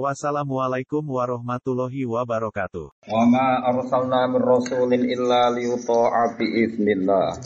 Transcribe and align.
Wassalamualaikum 0.00 1.04
warahmatullahi 1.04 2.08
wabarakatuh. 2.08 2.96
Wa 3.12 3.22
ma 3.28 3.60
arsalna 3.60 4.24
min 4.24 4.40
rasulin 4.40 5.04
illa 5.04 5.52
liyuta'a 5.52 6.32
bi 6.40 6.48
idznillah. 6.64 7.36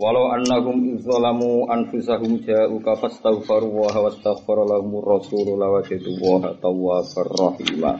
Walau 0.00 0.32
annahum 0.32 0.96
izzalamu 0.96 1.68
anfusahum 1.68 2.40
ja'uka 2.48 2.96
fastaghfaru 2.96 3.68
wa 3.68 3.92
wastaghfara 3.92 4.64
lahum 4.64 5.04
rasulu 5.04 5.52
lawajadu 5.60 6.16
wa 6.16 6.48
tawwabar 6.56 7.28
rahima. 7.44 7.92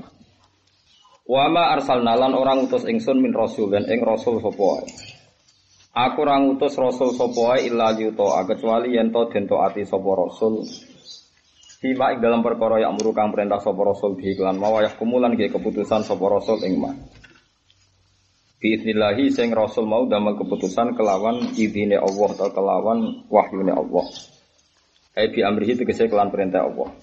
Wa 1.28 1.45
ma 1.52 1.77
arsalna 1.77 2.16
lan 2.16 2.33
orang 2.33 2.64
utus 2.64 2.88
ingsun 2.88 3.20
min 3.20 3.36
rasul 3.36 3.69
dan 3.69 3.84
ing 3.92 4.00
rasul 4.00 4.41
sapa. 4.41 4.88
Aku 5.92 6.24
orang 6.24 6.56
utus 6.56 6.80
rasul 6.80 7.12
sapa 7.12 7.61
illa 7.61 7.92
liyuta'a 7.92 8.48
kecuali 8.48 8.97
yen 8.97 9.12
to 9.12 9.20
den 9.28 9.45
taati 9.45 9.84
sapa 9.84 10.11
rasul 10.16 10.64
Fima 11.76 12.08
ing 12.16 12.24
dalam 12.24 12.40
perkara 12.40 12.80
yang 12.80 12.96
kang 12.96 13.36
perintah 13.36 13.60
sapa 13.60 13.76
rasul 13.84 14.16
bi 14.16 14.32
iklan 14.32 14.56
mawayah 14.56 14.96
kumulan 14.96 15.36
ge 15.36 15.52
keputusan 15.52 16.08
sapa 16.08 16.24
rasul 16.24 16.64
ing 16.64 16.80
mah. 16.80 16.96
Biiznillahi 18.56 19.28
sing 19.28 19.52
rasul 19.52 19.84
mau 19.84 20.08
damel 20.08 20.40
keputusan 20.40 20.96
kelawan 20.96 21.52
idine 21.60 22.00
Allah 22.00 22.28
atau 22.32 22.48
kelawan 22.48 23.28
wahyune 23.28 23.77
Allah. 23.77 24.08
Ai 25.12 25.28
bi 25.28 25.44
amrihi 25.44 25.77
tegese 25.77 26.08
kelan 26.08 26.33
perintah 26.33 26.64
Allah. 26.64 26.96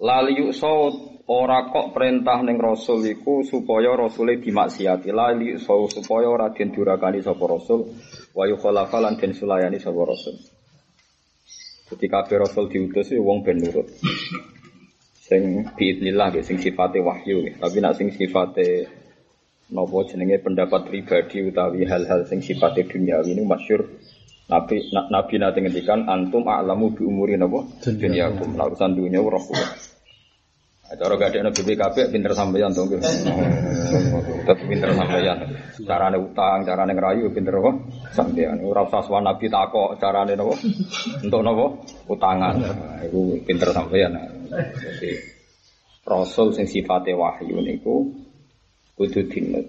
Lali 0.00 0.40
saut 0.56 1.20
ora 1.28 1.68
kok 1.68 1.92
perintah 1.92 2.40
ning 2.40 2.56
rasul 2.56 3.04
iku 3.04 3.44
supaya 3.44 3.92
rasule 3.92 4.40
dimaksiati. 4.40 5.12
Lali 5.12 5.60
saut 5.60 5.92
supaya 5.92 6.24
ora 6.24 6.48
den 6.56 6.72
durakani 6.72 7.20
sapa 7.20 7.44
rasul 7.44 7.92
wa 8.32 8.48
yukhalafa 8.48 8.96
lan 9.04 9.20
den 9.20 9.36
sulayani 9.36 9.76
sapa 9.76 10.00
rasul. 10.00 10.57
Ketika 11.88 12.24
kabeh 12.24 12.44
rasul 12.44 12.68
diutus 12.68 13.08
ya 13.10 13.20
wong 13.20 13.40
ben 13.40 13.64
nurut. 13.64 13.88
Sing 15.16 15.64
biidznillah 15.76 16.36
ya 16.36 16.42
sing 16.44 16.60
sifate 16.60 17.00
wahyu. 17.00 17.56
Tapi 17.56 17.76
nak 17.80 17.96
sing 17.96 18.12
sifate 18.12 18.88
nopo 19.72 20.04
jenenge 20.04 20.40
pendapat 20.40 20.88
pribadi 20.88 21.44
utawi 21.44 21.84
hal-hal 21.84 22.24
sing 22.28 22.40
sifate 22.40 22.88
duniawi 22.88 23.36
ini 23.36 23.44
masyur 23.44 23.84
Nabi 24.48 24.80
na, 24.96 25.04
Nabi 25.12 25.36
nanti 25.36 25.60
ngendikan 25.60 26.08
antum 26.08 26.48
a'lamu 26.48 26.96
bi 26.96 27.04
umuri 27.04 27.36
napa 27.36 27.68
dunyakum. 27.84 28.56
Lah 28.56 28.72
urusan 28.72 28.96
dunia 28.96 29.20
roh 29.20 29.44
Cara 30.88 31.20
gak 31.20 31.36
ada 31.36 31.52
BPKB 31.52 32.08
pinter 32.08 32.32
sampeyan 32.32 32.72
to 32.72 32.88
nggih. 32.88 32.96
Tetep 32.96 34.56
pinter 34.64 34.88
sampeyan. 34.96 35.36
Carane 35.84 36.16
utang, 36.16 36.64
carane 36.64 36.96
ngerayu 36.96 37.28
pinter 37.28 37.60
apa? 37.60 37.72
Sampeyan. 38.16 38.64
Ora 38.64 38.88
usah 38.88 39.20
Nabi 39.20 39.52
takok 39.52 40.00
carane 40.00 40.32
napa? 40.32 40.56
Untuk 41.20 41.40
napa? 41.44 41.66
Utangan. 42.08 42.54
Nah, 42.56 43.04
iku 43.04 43.36
pinter 43.44 43.68
sampeyan. 43.76 44.16
Jadi 44.48 45.12
Rasul 46.08 46.56
sing 46.56 46.64
sifate 46.64 47.12
wahyu 47.12 47.60
niku 47.60 48.08
kudu 48.96 49.28
dinut. 49.28 49.68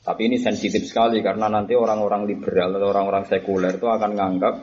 Tapi 0.00 0.20
ini 0.24 0.40
sensitif 0.40 0.88
sekali 0.88 1.20
karena 1.20 1.52
nanti 1.52 1.76
orang-orang 1.76 2.24
liberal 2.24 2.80
atau 2.80 2.88
orang-orang 2.96 3.28
sekuler 3.28 3.76
itu 3.76 3.84
akan 3.84 4.16
menganggap 4.16 4.54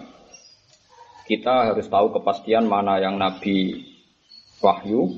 kita 1.30 1.70
harus 1.70 1.86
tahu 1.86 2.18
kepastian 2.18 2.66
mana 2.66 2.98
yang 2.98 3.22
Nabi 3.22 3.93
wahyu 4.64 5.12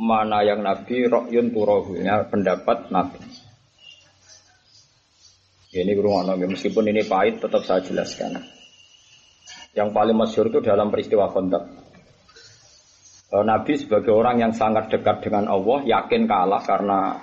mana 0.00 0.40
yang 0.40 0.64
nabi 0.64 1.04
rokyun 1.04 1.52
turohunya 1.52 2.32
pendapat 2.32 2.88
nabi. 2.88 3.20
Ini 5.70 5.92
beruang 5.94 6.34
meskipun 6.34 6.88
ini 6.90 7.06
pahit 7.06 7.38
tetap 7.38 7.62
saya 7.62 7.84
jelaskan. 7.84 8.42
Yang 9.70 9.88
paling 9.94 10.16
masyur 10.18 10.50
itu 10.50 10.58
dalam 10.66 10.90
peristiwa 10.90 11.30
kontak 11.30 11.62
Nabi 13.30 13.78
sebagai 13.78 14.10
orang 14.10 14.42
yang 14.42 14.50
sangat 14.50 14.90
dekat 14.90 15.22
dengan 15.22 15.46
Allah 15.46 15.86
yakin 15.86 16.26
kalah 16.26 16.58
karena 16.66 17.22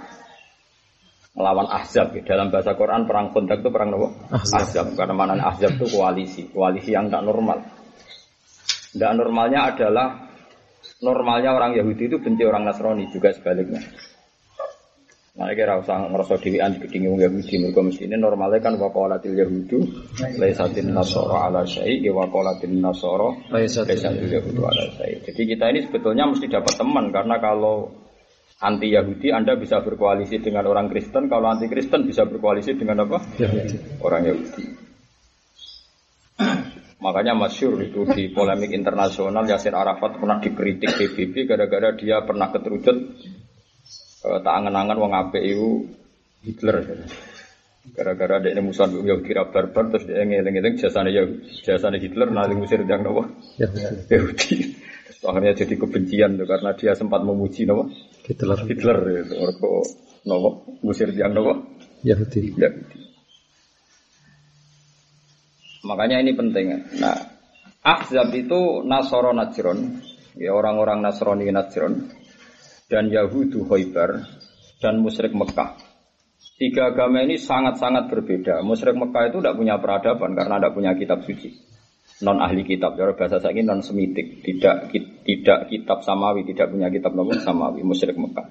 melawan 1.35 1.67
Ahzab. 1.67 2.15
Dalam 2.23 2.47
bahasa 2.47 2.79
Quran 2.79 3.03
perang 3.03 3.35
kontak 3.35 3.59
itu 3.59 3.67
perang 3.67 3.91
apa? 3.91 4.07
Ahzab. 4.55 4.95
Karena 4.95 5.11
mana 5.11 5.35
Ahzab 5.35 5.75
itu 5.75 5.91
koalisi. 5.91 6.47
Koalisi 6.47 6.95
yang 6.95 7.11
tidak 7.11 7.27
normal. 7.27 7.59
Tidak 8.95 9.11
normalnya 9.19 9.75
adalah 9.75 10.26
normalnya 11.03 11.53
orang 11.53 11.77
Yahudi 11.77 12.09
itu 12.09 12.17
benci 12.17 12.43
orang 12.43 12.65
Nasrani 12.65 13.05
juga 13.13 13.33
sebaliknya. 13.33 13.81
Nah, 15.37 15.53
kira 15.53 15.77
usah 15.77 16.09
ngerasa 16.09 16.41
dewian 16.41 16.73
di 16.73 16.81
gedingi 16.81 17.13
orang 17.13 17.29
Yahudi. 17.29 17.55
Mereka 17.61 17.81
mesti 17.85 18.03
ini 18.09 18.17
normalnya 18.17 18.57
kan 18.57 18.73
wakolatil 18.81 19.37
Yahudu, 19.37 19.77
laisatin 20.41 20.89
nasoro 20.89 21.37
ala 21.37 21.61
syai, 21.61 22.01
ya 22.01 22.09
wakolatin 22.09 22.81
nasoro, 22.81 23.37
laisatil 23.53 24.25
Yahudu 24.33 24.61
ala 24.65 24.89
syai. 24.97 25.21
Jadi 25.21 25.41
kita 25.45 25.69
ini 25.69 25.85
sebetulnya 25.85 26.25
mesti 26.25 26.49
dapat 26.49 26.73
teman 26.73 27.13
karena 27.13 27.37
kalau 27.37 27.93
anti 28.57 28.89
Yahudi 28.89 29.29
Anda 29.29 29.53
bisa 29.53 29.85
berkoalisi 29.85 30.41
dengan 30.41 30.65
orang 30.65 30.89
Kristen, 30.89 31.29
kalau 31.29 31.53
anti 31.53 31.69
Kristen 31.69 32.09
bisa 32.09 32.25
berkoalisi 32.25 32.73
dengan 32.73 33.05
apa? 33.05 33.21
Yahudi. 33.37 34.01
Orang 34.01 34.25
Yahudi. 34.25 34.86
Makanya 36.97 37.37
masyur 37.37 37.77
itu 37.85 38.09
di 38.09 38.33
polemik 38.33 38.73
internasional 38.73 39.45
Yasir 39.45 39.77
Arafat 39.77 40.17
pernah 40.17 40.41
dikritik 40.41 40.97
PBB 40.97 41.45
gara-gara 41.45 41.93
dia 41.93 42.25
pernah 42.25 42.49
keterucut 42.49 42.97
uh, 44.25 44.39
tak 44.41 44.53
angen-angen 44.57 44.97
wong 44.97 45.13
apik 45.13 45.45
itu 45.45 45.85
Hitler. 46.41 47.05
Gara-gara 47.93 48.41
dia 48.41 48.57
musuhan 48.59 48.97
ya 49.05 49.15
kira 49.21 49.45
barbar 49.47 49.93
terus 49.93 50.09
dia 50.09 50.25
ngeling-eling 50.25 50.75
jasane 50.81 51.13
ya 51.13 51.23
jasane 51.63 52.01
Hitler 52.01 52.33
nali 52.33 52.57
musir 52.57 52.81
yang 52.81 53.05
nopo 53.05 53.29
Yahudi. 54.09 54.73
Akhirnya 55.21 55.53
jadi 55.53 55.75
kebencian 55.77 56.33
tuh 56.33 56.49
karena 56.49 56.73
dia 56.73 56.97
sempat 56.97 57.21
memuji 57.21 57.69
nopo 57.69 57.93
Hitler. 58.25 58.57
Hitler 58.65 58.97
itu 59.21 59.37
mereka 59.37 59.69
nopo 60.25 60.49
musir 60.81 61.13
yang 61.13 61.37
nopo 61.37 61.77
Yahudi. 62.01 62.57
Yahudi. 62.57 63.06
Makanya 65.85 66.23
ini 66.23 66.33
penting. 66.33 66.65
Nah, 66.97 67.17
Ahzab 67.85 68.33
itu 68.33 68.83
Nasoro 68.83 69.31
Najron, 69.31 70.01
ya 70.35 70.51
orang-orang 70.51 70.99
Nasrani 71.05 71.47
Najron, 71.49 72.09
dan 72.89 73.07
Yahudu 73.13 73.67
Hoibar, 73.69 74.25
dan 74.81 74.99
musyrik 74.99 75.31
Mekah. 75.31 75.77
Tiga 76.57 76.89
agama 76.89 77.21
ini 77.21 77.37
sangat-sangat 77.37 78.09
berbeda. 78.09 78.65
Musyrik 78.65 78.97
Mekah 78.97 79.29
itu 79.29 79.37
tidak 79.39 79.57
punya 79.61 79.75
peradaban 79.77 80.33
karena 80.33 80.57
tidak 80.57 80.73
punya 80.73 80.91
kitab 80.97 81.21
suci. 81.21 81.53
Non 82.25 82.41
ahli 82.41 82.65
kitab, 82.65 82.97
ya 82.97 83.13
bahasa 83.13 83.37
saya 83.37 83.53
ini 83.53 83.61
non 83.61 83.85
semitik, 83.85 84.41
tidak 84.41 84.89
tidak 85.21 85.69
kitab 85.69 86.01
samawi, 86.01 86.41
tidak 86.49 86.73
punya 86.73 86.89
kitab 86.89 87.13
namun 87.13 87.37
samawi, 87.37 87.85
musyrik 87.85 88.17
Mekah. 88.17 88.49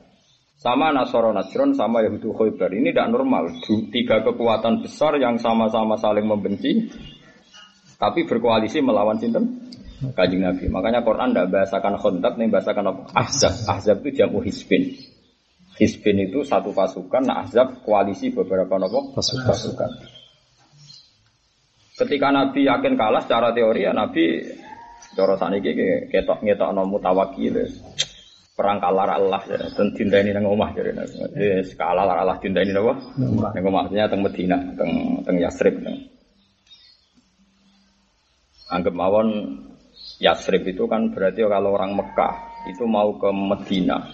Sama 0.57 0.89
Nasoro 0.95 1.35
Najron, 1.37 1.77
sama 1.77 2.01
Yahudu 2.01 2.33
Khoibar. 2.33 2.73
Ini 2.73 2.95
tidak 2.95 3.13
normal. 3.13 3.53
Tiga 3.93 4.25
kekuatan 4.25 4.81
besar 4.81 5.19
yang 5.21 5.37
sama-sama 5.37 6.01
saling 6.01 6.25
membenci, 6.25 6.89
tapi 7.97 8.29
berkoalisi 8.29 8.85
melawan 8.85 9.17
sinten 9.17 9.67
kajing 10.13 10.45
Nabi. 10.45 10.69
Makanya 10.69 11.01
Quran 11.01 11.33
tidak 11.33 11.49
bahasakan 11.53 11.95
kontak, 11.97 12.37
nih 12.37 12.49
bahasakan 12.53 12.85
apa? 12.93 13.03
Ahzab. 13.17 13.55
Ahzab 13.65 13.97
itu 14.05 14.21
jamu 14.21 14.45
hisbin. 14.45 14.93
Hisbin 15.77 16.17
itu 16.25 16.41
satu 16.45 16.73
pasukan, 16.73 17.25
nah 17.25 17.45
Ahzab 17.45 17.85
koalisi 17.85 18.33
beberapa 18.33 18.81
nopo 18.81 19.13
pasukan. 19.13 19.49
pasukan. 19.49 19.91
Ketika 21.97 22.29
Nabi 22.29 22.69
yakin 22.69 22.97
kalah 22.97 23.25
secara 23.25 23.57
teori 23.57 23.89
ya 23.89 23.93
Nabi 23.97 24.45
cara 25.17 25.37
saniki 25.41 25.73
ketok 26.13 26.45
ngetok 26.45 26.73
nomu 26.77 27.01
tawakil 27.01 27.57
perang 28.57 28.81
kalah 28.81 29.17
Allah 29.17 29.41
ya 29.49 29.57
dan 29.61 29.93
cinta 29.93 30.17
ini 30.21 30.33
nang 30.33 30.49
omah 30.49 30.73
jadi 30.73 30.97
nabi 30.97 31.61
kalah 31.77 32.05
Allah 32.05 32.37
cinta 32.41 32.65
ini 32.65 32.73
napa 32.73 32.97
nang 33.21 33.65
omahnya 33.65 34.09
teng 34.09 34.25
Medina 34.25 34.57
teng 34.77 35.21
teng 35.25 35.37
Yasrib 35.37 35.77
Anggap 38.67 38.95
mawon 38.95 39.29
Yasrib 40.19 40.67
itu 40.67 40.91
kan 40.91 41.13
berarti 41.13 41.47
kalau 41.47 41.77
orang 41.77 41.95
Mekah 41.95 42.35
itu 42.67 42.83
mau 42.89 43.15
ke 43.15 43.31
Medina. 43.31 44.11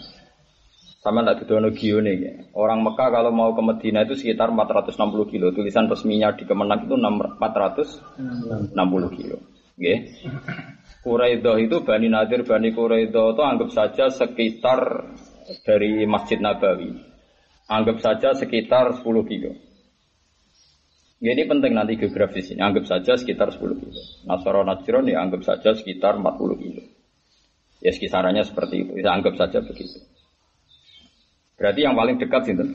Sama 1.02 1.26
tidak 1.26 1.74
di 1.74 1.82
Gio 1.82 1.98
nih. 1.98 2.54
Orang 2.54 2.86
Mekah 2.86 3.10
kalau 3.10 3.34
mau 3.34 3.50
ke 3.50 3.58
Medina 3.58 4.06
itu 4.06 4.14
sekitar 4.14 4.54
460 4.54 5.34
kilo. 5.34 5.50
Tulisan 5.50 5.90
resminya 5.90 6.30
di 6.30 6.46
Kemenang 6.46 6.86
itu 6.86 6.94
460 6.94 8.70
kilo. 9.18 9.42
Oke. 9.74 9.94
Quraidah 11.02 11.58
itu 11.58 11.82
Bani 11.82 12.06
Nadir, 12.06 12.46
Bani 12.46 12.70
Quraidah 12.70 13.34
itu 13.34 13.42
anggap 13.42 13.74
saja 13.74 14.14
sekitar 14.14 15.10
dari 15.66 16.06
Masjid 16.06 16.38
Nabawi. 16.38 16.94
Anggap 17.66 17.98
saja 17.98 18.38
sekitar 18.38 19.02
10 19.02 19.26
kilo. 19.26 19.58
Ini 21.22 21.46
penting 21.46 21.78
nanti 21.78 21.94
geografis 21.94 22.50
ini. 22.50 22.58
Anggap 22.58 22.90
saja 22.90 23.14
sekitar 23.14 23.54
10 23.54 23.62
kilo. 23.78 24.02
Nasoro 24.26 24.66
Najron 24.66 25.06
ya 25.06 25.22
anggap 25.22 25.46
saja 25.46 25.70
sekitar 25.78 26.18
40 26.18 26.58
kilo. 26.58 26.82
Ya 27.78 27.94
sekisarannya 27.94 28.42
seperti 28.42 28.82
itu. 28.82 28.92
Ya 28.98 29.14
anggap 29.14 29.38
saja 29.38 29.62
begitu. 29.62 30.02
Berarti 31.54 31.86
yang 31.86 31.94
paling 31.94 32.18
dekat 32.18 32.42
itu 32.50 32.66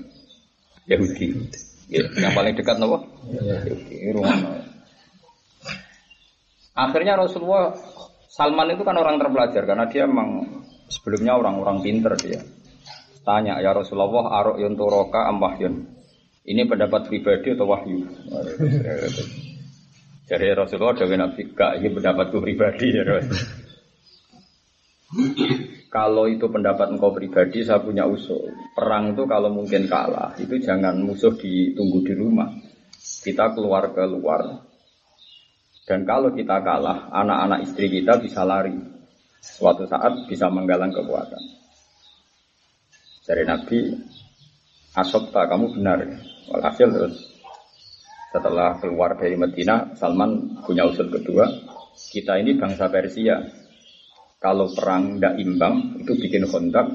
Yahudi. 0.88 1.28
Ya, 1.92 2.08
yang 2.24 2.32
paling 2.32 2.56
dekat 2.56 2.80
nopo? 2.80 3.04
Yahudi. 3.36 4.16
Rumah. 4.16 4.64
Akhirnya 6.72 7.20
Rasulullah 7.20 7.76
Salman 8.32 8.72
itu 8.72 8.88
kan 8.88 8.96
orang 8.96 9.20
terpelajar 9.20 9.68
karena 9.68 9.92
dia 9.92 10.08
memang 10.08 10.64
sebelumnya 10.88 11.36
orang-orang 11.36 11.84
pinter 11.84 12.16
dia. 12.16 12.40
Tanya 13.28 13.60
ya 13.60 13.76
Rasulullah 13.76 14.40
arok 14.40 14.56
yunturoka 14.64 15.28
amwahyun. 15.28 15.97
Ini 16.48 16.64
pendapat 16.64 17.12
pribadi 17.12 17.52
atau 17.52 17.68
wahyu? 17.68 18.08
Jadi 20.28 20.46
Rasulullah 20.56 20.96
dari 20.96 21.16
Nabi 21.20 21.42
gak 21.52 21.84
ini 21.84 21.88
pendapatku 21.92 22.40
pribadi 22.40 22.96
ya 22.96 23.04
Kalau 25.88 26.28
itu 26.28 26.52
pendapat 26.52 26.92
engkau 26.92 27.16
pribadi, 27.16 27.64
saya 27.64 27.80
punya 27.80 28.04
usul. 28.04 28.52
Perang 28.76 29.16
itu 29.16 29.24
kalau 29.24 29.48
mungkin 29.48 29.88
kalah, 29.88 30.36
itu 30.36 30.60
jangan 30.60 31.00
musuh 31.00 31.32
ditunggu 31.32 32.04
di 32.04 32.14
rumah. 32.14 32.52
Kita 33.24 33.56
keluar 33.56 33.96
ke 33.96 34.04
luar. 34.04 34.68
Dan 35.88 36.04
kalau 36.04 36.36
kita 36.36 36.60
kalah, 36.60 37.08
anak-anak 37.08 37.64
istri 37.64 37.88
kita 37.88 38.20
bisa 38.20 38.44
lari. 38.44 38.76
Suatu 39.40 39.88
saat 39.88 40.28
bisa 40.28 40.52
menggalang 40.52 40.92
kekuatan. 40.92 41.40
Dari 43.24 43.44
Nabi, 43.48 43.80
Asobta 44.98 45.46
kamu 45.46 45.78
benar. 45.78 46.02
Walhasil 46.50 46.90
terus 46.90 47.38
setelah 48.34 48.76
keluar 48.78 49.16
dari 49.16 49.40
Medina, 49.40 49.96
Salman 49.96 50.62
punya 50.62 50.84
usul 50.86 51.08
kedua. 51.08 51.48
Kita 51.96 52.38
ini 52.38 52.54
bangsa 52.60 52.92
Persia. 52.92 53.40
Kalau 54.38 54.70
perang 54.70 55.18
tidak 55.18 55.42
imbang, 55.42 55.98
itu 55.98 56.14
bikin 56.14 56.46
kontak 56.46 56.86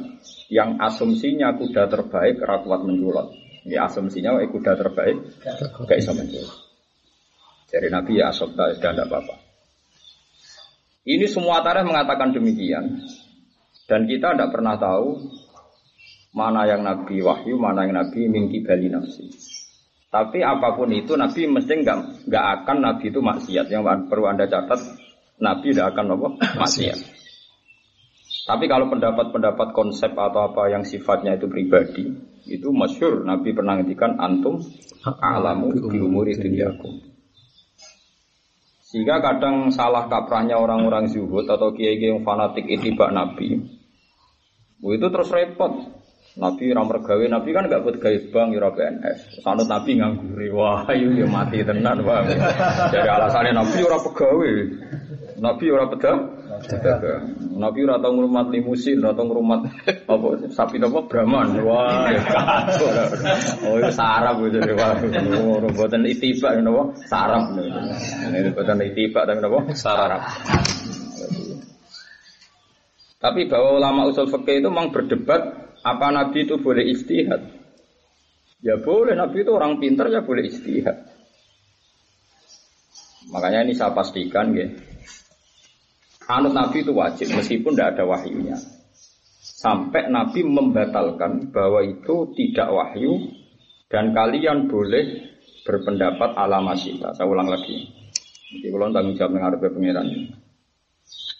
yang 0.46 0.78
asumsinya 0.78 1.58
kuda 1.58 1.90
terbaik 1.90 2.38
rakuat 2.38 2.86
menjulat. 2.86 3.34
Ini 3.66 3.82
asumsinya 3.82 4.38
kuda 4.46 4.78
terbaik 4.78 5.16
gak 5.82 5.98
bisa 5.98 6.14
menjulat. 6.14 6.54
Dari 7.66 7.88
Nabi 7.90 8.22
ya 8.22 8.30
asobta 8.30 8.70
dan 8.78 8.94
tidak 8.94 9.10
apa-apa. 9.10 9.34
Ini 11.02 11.26
semua 11.26 11.64
tarikh 11.66 11.88
mengatakan 11.88 12.30
demikian. 12.30 13.02
Dan 13.90 14.06
kita 14.06 14.38
tidak 14.38 14.54
pernah 14.54 14.78
tahu 14.78 15.18
mana 16.32 16.64
yang 16.64 16.80
Nabi 16.84 17.20
wahyu, 17.20 17.60
mana 17.60 17.84
yang 17.84 17.96
Nabi 17.96 18.28
mingki 18.28 18.64
bali 18.64 18.88
nafsi. 18.88 19.28
Tapi 20.12 20.44
apa 20.44 20.76
pun 20.76 20.92
itu 20.92 21.16
Nabi 21.16 21.48
mesti 21.48 21.72
nggak 21.80 22.28
nggak 22.28 22.44
akan 22.60 22.76
Nabi 22.84 23.08
itu 23.08 23.20
maksiat. 23.24 23.66
Yang 23.72 23.82
perlu 24.12 24.28
anda 24.28 24.44
catat 24.44 24.80
Nabi 25.40 25.72
tidak 25.72 25.96
akan 25.96 26.04
apa 26.16 26.28
maksiat. 26.60 26.98
Tapi 28.42 28.64
kalau 28.66 28.90
pendapat-pendapat 28.90 29.70
konsep 29.70 30.12
atau 30.18 30.50
apa 30.50 30.66
yang 30.68 30.82
sifatnya 30.82 31.38
itu 31.38 31.46
pribadi, 31.46 32.10
itu 32.50 32.68
masyur 32.74 33.22
Nabi 33.22 33.54
pernah 33.54 33.78
ngendikan 33.78 34.18
antum 34.18 34.58
alamu 35.22 35.70
di 35.88 35.98
umuri 36.02 36.34
duniaku. 36.34 37.12
Sehingga 38.92 39.24
kadang 39.24 39.72
salah 39.72 40.10
kaprahnya 40.10 40.60
orang-orang 40.60 41.08
zuhud 41.08 41.48
atau 41.48 41.72
kiai-kiai 41.72 42.12
yang 42.12 42.26
fanatik 42.26 42.68
itibak 42.68 43.08
Nabi. 43.14 43.56
Itu 44.82 45.06
terus 45.08 45.32
repot. 45.32 46.01
Nabi 46.32 46.72
ora 46.72 46.80
mergawe, 46.88 47.24
Nabi 47.28 47.52
kan 47.52 47.68
gak 47.68 47.84
buat 47.84 48.00
gawe 48.00 48.18
bank 48.32 48.56
ya 48.56 48.72
PNS. 48.72 49.44
Sanut 49.44 49.68
Nabi 49.68 50.00
ngangguri, 50.00 50.48
wah 50.48 50.88
ayo 50.88 51.12
ya 51.12 51.28
mati 51.28 51.60
tenan, 51.60 52.00
Bang. 52.00 52.24
Dari 52.88 53.04
alasannya 53.04 53.52
Nabi 53.52 53.78
ora 53.84 54.00
pegawe. 54.00 54.52
Nabi 55.36 55.64
ora 55.68 55.84
pedang. 55.92 56.20
Nabi 57.52 57.78
ora 57.84 58.00
tau 58.00 58.16
ngrumat 58.16 58.48
limusin, 58.48 59.04
ora 59.04 59.12
tau 59.12 59.28
ngrumat 59.28 59.60
apa 60.08 60.28
sapi 60.56 60.80
napa 60.80 61.04
Brahman. 61.04 61.58
Wah, 61.68 62.08
ya 62.08 62.22
Oh, 63.68 63.76
itu 63.76 63.92
sarap 63.92 64.40
itu 64.40 64.56
jadi 64.56 64.72
wah. 64.72 64.96
Ora 65.60 65.68
boten 65.68 66.08
itibak 66.08 66.56
napa? 66.64 66.96
Sarap. 67.12 67.60
Ini 67.60 68.56
boten 68.56 68.80
itibak 68.80 69.28
tapi 69.28 69.38
napa? 69.44 69.58
Sarap. 69.76 70.22
Tapi 73.20 73.46
bahwa 73.46 73.78
ulama 73.78 74.10
usul 74.10 74.26
fikih 74.26 74.64
itu 74.64 74.68
memang 74.72 74.90
berdebat 74.90 75.62
apa 75.82 76.06
Nabi 76.14 76.46
itu 76.46 76.58
boleh 76.62 76.86
istihad? 76.86 77.42
Ya 78.62 78.78
boleh, 78.78 79.18
Nabi 79.18 79.42
itu 79.42 79.50
orang 79.50 79.82
pintar 79.82 80.06
ya 80.06 80.22
boleh 80.22 80.46
istihad. 80.46 80.94
Makanya 83.34 83.66
ini 83.66 83.74
saya 83.74 83.90
pastikan 83.90 84.54
ya. 84.54 84.70
Anut 86.30 86.54
Nabi 86.54 86.86
itu 86.86 86.94
wajib 86.94 87.34
meskipun 87.34 87.74
tidak 87.74 87.98
ada 87.98 88.04
wahyunya. 88.06 88.54
Sampai 89.42 90.06
Nabi 90.06 90.46
membatalkan 90.46 91.50
bahwa 91.50 91.82
itu 91.82 92.30
tidak 92.38 92.70
wahyu 92.70 93.30
dan 93.90 94.14
kalian 94.14 94.70
boleh 94.70 95.34
berpendapat 95.66 96.34
ala 96.38 96.62
kita. 96.78 97.14
Saya 97.14 97.26
ulang 97.26 97.50
lagi. 97.50 97.90
Jadi 98.52 98.68
kalau 98.70 98.90
tanggung 98.94 99.16
jawab 99.18 99.32
dengan 99.34 99.54
pengiran 99.58 100.06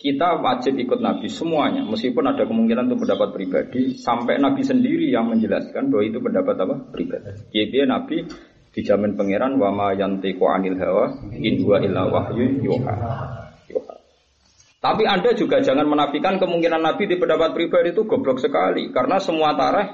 kita 0.03 0.43
wajib 0.43 0.75
ikut 0.75 0.99
Nabi 0.99 1.31
semuanya, 1.31 1.87
meskipun 1.87 2.27
ada 2.27 2.43
kemungkinan 2.43 2.91
itu 2.91 2.99
pendapat 2.99 3.29
pribadi, 3.31 3.95
sampai 3.95 4.43
Nabi 4.43 4.67
sendiri 4.67 5.07
yang 5.15 5.31
menjelaskan 5.31 5.95
bahwa 5.95 6.03
itu 6.03 6.19
pendapat 6.19 6.55
apa 6.59 6.75
pribadi. 6.91 7.31
Jadi 7.55 7.87
Nabi 7.87 8.17
dijamin 8.75 9.15
pangeran 9.15 9.63
wama 9.63 9.95
yantiqu 9.95 10.43
anil 10.51 10.75
hawa 10.83 11.07
in 11.39 11.63
huwa 11.63 11.79
illa 11.79 12.03
wahyu 12.11 12.59
yuha. 12.67 12.95
Tapi 14.83 15.07
Anda 15.07 15.31
juga 15.39 15.63
jangan 15.63 15.87
menafikan 15.87 16.43
kemungkinan 16.43 16.83
Nabi 16.83 17.07
di 17.07 17.15
pendapat 17.15 17.55
pribadi 17.55 17.95
itu 17.95 18.03
goblok 18.03 18.43
sekali 18.43 18.91
karena 18.91 19.23
semua 19.23 19.55
tareh 19.55 19.87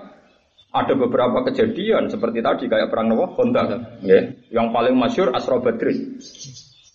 ada 0.73 0.95
beberapa 0.97 1.45
kejadian 1.45 2.09
seperti 2.09 2.41
tadi 2.41 2.65
kayak 2.73 2.89
perang 2.89 3.13
Nawa 3.13 3.29
Honda 3.37 3.69
ya. 4.01 4.33
Yang 4.49 4.69
paling 4.73 4.97
masyur 4.97 5.29
Asra 5.37 5.61
Badrin. 5.61 6.17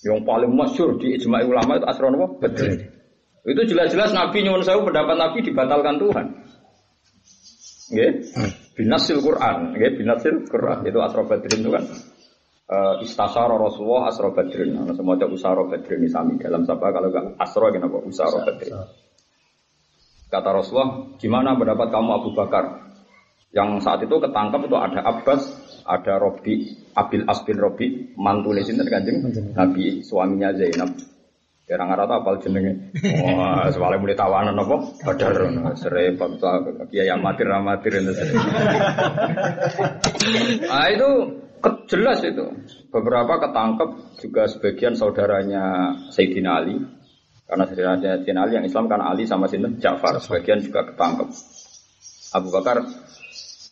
Yang 0.01 0.19
paling 0.25 0.51
masyur 0.57 0.97
di 0.97 1.21
ijma 1.21 1.45
ulama 1.45 1.77
itu 1.77 1.85
Asra 1.85 2.09
Nawa 2.09 2.33
Badrin. 2.41 3.02
Itu 3.43 3.61
jelas-jelas 3.67 4.15
Nabi 4.15 4.47
nyuwun 4.47 4.63
saya 4.63 4.79
pendapat 4.79 5.15
Nabi 5.19 5.37
dibatalkan 5.43 5.99
Tuhan. 5.99 6.25
Nggih. 7.91 8.11
Binasil 8.73 9.21
Quran, 9.21 9.75
nggih, 9.75 9.91
binasil 9.99 10.49
Quran 10.49 10.81
itu 10.87 10.97
Asra 10.97 11.21
Badrin 11.27 11.61
itu 11.61 11.69
kan 11.69 11.83
uh, 12.73 12.95
istasara 13.03 13.53
Rasulullah 13.53 14.09
Asra 14.09 14.33
Badrin. 14.33 14.73
Semua 14.95 15.13
ada 15.19 15.27
Usara 15.29 15.61
Badrin 15.67 16.07
sami 16.09 16.39
dalam 16.41 16.65
siapa 16.65 16.89
kalau 16.89 17.11
enggak 17.11 17.37
Asra 17.37 17.67
kenapa 17.69 17.97
Usara 18.01 18.37
Badrin. 18.47 18.73
Kata 20.33 20.49
Rasulullah, 20.49 21.13
gimana 21.21 21.53
pendapat 21.53 21.93
kamu 21.93 22.09
Abu 22.17 22.29
Bakar? 22.33 22.65
Yang 23.53 23.85
saat 23.85 24.01
itu 24.01 24.17
ketangkap 24.17 24.65
itu 24.65 24.73
ada 24.73 25.05
Abbas, 25.05 25.45
ada 25.85 26.17
Robi, 26.17 26.73
Abil 26.97 27.21
Asbin 27.29 27.61
Robi, 27.61 28.17
mantu 28.17 28.49
sinten 28.65 28.89
Kanjeng 28.89 29.21
Nabi, 29.53 30.01
suaminya 30.01 30.49
Zainab. 30.57 30.89
Kira 31.73 31.89
nggak 31.89 32.05
tahu 32.05 32.21
apal 32.21 32.37
jenenge. 32.37 32.93
Wah, 33.33 33.65
soalnya 33.73 33.97
mulai 33.97 34.13
tawanan 34.13 34.61
apa? 34.61 34.77
Badar, 35.09 35.41
serempet, 35.73 36.37
kiai 36.93 37.09
amatir 37.09 37.49
amatir 37.49 37.97
itu. 37.97 38.13
Ah 40.69 40.93
itu 40.93 41.09
jelas 41.89 42.21
itu. 42.21 42.45
Beberapa 42.93 43.41
ketangkep 43.41 43.89
juga 44.21 44.45
sebagian 44.45 44.93
saudaranya 44.93 45.97
Sayyidina 46.13 46.61
Ali. 46.61 46.77
Karena 47.49 47.65
Sayyidina 47.65 48.45
Ali 48.45 48.53
yang 48.61 48.69
Islam 48.69 48.85
kan 48.85 49.01
Ali 49.01 49.25
sama 49.25 49.49
Sinten 49.49 49.81
Ja'far. 49.81 50.21
Sebagian 50.21 50.61
juga 50.61 50.85
ketangkep. 50.93 51.33
Abu 52.37 52.53
Bakar, 52.53 52.85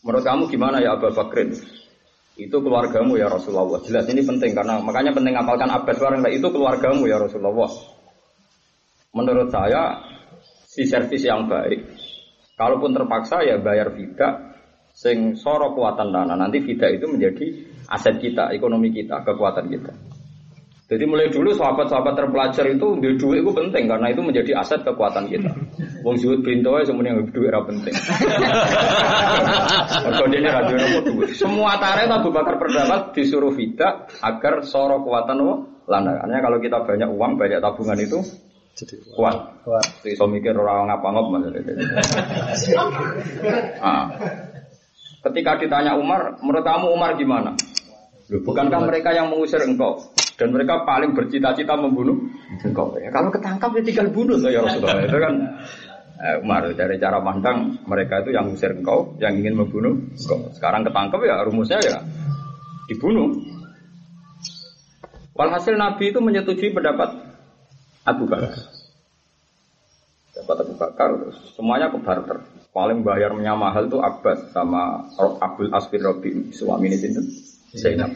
menurut 0.01 0.25
kamu 0.25 0.49
gimana 0.49 0.81
ya 0.81 0.97
Abu 0.97 1.13
Bakrin? 1.13 1.53
itu 2.39 2.57
keluargamu 2.57 3.19
ya 3.19 3.27
Rasulullah. 3.27 3.77
Jelas 3.83 4.07
ini 4.07 4.23
penting 4.23 4.55
karena 4.55 4.79
makanya 4.79 5.11
penting 5.11 5.35
apalkan 5.35 5.69
abad 5.69 5.93
barang 5.93 6.21
itu 6.31 6.47
keluargamu 6.47 7.05
ya 7.05 7.19
Rasulullah. 7.19 7.69
Menurut 9.11 9.51
saya 9.51 9.99
si 10.71 10.87
servis 10.87 11.27
yang 11.27 11.51
baik. 11.51 11.83
Kalaupun 12.55 12.95
terpaksa 12.95 13.43
ya 13.43 13.59
bayar 13.59 13.91
vida 13.91 14.55
sing 14.95 15.35
soro 15.35 15.75
kuatan 15.75 16.15
dana. 16.15 16.35
Nanti 16.39 16.63
vida 16.63 16.87
itu 16.87 17.11
menjadi 17.11 17.67
aset 17.91 18.23
kita, 18.23 18.55
ekonomi 18.55 18.87
kita, 18.95 19.19
kekuatan 19.27 19.67
kita. 19.67 19.91
Jadi 20.91 21.07
mulai 21.07 21.31
dulu 21.31 21.55
sahabat-sahabat 21.55 22.19
terpelajar 22.19 22.67
itu 22.67 22.99
di 22.99 23.15
duit 23.15 23.39
itu 23.39 23.51
penting 23.55 23.87
karena 23.87 24.11
itu 24.11 24.19
menjadi 24.19 24.59
aset 24.59 24.83
kekuatan 24.83 25.23
kita. 25.31 25.47
Wong 26.03 26.19
zuhud 26.19 26.43
pintu 26.43 26.75
aja 26.75 26.91
semuanya 26.91 27.15
yang 27.15 27.31
duit 27.31 27.47
era 27.47 27.63
penting. 27.63 27.95
Dene 30.35 30.49
radio 30.51 30.99
duit. 31.07 31.31
Semua 31.39 31.79
tarik 31.79 32.11
Abu 32.11 32.35
Bakar 32.35 32.59
berdapat 32.59 33.15
disuruh 33.15 33.55
vida 33.55 34.03
agar 34.19 34.67
soro 34.67 34.99
kekuatan 34.99 35.35
nopo 35.39 35.53
landakannya 35.87 36.39
kalau 36.43 36.57
kita 36.59 36.77
banyak 36.83 37.09
uang, 37.11 37.39
banyak 37.39 37.59
tabungan 37.63 37.99
itu 37.99 38.19
kuat. 39.13 39.37
Kuat. 39.61 39.85
Iso 40.07 40.25
mikir 40.25 40.55
orang 40.55 40.89
ngapa 40.89 41.07
ngop 41.11 41.27
maksudnya. 41.31 41.61
ah. 43.85 44.05
Ketika 45.21 45.61
ditanya 45.61 45.93
Umar, 46.01 46.41
menurut 46.41 46.65
kamu 46.65 46.87
Umar 46.97 47.13
gimana? 47.13 47.53
Loh, 48.31 48.41
bukankah 48.41 48.89
mereka 48.89 49.13
yang 49.13 49.29
mengusir 49.29 49.61
engkau? 49.61 50.01
Dan 50.39 50.49
mereka 50.49 50.81
paling 50.81 51.13
bercita-cita 51.13 51.77
membunuh 51.77 52.17
engkau. 52.65 52.97
Ya, 52.97 53.13
kalau 53.13 53.29
ketangkap 53.29 53.69
ya 53.77 53.81
tinggal 53.85 54.07
bunuh 54.09 54.41
ya 54.49 54.65
Rasulullah. 54.65 55.05
Itu 55.05 55.17
kan 55.21 55.33
eh, 56.17 56.41
Umar 56.41 56.73
dari 56.73 56.97
cara 56.97 57.21
pandang 57.21 57.85
mereka 57.85 58.25
itu 58.25 58.33
yang 58.33 58.49
mengusir 58.49 58.73
engkau, 58.73 59.13
yang 59.21 59.37
ingin 59.37 59.61
membunuh 59.61 59.93
engkau. 60.17 60.49
Sekarang 60.57 60.81
ketangkap 60.81 61.21
ya 61.21 61.45
rumusnya 61.45 61.77
ya 61.85 62.01
dibunuh. 62.89 63.29
Walhasil 65.37 65.77
Nabi 65.77 66.09
itu 66.09 66.17
menyetujui 66.17 66.73
pendapat 66.73 67.20
Abu 68.01 68.25
Bakar. 68.25 68.57
Dapat 70.31 70.57
Abu 70.63 70.73
Bakar, 70.79 71.09
semuanya 71.53 71.93
ke 71.93 71.99
barter. 72.01 72.37
Paling 72.71 73.03
bayarnya 73.03 73.53
mahal 73.53 73.91
itu 73.91 73.99
Abbas 73.99 74.55
sama 74.55 75.11
Abdul 75.19 75.75
Asfir 75.75 75.99
Robi 75.99 76.55
suami 76.55 76.87
ini 76.87 76.97
itu 77.03 77.21
Zainab 77.75 78.15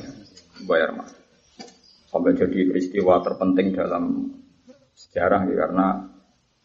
bayar 0.64 0.96
mahal. 0.96 1.12
Sampai 2.08 2.40
jadi 2.40 2.64
peristiwa 2.72 3.20
terpenting 3.20 3.76
dalam 3.76 4.32
sejarah 4.96 5.44
ya, 5.52 5.68
karena 5.68 5.88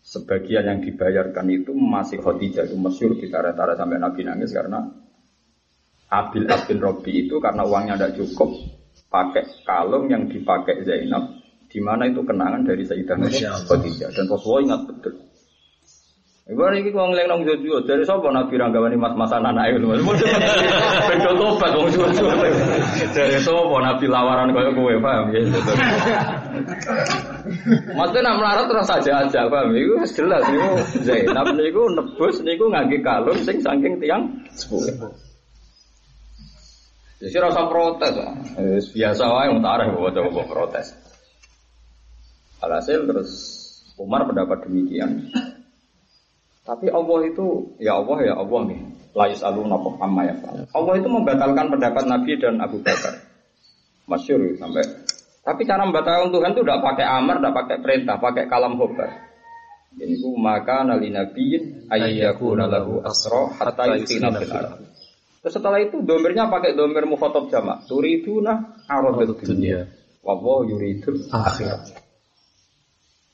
sebagian 0.06 0.70
yang 0.70 0.78
dibayarkan 0.86 1.46
itu 1.50 1.74
masih 1.74 2.22
Khadijah 2.22 2.70
itu 2.70 2.78
masyur 2.78 3.18
kita 3.18 3.42
tara 3.52 3.74
sampai 3.74 3.98
Nabi 3.98 4.22
nangis 4.22 4.54
karena 4.54 4.86
Abil 6.10 6.46
Asfir 6.46 6.78
Robi 6.78 7.26
itu 7.26 7.42
karena 7.42 7.66
uangnya 7.66 7.98
tidak 7.98 8.22
cukup 8.22 8.54
pakai 9.10 9.66
kalung 9.66 10.06
yang 10.06 10.30
dipakai 10.30 10.86
Zainab 10.86 11.39
di 11.70 11.78
mana 11.78 12.10
itu 12.10 12.20
kenangan 12.26 12.66
dari 12.66 12.82
Sayyidah 12.82 13.16
Khadijah 13.70 14.10
dan 14.10 14.26
Rasulullah 14.26 14.62
ingat 14.66 14.80
betul 14.90 15.14
Ibu 16.50 16.66
ini 16.74 16.90
kau 16.90 17.06
ngeleng 17.06 17.30
nong 17.30 17.42
jojo 17.46 17.86
dari 17.86 18.02
sopo 18.02 18.26
nabi 18.26 18.58
ranggawani 18.58 18.98
mas 18.98 19.14
masan 19.14 19.46
anak 19.46 19.70
itu 19.70 19.86
mas. 19.86 20.02
Bedo 20.02 21.30
tobat 21.38 21.70
wong 21.78 21.94
jojo. 21.94 22.26
Dari 23.14 23.38
sopo 23.38 23.78
nabi 23.78 24.10
lawaran 24.10 24.50
kau 24.50 24.66
gue 24.74 24.98
paham 24.98 25.30
ya. 25.30 25.46
Maksudnya 27.94 28.20
nak 28.26 28.36
melarat 28.42 28.66
terus 28.66 28.86
saja 28.90 29.12
aja 29.22 29.46
paham. 29.46 29.70
Iku 29.78 30.02
jelas 30.10 30.42
iku 30.50 30.70
Zainab 31.06 31.54
niku 31.54 31.86
nebus 31.94 32.42
niku 32.42 32.66
ngangge 32.66 32.98
kalung 32.98 33.38
sing 33.46 33.62
saking 33.62 34.02
tiang 34.02 34.26
sepuluh. 34.50 34.90
Jadi 37.22 37.36
rasa 37.36 37.68
protes, 37.68 38.16
biasa 38.96 39.22
wae 39.28 39.52
mau 39.52 39.60
tarik 39.62 39.92
bawa 39.92 40.08
coba 40.08 40.42
protes. 40.50 41.09
Alhasil 42.60 43.08
terus 43.08 43.30
Umar 43.96 44.24
pendapat 44.28 44.68
demikian. 44.68 45.28
Tapi 46.64 46.92
Allah 46.92 47.18
itu, 47.28 47.76
ya 47.80 48.00
Allah 48.00 48.18
ya 48.24 48.34
Allah 48.36 48.60
nih. 48.68 48.80
Lais 49.10 49.42
alu 49.42 49.66
nakoh 49.66 49.98
amma 49.98 50.22
ya 50.22 50.38
Allah 50.70 50.94
itu 50.94 51.08
membatalkan 51.10 51.66
pendapat 51.66 52.04
Nabi 52.06 52.32
dan 52.38 52.62
Abu 52.62 52.78
Bakar. 52.78 53.26
Masyur 54.06 54.54
sampai. 54.54 54.86
Tapi 55.42 55.66
cara 55.66 55.82
membatalkan 55.82 56.30
Tuhan 56.30 56.54
itu 56.54 56.62
tidak 56.62 56.82
pakai 56.84 57.06
amar, 57.10 57.42
tidak 57.42 57.54
pakai 57.58 57.76
perintah, 57.82 58.16
pakai 58.22 58.44
kalam 58.46 58.78
hobar. 58.78 59.10
Ini 59.98 60.22
ku 60.22 60.38
maka 60.38 60.86
nali 60.86 61.10
nabiin 61.10 61.90
ayyaku 61.90 62.54
nalahu 62.54 63.02
asro 63.02 63.50
hatta 63.58 63.98
yusina 63.98 64.30
fil 64.30 64.54
Terus 65.40 65.54
setelah 65.56 65.80
itu 65.82 66.04
domirnya 66.04 66.46
pakai 66.46 66.76
domir 66.76 67.02
mukhotob 67.08 67.50
jamak. 67.50 67.88
Turiduna 67.88 68.84
arodat 68.86 69.40
dunia. 69.40 69.88
Wawo 70.20 70.68
yuridul 70.68 71.26
akhirat. 71.32 72.09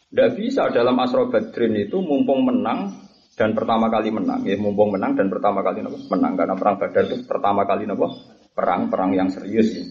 Tidak 0.07 0.31
bisa 0.39 0.71
dalam 0.71 0.97
asro 1.03 1.27
badrin 1.29 1.75
itu 1.83 1.99
mumpung 1.99 2.47
menang 2.47 2.95
dan 3.37 3.53
pertama 3.53 3.93
kali 3.93 4.09
menang, 4.09 4.49
ya 4.49 4.57
mumpung 4.57 4.97
menang 4.97 5.13
dan 5.13 5.29
pertama 5.29 5.61
kali 5.61 5.85
nopo? 5.85 6.01
Menang 6.09 6.41
karena 6.41 6.55
perang 6.57 6.81
Badar 6.81 7.05
itu 7.05 7.17
pertama 7.29 7.69
kali 7.69 7.85
nopo? 7.85 8.09
Perang 8.57 8.89
perang 8.89 9.13
yang 9.13 9.29
serius 9.29 9.69
ya. 9.77 9.85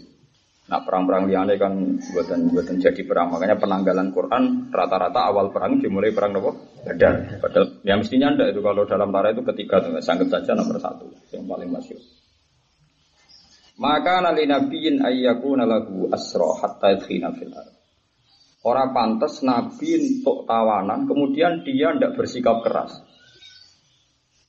Nah 0.65 0.81
perang-perang 0.81 1.29
liane 1.29 1.61
kan 1.61 1.77
buatan 1.93 2.49
buatan 2.49 2.81
jadi 2.81 3.01
perang. 3.05 3.37
Makanya 3.37 3.61
penanggalan 3.61 4.09
Quran 4.09 4.73
rata-rata 4.73 5.29
awal 5.29 5.53
perang 5.53 5.77
dimulai 5.77 6.09
perang 6.09 6.33
nopo? 6.33 6.57
Badar. 6.81 7.37
Padahal 7.37 7.85
ya 7.85 7.93
mestinya 7.93 8.33
anda 8.33 8.49
itu. 8.49 8.65
Kalau 8.65 8.81
dalam 8.89 9.13
tara 9.13 9.29
itu 9.29 9.45
ketiga 9.45 9.77
tuh 9.85 9.93
sangat 10.01 10.33
saja 10.33 10.57
nomor 10.57 10.81
satu 10.81 11.05
yang 11.37 11.45
paling 11.45 11.69
masuk. 11.69 12.01
Maka 13.77 14.25
nali 14.25 14.49
nabiin 14.49 15.05
ayyaku 15.05 15.53
nalagu 15.53 16.09
asro 16.09 16.57
hatta 16.57 16.97
idkhina 16.97 17.29
fil 17.37 17.53
Orang 18.65 18.97
pantas 18.97 19.45
nabi 19.45 19.93
untuk 20.01 20.49
tawanan, 20.49 21.05
kemudian 21.05 21.61
dia 21.61 21.93
tidak 21.93 22.17
bersikap 22.17 22.65
keras. 22.65 22.97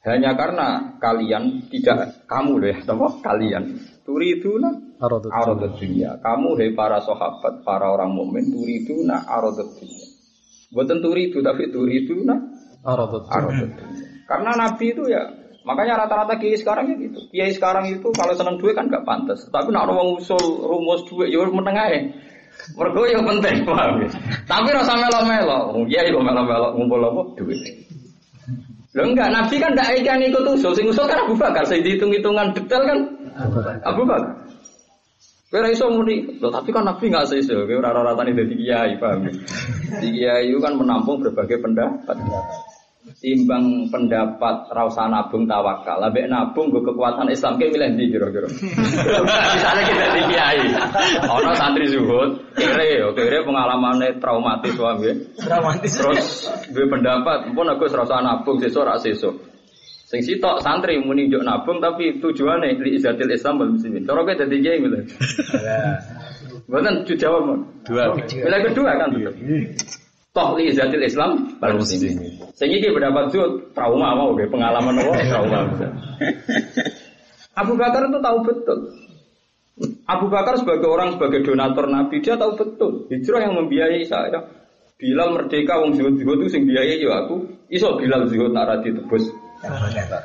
Hanya 0.08 0.32
karena 0.32 0.96
kalian 0.96 1.68
tidak 1.68 2.24
kamu 2.24 2.64
deh, 2.64 2.76
apa 2.80 3.06
kalian 3.20 3.76
turiduna 4.08 4.72
arodat 5.02 5.76
dunia. 5.76 6.16
Kamu 6.22 6.56
hei 6.56 6.72
para 6.72 7.04
sahabat, 7.04 7.60
para 7.60 7.92
orang 7.92 8.16
mukmin 8.16 8.48
turiduna 8.48 9.28
arodat 9.28 9.68
dunia. 9.76 10.06
Bukan 10.72 10.98
turidu 11.04 11.44
tapi 11.44 11.68
turiduna 11.68 12.40
arodat 12.88 13.28
dunia. 13.28 14.08
Karena 14.24 14.50
Nabi 14.56 14.86
itu 14.96 15.04
ya 15.12 15.28
Makanya 15.66 16.06
rata-rata 16.06 16.38
kiai 16.38 16.54
sekarang 16.54 16.94
ya 16.94 16.96
gitu. 17.10 17.26
Kiai 17.34 17.50
sekarang 17.50 17.90
itu 17.90 18.14
kalau 18.14 18.38
seneng 18.38 18.54
duit 18.62 18.78
kan 18.78 18.86
gak 18.86 19.02
pantas. 19.02 19.50
Tapi 19.50 19.74
nak 19.74 19.90
orang 19.90 20.14
usul 20.14 20.38
rumus 20.38 21.02
duit 21.10 21.34
ya 21.34 21.42
meneng 21.42 21.74
ae. 21.74 21.98
Mergo 22.74 23.02
yang 23.06 23.22
penting, 23.22 23.62
paham 23.62 24.02
ya? 24.02 24.08
Tapi 24.44 24.68
rasa 24.74 24.92
melo-melo. 24.98 25.86
Kiai 25.86 26.10
kok 26.10 26.24
melo-melo 26.24 26.68
ngumpul 26.74 27.00
apa 27.02 27.22
duit. 27.38 27.62
Lo 28.96 29.04
enggak, 29.04 29.28
Nabi 29.28 29.60
kan 29.60 29.76
tidak 29.76 29.92
ikan 30.00 30.24
ikut 30.24 30.44
usul, 30.56 30.72
sing 30.72 30.88
usul 30.88 31.04
kan 31.04 31.28
Abu 31.28 31.36
Bakar, 31.36 31.68
saya 31.68 31.84
dihitung-hitungan 31.84 32.56
detail 32.56 32.82
kan 32.88 32.98
Abu 33.84 34.08
Bakar. 34.08 34.32
Kira 35.52 35.68
iso 35.68 35.92
muni, 35.92 36.40
lo 36.40 36.48
tapi 36.48 36.72
kan 36.72 36.88
Nabi 36.88 37.12
nggak 37.12 37.28
sih 37.28 37.44
iso, 37.44 37.68
kira 37.68 37.92
rata-rata 37.92 38.24
nih 38.24 38.34
dari 38.34 38.56
kiai, 38.56 38.92
paham? 38.96 39.28
Di 40.00 40.08
kiai 40.16 40.48
kan 40.58 40.80
menampung 40.80 41.20
berbagai 41.20 41.60
pendapat 41.60 42.16
timbang 43.20 43.88
pendapat 43.88 44.68
rasa 44.70 45.08
nabung 45.08 45.48
tawakal. 45.48 45.98
Lebih 46.04 46.28
nabung 46.28 46.68
gue 46.68 46.84
kekuatan 46.84 47.32
Islam 47.32 47.56
kayak 47.56 47.72
milih 47.72 47.90
di 47.96 48.04
kira-kira. 48.12 48.48
Misalnya 49.56 49.82
kita 49.88 50.06
di 50.12 50.22
kiai, 50.28 50.64
orang 51.24 51.56
santri 51.56 51.86
zuhud, 51.88 52.36
kira 52.52 53.12
kira 53.16 53.40
pengalamannya 53.42 54.20
traumatis 54.20 54.76
suami. 54.76 55.10
Traumatis. 55.40 55.92
Terus 55.96 56.26
gue 56.70 56.86
pendapat, 56.86 57.56
pun 57.56 57.66
aku 57.66 57.88
rasa 57.88 58.20
nabung 58.20 58.60
sesuk 58.60 58.84
ora 58.84 59.00
sesuk. 59.00 59.34
Sing 60.06 60.22
sitok 60.22 60.62
santri 60.62 61.02
muni 61.02 61.26
njuk 61.26 61.42
nabung 61.42 61.82
tapi 61.82 62.22
tujuannya 62.22 62.78
li 62.78 62.94
izatil 62.94 63.26
Islam 63.26 63.58
wal 63.58 63.74
muslimin. 63.74 64.06
Cara 64.06 64.22
kowe 64.22 64.34
dadi 64.38 64.56
kiai 64.62 64.78
milih. 64.78 65.02
Bukan 66.70 67.02
jawab. 67.18 67.58
Dua. 67.82 68.14
Milih 68.14 68.60
kedua 68.70 68.90
kan 68.94 69.10
betul. 69.10 69.34
Toh 70.36 70.52
li 70.60 70.68
zatil 70.68 71.00
Islam 71.00 71.56
wal 71.64 71.80
muslimin. 71.80 72.44
Sing 72.52 72.68
iki 72.68 72.92
pendapat 72.92 73.32
jut 73.32 73.72
trauma 73.72 74.12
mau 74.12 74.36
ge 74.36 74.44
pengalaman 74.52 75.00
apa 75.00 75.16
trauma. 75.32 75.60
Abu 77.56 77.72
Bakar 77.80 78.04
itu 78.04 78.20
tahu 78.20 78.38
betul. 78.44 78.78
Abu 80.04 80.28
Bakar 80.28 80.60
sebagai 80.60 80.92
orang 80.92 81.16
sebagai 81.16 81.40
donatur 81.40 81.88
Nabi 81.88 82.20
dia 82.20 82.36
tahu 82.36 82.52
betul 82.52 83.08
hijrah 83.08 83.48
yang 83.48 83.56
membiayai 83.56 84.04
saya. 84.04 84.44
Bilal 85.00 85.40
merdeka 85.40 85.80
wong 85.80 85.96
zuhud 85.96 86.20
zuhud 86.20 86.44
itu 86.44 86.52
sing 86.52 86.68
biayai 86.68 87.00
ya 87.00 87.24
aku. 87.24 87.40
Iso 87.72 87.96
Bilal 87.96 88.28
zuhud 88.28 88.52
nak 88.52 88.68
radi 88.68 88.92
tebus. 88.92 89.32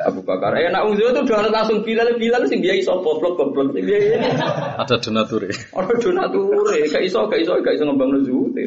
Abu 0.04 0.28
Bakar. 0.28 0.60
Eh 0.60 0.68
nak 0.76 0.92
zuhud 0.92 1.16
itu 1.16 1.24
udah 1.24 1.48
langsung 1.48 1.88
Bilal 1.88 2.20
Bilal 2.20 2.52
sing 2.52 2.60
biayai 2.60 2.84
iso 2.84 3.00
goblok 3.00 3.40
goblok 3.40 3.72
sing 3.80 3.88
biayai. 3.88 4.28
Ada 4.76 5.00
donatur. 5.00 5.48
Ada 5.48 5.94
donatur. 6.04 6.68
Gak 6.68 7.00
iso 7.00 7.32
gak 7.32 7.40
iso 7.40 7.56
gak 7.64 7.80
iso 7.80 7.84
ngembang 7.88 8.12
zuhud. 8.28 8.60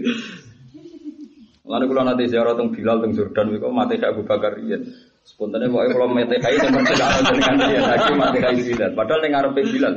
Lalu 1.65 1.85
kalau 1.89 2.03
nanti 2.05 2.29
ziarah 2.29 2.53
tentang 2.53 2.77
Bilal 2.77 2.97
tentang 3.01 3.17
Jordan 3.17 3.57
itu 3.57 3.69
mati 3.73 3.97
kayak 3.97 4.13
Abu 4.13 4.23
Bakar 4.29 4.53
Rian. 4.61 4.85
Spontannya 5.25 5.73
pokoknya 5.73 5.91
kalau 5.97 6.09
mati 6.13 6.37
kayak 6.37 6.57
itu 6.61 6.67
gak 6.69 7.01
ada 7.01 7.31
dengan 7.33 7.55
dia 7.57 7.81
lagi 7.81 8.13
mati 8.13 8.39
kayak 8.45 8.57
Bilal. 8.61 8.91
Padahal 8.93 9.21
yang 9.25 9.33
ngarepe 9.33 9.61
Bilal. 9.73 9.95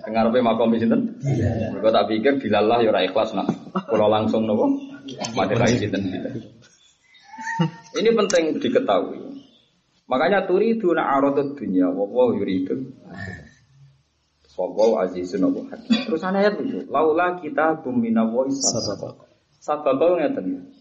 Yang 0.00 0.12
ngarepe 0.16 0.38
makom 0.40 0.72
sinten. 0.80 1.00
Mereka 1.76 1.88
tak 1.92 2.04
pikir 2.08 2.32
Bilal 2.40 2.64
lah 2.64 2.80
ya 2.80 2.90
ikhlas 3.04 3.36
nak. 3.36 3.52
Kalau 3.84 4.08
langsung 4.08 4.48
nopo 4.48 4.80
mati 5.36 5.54
kayak 5.60 5.76
sinten. 5.76 6.02
Ini 8.00 8.08
penting 8.16 8.56
diketahui. 8.64 9.20
Makanya 10.08 10.48
turidu 10.48 10.96
na 10.96 11.20
aradud 11.20 11.52
dunya 11.52 11.92
wa 11.92 12.08
wa 12.08 12.32
yuridu. 12.32 12.96
Sawaw 14.48 15.04
azizun 15.04 15.52
wa 15.52 15.68
hakim. 15.68 16.08
Terus 16.08 16.24
ayat 16.24 16.56
itu, 16.64 16.88
laula 16.88 17.36
kita 17.38 17.84
bumina 17.84 18.24
wa 18.24 18.48
sabab. 19.60 20.00
Sabab 20.00 20.18
ngeten. 20.18 20.72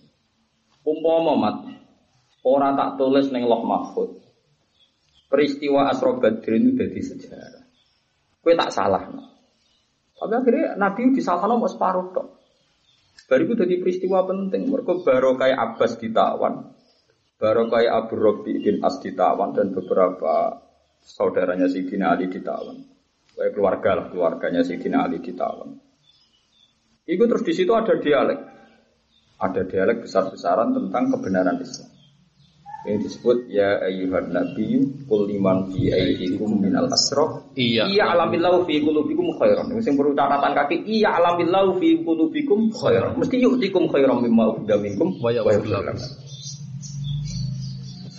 Umpama 0.88 1.36
mat 1.36 1.57
ora 2.48 2.71
tak 2.74 2.95
tulis 2.95 3.27
ning 3.29 3.45
Loh 3.45 3.62
Mahfud. 3.67 4.24
Peristiwa 5.29 5.91
Asra 5.91 6.17
Badrin 6.17 6.74
itu 6.74 6.81
jadi 6.81 7.01
sejarah. 7.05 7.65
Kue 8.41 8.57
tak 8.57 8.74
salah. 8.74 9.05
Tapi 10.17 10.33
akhirnya 10.33 10.74
Nabi 10.74 11.13
disalahkan 11.13 11.53
mau 11.53 11.69
separuh 11.69 12.09
tok. 12.15 12.27
Baru 13.29 13.45
itu 13.45 13.53
jadi 13.62 13.75
peristiwa 13.77 14.25
penting. 14.25 14.74
Mereka 14.74 15.05
baru 15.05 15.38
kayak 15.38 15.77
Abbas 15.77 16.01
ditawan, 16.01 16.74
baru 17.38 17.69
kayak 17.69 17.93
Abu 17.93 18.17
Robi 18.17 18.57
bin 18.57 18.81
As 18.81 18.98
ditawan 19.05 19.53
dan 19.53 19.69
beberapa 19.69 20.65
saudaranya 21.05 21.69
Sidina 21.69 22.17
Ali 22.17 22.25
ditawan. 22.25 22.81
Kayak 23.38 23.53
keluarga 23.53 23.89
lah, 24.01 24.05
keluarganya 24.09 24.65
Sidina 24.65 25.05
Ali 25.05 25.21
ditawan. 25.21 25.77
Itu 27.05 27.24
terus 27.29 27.45
di 27.45 27.53
situ 27.53 27.69
ada 27.77 28.01
dialek. 28.01 28.59
Ada 29.39 29.63
dialek 29.63 30.03
besar-besaran 30.03 30.75
tentang 30.75 31.15
kebenaran 31.15 31.63
Islam. 31.63 31.88
Yang 32.88 33.12
disebut 33.12 33.51
ya 33.51 33.79
ayyuhan 33.84 34.31
nabiyyu 34.31 35.08
qul 35.08 35.27
liman 35.27 35.67
fi 35.72 35.91
aydikum 35.91 36.63
minal 36.63 36.88
asra 36.88 37.43
Iya. 37.55 37.91
iya 37.91 38.15
alamillahu 38.15 38.63
fi 38.63 38.79
qulubikum 38.79 39.36
khairan. 39.36 39.67
Sing 39.84 40.00
perlu 40.00 40.15
catatan 40.15 40.55
kaki 40.55 40.88
iya 40.88 41.19
alamillahu 41.19 41.75
fi 41.79 42.00
qulubikum 42.03 42.72
khairan. 42.72 43.19
Mesti 43.19 43.36
yu'tikum 43.36 43.91
khairan 43.91 44.24
mimma 44.24 44.55
ukhidha 44.55 44.79
minkum 44.79 45.12
Wa 45.19 45.31
yaghfir 45.31 45.67
lakum. 45.67 46.00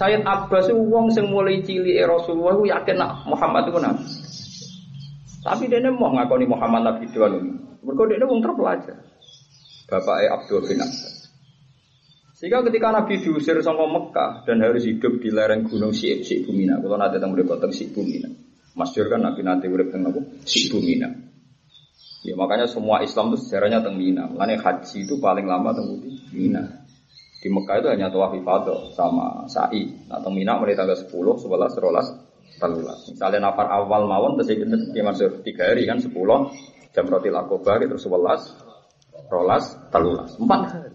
Sayyid 0.00 0.24
Abbas 0.24 0.72
itu 0.72 0.80
wong 0.88 1.12
sing 1.12 1.28
mulai 1.28 1.60
cilik 1.60 2.00
Rasulullah 2.08 2.56
itu 2.56 2.72
yakin 2.72 2.96
nak 2.96 3.20
Muhammad 3.28 3.68
itu 3.68 3.76
nabi. 3.76 4.04
Tapi 5.44 5.68
dia 5.68 5.88
mau 5.92 6.08
ngakoni 6.16 6.48
Muhammad 6.48 6.88
nabi 6.88 7.04
doang. 7.12 7.36
Mergo 7.84 8.08
dia 8.08 8.24
wong 8.24 8.40
terpelajar. 8.40 8.96
Bapaknya 9.90 10.38
Abdul 10.38 10.62
bin 10.70 10.78
Abbas. 10.78 11.26
Sehingga 12.38 12.64
ketika 12.64 12.88
Nabi 12.88 13.20
diusir 13.20 13.60
sama 13.60 13.84
Mekah 13.84 14.48
dan 14.48 14.64
harus 14.64 14.88
hidup 14.88 15.20
di 15.20 15.28
lereng 15.28 15.68
gunung 15.68 15.92
Syib, 15.92 16.24
Syib 16.24 16.48
Bumina. 16.48 16.80
Kalau 16.80 16.96
nanti 16.96 17.20
tentang 17.20 17.36
mereka 17.36 17.60
tentang 17.60 17.74
Syib 17.76 17.92
Bumina. 17.92 18.30
Masyur 18.78 19.12
kan 19.12 19.20
Nabi 19.20 19.44
nanti 19.44 19.68
urip 19.68 19.92
tentang 19.92 20.16
apa? 20.16 20.22
Syib 20.48 20.72
Bumina. 20.72 21.10
Ya 22.20 22.36
makanya 22.36 22.68
semua 22.68 23.00
Islam 23.00 23.32
itu 23.32 23.48
sejarahnya 23.48 23.80
tentang 23.80 23.96
Mina. 23.96 24.24
Makanya 24.28 24.60
haji 24.60 25.08
itu 25.08 25.16
paling 25.20 25.48
lama 25.48 25.72
tentang 25.72 26.00
Mina. 26.32 26.64
Di 27.40 27.48
Mekah 27.48 27.80
itu 27.80 27.88
hanya 27.88 28.12
tawaf 28.12 28.36
ifadah 28.36 28.92
sama 28.92 29.48
sa'i. 29.48 30.08
Nah, 30.08 30.20
tentang 30.20 30.36
Mina 30.36 30.60
mulai 30.60 30.76
tanggal 30.76 30.96
10, 30.96 31.08
11, 31.08 31.44
12, 31.48 32.60
13. 32.60 33.16
Misalnya 33.16 33.38
nafar 33.48 33.72
awal 33.72 34.04
mawon 34.04 34.36
terus 34.36 34.52
dia 34.92 35.04
masuk 35.04 35.40
3 35.40 35.48
hari 35.72 35.88
kan 35.88 35.96
10 35.96 36.12
jam 36.92 37.04
roti 37.08 37.28
akobah 37.32 37.80
terus 37.80 38.04
11, 38.04 38.69
12, 39.28 39.92
13. 39.92 40.40
4 40.40 40.72
hari. 40.72 40.90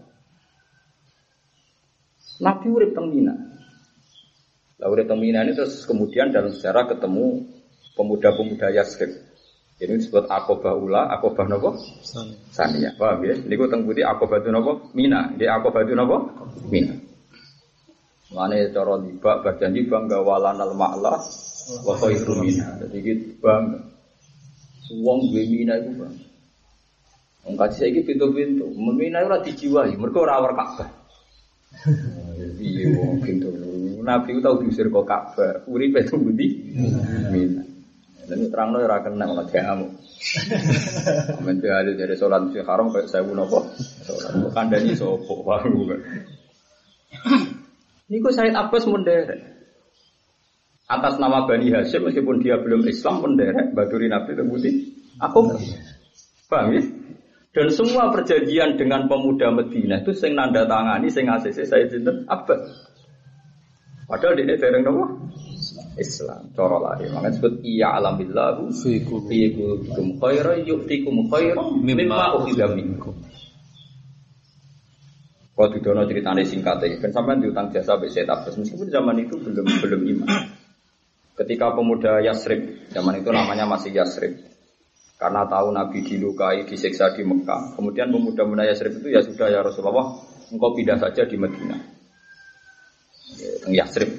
Nabi 2.42 2.66
urip 2.68 2.90
teng 2.92 3.08
Mina. 3.12 3.34
Lah 4.76 4.88
urip 4.92 5.08
teng 5.08 5.20
Mina 5.20 5.40
ini 5.46 5.56
terus 5.56 5.86
kemudian 5.88 6.34
dalam 6.34 6.52
sejarah 6.52 6.90
ketemu 6.90 7.46
pemuda-pemuda 7.96 8.74
Yasrib. 8.76 9.12
Ini 9.76 10.00
disebut 10.00 10.24
Akobah 10.32 10.72
Ula, 10.72 11.12
Akobah 11.12 11.44
Nopo? 11.44 11.76
Sania. 12.48 12.96
Paham 12.96 13.28
ya? 13.28 13.36
Ini 13.36 13.52
gue 13.52 13.68
teng 13.68 13.84
putih 13.84 14.08
Akobah 14.08 14.40
itu 14.40 14.48
Nopo? 14.48 14.88
Mina. 14.96 15.36
Dia 15.36 15.60
Akobah 15.60 15.84
itu 15.84 15.92
Nopo? 15.92 16.32
Mina. 16.72 16.96
Mana 18.32 18.58
cara 18.72 18.98
tiba 19.04 19.32
bagian 19.44 19.70
di 19.76 19.86
bangga 19.86 20.18
walan 20.24 20.58
al 20.58 20.72
wa 20.76 21.94
khairu 22.00 22.40
mina. 22.40 22.80
Jadi 22.80 22.96
gitu 23.04 23.26
bangga. 23.38 23.80
Wong 24.96 25.28
gue 25.28 25.44
mina 25.44 25.76
itu 25.76 25.92
bang. 25.98 26.14
Wong 27.46 27.54
kaji 27.54 27.76
saya 27.78 28.02
pintu-pintu. 28.02 28.66
Mina 28.74 29.22
itu 29.22 29.28
ora 29.30 29.38
dijiwai. 29.38 29.94
Mereka 29.94 30.18
ora 30.18 30.42
war 30.42 30.54
Ka'bah. 30.58 30.90
Iya 32.56 32.98
wong 32.98 33.22
gitu. 33.22 33.48
Nabi 34.02 34.34
itu 34.34 34.40
tahu 34.42 34.66
diusir 34.66 34.90
kok 34.90 35.06
Ka'bah. 35.06 35.62
Uripe 35.70 36.02
itu 36.02 36.18
budi. 36.18 36.74
Mina. 37.30 37.62
Dan 38.26 38.50
terang 38.50 38.74
lo 38.74 38.82
ora 38.82 38.98
kena 39.06 39.30
malah 39.30 39.46
kamu. 39.46 39.86
Menteri 41.46 41.70
ada 41.70 41.92
dari 41.94 42.18
sholat 42.18 42.50
masjid 42.50 42.66
haram 42.66 42.90
kayak 42.90 43.06
saya 43.06 43.22
bunuh 43.22 43.46
apa? 43.46 43.60
Sholat 44.02 44.50
kandani 44.50 44.98
sopo 44.98 45.46
baru. 45.46 45.94
Ini 48.10 48.16
kok 48.18 48.34
Said 48.36 48.58
Abbas 48.58 48.90
menderek. 48.90 49.54
Atas 50.90 51.18
nama 51.22 51.46
Bani 51.46 51.70
Hashim 51.70 52.10
meskipun 52.10 52.42
dia 52.42 52.58
belum 52.58 52.82
Islam 52.90 53.22
menderek 53.22 53.70
baduri 53.78 54.10
Nabi 54.10 54.34
terbukti. 54.34 54.70
Aku 55.22 55.54
paham 56.50 56.74
ya? 56.74 56.82
Dan 57.56 57.72
semua 57.72 58.12
perjanjian 58.12 58.76
dengan 58.76 59.08
pemuda 59.08 59.48
Medina 59.48 60.04
itu 60.04 60.12
sing 60.12 60.36
nanda 60.36 60.68
tangani 60.68 61.08
sing 61.08 61.24
ACC 61.24 61.64
saya 61.64 61.88
sinten 61.88 62.28
Abbas. 62.28 62.92
Padahal 64.04 64.36
dia 64.36 64.60
dereng 64.60 64.84
nopo? 64.84 65.04
Islam. 65.96 66.52
Cara 66.52 66.76
lain. 66.76 67.16
Makanya 67.16 67.32
disebut 67.32 67.54
iya 67.64 67.96
alamillahu 67.96 68.68
Fi 68.76 69.00
qulubikum. 69.00 70.20
khairan 70.20 70.68
yu'tikum 70.68 71.32
khairan 71.32 71.80
mimma 71.80 72.36
ukhidha 72.36 72.76
minkum. 72.76 73.16
Kalau 75.56 75.72
didono 75.72 76.04
ceritanya 76.04 76.44
singkat 76.44 76.84
ya, 76.84 77.00
kan 77.00 77.16
sampai 77.16 77.40
diutang 77.40 77.72
jasa 77.72 77.96
saya 77.96 78.28
Abbas 78.28 78.60
meskipun 78.60 78.92
zaman 78.92 79.16
itu 79.24 79.40
belum 79.40 79.64
belum 79.64 80.00
iman. 80.12 80.28
Ketika 81.40 81.72
pemuda 81.72 82.20
Yasrib, 82.20 82.92
zaman 82.92 83.24
itu 83.24 83.32
namanya 83.32 83.64
masih 83.64 83.96
Yasrib, 83.96 84.36
karena 85.16 85.48
tahu 85.48 85.72
Nabi 85.72 86.04
dilukai, 86.04 86.68
disiksa 86.68 87.16
di 87.16 87.24
Mekah. 87.24 87.76
Kemudian 87.76 88.12
pemuda-pemuda 88.12 88.68
Yasrib 88.68 89.00
itu 89.00 89.08
ya 89.16 89.24
sudah 89.24 89.48
ya 89.48 89.60
Rasulullah, 89.64 90.12
engkau 90.52 90.76
pindah 90.76 91.00
saja 91.00 91.24
di 91.24 91.36
Medina. 91.40 91.76
Ya, 93.40 93.52
teng 93.64 93.72
Yasrib. 93.72 94.12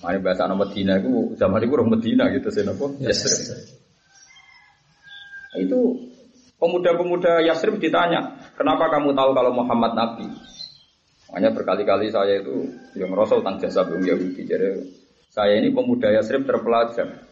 Mari 0.00 0.18
bahasa 0.24 0.48
nama 0.48 0.64
Medina 0.64 0.96
itu 0.96 1.36
zaman 1.36 1.60
itu 1.60 1.72
orang 1.76 1.92
Medina 1.92 2.24
gitu 2.32 2.48
sih 2.48 2.64
nopo 2.64 2.96
Yasrib. 3.04 3.60
Itu 5.60 6.00
pemuda-pemuda 6.56 7.44
Yasrib 7.44 7.76
ditanya, 7.76 8.40
kenapa 8.56 8.88
kamu 8.88 9.12
tahu 9.12 9.30
kalau 9.36 9.52
Muhammad 9.52 9.92
Nabi? 9.92 10.28
Makanya 11.28 11.54
berkali-kali 11.54 12.08
saya 12.10 12.42
itu 12.42 12.72
yang 12.96 13.12
ngerasa 13.14 13.38
tentang 13.38 13.56
jasa 13.62 13.86
belum 13.86 14.02
Yahudi. 14.02 14.42
Jadi 14.48 14.68
saya 15.30 15.60
ini 15.60 15.70
pemuda 15.70 16.10
Yasrib 16.10 16.42
terpelajar. 16.42 17.29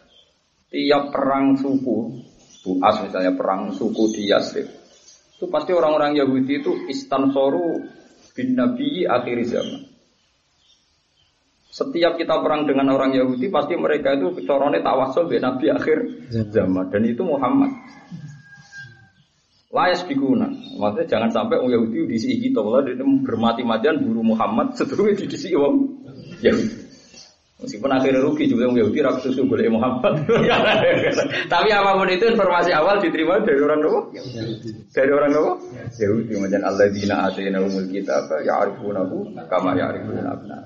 Tiap 0.69 1.09
perang 1.09 1.57
suku, 1.57 2.29
Buas 2.59 3.01
misalnya 3.01 3.33
perang 3.33 3.73
suku 3.73 4.13
di 4.13 4.29
Yasrib, 4.29 4.67
itu 5.39 5.45
pasti 5.47 5.71
orang-orang 5.71 6.19
Yahudi 6.19 6.59
itu 6.59 6.71
istansoru 6.91 7.79
bin 8.35 8.59
Nabi 8.59 9.07
akhir 9.07 9.39
zaman. 9.47 9.87
Setiap 11.71 12.19
kita 12.19 12.43
perang 12.43 12.67
dengan 12.67 12.91
orang 12.91 13.15
Yahudi, 13.15 13.47
pasti 13.47 13.79
mereka 13.79 14.19
itu 14.19 14.35
corone 14.43 14.83
tawasul 14.83 15.31
bin 15.31 15.39
Nabi 15.39 15.71
akhir 15.71 15.97
zaman. 16.51 16.91
Dan 16.91 17.07
itu 17.07 17.23
Muhammad. 17.23 17.71
Layas 19.71 20.03
bikuna. 20.03 20.51
Maksudnya 20.51 21.05
jangan 21.07 21.31
sampai 21.31 21.61
orang 21.61 21.79
Yahudi 21.79 22.11
diisi 22.11 22.35
kita. 22.43 22.59
Dia 22.83 22.99
bermati-matian 22.99 24.03
buru 24.03 24.35
Muhammad, 24.35 24.75
seterusnya 24.75 25.23
diisi 25.23 25.55
orang 25.55 25.87
Yahudi. 26.43 26.88
Meskipun 27.59 27.91
akhirnya 27.91 28.23
rugi 28.23 28.47
juga 28.47 28.71
orang 28.71 28.79
Yahudi 28.79 28.99
rakyat 29.03 29.19
susu 29.19 29.43
boleh 29.43 29.67
Muhammad. 29.67 30.23
Tapi 31.53 31.69
apa 31.75 31.91
pun 31.91 32.07
itu 32.07 32.23
informasi 32.31 32.71
awal 32.71 33.03
diterima 33.03 33.35
dari 33.43 33.59
orang 33.59 33.83
apa? 33.83 33.99
Dari 34.95 35.11
orang 35.11 35.31
apa? 35.35 35.51
Yahudi. 35.99 36.39
Macam 36.39 36.61
Allah 36.63 36.87
dina 36.87 37.15
atina 37.27 37.59
umul 37.59 37.91
kitab 37.91 38.31
ya 38.47 38.63
arifunahu 38.63 39.35
kama 39.51 39.75
ya 39.75 39.91
arifun 39.91 40.23
abna. 40.23 40.57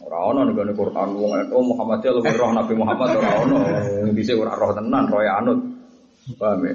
Ora 0.00 0.18
ono 0.32 0.48
ning 0.48 0.56
gone 0.56 0.72
Quran 0.72 1.08
wong 1.12 1.32
itu 1.44 1.58
Muhammad 1.60 1.98
ya 2.00 2.10
luwih 2.14 2.34
roh 2.38 2.50
Nabi 2.56 2.74
Muhammad 2.78 3.08
ora 3.20 3.30
ono. 3.44 3.56
Bisa 4.16 4.32
ora 4.32 4.56
roh 4.56 4.72
tenan, 4.72 5.04
roh 5.12 5.20
ya 5.20 5.44
anut. 5.44 5.60
Paham 6.40 6.64
ya? 6.64 6.74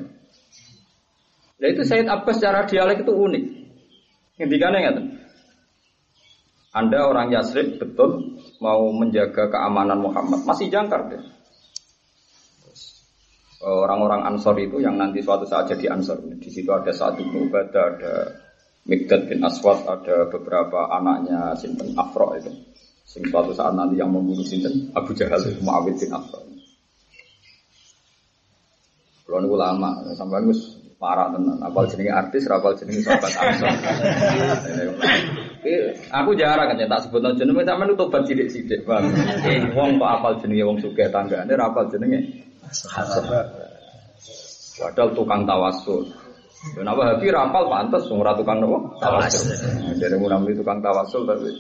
Nah 1.58 1.68
itu 1.74 1.82
Said 1.90 2.06
Abbas 2.06 2.38
secara 2.38 2.70
dialek 2.70 3.02
itu 3.02 3.14
unik. 3.18 3.44
Ngendikane 4.38 4.78
ngaten. 4.78 5.06
Anda 6.72 7.04
orang 7.04 7.36
Yasrib 7.36 7.84
betul 7.84 8.40
mau 8.64 8.88
menjaga 8.96 9.52
keamanan 9.52 10.00
Muhammad 10.00 10.48
masih 10.48 10.72
jangkar 10.72 11.12
deh. 11.12 11.20
Orang-orang 13.62 14.26
Ansor 14.26 14.58
itu 14.58 14.82
yang 14.82 14.98
nanti 14.98 15.22
suatu 15.22 15.46
saat 15.46 15.70
jadi 15.70 15.94
Ansor. 15.94 16.18
Di 16.42 16.50
situ 16.50 16.72
ada 16.74 16.90
Sa'ad 16.90 17.20
bin 17.20 17.30
Ubadah, 17.46 17.84
ada 17.94 18.14
Mikdad 18.90 19.30
bin 19.30 19.46
Aswad, 19.46 19.86
ada 19.86 20.26
beberapa 20.32 20.90
anaknya 20.90 21.54
Sinten 21.60 21.94
Afro 21.94 22.34
itu. 22.40 22.50
Sing 23.06 23.22
suatu 23.28 23.54
saat 23.54 23.76
nanti 23.78 24.00
yang 24.00 24.10
membunuh 24.10 24.42
Sinten 24.42 24.90
Abu 24.98 25.14
Jahal 25.14 25.44
itu 25.46 25.62
Muawid 25.62 25.94
bin 26.00 26.10
Afro. 26.10 26.42
Kalau 29.28 29.38
nunggu 29.44 29.60
lama, 29.60 30.10
sampai 30.18 30.42
nunggu 30.42 30.58
parah 30.98 31.30
tenan. 31.30 31.62
Apal 31.62 31.86
jenenge 31.86 32.12
artis, 32.16 32.50
apal 32.50 32.74
jenenge 32.74 33.06
sahabat 33.06 33.32
Ansor. 33.36 33.70
Eh, 35.62 35.94
aku 36.10 36.34
jarang 36.34 36.74
kan 36.74 36.82
tak 36.90 37.02
sebut 37.06 37.22
jenenge 37.38 37.62
sampean 37.62 37.94
itu 37.94 38.00
tobat 38.02 38.26
sidik-sidik, 38.26 38.82
Bang. 38.82 39.06
Eh, 39.46 39.62
wong 39.78 40.02
kok 40.02 40.10
apal 40.10 40.34
jenenge 40.42 40.66
wong 40.66 40.78
sugih 40.82 41.06
tanggane, 41.14 41.54
ora 41.54 41.70
apal 41.70 41.86
jenenge. 41.94 42.18
Padahal 44.82 45.10
tukang 45.14 45.46
tawasul. 45.46 46.02
Dan 46.78 46.86
apa 46.86 47.14
Habib 47.14 47.34
rapal 47.34 47.70
pantas, 47.70 48.10
ora 48.10 48.34
tukang 48.34 48.58
nopo? 48.58 48.98
Tawasul. 48.98 49.54
Dari 50.02 50.18
munamli 50.18 50.58
tukang 50.58 50.82
tawasul 50.82 51.30
tapi 51.30 51.54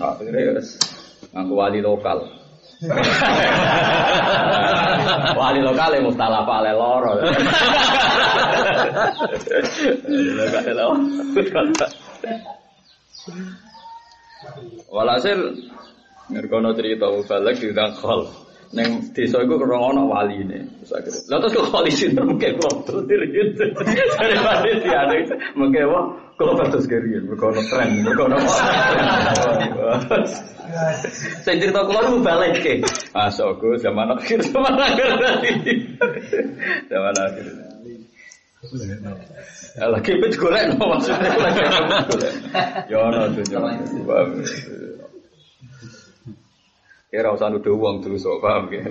akhirnya 0.00 0.60
ngaku 1.32 1.52
wali 1.52 1.80
lokal. 1.84 2.18
wali 5.40 5.60
lokal 5.64 5.96
ya 5.96 6.00
mustalah 6.04 6.44
pale 6.44 6.72
loro. 6.76 7.12
Wali 10.04 10.32
lokal 10.36 10.76
loro. 10.76 11.00
Walhasil 14.92 15.38
ngerkono 16.30 16.74
cerita 16.74 17.06
balik 17.10 17.56
diundang 17.62 17.94
kol. 17.98 18.26
Neng 18.74 19.14
desa 19.14 19.46
iku 19.46 19.62
kerong 19.62 19.94
ana 19.94 20.02
wali 20.02 20.42
ini. 20.42 20.58
Lah 21.30 21.38
terus 21.38 21.54
kok 21.54 21.70
wali 21.70 21.90
sinten 21.94 22.26
mungkin 22.26 22.58
kok 22.58 22.82
diriyen. 23.06 23.54
Dari 23.54 24.36
panitia 24.42 25.06
ada 25.06 25.14
mungkin 25.54 25.86
wah 25.86 26.10
kok 26.34 26.66
terus 26.74 26.90
kiriyen 26.90 27.30
mergo 27.30 27.54
tren, 27.70 28.02
mergo 28.02 28.26
ono. 28.26 28.38
Sing 31.46 31.62
cerita 31.62 31.86
kula 31.86 32.10
lu 32.10 32.18
balik 32.26 32.58
ke. 32.58 32.82
Masuk 33.14 33.62
go 33.62 33.78
zaman 33.78 34.10
akhir 34.18 34.42
zaman 34.50 34.74
akhir 34.74 35.08
tadi. 35.14 35.72
Zaman 36.90 37.14
akhir. 37.22 37.65
Ya 39.76 39.86
lagi 39.92 40.12
pet 40.16 40.32
golek 40.40 40.64
no 40.74 40.84
maksudnya 40.96 41.30
lagi. 41.36 41.64
Ya 42.90 42.98
ono 43.02 43.20
tuh. 43.32 43.44
Kira 47.06 47.32
usah 47.32 47.48
nuduh 47.48 47.72
uang 47.78 48.02
dulu 48.04 48.18
sok 48.18 48.44
paham 48.44 48.68
ya. 48.74 48.82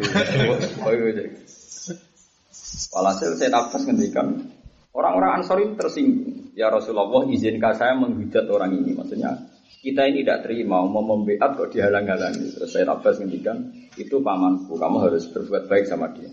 Walhasil 2.96 3.36
saya 3.36 3.52
nafas 3.52 3.84
ngendikan 3.86 4.50
orang-orang 4.96 5.44
Ansor 5.44 5.62
itu 5.62 5.76
tersinggung. 5.76 6.56
Ya 6.56 6.72
Rasulullah 6.72 7.28
izinkan 7.28 7.76
saya 7.76 7.94
menghujat 8.00 8.48
orang 8.48 8.72
ini. 8.82 8.96
Maksudnya 8.96 9.52
kita 9.84 10.08
ini 10.10 10.24
tidak 10.24 10.48
terima 10.48 10.82
mau 10.88 11.04
membeat 11.04 11.60
kok 11.60 11.70
dihalang-halangi. 11.76 12.56
Terus 12.56 12.72
saya 12.72 12.88
nafas 12.88 13.20
ngendikan 13.20 13.70
itu 14.00 14.24
pamanku. 14.24 14.80
Kamu 14.80 14.98
harus 15.04 15.28
berbuat 15.30 15.68
baik 15.68 15.86
sama 15.86 16.10
dia. 16.16 16.32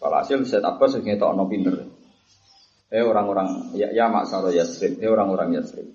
Walhasil 0.00 0.48
saya 0.48 0.64
nafas 0.64 0.96
ngendikan 0.96 1.36
ono 1.36 1.44
pinter. 1.46 1.76
Eh 2.90 3.04
orang-orang 3.04 3.76
ya, 3.76 3.92
ya 3.92 4.08
maksaro 4.08 4.50
Yasrib, 4.50 4.98
eh 4.98 5.06
orang-orang 5.06 5.60
Yasrib. 5.60 5.86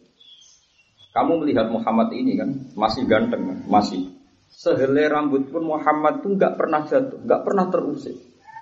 Kamu 1.12 1.44
melihat 1.44 1.68
Muhammad 1.74 2.14
ini 2.14 2.38
kan 2.38 2.50
masih 2.78 3.04
ganteng, 3.10 3.66
masih 3.68 4.16
Sehelai 4.56 5.12
rambut 5.12 5.52
pun 5.52 5.68
Muhammad 5.68 6.24
itu 6.24 6.38
nggak 6.40 6.56
pernah 6.56 6.88
jatuh, 6.88 7.20
nggak 7.28 7.42
pernah 7.44 7.66
terusik. 7.68 8.16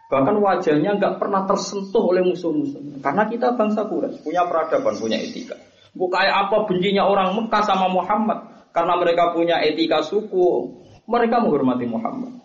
Bahkan 0.10 0.36
wajahnya 0.41 0.97
nggak 0.97 1.21
pernah 1.21 1.45
tersentuh 1.45 2.13
oleh 2.13 2.25
musuh-musuh. 2.25 3.01
Karena 3.01 3.29
kita 3.29 3.53
bangsa 3.53 3.86
Quraisy 3.86 4.25
punya 4.25 4.45
peradaban, 4.49 4.97
punya 4.97 5.21
etika. 5.21 5.53
Kayak 5.93 6.36
apa 6.49 6.58
bencinya 6.65 7.06
orang 7.06 7.38
Mekah 7.38 7.63
sama 7.65 7.89
Muhammad. 7.93 8.69
Karena 8.73 8.97
mereka 8.97 9.38
punya 9.38 9.62
etika 9.62 10.01
suku, 10.01 10.82
mereka 11.06 11.41
menghormati 11.45 11.86
Muhammad. 11.86 12.42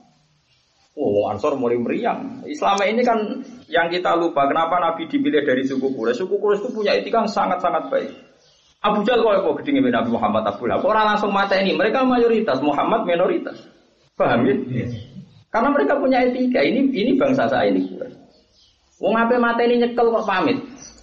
Oh, 0.98 1.30
Ansor 1.30 1.54
mulai 1.54 1.78
meriang. 1.78 2.42
Islam 2.42 2.74
ini 2.82 3.06
kan 3.06 3.18
yang 3.70 3.86
kita 3.86 4.18
lupa. 4.18 4.50
Kenapa 4.50 4.82
Nabi 4.82 5.06
dipilih 5.06 5.46
dari 5.46 5.62
suku 5.62 5.94
Quraisy? 5.94 6.26
Suku 6.26 6.42
Quraisy 6.42 6.66
itu 6.66 6.70
punya 6.74 6.98
etika 6.98 7.22
yang 7.22 7.30
sangat-sangat 7.30 7.86
baik. 7.86 8.10
Abu 8.82 9.06
Jahal 9.06 9.22
kok 9.22 9.46
kok 9.46 9.54
gedenge 9.62 9.94
Nabi 9.94 10.10
Muhammad 10.10 10.42
Abu 10.50 10.66
Lahab. 10.66 10.82
Orang 10.82 11.14
langsung 11.14 11.30
mata 11.30 11.54
ini, 11.54 11.78
mereka 11.78 12.02
mayoritas, 12.02 12.58
Muhammad 12.58 13.06
minoritas. 13.06 13.62
Paham 14.18 14.42
ya? 14.42 14.54
Yes. 14.66 14.98
Karena 15.54 15.70
mereka 15.70 15.94
punya 16.02 16.18
etika. 16.26 16.66
Ini 16.66 16.90
ini 16.90 17.14
bangsa 17.14 17.46
saya 17.46 17.70
ini. 17.70 17.94
Wong 18.98 19.14
ape 19.14 19.38
mata 19.38 19.62
ini 19.62 19.78
nyekel 19.78 20.10
kok 20.10 20.26
pamit. 20.26 20.58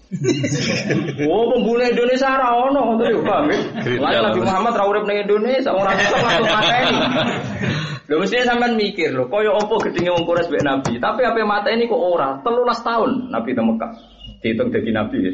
oh, 1.26 1.44
pembunuh 1.56 1.88
Indonesia 1.88 2.30
ora 2.30 2.54
ono 2.54 2.80
ngono 2.94 3.04
yo 3.10 3.20
paham 3.26 3.50
ya? 3.50 3.60
Lalu 3.98 4.20
Nabi 4.22 4.40
Muhammad 4.44 4.74
ra 4.78 4.84
urip 4.86 5.04
ning 5.08 5.24
Indonesia, 5.24 5.72
orang 5.72 5.96
langsung 5.98 6.22
mata 6.22 6.76
ini. 6.84 6.98
Lho 8.06 8.22
mesti 8.22 8.46
sampean 8.46 8.78
mikir 8.78 9.18
lho, 9.18 9.26
kaya 9.26 9.50
apa 9.50 9.74
gedenge 9.90 10.14
wong 10.14 10.30
Quraisy 10.30 10.50
mbek 10.54 10.66
Nabi. 10.66 10.92
Tapi 11.02 11.22
apa 11.26 11.42
mata 11.42 11.74
ini 11.74 11.90
kok 11.90 11.98
ora? 11.98 12.38
13 12.46 12.86
tahun 12.86 13.12
Nabi 13.34 13.50
di 13.58 13.62
Mekah. 13.66 13.92
Dihitung 14.46 14.70
jadi 14.70 14.90
Nabi 14.94 15.18
ya. 15.26 15.32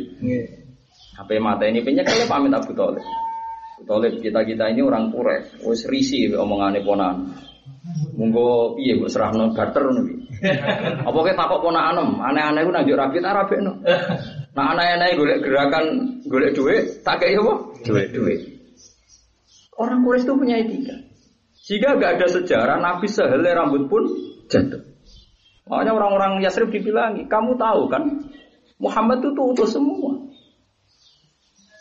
Apa 1.20 1.36
mata 1.44 1.68
ini 1.68 1.84
kalau 1.84 2.32
pamit 2.32 2.56
Abu 2.56 2.72
Talib. 2.72 3.04
Abu 3.76 3.84
Talib 3.84 4.14
kita 4.24 4.48
kita 4.48 4.72
ini 4.72 4.80
orang 4.80 5.12
kures, 5.12 5.52
wes 5.68 5.84
risi 5.92 6.32
omongannya 6.32 6.80
ponan. 6.88 7.36
Monggo 8.16 8.80
piye 8.80 8.96
mbok 8.96 9.12
serahno 9.12 9.52
barter 9.52 9.84
ngono 9.84 10.02
kuwi. 10.08 10.16
Apa 11.08 11.20
ke 11.28 11.34
takok 11.36 11.66
aneh-aneh 11.70 12.62
ku 12.64 12.72
nanjuk 12.72 12.96
rapi 12.96 13.20
tak 13.20 13.36
rabekno. 13.36 13.84
Nah 14.56 14.66
aneh-aneh 14.74 15.18
golek 15.20 15.44
gerakan 15.44 15.86
golek 16.30 16.56
duit, 16.56 17.04
tak 17.04 17.20
kei 17.20 17.36
apa? 17.36 17.54
Duit, 17.84 18.10
duit. 18.16 18.40
Orang 19.78 20.06
Quraisy 20.06 20.26
itu 20.30 20.34
punya 20.38 20.56
etika. 20.62 21.11
Jika 21.62 21.98
gak 22.02 22.18
ada 22.18 22.28
sejarah 22.28 22.78
Nabi 22.82 23.06
sehelai 23.06 23.54
rambut 23.54 23.86
pun 23.86 24.04
jatuh. 24.50 24.82
Makanya 25.70 25.94
orang-orang 25.94 26.32
Yasrib 26.42 26.74
dibilangi, 26.74 27.30
kamu 27.30 27.56
tahu 27.56 27.88
kan 27.88 28.28
Muhammad 28.82 29.22
itu 29.22 29.30
tuh 29.38 29.46
utuh 29.54 29.68
semua. 29.70 30.18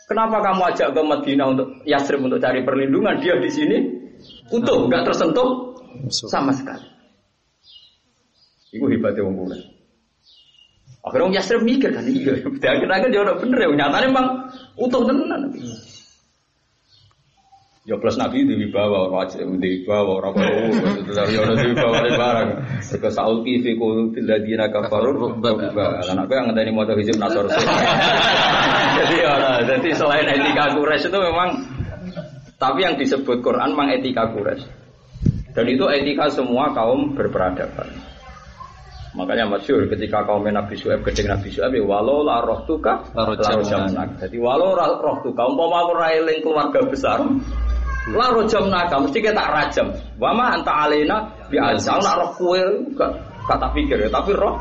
Kenapa 0.05 0.43
kamu 0.43 0.61
ajak 0.75 0.87
ke 0.93 1.01
Madinah 1.01 1.47
untuk 1.55 1.67
Yasrib 1.87 2.21
untuk 2.21 2.37
cari 2.37 2.61
perlindungan? 2.61 3.17
Dia 3.19 3.41
di 3.41 3.49
sini 3.49 3.77
utuh, 4.53 4.85
nggak 4.85 5.07
tersentuh 5.09 5.75
sama 6.11 6.53
sekali. 6.53 6.85
Ibu 8.71 8.85
hebatnya 8.91 9.25
wong 9.25 9.35
kula. 9.43 9.57
Akhirnya 11.01 11.41
Yasrib 11.41 11.65
mikir 11.65 11.89
kan, 11.89 12.05
iya. 12.05 12.37
Akhirnya 12.77 13.09
dia 13.09 13.21
udah 13.25 13.35
bener 13.41 13.57
ya, 13.65 13.67
nyatanya 13.73 14.07
memang 14.13 14.27
utuh 14.77 15.01
tenan. 15.09 15.41
Ya 17.81 17.97
plus 17.97 18.13
Nabi 18.13 18.45
di 18.45 18.53
wibawa 18.61 19.09
wajib 19.09 19.57
di 19.57 19.81
wibawa 19.81 20.21
ora 20.21 20.29
perlu 20.29 20.69
ya 21.33 21.39
ora 21.41 21.53
di 21.57 21.73
wibawa 21.73 22.05
barang. 22.13 22.49
Ke 22.93 23.09
saul 23.09 23.41
ki 23.41 23.65
fi 23.65 23.73
qulubil 23.73 24.21
ladina 24.21 24.69
kafaru 24.69 25.41
lan 25.41 26.17
aku 26.21 26.29
yang 26.29 26.45
ngenteni 26.53 26.77
maca 26.77 26.93
hizib 26.93 27.17
nasor. 27.17 27.49
Jadi 29.01 29.15
ya 29.17 29.33
jadi 29.65 29.89
selain 29.97 30.29
etika 30.29 30.77
Quraisy 30.77 31.09
itu 31.09 31.19
memang 31.25 31.49
tapi 32.61 32.85
yang 32.85 33.01
disebut 33.01 33.41
Quran 33.41 33.73
memang 33.73 33.97
etika 33.97 34.29
Quraisy. 34.29 34.69
Dan 35.57 35.65
itu 35.65 35.89
etika 35.89 36.29
semua 36.29 36.69
kaum 36.77 37.17
berperadaban. 37.17 37.89
Makanya 39.11 39.43
masyur 39.57 39.91
ketika 39.91 40.23
kaum 40.23 40.47
Nabi 40.47 40.77
Suhaib 40.79 41.03
gedeng 41.03 41.35
Nabi 41.35 41.51
Suhaib 41.51 41.75
ya 41.75 41.83
walau 41.83 42.23
la 42.23 42.39
roh 42.45 42.63
tuka 42.63 43.09
la. 43.11 44.05
Jadi 44.21 44.37
walau 44.39 44.71
roh 44.77 45.17
tuka 45.19 45.43
umpama 45.49 45.83
aku 45.83 45.97
keluarga 46.45 46.79
besar 46.87 47.19
La 48.09 48.33
rojam 48.33 48.65
naga, 48.73 48.97
mesti 48.97 49.21
kita 49.21 49.45
rajam. 49.45 49.93
Wama 50.17 50.57
anta 50.57 50.89
alena 50.89 51.29
bi 51.53 51.61
azal 51.61 52.01
nak 52.01 52.17
roh 52.17 52.31
kue 52.33 52.61
gak 52.97 53.13
kata 53.45 53.69
pikir 53.77 54.01
ya, 54.01 54.09
tapi 54.09 54.33
roh 54.33 54.57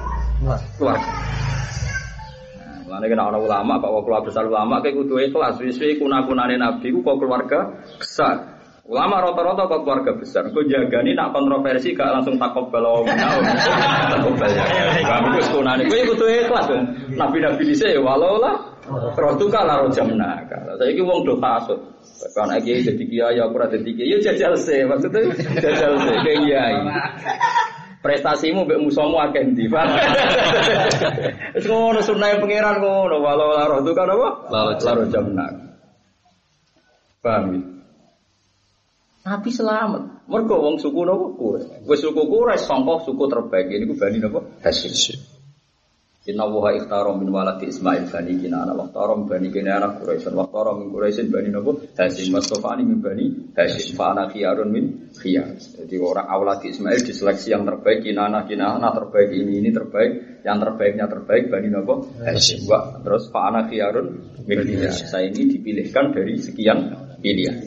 keluarga. 0.77 1.09
Mana 2.85 3.07
kena 3.07 3.33
orang 3.33 3.41
ulama, 3.47 3.73
kok 3.81 4.03
keluarga 4.05 4.27
besar 4.29 4.45
ulama, 4.45 4.83
kayak 4.85 4.99
kudu 4.99 5.15
ikhlas. 5.25 5.57
Wiswi 5.57 5.97
kuna 5.97 6.27
kunane 6.29 6.61
nabi, 6.61 6.93
kok 6.93 7.17
keluarga 7.17 7.81
besar. 7.97 8.61
Ulama 8.91 9.23
rata-rata 9.23 9.71
kok 9.71 9.87
keluarga 9.87 10.13
besar. 10.19 10.51
Kau 10.51 10.67
jaga 10.67 10.99
nih 11.01 11.15
nak 11.15 11.31
kontroversi 11.31 11.95
gak 11.95 12.11
langsung 12.11 12.37
takut 12.37 12.67
belo 12.75 13.07
menau. 13.07 13.39
Takut 14.11 14.35
belo. 14.35 14.63
Kami 15.07 15.29
kus 15.39 15.49
kunane. 15.55 15.83
Kau 15.87 15.97
ikut 15.97 16.19
ikhlas 16.19 16.67
dong. 16.67 16.85
Nabi-nabi 17.15 17.63
di 17.71 17.75
sini 17.79 18.03
walau 18.03 18.43
lah. 18.43 18.59
Roh 18.91 19.39
tuh 19.39 19.47
kalah 19.47 19.87
roh 19.87 19.91
jamna. 19.95 20.43
Saya 20.51 20.91
ini 20.91 21.07
wong 21.07 21.23
do 21.23 21.39
kasut. 21.39 21.79
Kan 22.37 22.53
lagi 22.53 22.85
jadi 22.85 23.05
kiai 23.09 23.39
aku 23.41 23.57
rada 23.57 23.81
jadi 23.81 23.93
kiai, 23.97 24.13
ya 24.13 24.19
jajal 24.21 24.53
sih 24.61 24.85
maksudnya 24.85 25.33
jajal 25.61 25.93
kayak 25.97 26.39
kiai. 26.45 26.77
Prestasimu 28.01 28.65
mbek 28.65 28.81
musuhmu 28.81 29.21
akeh 29.21 29.45
ndi, 29.45 29.69
Pak. 29.69 29.85
Wis 31.53 31.69
ngono 31.69 32.01
sunah 32.01 32.41
pangeran 32.41 32.81
ngono, 32.81 33.21
walau 33.21 33.53
laro 33.53 33.85
itu 33.85 33.93
kan 33.93 34.09
apa? 34.09 34.29
Laro 34.81 35.05
jamnak. 35.13 35.53
Paham 37.21 37.45
ya? 37.53 37.61
Nabi 39.21 39.51
selamat. 39.53 40.03
Mergo 40.33 40.57
wong 40.65 40.81
suku 40.81 41.05
napa 41.05 41.27
Quraisy. 41.37 41.85
Wis 41.85 42.01
suku 42.01 42.23
Quraisy 42.25 42.65
sangka 42.65 43.05
suku 43.05 43.29
terbaik. 43.29 43.69
Ini 43.69 43.85
ku 43.85 43.95
Bani 44.01 44.17
napa? 44.17 44.41
Hasyim. 44.65 45.21
Inna 46.31 46.47
wuha 46.47 46.71
ikhtaro 46.79 47.19
min 47.19 47.29
waladi 47.35 47.67
Ismail 47.67 48.07
bani 48.07 48.39
kinana. 48.39 48.71
Wa 48.79 48.87
ikhtaro 48.87 49.27
bani 49.27 49.51
kinana 49.51 49.99
Quraisyan 49.99 50.39
wa 50.39 50.47
ikhtaro 50.47 50.79
min 50.79 50.95
Quraisyan 50.95 51.27
bani 51.27 51.51
Nabu 51.51 51.75
Hasim 51.99 52.31
Mastofani 52.31 52.87
min 52.87 53.03
bani 53.03 53.51
Hasim 53.59 53.99
fa 53.99 54.15
ana 54.15 54.31
khiyarun 54.31 54.71
min 54.71 55.11
khiyar. 55.11 55.59
Jadi 55.59 55.97
orang 55.99 56.31
awladi 56.31 56.71
Ismail 56.71 57.03
diseleksi 57.03 57.51
yang 57.51 57.67
terbaik 57.67 58.07
kinana 58.07 58.47
kinana 58.47 58.95
terbaik 58.95 59.35
ini 59.35 59.59
ini 59.59 59.71
terbaik 59.75 60.45
yang 60.47 60.63
terbaiknya 60.63 61.11
terbaik 61.11 61.51
bani 61.51 61.69
Nabu 61.73 62.07
Hasim 62.23 62.69
wa 62.71 63.01
terus 63.03 63.27
fa 63.35 63.51
ana 63.51 63.67
khiyarun 63.67 64.07
min 64.47 64.59
khiyar. 64.63 64.93
Saya 64.93 65.27
ini 65.27 65.51
dipilihkan 65.57 66.15
dari 66.15 66.39
sekian 66.39 66.79
pilihan. 67.19 67.59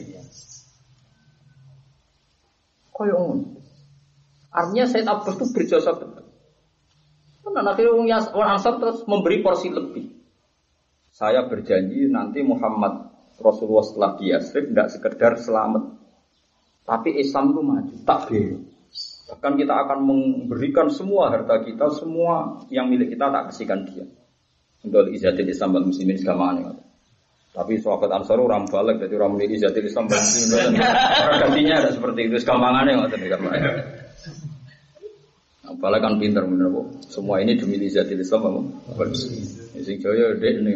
Koyo 2.94 3.42
artinya 4.54 4.86
Said 4.86 5.10
Abbas 5.10 5.34
itu 5.34 5.50
berjasa 5.50 5.98
betul 5.98 6.13
Nah, 7.44 7.60
akhirnya 7.60 8.24
orang 8.32 8.56
Ansar 8.56 8.80
terus 8.80 9.04
memberi 9.04 9.44
porsi 9.44 9.68
lebih. 9.68 10.08
Saya 11.14 11.46
berjanji 11.46 12.08
nanti 12.10 12.40
Muhammad 12.42 13.14
Rasulullah 13.38 13.86
setelah 13.86 14.10
di 14.18 14.34
Yasrib 14.34 14.74
tidak 14.74 14.88
sekedar 14.90 15.32
selamat, 15.38 15.84
tapi 16.88 17.14
Islam 17.18 17.54
itu 17.54 17.60
maju, 17.62 17.94
takbir. 18.02 18.58
Bahkan 19.24 19.52
kita 19.56 19.74
akan 19.86 19.98
memberikan 20.04 20.90
semua 20.90 21.32
harta 21.32 21.62
kita, 21.64 21.90
semua 21.96 22.62
yang 22.68 22.90
milik 22.90 23.14
kita 23.14 23.30
tak 23.30 23.50
kasihkan 23.50 23.86
dia. 23.88 24.04
Untuk 24.84 25.08
izatil 25.10 25.48
Islam 25.48 25.80
dan 25.80 25.82
muslimin 25.88 26.18
segamanya. 26.20 26.76
Tapi 27.54 27.78
sahabat 27.78 28.10
Ansar 28.10 28.42
orang 28.42 28.66
balik, 28.66 28.98
jadi 28.98 29.14
orang 29.14 29.38
menjadi 29.38 29.70
jati 29.70 29.86
Islam 29.86 30.10
bantu. 30.10 30.58
Orang 31.22 31.38
gantinya 31.38 31.74
ada 31.86 31.90
seperti 31.94 32.20
itu, 32.26 32.36
gampangannya 32.42 32.92
nggak 32.98 33.10
tadi 33.14 33.26
gampangannya. 33.30 33.72
Apalagi 35.64 36.04
kan 36.04 36.14
pinter 36.20 36.44
bener 36.44 36.68
bu. 36.68 36.92
Semua 37.08 37.40
ini 37.40 37.56
demi 37.56 37.80
jati 37.80 38.12
Islam 38.12 38.68
apa? 38.92 39.08
Sing 39.80 39.96
jaya 40.00 40.36
dek 40.36 40.54
nih. 40.60 40.74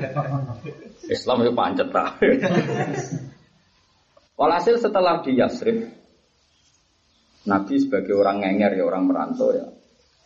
Islam 1.14 1.42
itu 1.42 1.52
pancet 1.52 1.88
tak. 1.90 2.22
Walhasil 4.38 4.78
setelah 4.78 5.22
di 5.22 5.38
Yasrib, 5.38 5.86
Nabi 7.46 7.74
sebagai 7.78 8.14
orang 8.14 8.46
ngenger 8.46 8.78
ya 8.78 8.84
orang 8.86 9.04
merantau 9.10 9.50
ya 9.50 9.66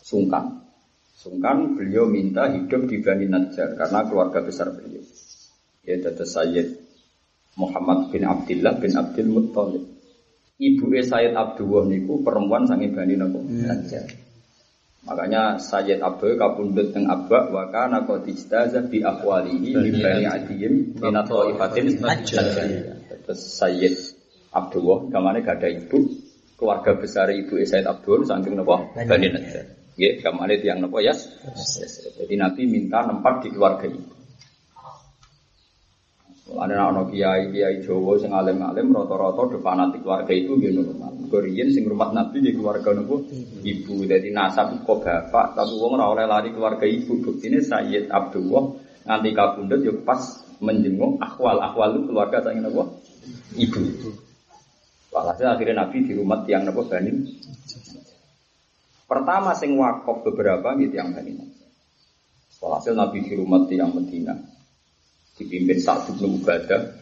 sungkan. 0.05 0.69
Sungkan 1.17 1.75
beliau 1.75 2.07
minta 2.07 2.47
hidup 2.53 2.87
di 2.87 3.01
Bani 3.01 3.27
Najjar 3.27 3.75
karena 3.75 4.05
keluarga 4.05 4.45
besar 4.45 4.71
beliau 4.71 5.03
yaitu 5.87 6.13
Sayyid 6.13 6.77
Muhammad 7.57 8.13
bin 8.13 8.27
Abdullah 8.27 8.77
bin 8.77 8.93
Abdul 8.93 9.29
Muttalib. 9.33 9.96
Ibu 10.57 10.89
Sayyid 10.89 11.37
Abdullah 11.37 11.85
niku 11.85 12.25
perempuan 12.25 12.65
sangi 12.65 12.89
bani 12.89 13.13
napa? 13.21 13.37
Najjar. 13.45 14.09
Makanya 15.07 15.61
Sayyid 15.61 16.01
Abdul 16.03 16.35
kapundhut 16.35 16.91
teng 16.97 17.07
Abba 17.07 17.53
wa 17.53 17.69
kana 17.69 18.09
qad 18.09 18.25
istaza 18.25 18.83
bi 18.89 19.05
aqwalihi 19.05 19.77
min 19.77 19.95
bani 20.01 20.25
Adiyim 20.25 20.97
min 20.97 21.15
Thaifatin 21.29 22.01
Najjar. 22.01 22.45
Terus 23.29 23.41
Sayyid 23.61 23.95
Abdullah 24.51 25.13
gamane 25.13 25.45
gak 25.45 25.61
ada 25.61 25.69
ibu, 25.69 26.09
keluarga 26.57 26.97
besar 26.97 27.29
ibu 27.37 27.61
Sayyid 27.61 27.85
Abdul 27.85 28.25
saking 28.25 28.57
napa? 28.57 28.97
Bani 28.97 29.29
Najjar. 29.29 29.65
Nggih, 29.95 30.13
gamane 30.25 30.57
tiyang 30.57 30.81
napa? 30.81 31.05
Yas. 31.05 31.29
Jadi 32.17 32.35
Nabi 32.35 32.65
minta 32.65 33.05
nempat 33.05 33.45
di 33.45 33.53
keluarga 33.53 33.85
ibu. 33.93 34.16
Ada 36.47 36.95
anak 36.95 37.11
kiai 37.11 37.51
kiai 37.51 37.83
Jawa 37.83 38.23
sing 38.23 38.31
alim 38.31 38.63
alim 38.63 38.95
rata-rata 38.95 39.51
do 39.51 39.59
fanatik 39.59 40.07
keluarga 40.07 40.31
itu 40.31 40.55
gitu 40.63 40.79
normal. 40.79 41.19
Korean 41.27 41.75
sing 41.75 41.91
rumah 41.91 42.15
Nabi 42.15 42.39
di 42.39 42.55
keluarga 42.55 42.95
nopo 42.95 43.27
ibu. 43.67 43.95
Jadi 44.07 44.31
nasab 44.31 44.79
kok 44.87 45.03
bapak 45.03 45.59
tapi 45.59 45.75
wong 45.75 45.99
ora 45.99 46.07
oleh 46.07 46.23
lari 46.23 46.55
keluarga 46.55 46.87
ibu. 46.87 47.19
Buktine 47.19 47.59
Sayyid 47.59 48.15
Abdullah 48.15 48.79
nganti 49.11 49.31
kabundut 49.35 49.81
yo 49.83 50.07
pas 50.07 50.23
menjenguk 50.63 51.19
itu 51.19 52.01
keluarga 52.07 52.39
sang 52.39 52.63
nopo 52.63 53.03
ibu. 53.59 53.83
Walhasil 55.11 55.51
akhirnya 55.51 55.83
Nabi 55.83 56.07
di 56.07 56.15
rumah 56.15 56.47
tiang 56.47 56.63
nopo 56.63 56.87
Bani. 56.87 57.11
Pertama 59.11 59.51
sing 59.59 59.75
wakaf 59.75 60.23
beberapa 60.23 60.79
gitu 60.79 60.95
yang 60.95 61.11
Bani. 61.11 61.43
Walhasil 62.63 62.95
Nabi 62.95 63.27
di 63.27 63.35
rumah 63.35 63.67
tiang 63.67 63.91
Medina 63.91 64.56
dipimpin 65.37 65.79
Sa'd 65.79 66.09
bin 66.17 66.41
Ubadah 66.41 66.97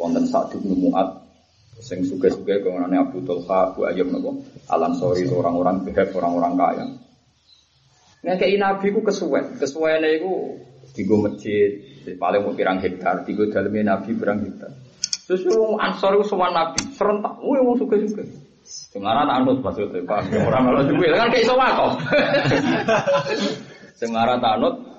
wonten 0.00 0.24
Sa'd 0.26 0.56
bin 0.56 0.74
Mu'ad 0.74 1.24
sing 1.78 2.06
suge-suge 2.06 2.62
kengane 2.64 2.96
Abu 2.96 3.20
Tulha, 3.26 3.74
Abu 3.74 3.84
Ayyub 3.84 4.08
napa 4.08 4.30
Al-Ansori 4.72 5.26
orang-orang 5.28 5.84
behek 5.84 6.14
orang-orang 6.16 6.54
kaya 6.56 6.84
Ngekei 8.24 8.56
Nabi 8.56 8.88
ku 8.88 9.04
kesuwen, 9.04 9.60
kesuwene 9.60 10.16
iku 10.16 10.56
digo 10.96 11.20
masjid, 11.20 11.76
paling 12.16 12.40
mau 12.40 12.56
pirang 12.56 12.80
hektar, 12.80 13.20
digo 13.28 13.44
daleme 13.52 13.84
Nabi 13.84 14.16
pirang 14.16 14.40
hektar. 14.40 14.72
Terus 15.28 15.44
wong 15.52 15.76
Ansor 15.76 16.16
iku 16.16 16.24
sowan 16.24 16.56
Nabi, 16.56 16.88
serentak, 16.96 17.36
wong 17.44 17.60
wong 17.60 17.76
suge-suge. 17.84 18.24
Lara 18.96 19.28
tak 19.28 19.44
anut 19.44 19.60
maksudnya, 19.60 20.00
Pak. 20.08 20.32
Ora 20.40 20.58
malah 20.64 20.88
juga 20.88 21.20
kan 21.20 21.28
kayak 21.28 21.44
iso 21.44 21.52
wakof. 21.52 21.92
Sing 24.00 24.08
lara 24.08 24.40
tak 24.40 24.56
anut 24.56 24.93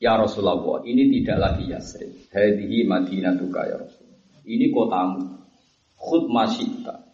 Ya 0.00 0.16
Rasulullah, 0.16 0.80
ini 0.88 1.12
tidak 1.20 1.38
lagi 1.38 1.68
Yasrib. 1.68 2.32
Hadihi 2.32 2.88
Madinatuka 2.88 3.68
ya 3.68 3.76
Rasul. 3.76 4.08
Ini 4.48 4.72
kotamu. 4.72 5.44
Khud 6.00 6.24
masyita. 6.32 7.04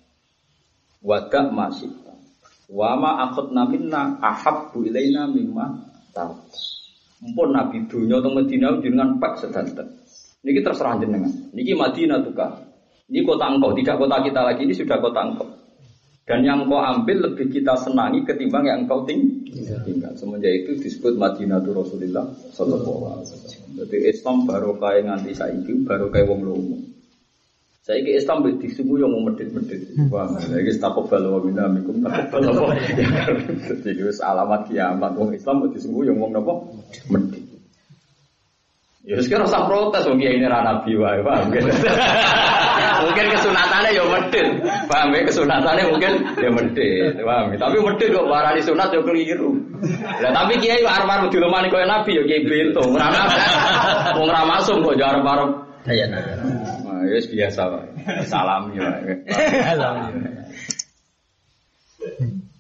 Wadak 1.03 1.51
masyita. 1.51 2.15
Wama 2.71 3.27
akhud 3.27 3.51
naminna 3.51 4.23
ahabbu 4.23 4.87
ilaina 4.87 5.27
mimma 5.27 5.83
tahu. 6.15 6.39
Mumpun 7.27 7.59
Nabi 7.59 7.91
dunia 7.91 8.23
atau 8.23 8.31
Madinah 8.31 8.79
dengan 8.79 9.19
pak 9.19 9.43
sedanten. 9.43 9.99
Ini 10.47 10.63
terserah 10.63 11.03
jenengan. 11.03 11.33
Ini 11.59 11.75
Madinah 11.75 12.23
tuh 12.23 12.35
Ini 13.07 13.23
kota 13.27 13.51
engkau, 13.51 13.75
tidak 13.75 13.99
kota 13.99 14.23
kita 14.23 14.41
lagi. 14.47 14.63
Ini 14.63 14.75
sudah 14.79 14.99
kota 15.03 15.21
engkau. 15.27 15.49
Dan 16.27 16.43
yang 16.43 16.67
kau 16.67 16.83
ambil 16.83 17.31
lebih 17.31 17.55
kita 17.55 17.79
senangi 17.79 18.27
ketimbang 18.27 18.67
yang 18.67 18.83
kau 18.91 19.07
tinggal. 19.07 20.11
Semenjak 20.19 20.67
itu 20.67 20.75
disebut 20.83 21.15
Madinatul 21.15 21.79
Rasulullah 21.79 22.27
Sallallahu 22.51 23.03
Alaihi 23.15 23.31
Wasallam. 23.31 23.71
Jadi 23.79 23.97
Islam 24.11 24.37
baru 24.43 24.75
kaya 24.75 25.07
nganti 25.07 25.31
saiki 25.39 25.87
baru 25.87 26.11
kaya 26.11 26.27
wong 26.27 26.41
lomo. 26.43 26.79
Saya 27.87 28.03
ke 28.03 28.19
Islam 28.19 28.43
disebut 28.43 28.99
yang 28.99 29.15
mau 29.15 29.23
medit-medit. 29.31 29.87
Wah, 30.11 30.27
lagi 30.27 30.75
takut 30.83 31.07
balu 31.07 31.39
wa 31.39 31.41
minna 31.47 31.71
mikum 31.71 32.03
takut 32.03 32.43
balu 32.43 32.75
Jadi 33.87 33.95
itu 33.95 34.11
alamat 34.19 34.67
kiamat. 34.67 35.15
Wong 35.15 35.31
Islam 35.31 35.71
disebut 35.71 36.11
yang 36.11 36.19
mau 36.19 36.27
nopo 36.27 36.75
medit. 37.07 37.47
Ya 39.07 39.23
sekarang 39.23 39.47
usah 39.47 39.71
protes 39.71 40.03
wong 40.11 40.19
ini 40.19 40.43
ra 40.43 40.67
nabi 40.67 40.99
wae, 40.99 41.23
paham 41.23 41.55
mungkin 43.05 43.27
kesunatannya 43.33 43.91
ya 43.93 44.05
medit. 44.07 44.47
Paham 44.89 45.09
ya 45.13 45.21
kesunatannya 45.27 45.85
mungkin 45.91 46.13
ya 46.39 46.51
medit. 46.53 47.13
Paham 47.21 47.53
ya? 47.53 47.57
Tapi 47.61 47.77
medit 47.83 48.09
kok 48.15 48.27
warani 48.29 48.61
sunat 48.63 48.89
ya 48.93 49.01
keliru. 49.03 49.51
Lah 50.23 50.31
tapi 50.33 50.53
kiai 50.63 50.81
arep-arep 50.85 51.29
dilomani 51.29 51.69
koyo 51.69 51.87
nabi 51.89 52.17
ya 52.17 52.23
kiai 52.25 52.43
bento. 52.47 52.83
Ora 52.89 53.09
wong 54.17 54.29
ra 54.31 54.43
masuk 54.49 54.81
kok 54.81 54.95
ya 54.97 55.13
arep-arep 55.13 55.51
Iya, 55.87 56.11
Nah, 56.11 57.07
ya 57.07 57.23
biasa 57.23 57.63
Pak. 57.71 57.85
Salam 58.27 58.75
ya. 58.75 58.91
Salam. 59.79 60.11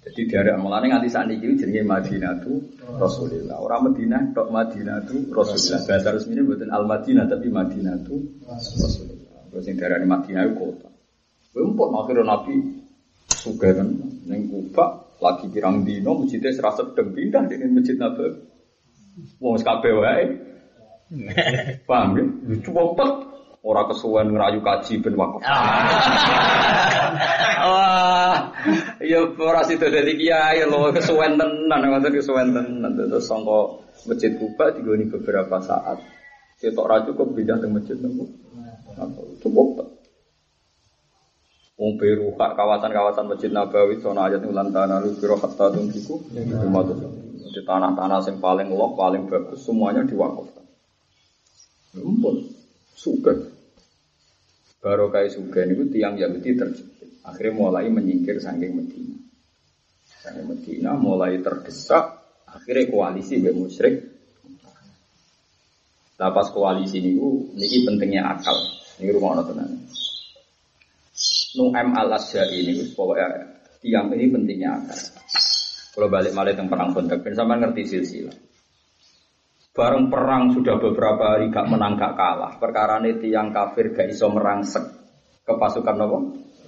Jadi 0.06 0.22
dari 0.30 0.54
mulane 0.62 0.86
nganti 0.86 1.10
saat 1.10 1.26
ini 1.26 1.58
jenenge 1.58 1.82
Madinah 1.82 2.38
tu 2.40 2.62
Rasulullah. 2.86 3.58
Orang 3.58 3.90
Madinah 3.90 4.30
tok 4.30 4.54
Madinah 4.54 5.02
tu 5.10 5.26
Rasulullah. 5.34 5.82
Bahasa 5.82 6.14
resminya 6.14 6.46
bukan 6.46 6.70
Al 6.70 6.86
Madinah 6.86 7.26
tapi 7.26 7.50
Madinah 7.50 7.94
tu 8.06 8.14
Rasulullah. 8.46 9.15
Terus 9.56 9.72
yang 9.72 9.80
dari 9.80 10.04
Madinah 10.04 10.44
itu 10.44 10.52
kota. 10.52 10.92
Empot 11.56 11.88
akhirnya 11.96 12.28
Nabi 12.28 12.84
suka 13.32 13.72
kan 13.72 13.88
neng 14.28 14.52
Kuba 14.52 15.08
lagi 15.16 15.48
pirang 15.48 15.80
dino 15.80 16.12
masjidnya 16.20 16.52
serasa 16.52 16.84
sedang 16.92 17.16
pindah 17.16 17.48
dengan 17.48 17.72
masjid 17.72 17.96
Nabi. 17.96 18.36
Mau 19.40 19.56
sekabe 19.56 19.96
wae. 19.96 20.28
Paham 21.88 22.20
ya? 22.20 22.24
Cepet 22.60 23.10
Orang 23.66 23.90
kesuwen 23.90 24.30
ngerayu 24.30 24.60
kaji 24.62 25.02
ben 25.02 25.18
wakaf. 25.18 25.42
Wah, 27.66 28.54
ya 29.02 29.26
ora 29.26 29.66
sido 29.66 29.90
dadi 29.90 30.14
kiai 30.14 30.62
lho 30.62 30.94
kesuwen 30.94 31.34
tenan, 31.34 31.80
ngoten 31.82 32.14
kesuwen 32.14 32.54
tenan. 32.54 32.94
Terus 32.94 33.26
sangka 33.26 33.82
masjid 34.04 34.36
Kuba 34.36 34.70
digoni 34.70 35.08
beberapa 35.10 35.58
saat. 35.64 35.98
Cetok 36.62 36.86
ra 36.86 37.02
cukup 37.08 37.34
pindah 37.34 37.58
ke 37.58 37.66
masjid 37.66 37.98
Cukup. 39.42 39.96
Wong 41.76 42.00
Beru 42.00 42.32
kawasan-kawasan 42.40 43.28
Masjid 43.28 43.52
Nabawi 43.52 44.00
sono 44.00 44.24
ayat 44.24 44.40
ulan 44.48 44.72
tanah 44.72 44.96
lu 45.04 45.12
biro 45.20 45.36
hatta 45.36 45.68
tunjiku 45.68 46.24
di 46.32 47.60
tanah-tanah 47.60 48.20
yang 48.24 48.40
paling 48.40 48.72
lok 48.72 48.96
paling 48.96 49.28
bagus 49.28 49.60
semuanya 49.60 50.04
diwakafkan. 50.08 50.64
Ampun, 52.00 52.48
suka. 52.96 53.32
Baru 54.80 55.12
kayak 55.12 55.36
suga 55.36 55.64
itu 55.68 55.84
tiang 55.92 56.16
Yahudi 56.16 56.56
terjepit. 56.56 57.20
Akhirnya 57.24 57.58
mulai 57.58 57.88
menyingkir 57.92 58.40
saking 58.40 58.72
Medina. 58.76 59.16
Saking 60.24 60.46
Medina 60.48 60.96
mulai 60.96 61.40
terdesak. 61.44 62.24
Akhirnya 62.48 62.88
koalisi 62.88 63.40
dengan 63.40 63.68
musyrik. 63.68 64.15
Nah 66.16 66.32
pas 66.32 66.48
koalisi 66.48 66.96
ini, 67.04 67.12
ini 67.60 67.78
pentingnya 67.84 68.24
akal. 68.32 68.56
Ini 68.96 69.12
rumah 69.12 69.44
tenan. 69.44 69.84
Nu'am 71.56 71.88
al 71.92 72.08
asyari 72.16 72.64
ini, 72.64 72.92
pokoknya 72.96 73.28
tiang 73.84 74.08
ini 74.16 74.32
pentingnya 74.32 74.70
akal. 74.80 75.00
Kalau 75.96 76.08
balik 76.12 76.32
malah 76.36 76.52
tentang 76.52 76.68
perang 76.72 76.90
kontak, 76.92 77.24
sama 77.32 77.56
ngerti 77.56 77.82
silsilah. 77.88 78.36
Bareng 79.76 80.08
perang 80.08 80.56
sudah 80.56 80.80
beberapa 80.80 81.36
hari 81.36 81.52
gak 81.52 81.68
menang 81.68 82.00
gak 82.00 82.16
kalah. 82.16 82.56
Perkara 82.56 82.96
ini 83.04 83.20
tiang 83.20 83.52
kafir 83.52 83.92
gak 83.92 84.08
iso 84.08 84.32
merangsek 84.32 84.84
ke 85.44 85.52
pasukan 85.52 86.00
apa? 86.00 86.18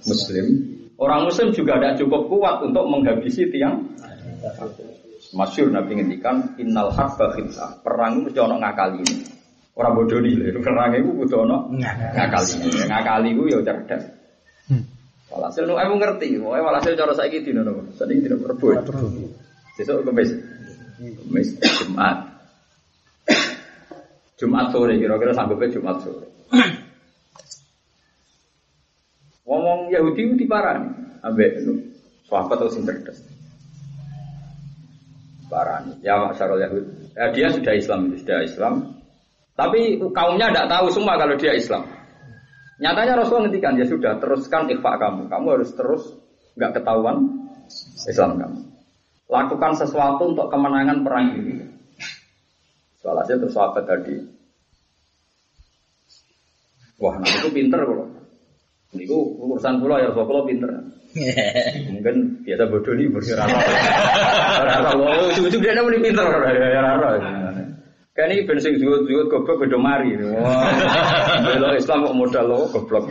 Muslim. 0.05 0.45
Orang 0.93 1.25
Muslim 1.25 1.49
juga 1.49 1.81
tidak 1.81 2.05
cukup 2.05 2.29
kuat 2.29 2.61
untuk 2.61 2.85
menghabisi 2.85 3.49
tiang. 3.49 3.81
Masyur 5.33 5.73
Nabi 5.73 5.97
ngendikan 5.97 6.53
innal 6.61 6.93
harba 6.93 7.33
khitah. 7.33 7.81
Perang 7.81 8.21
itu 8.21 8.29
jono 8.37 8.61
ngakali 8.61 9.01
ini. 9.01 9.38
Orang 9.79 9.95
bodoh 9.95 10.19
nih, 10.19 10.51
perang 10.59 10.91
itu 10.91 11.07
butuh 11.15 11.47
ono 11.47 11.71
ngakali. 11.79 12.67
Ngakali 12.67 13.29
itu 13.31 13.43
ya 13.47 13.63
cerdas. 13.63 14.03
Walhasil 15.31 15.63
nu 15.63 15.79
aku 15.79 15.95
ngerti, 15.95 16.35
mau 16.35 16.51
walhasil 16.51 16.99
cara 16.99 17.15
saya 17.15 17.31
gitu 17.31 17.55
nono. 17.55 17.87
Tadi 17.95 18.19
tidak 18.19 18.43
berbuat. 18.43 18.83
Besok 19.79 20.03
kemis, 20.03 20.35
kemis 20.99 21.47
Jumat. 21.79 22.27
Jumat 24.35 24.67
sore 24.75 24.99
kira-kira 24.99 25.31
sanggupnya 25.31 25.71
Jumat 25.71 26.03
sore. 26.03 26.27
Ngomong 29.47 29.95
Yahudi 29.95 30.27
itu 30.27 30.35
diparani, 30.43 30.91
ambek 31.23 31.63
sahabat 32.27 32.59
atau 32.59 32.67
sing 32.67 32.83
cerdas. 32.83 33.15
Parani. 35.47 35.97
Ya 36.03 36.19
Masyarul 36.19 36.61
Yahudi. 36.61 37.15
Ya, 37.15 37.31
dia 37.31 37.47
sudah 37.49 37.73
Islam, 37.73 38.11
sudah 38.13 38.43
Islam. 38.43 38.98
Tapi 39.59 39.99
kaumnya 40.15 40.55
tidak 40.55 40.71
tahu 40.71 40.87
semua 40.87 41.19
kalau 41.19 41.35
dia 41.35 41.51
Islam. 41.51 41.83
Nyatanya 42.79 43.19
Rasul 43.19 43.43
ngendikan 43.43 43.75
ya 43.75 43.83
sudah 43.83 44.15
teruskan 44.23 44.71
ikhfa 44.71 44.95
kamu. 44.95 45.27
Kamu 45.27 45.47
harus 45.51 45.75
terus 45.75 46.15
nggak 46.55 46.79
ketahuan 46.79 47.27
Islam 48.07 48.39
kamu. 48.39 48.59
Lakukan 49.27 49.75
sesuatu 49.75 50.31
untuk 50.31 50.47
kemenangan 50.47 51.03
perang 51.03 51.35
ini. 51.35 51.67
Soalnya 53.03 53.35
terus 53.35 53.51
sahabat 53.51 53.83
tadi. 53.83 54.15
Wah, 57.03 57.19
nah 57.19 57.27
itu 57.27 57.51
pinter 57.51 57.83
kalau. 57.83 58.07
Niku 58.95 59.19
urusan 59.43 59.83
kula 59.83 59.99
ya 59.99 60.15
kula 60.15 60.47
pinter. 60.47 60.71
Mungkin 61.99 62.47
biasa 62.47 62.63
bodoh 62.69 62.93
nih 62.93 63.09
berkira 63.09 63.41
Ora 63.43 64.93
ora 64.93 65.25
ujug-ujug 65.33 65.57
dia 65.57 65.81
muni 65.81 65.99
pinter 65.99 66.21
ora 66.21 66.47
ora. 66.47 67.09
Kan 68.19 68.35
iki 68.35 68.51
ben 68.51 68.59
sing 68.59 68.75
zuwut-zuwut 68.75 69.31
goblok 69.31 69.63
beda 69.63 69.79
mari. 69.79 70.11
Bela 70.19 71.71
Islam 71.71 72.03
kok 72.03 72.17
modal 72.19 72.45
lo 72.51 72.67
goblok. 72.67 73.07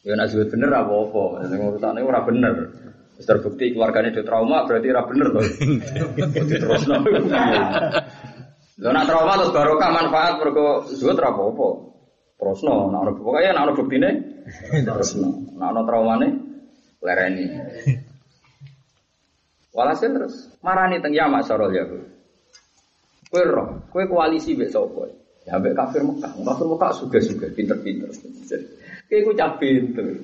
Ya 0.00 0.16
nak 0.16 0.32
zuwut 0.32 0.48
bener 0.48 0.72
apa-apa. 0.72 1.44
Sing 1.44 1.60
urusane 1.60 2.00
ora 2.00 2.24
bener. 2.24 2.72
Terbukti 3.20 3.76
keluarganya 3.76 4.16
di 4.16 4.24
trauma 4.24 4.64
berarti 4.64 4.88
ora 4.88 5.04
bener 5.04 5.28
to. 5.28 5.40
Diterusno. 6.48 6.96
Lah 8.80 8.92
nak 8.96 9.04
trauma 9.04 9.36
terus 9.36 9.52
barokah 9.52 9.90
manfaat 9.92 10.40
mergo 10.40 10.88
zuwut 10.88 11.20
ora 11.20 11.36
apa-apa. 11.36 11.68
Terusno, 12.40 12.88
nah 12.88 13.04
ono 13.04 13.12
pokoknya 13.20 13.52
nah 13.52 13.68
ono 13.68 13.76
buktine 13.76 14.10
terusno. 14.88 15.52
Nah 15.60 15.68
ono 15.68 15.84
traumane 15.84 16.28
lereni. 17.04 17.44
Walhasil 19.76 20.16
terus 20.16 20.48
marani 20.64 21.04
teng 21.04 21.12
ya. 21.12 21.28
Kowe 23.30 23.46
roh, 23.46 23.68
kowe 23.94 24.02
koalisi 24.10 24.58
mbek 24.58 24.74
sapa? 24.74 25.06
Ya 25.46 25.54
mbek 25.62 25.78
kafir 25.78 26.02
Mekah. 26.02 26.34
Kafir 26.34 26.66
Mekah 26.66 26.90
suga-suga 26.98 27.46
pinter-pinter. 27.54 28.10
Kowe 29.06 29.18
ku 29.22 29.30
cah 29.38 29.54
pinter. 29.54 30.18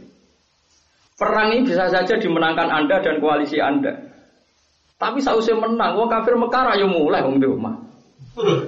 Perang 1.16 1.54
ini 1.54 1.64
bisa 1.70 1.86
saja 1.88 2.18
dimenangkan 2.18 2.66
Anda 2.66 2.98
dan 3.00 3.22
koalisi 3.22 3.62
Anda. 3.62 3.94
Tapi 4.98 5.22
sausnya 5.22 5.54
menang, 5.54 5.94
wong 5.94 6.10
kafir 6.10 6.34
Mekah 6.34 6.74
ayo 6.74 6.90
mulai 6.90 7.22
wong 7.22 7.38
di 7.38 7.46
rumah. 7.46 7.86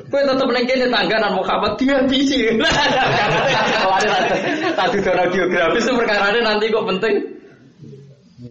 Kue 0.08 0.22
tetap 0.24 0.48
nengkene 0.48 0.88
tangganan 0.88 1.36
Muhammad 1.36 1.76
dia 1.76 2.00
bisi. 2.08 2.40
Tadi 4.78 4.98
cara 5.04 5.28
geografis 5.28 5.84
itu 5.84 5.92
perkara 5.92 6.32
nanti 6.40 6.72
kok 6.72 6.88
penting. 6.88 7.14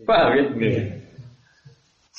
Paham 0.06 0.36
ya? 0.36 0.97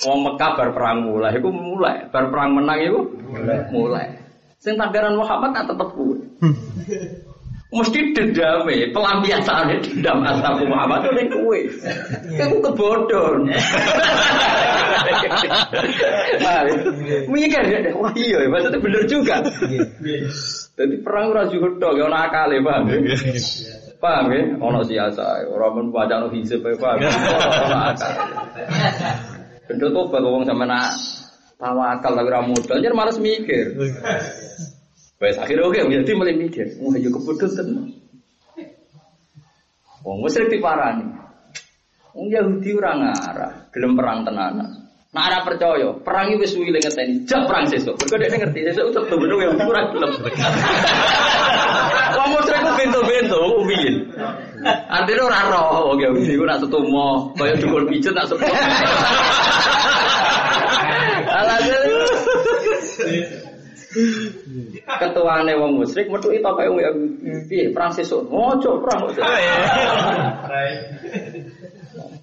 Wong 0.07 0.19
Mekah 0.23 0.51
bar 0.55 0.71
perang 0.71 1.11
mulai, 1.11 1.35
itu 1.35 1.51
mulai, 1.51 2.07
bar 2.15 2.31
perang 2.31 2.55
menang 2.55 2.79
itu 2.79 3.01
mulai. 3.75 4.07
Sing 4.63 4.79
tangganan 4.79 5.19
Muhammad 5.19 5.55
tak 5.55 5.75
tetep 5.75 5.89
kue. 5.95 6.19
Mesti 7.69 8.17
dendame, 8.17 8.97
pelampiasan 8.97 9.77
dendam 9.85 10.25
asal 10.25 10.57
Muhammad 10.65 11.05
itu 11.05 11.11
ning 11.13 11.29
kowe. 11.29 11.59
Iku 12.33 12.57
kebodohan. 12.65 13.45
Mikir 17.29 17.65
ya, 17.69 17.93
wah 17.93 18.13
iya, 18.17 18.49
maksudnya 18.49 18.81
bener 18.81 19.03
juga. 19.05 19.45
Jadi 20.79 20.95
perang 21.05 21.35
ora 21.35 21.45
juga 21.53 21.69
tok, 21.77 21.93
ya 22.01 22.09
ana 22.09 22.31
akale, 22.31 22.57
paham 22.65 22.89
ya? 22.89 22.99
Paham 24.01 24.31
ya? 24.33 24.43
Ono 24.63 24.81
siasa, 24.87 25.45
ora 25.51 25.69
men 25.75 25.93
baca 25.93 26.25
no 26.25 26.33
hisab, 26.33 26.65
paham. 26.79 27.03
Akal. 27.93 28.15
Benda 29.69 29.87
tobat 29.93 30.25
wong 30.25 30.49
sampean 30.49 30.73
tawakal 31.61 32.13
lagi 32.17 32.31
ra 32.33 32.41
modal, 32.41 32.81
jadi 32.81 32.97
malas 32.97 33.21
mikir. 33.21 33.77
Wes 35.19 35.37
akhirnya 35.37 35.69
oke, 35.69 35.77
jadi 35.77 36.13
mulai 36.17 36.39
mikir, 36.41 36.81
wah 36.81 36.95
ya 36.97 37.11
kebodohan 37.13 37.53
tenan. 37.53 37.87
Wong 40.07 40.25
musyrik 40.25 40.49
diparani. 40.49 41.05
Wong 42.17 42.33
Yahudi 42.33 42.71
ora 42.73 42.97
ngarah, 42.97 43.53
gelem 43.75 43.93
perang 43.93 44.25
tenanan. 44.25 44.88
Nah, 45.09 45.25
ora 45.25 45.41
percaya, 45.41 45.89
perang 46.05 46.37
wis 46.37 46.53
suwi 46.53 46.69
le 46.69 46.85
ngeteni, 46.85 47.25
jak 47.25 47.49
perang 47.49 47.65
sesuk. 47.65 47.97
Mergo 47.97 48.21
dhek 48.21 48.29
ngerti 48.29 48.61
sesuk 48.69 48.93
tetep 48.93 49.17
bener 49.17 49.41
yang 49.41 49.57
ora 49.57 49.89
gelem. 49.89 50.13
Wong 52.13 52.29
musyrik 52.37 52.61
ku 52.61 52.71
bento-bento 52.77 53.41
umiyin. 53.57 54.13
Artinya 54.69 55.23
ora 55.25 55.41
roh. 55.49 55.97
Wong 55.97 56.05
Yahudi 56.05 56.37
ku 56.37 56.45
nak 56.45 56.61
setumo, 56.61 57.33
kaya 57.41 57.57
dukun 57.57 57.89
pijet 57.89 58.13
nak 58.13 58.29
sepuh. 58.29 58.53
Alhasil 61.25 61.81
ketuane 65.01 65.53
wong 65.57 65.73
musyrik 65.81 66.13
metu 66.13 66.37
itu 66.37 66.45
kaya 66.53 66.69
wong 66.69 66.85
piye 67.49 67.73
perang 67.73 67.97
sesuk. 67.97 68.29
Ojo 68.29 68.77
perang. 68.85 69.09
Ojo 69.09 69.25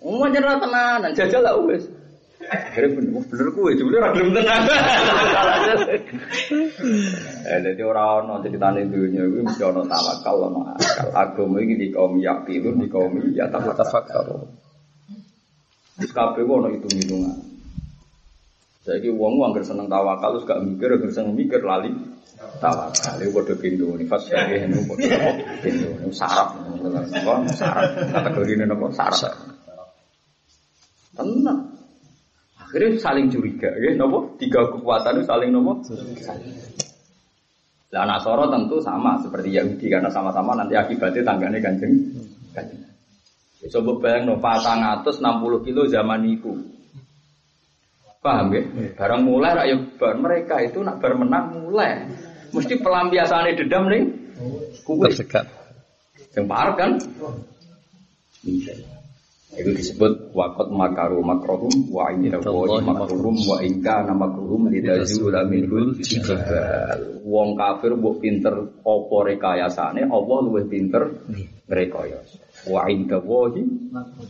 Umum 0.06 0.30
jenera 0.30 0.62
tenanan 0.62 1.18
jajal 1.18 1.42
lah 1.42 1.58
wis 1.66 1.90
akhirnya 2.46 2.90
bener 3.02 3.22
bener 3.26 3.48
kue 3.54 3.72
jebule 3.74 3.98
ora 3.98 4.14
gelem 4.14 4.30
tenan 4.38 4.62
eh 7.50 7.58
dadi 7.62 7.82
ora 7.82 8.22
ono 8.22 8.42
ceritane 8.46 8.86
dunya 8.86 9.26
kuwi 9.26 9.42
mesti 9.46 9.64
ono 9.66 9.82
tawakal 9.86 10.36
ono 10.52 10.60
akal 10.78 11.10
agama 11.14 11.62
di 11.66 11.88
kaum 11.90 12.22
yakin 12.22 12.78
di 12.78 12.88
kaum 12.90 13.18
ya 13.34 13.50
tafakkur 13.50 14.46
Wis 15.96 16.12
kabeh 16.12 16.44
ono 16.44 16.68
hitung-hitungan 16.76 17.56
Saiki 18.86 19.10
wong 19.10 19.42
anggar 19.42 19.66
seneng 19.66 19.90
tawakal 19.90 20.38
terus 20.38 20.46
gak 20.46 20.62
mikir, 20.62 20.94
anggar 20.94 21.10
seneng 21.10 21.34
mikir 21.34 21.58
lali 21.66 21.90
tawakal. 22.62 23.18
Iku 23.18 23.42
padha 23.42 23.54
pintu 23.58 23.98
ini 23.98 24.06
ini 24.06 24.06
padha 24.06 24.46
pintu. 25.66 25.90
Ini 26.06 26.14
saraf, 26.14 26.54
saraf. 27.58 27.86
Kategori 28.14 28.52
ini 28.54 28.64
nopo 28.70 28.94
saraf. 28.94 29.34
Tenang. 31.18 31.75
Akhirnya 32.76 33.00
saling 33.00 33.32
curiga, 33.32 33.72
ya, 33.80 33.96
nopo 33.96 34.36
tiga 34.36 34.68
kekuatan 34.68 35.24
itu 35.24 35.24
saling 35.24 35.48
nopo. 35.48 35.80
Lah 37.96 38.04
Nasoro 38.04 38.52
tentu 38.52 38.84
sama 38.84 39.16
seperti 39.24 39.56
Yahudi 39.56 39.88
karena 39.88 40.12
sama-sama 40.12 40.60
nanti 40.60 40.76
akibatnya 40.76 41.24
tanggane 41.24 41.64
kanjeng. 41.64 41.96
Kanjeng. 42.52 42.84
Coba 43.72 43.96
bayang 44.04 44.28
no, 44.28 44.36
460 44.44 45.64
kilo 45.64 45.88
zaman 45.88 46.28
itu. 46.28 46.52
Paham 48.20 48.52
ya? 48.52 48.68
Barang 49.00 49.24
mulai 49.24 49.56
rakyat 49.56 49.96
bar 49.96 50.20
mereka 50.20 50.60
itu 50.60 50.84
nak 50.84 51.00
bar 51.00 51.16
menang 51.16 51.64
mulai. 51.64 52.12
Mesti 52.52 52.76
pelampiasannya 52.84 53.56
dendam 53.56 53.88
nih. 53.88 54.04
Tersekat. 54.84 55.48
Yang 56.36 56.46
parah 56.52 56.76
kan? 56.76 56.92
Itu 59.56 59.72
disebut 59.72 60.36
wakot 60.36 60.68
makaru 60.68 61.24
makrohum 61.24 61.88
wa 61.88 62.12
inna 62.12 62.44
wa 62.44 62.76
makruhum 62.84 63.36
wa 63.48 63.58
inka 63.64 64.04
nama 64.04 64.28
makruhum 64.28 64.68
lidazula 64.68 65.48
minhul 65.48 65.96
jibal. 66.04 67.24
Wong 67.24 67.56
kafir 67.56 67.96
mbok 67.96 68.20
pinter 68.20 68.52
apa 68.84 69.18
rekayasane, 69.32 70.12
Allah 70.12 70.38
luwih 70.44 70.68
pinter 70.68 71.08
rekayasa. 71.72 72.68
Wa 72.68 72.92
inka 72.92 73.24
wa 73.24 73.48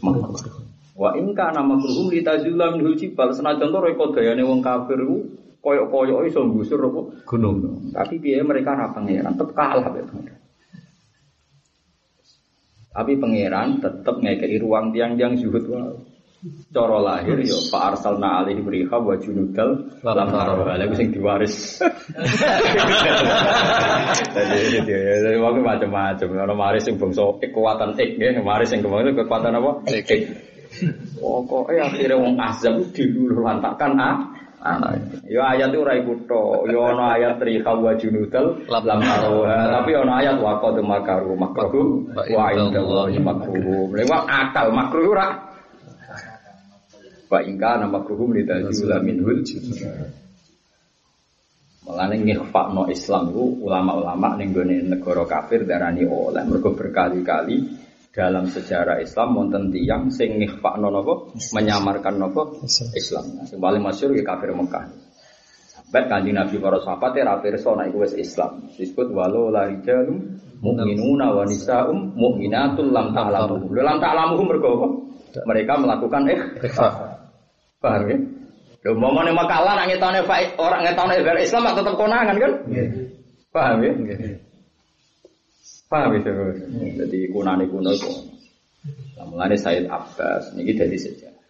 makruhum. 0.06 0.64
Wa 0.94 1.10
inka 1.18 1.46
nama 1.58 1.74
makruhum 1.74 2.14
lidazula 2.14 2.78
minhul 2.78 2.94
jibal. 2.94 3.34
Senajan 3.34 3.74
to 3.74 3.80
rekodayane 3.82 4.46
wong 4.46 4.62
kafir 4.62 5.02
ku 5.02 5.26
koyok-koyok 5.66 6.30
iso 6.30 6.46
nggusur 6.46 6.78
apa 6.78 7.02
gunung. 7.26 7.90
Tapi 7.90 8.22
piye 8.22 8.46
mereka 8.46 8.78
ra 8.78 8.94
pangeran, 8.94 9.34
tetep 9.34 9.58
kalah 9.58 9.90
ya. 9.90 10.06
Tapi 12.96 13.20
pangeran 13.20 13.84
tetap 13.84 14.24
ngekei 14.24 14.56
ruang 14.64 14.96
tiang-tiang 14.96 15.36
zuhud 15.36 15.68
wae. 15.68 16.16
Cara 16.70 17.02
lahir 17.02 17.42
yo 17.42 17.58
Pak 17.74 17.98
Arsalna 17.98 18.46
alaihi 18.46 18.62
beriha 18.62 18.96
wa 19.02 19.18
junudal 19.20 20.00
lam 20.00 20.30
tarawha. 20.32 20.80
Lha 20.80 20.88
sing 20.96 21.12
diwaris. 21.12 21.84
Jadi 24.32 24.80
jadi 24.80 25.36
wae 25.44 25.60
macam-macam. 25.60 26.28
Ono 26.48 26.56
maris 26.56 26.88
sing 26.88 26.96
bangsa 26.96 27.36
kekuatan 27.44 28.00
ik 28.00 28.16
nggih, 28.16 28.40
maris 28.40 28.72
sing 28.72 28.80
kembang 28.80 29.12
kekuatan 29.12 29.60
apa? 29.60 29.72
Ik. 29.92 30.32
Pokoke 31.20 31.76
akhirnya 31.76 32.20
wong 32.20 32.40
azab 32.40 32.96
diluluh 32.96 33.44
lantakan 33.44 33.96
ah 34.00 34.16
anak. 34.66 35.22
Yo 35.30 35.46
ayat 35.46 35.70
itu 35.70 35.80
ora 35.86 35.94
iku 35.94 36.14
tok. 36.26 36.66
Yo 36.74 36.82
ana 36.82 37.14
ayat 37.14 37.38
riha 37.38 37.72
wa 37.78 37.94
junudal 37.94 38.66
lam. 38.66 39.00
Tapi 39.06 39.92
ana 39.94 40.14
ayat 40.26 40.42
wa 40.42 40.58
qad 40.58 40.82
makaru 40.82 41.38
makruh 41.38 41.90
wa 42.18 42.46
inda 42.50 42.82
Allahi 42.82 43.22
makruh. 43.22 43.94
Lewat 43.94 44.24
akal 44.26 44.74
makruh 44.74 45.06
ora. 45.14 45.28
Wa 47.30 47.40
ingka 47.42 47.82
nama 47.82 48.02
makruhum 48.02 48.34
lidazula 48.34 49.02
minhul 49.02 49.46
Mulane 51.86 52.18
no 52.18 52.90
Islam 52.90 53.30
itu 53.30 53.62
ulama-ulama 53.62 54.42
ning 54.42 54.58
gone 54.58 54.90
negara 54.90 55.22
kafir 55.30 55.70
darani 55.70 56.02
oleh 56.02 56.42
mergo 56.50 56.74
berkali-kali 56.74 57.85
dalam 58.16 58.48
sejarah 58.48 59.04
Islam 59.04 59.36
wonten 59.36 59.76
tiyang 59.76 60.08
sing 60.08 60.40
no 60.40 60.88
napa 60.88 61.14
menyamarkan 61.52 62.16
napa 62.16 62.48
Islam. 62.96 63.26
Nah, 63.36 63.44
sing 63.44 63.60
paling 63.60 63.84
masyhur 63.84 64.16
ya 64.16 64.24
kafir 64.24 64.56
Mekah. 64.56 64.88
Sampai 65.68 66.08
kanji 66.08 66.32
Nabi 66.32 66.56
para 66.64 66.80
sahabat 66.80 67.12
ya 67.20 67.36
pirsa 67.44 67.76
nek 67.76 67.92
iku 67.92 68.08
wis 68.08 68.16
Islam. 68.16 68.72
Disebut 68.72 69.12
walau 69.12 69.52
la 69.52 69.68
rijalum 69.68 70.40
mu'minuna 70.64 71.36
wa 71.36 71.44
nisa'um 71.44 72.16
mu'minatul 72.16 72.96
lam 72.96 73.12
ta'lamuhum. 73.12 73.76
Lam 73.76 74.00
ta'lamuhum 74.00 74.48
mergo 74.48 74.70
apa? 74.80 74.88
Mereka 75.52 75.74
melakukan 75.76 76.22
ikhfa. 76.64 76.88
Paham 77.84 78.04
ya? 78.08 78.18
Lho 78.88 78.96
momone 78.96 79.36
makalah 79.36 79.76
nak 79.76 79.92
ngetone 79.92 80.24
orang 80.56 80.88
ngetone 80.88 81.20
Islam 81.44 81.68
tetap 81.76 81.94
konangan 82.00 82.38
kan? 82.40 82.52
Paham 83.52 83.84
ya? 83.84 83.92
Paham 85.86 86.18
ya? 86.18 86.34
Jadi 87.06 87.30
kunane 87.30 87.70
kuno 87.70 87.94
itu. 87.94 88.12
Nah, 89.16 89.26
mulane 89.26 89.58
Said 89.58 89.86
Abbas 89.90 90.54
niki 90.58 90.74
dadi 90.78 90.98
sejarah. 90.98 91.44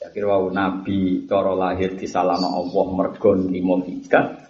Ya 0.00 0.08
kira 0.10 0.32
wau 0.32 0.48
Nabi 0.48 1.28
cara 1.28 1.52
lahir 1.54 1.94
di 1.94 2.06
salama 2.08 2.50
Allah 2.50 2.86
mergo 2.90 3.36
nrimo 3.36 3.82
hidayah. 3.84 4.48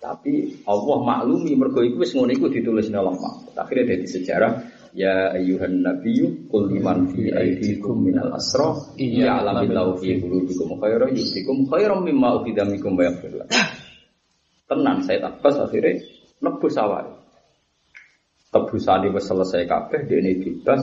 Tapi 0.00 0.64
Allah 0.64 0.98
maklumi 1.04 1.52
mergo 1.60 1.84
iku 1.84 2.00
wis 2.00 2.16
ngono 2.16 2.32
iku 2.32 2.48
ditulis 2.48 2.88
nang 2.88 3.08
Allah. 3.12 3.44
Akhirnya 3.56 3.96
dadi 3.96 4.06
sejarah 4.08 4.52
Ya 4.90 5.30
ayuhan 5.38 5.86
nabiyyu 5.86 6.50
qul 6.50 6.66
liman 6.66 7.14
fi 7.14 7.30
aydikum 7.30 8.10
minal 8.10 8.34
asra 8.34 8.74
iya 8.98 9.38
ya'lamillahu 9.38 10.02
fi 10.02 10.18
qulubikum 10.18 10.82
khairan 10.82 11.14
yusikum 11.14 11.70
khairan 11.70 12.02
mimma 12.02 12.42
ukhidha 12.42 12.66
minkum 12.66 12.98
wa 12.98 13.06
yaghfir 13.06 13.38
Tenan 14.66 15.06
saya 15.06 15.30
Abbas 15.30 15.62
akhirnya 15.62 16.02
nebus 16.42 16.74
awal. 16.74 17.19
Tebusane 18.50 19.14
wis 19.14 19.30
selesai 19.30 19.62
kabeh 19.70 20.10
dene 20.10 20.34
bebas. 20.42 20.82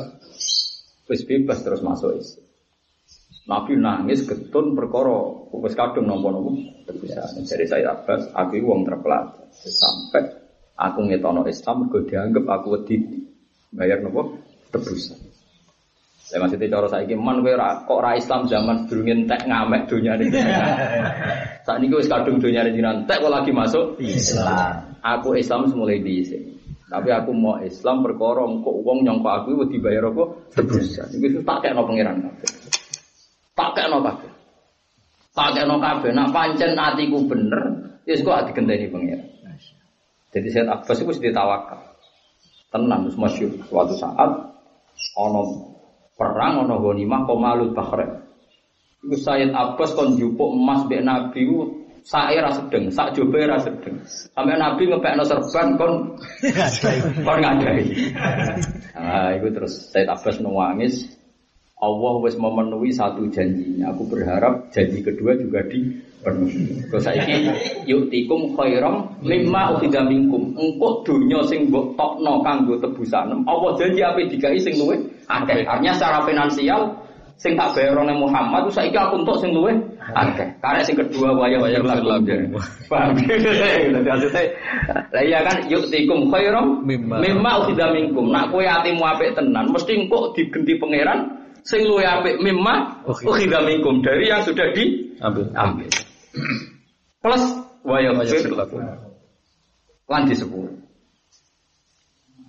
Wis 1.11 1.21
bebas 1.27 1.59
terus 1.67 1.83
masuk 1.83 2.15
Islam. 2.15 2.47
Nabi 3.47 3.79
nangis 3.79 4.27
getun 4.27 4.75
perkara 4.75 5.47
wis 5.51 5.75
kadung 5.75 6.07
napa-napa 6.07 6.51
tebusan. 6.87 7.43
Jadi 7.43 7.63
saya 7.67 7.95
Abbas 7.95 8.31
aku 8.35 8.59
wong 8.63 8.83
terpelajar. 8.87 9.47
Sampai 9.51 10.23
aku 10.75 11.07
ngetono 11.07 11.47
Islam 11.47 11.87
mergo 11.87 12.03
dianggap 12.03 12.43
aku 12.43 12.67
wedi 12.75 13.03
bayar 13.71 14.03
nopo 14.03 14.39
tebusan. 14.71 15.19
Saya 16.27 16.43
masih 16.43 16.59
cara 16.59 16.87
saya 16.91 17.15
man 17.15 17.39
kowe 17.39 17.55
kok 17.87 17.99
ra 18.03 18.11
Islam 18.19 18.51
zaman 18.51 18.83
durung 18.91 19.07
entek 19.07 19.47
ngamek 19.47 19.87
dunia 19.87 20.19
ini. 20.19 20.27
Saat 21.63 21.79
ini 21.79 21.95
wis 21.95 22.11
kadung 22.11 22.43
dunia 22.43 22.67
ini 22.67 22.83
entek 22.83 23.23
kok 23.23 23.31
lagi 23.31 23.55
masuk 23.55 23.95
Islam. 24.03 24.91
Aku 24.99 25.39
Islam 25.39 25.71
semulai 25.71 26.03
di 26.03 26.19
sini. 26.27 26.46
Tapi 26.87 27.09
aku 27.11 27.35
mau 27.35 27.59
Islam 27.59 27.99
perkara 27.99 28.47
kok 28.47 28.75
uang 28.79 29.03
nyongko 29.03 29.27
aku 29.27 29.47
wedi 29.59 29.77
bayar 29.83 30.07
apa 30.07 30.23
tebusan. 30.55 31.11
Iku 31.19 31.43
tak 31.43 31.67
kekno 31.67 31.83
pangeran. 31.83 32.23
Tak 33.51 33.69
kekno 33.75 33.99
kabeh. 33.99 34.31
Tak 35.35 35.49
kekno 35.51 35.75
kabeh. 35.83 36.09
Nak 36.15 36.31
pancen 36.31 36.79
atiku 36.79 37.27
bener, 37.27 37.63
wis 38.07 38.23
kok 38.23 38.39
ati 38.39 38.55
genteni 38.55 38.87
pangeran. 38.87 39.27
Jadi 40.31 40.47
saya 40.51 40.79
Abbas 40.79 40.99
itu 41.03 41.11
ditawakal 41.19 41.97
tenang 42.67 43.07
terus 43.07 43.17
masyur 43.19 43.51
suatu 43.67 43.95
saat 43.95 44.31
ono 45.15 45.41
perang 46.19 46.67
ono 46.67 46.83
ghanimah 46.83 47.23
komalut 47.23 47.71
bahrain 47.71 48.27
itu 49.07 49.17
Sayyid 49.23 49.55
Abbas 49.55 49.95
jupuk 50.19 50.51
emas 50.51 50.83
bek 50.89 51.05
Nabi 51.05 51.47
saya 52.07 52.39
rasa 52.39 52.63
sedeng, 52.63 52.87
sak 52.87 53.19
jobe 53.19 53.43
rasa 53.43 53.67
sedeng. 53.67 53.99
Sampai 54.07 54.55
Nabi 54.55 54.87
ngepekno 54.87 55.27
serban 55.27 55.75
kon 55.75 56.15
kon 57.27 57.37
ngadai. 57.43 57.83
Nah, 58.95 59.35
itu 59.35 59.47
terus 59.51 59.91
Sayyid 59.91 60.07
Abbas 60.07 60.39
nangis. 60.39 61.19
Allah 61.77 62.13
wis 62.25 62.33
memenuhi 62.39 62.89
satu 62.95 63.27
janjinya. 63.29 63.93
Aku 63.93 64.07
berharap 64.09 64.71
janji 64.73 65.03
kedua 65.03 65.37
juga 65.37 65.61
di 65.67 65.93
Terus 66.27 67.03
saiki 67.05 67.45
yuktikum 67.85 68.57
khairam 68.57 69.13
mimma 69.21 69.77
ukhidha 69.77 70.01
minkum. 70.07 70.57
Engko 70.57 71.05
donya 71.05 71.45
sing 71.45 71.69
mbok 71.69 71.93
tokno 71.93 72.41
kanggo 72.41 72.81
tebusan. 72.81 73.45
Apa 73.45 73.77
janji 73.77 74.01
ape 74.01 74.25
digawe 74.25 74.57
sing 74.57 74.75
luwih 74.81 74.97
akeh. 75.29 75.63
Artinya 75.63 75.93
secara 75.93 76.25
finansial 76.25 76.97
sing 77.37 77.53
tak 77.53 77.77
oleh 77.77 78.17
Muhammad 78.17 78.65
itu 78.65 78.81
saiki 78.81 78.97
aku 78.97 79.21
untuk 79.21 79.37
sing 79.37 79.53
luwih 79.53 79.77
akeh. 80.17 80.49
Karena 80.57 80.81
sing 80.81 80.97
kedua 80.97 81.37
waya 81.37 81.61
waya 81.61 81.77
lagu. 81.85 82.09
Paham? 82.89 83.13
Dadi 83.29 83.93
maksudnya 84.01 84.41
lah 85.13 85.21
iya 85.21 85.39
kan 85.45 85.61
yuktikum 85.69 86.33
khairam 86.33 86.81
mimma 86.81 87.51
ukhidha 87.61 87.93
minkum. 87.93 88.33
Nak 88.33 88.49
kowe 88.49 88.65
atimu 88.65 89.05
apik 89.05 89.37
tenan 89.37 89.69
mesti 89.69 89.93
engko 89.93 90.33
digenti 90.33 90.81
pangeran 90.81 91.29
sing 91.61 91.85
luwih 91.85 92.09
apik 92.09 92.41
mimma 92.41 93.05
ukhidha 93.05 93.61
minkum 93.61 94.01
dari 94.01 94.33
yang 94.33 94.41
sudah 94.41 94.73
diambil. 94.73 95.45
Ambil. 95.53 95.89
Plus 97.21 97.43
waya 97.85 98.17
lan 100.07 100.25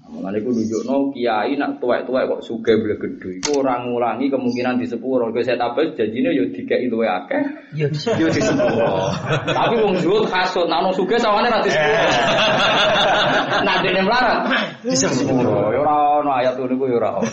disepuro. 0.09 0.21
Mulane 0.21 0.39
iku 0.41 0.51
nunjukno 0.53 1.13
kiai 1.13 1.53
nak 1.57 1.81
tuwek-tuwek 1.81 2.25
kok 2.29 2.41
sugih 2.41 2.77
beli 2.81 2.97
gedhe 2.97 3.31
iku 3.41 3.61
ora 3.61 3.85
ngulangi 3.85 4.33
kemungkinan 4.33 4.81
di 4.81 4.87
sepuro. 4.89 5.29
Kowe 5.29 5.43
saya 5.45 5.61
tabel 5.61 5.93
janjine 5.93 6.33
yo 6.33 6.45
dikeki 6.49 6.89
luwe 6.89 7.07
akeh. 7.09 7.45
Yo 7.77 8.29
di 8.33 8.41
sepuro. 8.41 9.13
Tapi 9.45 9.75
wong 9.85 10.01
zuhud 10.01 10.25
kasut 10.29 10.69
sugih 10.97 11.19
sawane 11.21 11.49
ra 11.53 11.61
di 11.61 11.71
sepuro. 11.71 12.05
Nak 13.65 13.77
dene 13.85 14.01
melarat 14.05 14.39
di 14.83 14.97
sepuro. 14.97 15.73
Yo 15.73 15.85
ora 15.85 15.95
ono 16.25 16.31
ayat 16.33 16.57
niku 16.57 16.85
yo 16.89 16.97
ora 16.97 17.21
ono. 17.21 17.31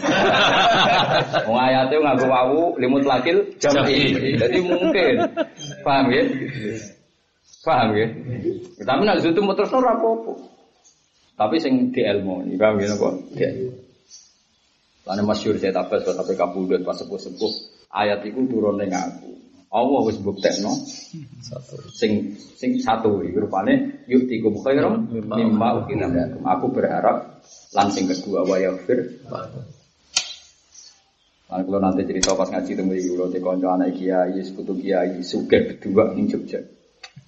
Wong 1.48 1.60
ayate 1.60 1.96
nganggo 1.96 2.28
wawu 2.28 2.62
limut 2.80 3.04
lakil 3.08 3.40
jam'i. 3.60 4.36
Jadi 4.36 4.58
mungkin. 4.60 5.16
Paham 5.82 6.12
ya? 6.12 6.24
Paham 7.66 7.90
ya? 7.98 8.08
Tapi 8.84 9.02
nak 9.08 9.24
zuhud 9.24 9.56
terus 9.56 9.72
ora 9.74 9.96
apa-apa. 9.96 10.55
Tapi 11.36 11.56
sing 11.60 11.92
di 11.92 12.00
ilmu 12.00 12.48
ini 12.48 12.56
paham 12.56 12.80
ya 12.80 12.96
kok? 12.96 13.14
Lalu 15.06 15.22
masyur 15.28 15.56
saya 15.60 15.76
tabas 15.76 16.08
tapi 16.08 16.34
kabudut 16.34 16.82
pas 16.82 16.96
sepuh 16.96 17.20
sepuh 17.20 17.54
ayat 17.92 18.24
itu 18.26 18.42
turun 18.48 18.80
dengan 18.80 19.12
aku. 19.12 19.36
Allah 19.76 20.02
wis 20.08 20.18
buktekno 20.24 20.72
satu. 21.44 21.76
Sing 21.92 22.40
sing 22.56 22.80
satu 22.80 23.20
iki 23.28 23.36
rupane 23.36 24.08
yuktikum 24.08 24.64
khairam 24.64 25.04
mimma 25.12 25.84
ukina 25.84 26.08
Aku 26.56 26.72
berharap 26.72 27.44
lan 27.76 27.88
sing 27.92 28.08
kedua 28.08 28.48
wa 28.48 28.56
yaghfir. 28.56 29.20
Nah, 31.46 31.62
kalau 31.62 31.78
nanti 31.78 32.02
cerita 32.10 32.34
pas 32.34 32.50
ngaji 32.50 32.72
temu 32.74 32.92
iki 32.98 33.14
kula 33.14 33.30
dikonco 33.30 33.68
anak 33.70 33.94
kiai, 33.94 34.42
sekutu 34.42 34.74
kiai, 34.82 35.22
sugih 35.22 35.62
berdua 35.70 36.18
ning 36.18 36.26
Jogja. 36.26 36.58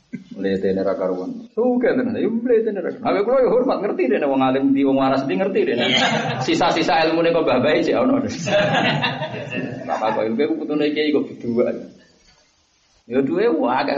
Mlete 0.07 0.71
nera 0.71 0.95
karuan. 0.95 1.51
Suka 1.51 1.91
tenan, 1.91 2.15
yo 2.15 2.31
mlete 2.31 2.71
nera. 2.71 2.93
Aku 2.93 3.19
kulo 3.27 3.37
yo 3.43 3.49
hormat 3.51 3.83
ngerti 3.83 4.07
dene 4.07 4.23
wong 4.29 4.39
alim 4.39 4.71
di 4.71 4.85
wong 4.87 4.95
waras 4.95 5.27
di 5.27 5.35
ngerti 5.35 5.67
dene. 5.67 5.85
Sisa-sisa 6.45 7.03
ilmune 7.03 7.35
kok 7.35 7.43
babai 7.43 7.83
sih 7.83 7.91
ono. 7.91 8.23
Bapak 9.87 10.09
kok 10.15 10.23
ilmu 10.29 10.63
putune 10.63 10.87
iki 10.87 11.11
kok 11.11 11.27
berdua. 11.27 11.73
Yo 13.09 13.19
duwe 13.25 13.51
wae 13.51 13.95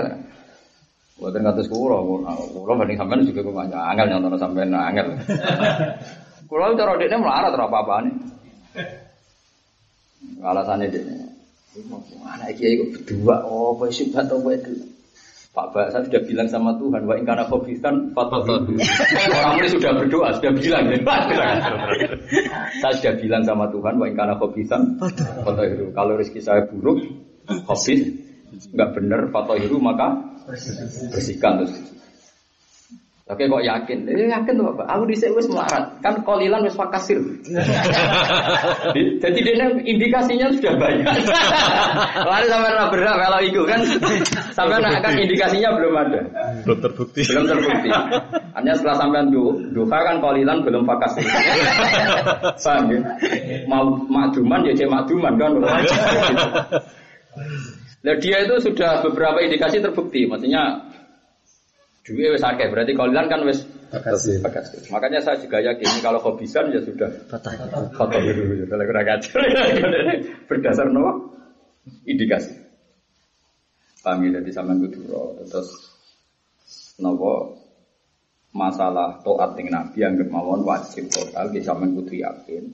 Buatan 1.19 1.43
ngatus 1.43 1.67
kulo, 1.67 2.23
kulo 2.55 2.71
banding 2.79 2.95
sampean 2.95 3.27
juga 3.27 3.43
kok 3.43 3.51
banyak 3.51 3.75
angel 3.75 4.07
nyontono 4.07 4.37
sampean 4.39 4.71
angel. 4.71 5.07
Kulo 6.49 6.73
cara 6.73 6.97
dekne 6.97 7.21
melarat 7.21 7.53
ora 7.53 7.67
apa-apa 7.69 7.95
nih. 8.07 8.15
Alasannya 10.41 10.87
dekne. 10.89 11.15
Anak 12.25 12.57
kiai 12.57 12.79
kok 12.79 12.89
berdua, 12.97 13.45
oh, 13.45 13.77
apa 13.77 13.93
sih 13.93 14.09
atau 14.09 14.41
apa 14.41 14.57
itu? 14.57 14.73
Pak 15.49 15.73
Bak, 15.73 15.89
saya 15.89 16.05
sudah 16.05 16.21
bilang 16.29 16.45
sama 16.45 16.77
Tuhan, 16.77 17.09
wa 17.09 17.17
ingkana 17.17 17.41
khobisan 17.49 18.13
fatohidu. 18.13 18.77
Orang 19.33 19.57
ini 19.57 19.67
sudah 19.73 19.91
berdoa, 19.97 20.29
sudah 20.37 20.53
bilang. 20.53 20.83
Ya. 20.93 21.01
saya 22.85 22.93
sudah 23.01 23.13
bilang 23.17 23.41
sama 23.41 23.65
Tuhan, 23.73 23.97
wa 23.97 24.05
ingkana 24.05 24.37
khobisan 24.37 25.01
fatohidu. 25.41 25.89
Kalau 25.97 26.13
rezeki 26.21 26.41
saya 26.45 26.61
buruk, 26.69 27.01
khobis, 27.65 28.01
nggak 28.77 28.89
benar 28.93 29.25
fatohidu, 29.33 29.81
maka 29.81 30.21
bersihkan 31.09 31.65
terus. 31.65 31.98
Oke 33.29 33.45
kok 33.45 33.61
yakin? 33.61 34.09
Eh, 34.09 34.25
yakin 34.25 34.57
tuh 34.57 34.73
Bapak. 34.73 34.89
Aku 34.89 35.05
dhisik 35.05 35.29
wis 35.37 35.45
melarat. 35.45 35.85
Kan 36.01 36.25
kolilan 36.25 36.65
wis 36.65 36.73
fakasir. 36.73 37.21
Jadi 39.21 39.39
dia 39.45 39.69
indikasinya 39.85 40.49
sudah 40.49 40.73
banyak. 40.73 41.05
Lalu 42.33 42.45
sampai 42.49 42.73
ora 42.73 42.85
berat 42.89 43.15
kalau 43.21 43.39
itu 43.45 43.61
kan 43.69 43.79
sampai 44.57 44.81
kan 44.81 45.13
indikasinya 45.13 45.69
belum 45.77 45.93
ada. 45.93 46.19
Belum 46.65 46.77
terbukti. 46.81 47.21
Belum 47.29 47.45
terbukti. 47.45 47.89
Hanya 48.57 48.73
setelah 48.73 48.97
sampai 48.97 49.21
duha 49.77 49.97
kan 50.01 50.17
kolilan 50.17 50.65
belum 50.65 50.89
fakasir. 50.89 51.21
Paham 52.65 52.89
ya? 52.89 52.99
Mau 53.69 54.09
makduman 54.09 54.65
ya 54.65 54.73
cek 54.73 54.89
makduman 54.89 55.37
kan. 55.37 55.53
Nah 57.99 58.15
dia 58.17 58.41
itu 58.41 58.55
sudah 58.57 59.05
beberapa 59.05 59.37
indikasi 59.37 59.77
terbukti. 59.85 60.25
Maksudnya 60.25 60.88
Duit 62.09 62.33
wis 62.33 62.41
akeh 62.41 62.65
berarti 62.73 62.97
kalian 62.97 63.29
kan 63.29 63.45
wis. 63.45 63.61
Makanya 64.89 65.21
saya 65.21 65.37
juga 65.37 65.61
yakin 65.61 66.01
kalau 66.01 66.17
hobisan 66.21 66.73
ya 66.73 66.81
sudah 66.81 67.09
Patah. 67.29 67.53
dulu 68.21 68.53
ya 68.57 68.65
kalau 68.65 68.85
kurang 68.85 69.05
ajar. 69.05 69.41
Berdasar 70.49 70.89
nopo 70.89 71.37
indikasi. 72.09 72.53
Paham 74.01 74.25
ya 74.25 74.41
jadi 74.41 74.49
sama 74.49 74.73
kudu 74.77 75.05
terus 75.49 75.69
nopo 76.97 77.53
masalah 78.49 79.21
toat 79.21 79.53
dengan 79.53 79.85
Nabi 79.85 80.01
yang 80.01 80.17
mawon 80.25 80.65
wajib 80.65 81.05
total 81.13 81.53
di 81.53 81.61
sampean 81.61 81.93
kudu 81.93 82.17
yakin. 82.25 82.65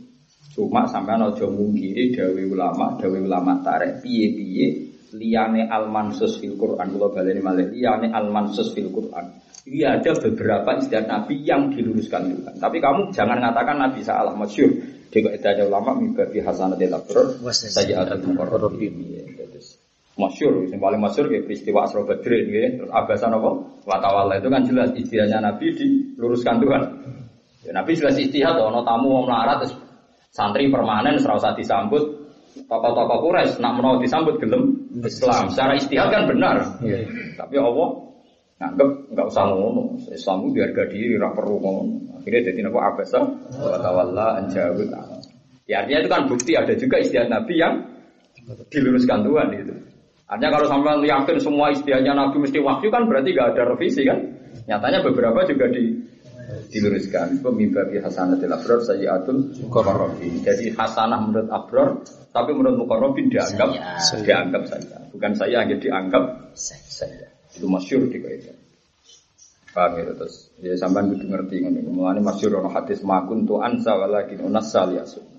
Cuma 0.56 0.88
sampean 0.88 1.20
aja 1.20 1.44
mungkiri 1.52 2.16
dawe 2.16 2.44
ulama, 2.48 2.96
dawe 2.96 3.18
ulama 3.20 3.60
tarik 3.60 4.00
piye-piye 4.00 4.95
liyane 5.16 5.66
al-mansus 5.72 6.38
fil 6.38 6.60
Quran 6.60 6.92
kula 6.96 7.12
baleni 7.12 7.42
malih 7.42 7.72
liyane 7.72 8.12
al-mansus 8.12 8.76
fil 8.76 8.92
Quran. 8.92 9.42
Ini 9.66 9.82
ada 9.82 10.14
beberapa 10.14 10.78
istilah 10.78 11.10
Nabi 11.10 11.42
yang 11.42 11.74
diluruskan 11.74 12.30
Tuhan. 12.30 12.54
Tapi 12.62 12.78
kamu 12.78 13.10
jangan 13.10 13.42
mengatakan 13.42 13.82
Nabi 13.82 14.06
salah 14.06 14.38
masyur. 14.38 14.70
Dia 15.10 15.26
kok 15.26 15.34
ada 15.42 15.64
ulama 15.66 15.98
mimpi 15.98 16.38
hasanatil 16.38 16.94
abrar 16.94 17.28
saja 17.50 18.06
ada 18.06 18.14
mukarrabin. 18.22 18.94
Masyur, 20.16 20.72
yang 20.72 20.80
paling 20.80 21.02
masyur 21.04 21.28
kayak 21.28 21.44
peristiwa 21.44 21.84
Asra 21.84 22.08
Badrin 22.08 22.48
ya. 22.48 22.72
Terus 22.80 22.88
abasan 22.88 23.36
apa? 23.36 23.52
Watawala 23.84 24.40
itu 24.40 24.48
kan 24.48 24.64
jelas 24.64 24.90
istilahnya 24.96 25.44
Nabi 25.44 25.76
diluruskan 25.76 26.64
Tuhan. 26.64 26.84
Ya, 27.68 27.72
Nabi 27.76 27.92
jelas 28.00 28.16
istihad, 28.16 28.56
ono 28.62 28.86
tamu 28.88 29.12
mau 29.12 29.28
melarat, 29.28 29.66
terus 29.66 29.76
santri 30.32 30.72
permanen 30.72 31.20
serau 31.20 31.42
saat 31.42 31.60
disambut, 31.60 32.16
tokoh-tokoh 32.64 33.28
Quraisy 33.28 33.60
nak 33.60 33.76
mau 33.82 34.00
disambut 34.00 34.40
gelem 34.40 34.85
Islam. 35.04 35.52
Secara 35.52 35.74
istihad 35.76 36.08
kan 36.14 36.24
benar. 36.30 36.80
Tapi 37.36 37.56
Allah 37.60 37.90
nganggep 38.62 38.90
nggak 39.12 39.28
usah 39.28 39.44
ngono. 39.52 40.00
Islam 40.08 40.38
itu 40.48 40.64
harga 40.64 40.84
diri, 40.88 41.14
rak 41.20 41.34
perlu 41.36 41.56
ngono. 41.60 41.84
Akhirnya 42.22 42.42
jadi 42.52 42.60
apa 42.72 42.80
abasa 42.94 43.20
watawala 43.60 44.28
anjawut. 44.40 44.90
Ya 45.66 45.82
artinya 45.82 46.00
itu 46.06 46.10
kan 46.10 46.22
bukti 46.30 46.52
ada 46.54 46.74
juga 46.78 47.02
istihad 47.02 47.28
Nabi 47.28 47.58
yang 47.58 47.74
diluruskan 48.70 49.26
Tuhan 49.26 49.50
itu. 49.58 49.76
Artinya 50.26 50.52
kalau 50.58 50.68
sampai 50.70 51.06
yakin 51.06 51.38
semua 51.38 51.70
istihadnya 51.74 52.14
Nabi 52.18 52.42
mesti 52.42 52.58
wahyu 52.62 52.90
kan 52.90 53.06
berarti 53.06 53.34
nggak 53.34 53.50
ada 53.54 53.64
revisi 53.74 54.02
kan? 54.06 54.20
Nyatanya 54.66 55.06
beberapa 55.06 55.46
juga 55.46 55.70
di 55.70 55.95
diluruskan. 56.72 57.42
Pemimpa 57.42 57.86
bi 57.90 58.00
hasanatil 58.00 58.54
abrar 58.54 58.80
sayyiatul 58.82 59.66
muqarrabin. 59.66 60.42
Jadi 60.42 60.74
hasanah 60.74 61.20
menurut 61.22 61.50
abrar, 61.52 61.90
tapi 62.32 62.52
menurut 62.56 62.86
muqarrabin 62.86 63.30
dianggap 63.30 63.70
Saya. 64.00 64.24
dianggap 64.24 64.64
saja. 64.70 64.96
Bukan 65.12 65.32
saya 65.36 65.64
hanya 65.64 65.76
dianggap 65.78 66.56
saja. 66.56 67.28
Itu 67.56 67.68
masyur 67.68 68.08
di 68.12 68.20
kaitan. 68.20 68.58
Paham 69.76 70.00
ya 70.00 70.08
terus 70.16 70.56
ya 70.64 70.72
sampean 70.80 71.12
kudu 71.12 71.28
ngerti 71.28 71.60
ngene. 71.60 71.84
Mulane 71.84 72.24
masyur 72.24 72.64
ana 72.64 72.72
hadis 72.72 73.04
makun 73.04 73.44
tu 73.44 73.60
ansa 73.60 73.92
walakin 74.00 74.40
saliasun. 74.64 75.35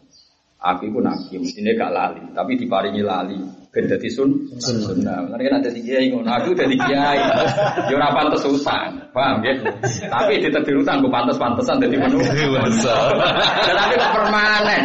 Aku 0.56 0.88
iku 0.88 1.04
nabi, 1.04 1.36
mestine 1.36 1.76
gak 1.76 1.92
lali, 1.92 2.24
tapi 2.32 2.56
diparingi 2.56 3.04
lali 3.04 3.36
ben 3.76 3.92
dadi 3.92 4.08
sun 4.08 4.32
sunnah. 4.56 5.28
Mulane 5.28 5.42
kan 5.44 5.60
ada 5.60 5.68
kiai 5.68 6.08
ngono, 6.08 6.32
aku 6.32 6.56
dadi 6.56 6.80
kiai. 6.80 7.20
Ya 7.92 7.92
ora 7.92 8.08
pantes 8.16 8.40
usan, 8.48 9.12
paham 9.12 9.44
ya? 9.44 9.52
Tapi 10.08 10.40
ditedir 10.40 10.80
utang 10.80 11.04
ku 11.04 11.12
pantes-pantesan 11.12 11.76
dadi 11.84 12.00
menu. 12.00 12.24
Tapi 12.24 13.94
kok 14.00 14.10
permanen. 14.16 14.82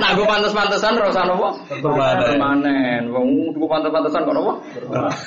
Nah, 0.00 0.10
gue 0.16 0.24
pantes-pantesan 0.24 0.96
usah 0.96 1.28
nopo? 1.28 1.52
Permanen. 1.84 3.12
Wong 3.12 3.52
tuku 3.52 3.68
pantes-pantesan 3.68 4.24
kok 4.24 4.32
nopo? 4.32 4.52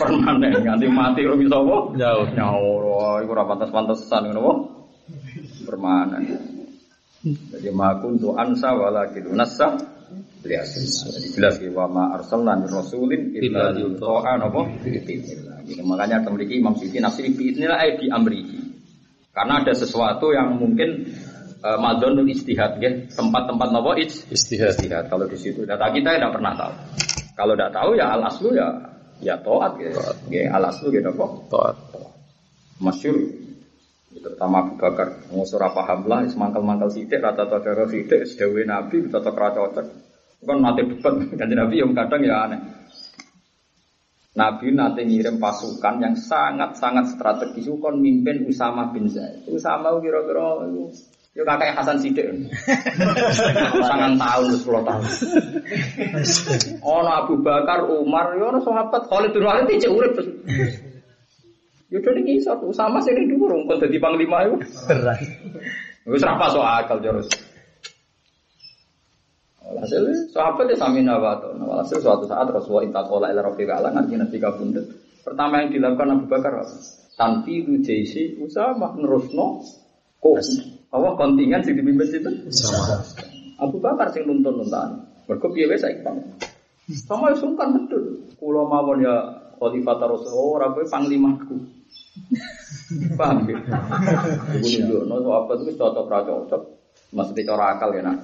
Permanen. 0.01 0.65
Nganti 0.65 0.89
mati 0.89 1.21
ora 1.29 1.37
bisa 1.37 1.61
apa? 1.61 1.77
Nyaur. 1.93 2.27
Nyaur. 2.33 3.21
Iku 3.21 3.31
ora 3.37 3.45
pantes-pantesan 3.53 4.33
ngono 4.33 4.41
apa? 4.41 4.53
Permanen. 5.69 6.54
Jadi 7.25 7.73
makun 7.73 8.21
tu 8.21 8.37
ansa 8.37 8.69
walakin 8.77 9.33
nasa 9.33 9.73
lihat 10.45 10.69
Jadi 10.69 11.27
jelas 11.33 11.57
ya 11.57 11.73
wa 11.73 11.89
ma 11.89 12.03
arsalna 12.13 12.53
min 12.53 12.69
rasulin 12.69 13.33
illa 13.33 13.73
yuta'a 13.73 14.37
napa. 14.37 14.61
Jadi 15.65 15.81
makanya 15.81 16.21
memiliki 16.29 16.61
Imam 16.61 16.77
Syafi'i 16.77 17.01
nafsi 17.01 17.33
biidznillah 17.33 17.81
ay 17.81 17.97
bi 17.97 18.05
amrihi. 18.13 18.61
Karena 19.33 19.65
ada 19.65 19.73
sesuatu 19.73 20.29
yang 20.31 20.61
mungkin 20.61 21.09
uh, 21.65 21.81
madonul 21.81 22.29
istihad 22.29 22.77
ya, 22.77 22.93
tempat-tempat 23.09 23.67
napa 23.73 23.97
Istihad. 23.97 24.77
istihad 24.77 25.09
kalau 25.09 25.25
di 25.25 25.37
situ. 25.41 25.65
Data 25.65 25.89
kita 25.89 26.21
tidak 26.21 26.29
pernah 26.29 26.53
tahu. 26.53 26.73
Kalau 27.33 27.53
tidak 27.57 27.71
tahu 27.73 27.89
ya 27.97 28.05
al 28.13 28.21
aslu 28.29 28.49
ya 28.53 28.67
ya 29.25 29.35
toat 29.41 29.81
ya. 29.81 29.89
Ya, 30.29 30.53
al 30.53 30.69
aslu 30.69 30.93
ya 30.93 31.01
apa? 31.09 31.25
Taat. 31.49 31.75
masyur 32.75 33.17
terutama 34.19 34.63
Abu 34.63 34.73
Bakar. 34.79 35.27
Ngusur 35.31 35.59
apa 35.59 35.83
paham 35.83 36.07
lah 36.07 36.23
semangkal-mangkal 36.27 36.89
sidik 36.91 37.19
rata-rata 37.19 37.59
darah 37.63 37.87
sidik 37.87 38.23
sedawi 38.27 38.63
Nabi 38.63 39.07
cocok 39.11 39.35
rata 39.35 39.59
cocok. 39.63 39.85
Kan 40.45 40.57
nanti 40.61 40.81
debat 40.85 41.13
kan 41.39 41.47
Nabi 41.49 41.75
yang 41.81 41.91
kadang 41.91 42.21
ya 42.23 42.35
aneh. 42.47 42.61
Nabi 44.35 44.67
nanti 44.75 45.07
ngirim 45.07 45.39
pasukan 45.39 45.95
yang 46.03 46.15
sangat-sangat 46.15 47.15
strategis. 47.15 47.67
Kan 47.79 47.99
mimpin 47.99 48.47
Usama 48.47 48.91
bin 48.91 49.07
Zaid. 49.07 49.47
Usama 49.47 49.95
kira-kira 50.03 50.67
itu 50.67 50.91
ya 51.35 51.43
kakak 51.43 51.75
Hasan 51.75 51.99
Sidik 51.99 52.31
sangat 53.91 54.11
tahun 54.15 54.55
10 54.55 54.87
tahun. 54.87 55.03
Ono 56.95 57.11
Abu 57.11 57.35
Bakar 57.43 57.83
Umar 57.91 58.39
ya 58.39 58.47
ono 58.55 58.63
sahabat 58.63 59.11
Khalid 59.11 59.35
bin 59.35 59.43
Walid 59.43 59.67
cek 59.67 59.91
urip 59.91 60.15
Ya 61.95 62.03
udah 62.03 62.11
nih 62.19 62.43
satu 62.43 62.75
sama 62.75 62.99
sih 62.99 63.15
ini 63.15 63.31
dulu 63.31 63.55
rumput 63.55 63.79
jadi 63.79 64.03
panglima 64.03 64.43
itu. 64.43 64.59
Berat. 64.91 65.15
Gue 66.03 66.19
serapa 66.19 66.51
soal 66.51 66.83
akal 66.83 66.99
terus. 66.99 67.31
Hasil 69.63 70.03
sahabat 70.35 70.67
ya 70.67 70.75
sami 70.75 71.07
nawato. 71.07 71.55
Hasil 71.55 72.03
suatu 72.03 72.27
saat 72.27 72.51
Rasulullah 72.51 72.83
intakola 72.83 73.31
ila 73.31 73.47
rafiq 73.47 73.71
ala 73.71 73.95
nanti 73.95 74.19
nanti 74.19 74.35
kabundut. 74.43 74.83
Pertama 75.23 75.63
yang 75.63 75.71
dilakukan 75.71 76.19
Abu 76.19 76.27
Bakar 76.27 76.67
apa? 76.67 76.75
Tanti 77.15 77.63
jaisi 77.79 78.43
Usama 78.43 78.91
nerusno 78.99 79.63
kok 80.19 80.35
apa 80.91 81.07
kontingen 81.15 81.63
sing 81.63 81.79
dipimpin 81.79 82.11
situ? 82.11 82.27
Sama. 82.51 82.99
Abu 83.55 83.79
Bakar 83.79 84.11
sing 84.11 84.27
nuntun 84.27 84.59
nuntan. 84.59 84.99
Mergo 85.31 85.47
piye 85.47 85.71
wae 85.71 85.79
saiki. 85.79 86.03
Sama 87.07 87.31
ya 87.31 87.39
sungkan 87.39 87.71
betul. 87.71 88.35
Kula 88.35 88.67
mawon 88.67 88.99
ya 88.99 89.15
khalifah 89.57 89.95
Rasulullah 89.97 90.43
ora 90.59 90.67
kowe 90.75 90.85
panglimaku. 90.91 91.74
Paham 93.19 93.49
ya? 93.49 93.57
Nunjukno 94.61 95.15
so 95.19 95.29
apa 95.33 95.51
itu 95.59 95.73
cocok 95.75 96.05
ra 96.07 96.19
cocok. 96.23 96.61
Maksudnya 97.11 97.43
cara 97.49 97.65
akal 97.75 97.89
ya 97.95 98.01
nak. 98.05 98.17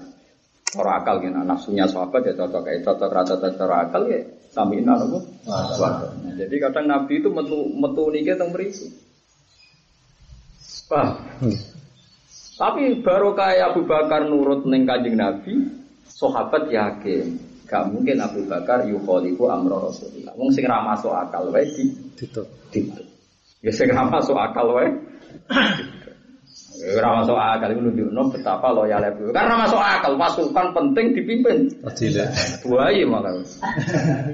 Cara 0.71 0.91
akal 1.01 1.15
ya 1.25 1.29
nak 1.33 1.45
nafsunya 1.49 1.85
sahabat 1.89 2.23
ya 2.23 2.33
cocok 2.37 2.61
kayak 2.63 2.81
cocok 2.87 3.09
ra 3.11 3.21
cocok 3.25 3.51
cara 3.57 3.75
akal 3.89 4.03
ya 4.07 4.21
samina 4.51 4.95
nopo. 4.95 5.19
Nah, 5.47 6.35
Jadi 6.37 6.55
kadang 6.61 6.85
Nabi 6.87 7.13
itu 7.19 7.29
metu 7.31 7.57
metu 7.73 8.03
niki 8.11 8.31
teng 8.37 8.51
mriku. 8.53 8.87
Paham? 10.91 11.15
Tapi 12.61 13.01
baru 13.01 13.33
kayak 13.33 13.73
Abu 13.73 13.89
Bakar 13.89 14.29
nurut 14.29 14.69
neng 14.69 14.85
kanjeng 14.85 15.17
Nabi, 15.17 15.65
sahabat 16.05 16.69
yakin 16.69 17.41
gak 17.65 17.89
mungkin 17.89 18.21
Abu 18.21 18.45
Bakar 18.45 18.85
yukholifu 18.85 19.49
amro 19.49 19.89
Rasulullah. 19.89 20.35
Wong 20.37 20.53
sing 20.53 20.69
ra 20.69 20.85
masuk 20.85 21.09
akal 21.09 21.49
wae 21.49 21.65
di 21.65 21.89
Tutup. 22.19 22.45
Ya 23.62 23.72
sing 23.74 23.93
ra 23.93 24.09
masuk 24.09 24.34
akal 24.38 24.74
wae. 24.74 24.89
Ya 26.82 26.97
ora 26.97 27.22
masuk 27.22 27.38
akal 27.38 27.78
itu 27.78 27.82
nunjukno 27.86 28.34
betapa 28.34 28.74
loyal 28.74 29.05
Abu 29.05 29.30
Bakar. 29.30 29.45
Karena 29.45 29.55
masuk 29.62 29.78
akal 29.78 30.14
pasukan 30.18 30.68
penting 30.74 31.14
dipimpin. 31.14 31.70
Adil. 31.86 32.26
Buaya 32.66 33.05
malah. 33.05 33.38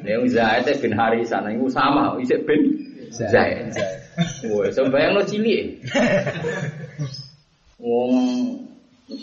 Yang 0.07 0.31
Zaid 0.31 0.79
bin 0.79 0.95
Harisan 0.95 1.43
itu 1.51 1.67
sama, 1.67 2.15
isik 2.23 2.47
bin 2.47 2.71
Zaid. 3.11 3.75
Wah, 4.47 4.71
sembayang 4.71 5.11
lo 5.11 5.21
cilik. 5.27 5.83
Wong 7.83 8.11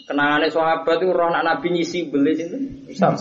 kenangannya 0.04 0.52
sahabat 0.52 1.00
itu 1.00 1.12
roh 1.12 1.28
anak 1.32 1.44
Nabi 1.44 1.80
nyisi 1.80 2.06
beli 2.12 2.38
itu 2.38 2.56
Usama. 2.92 3.18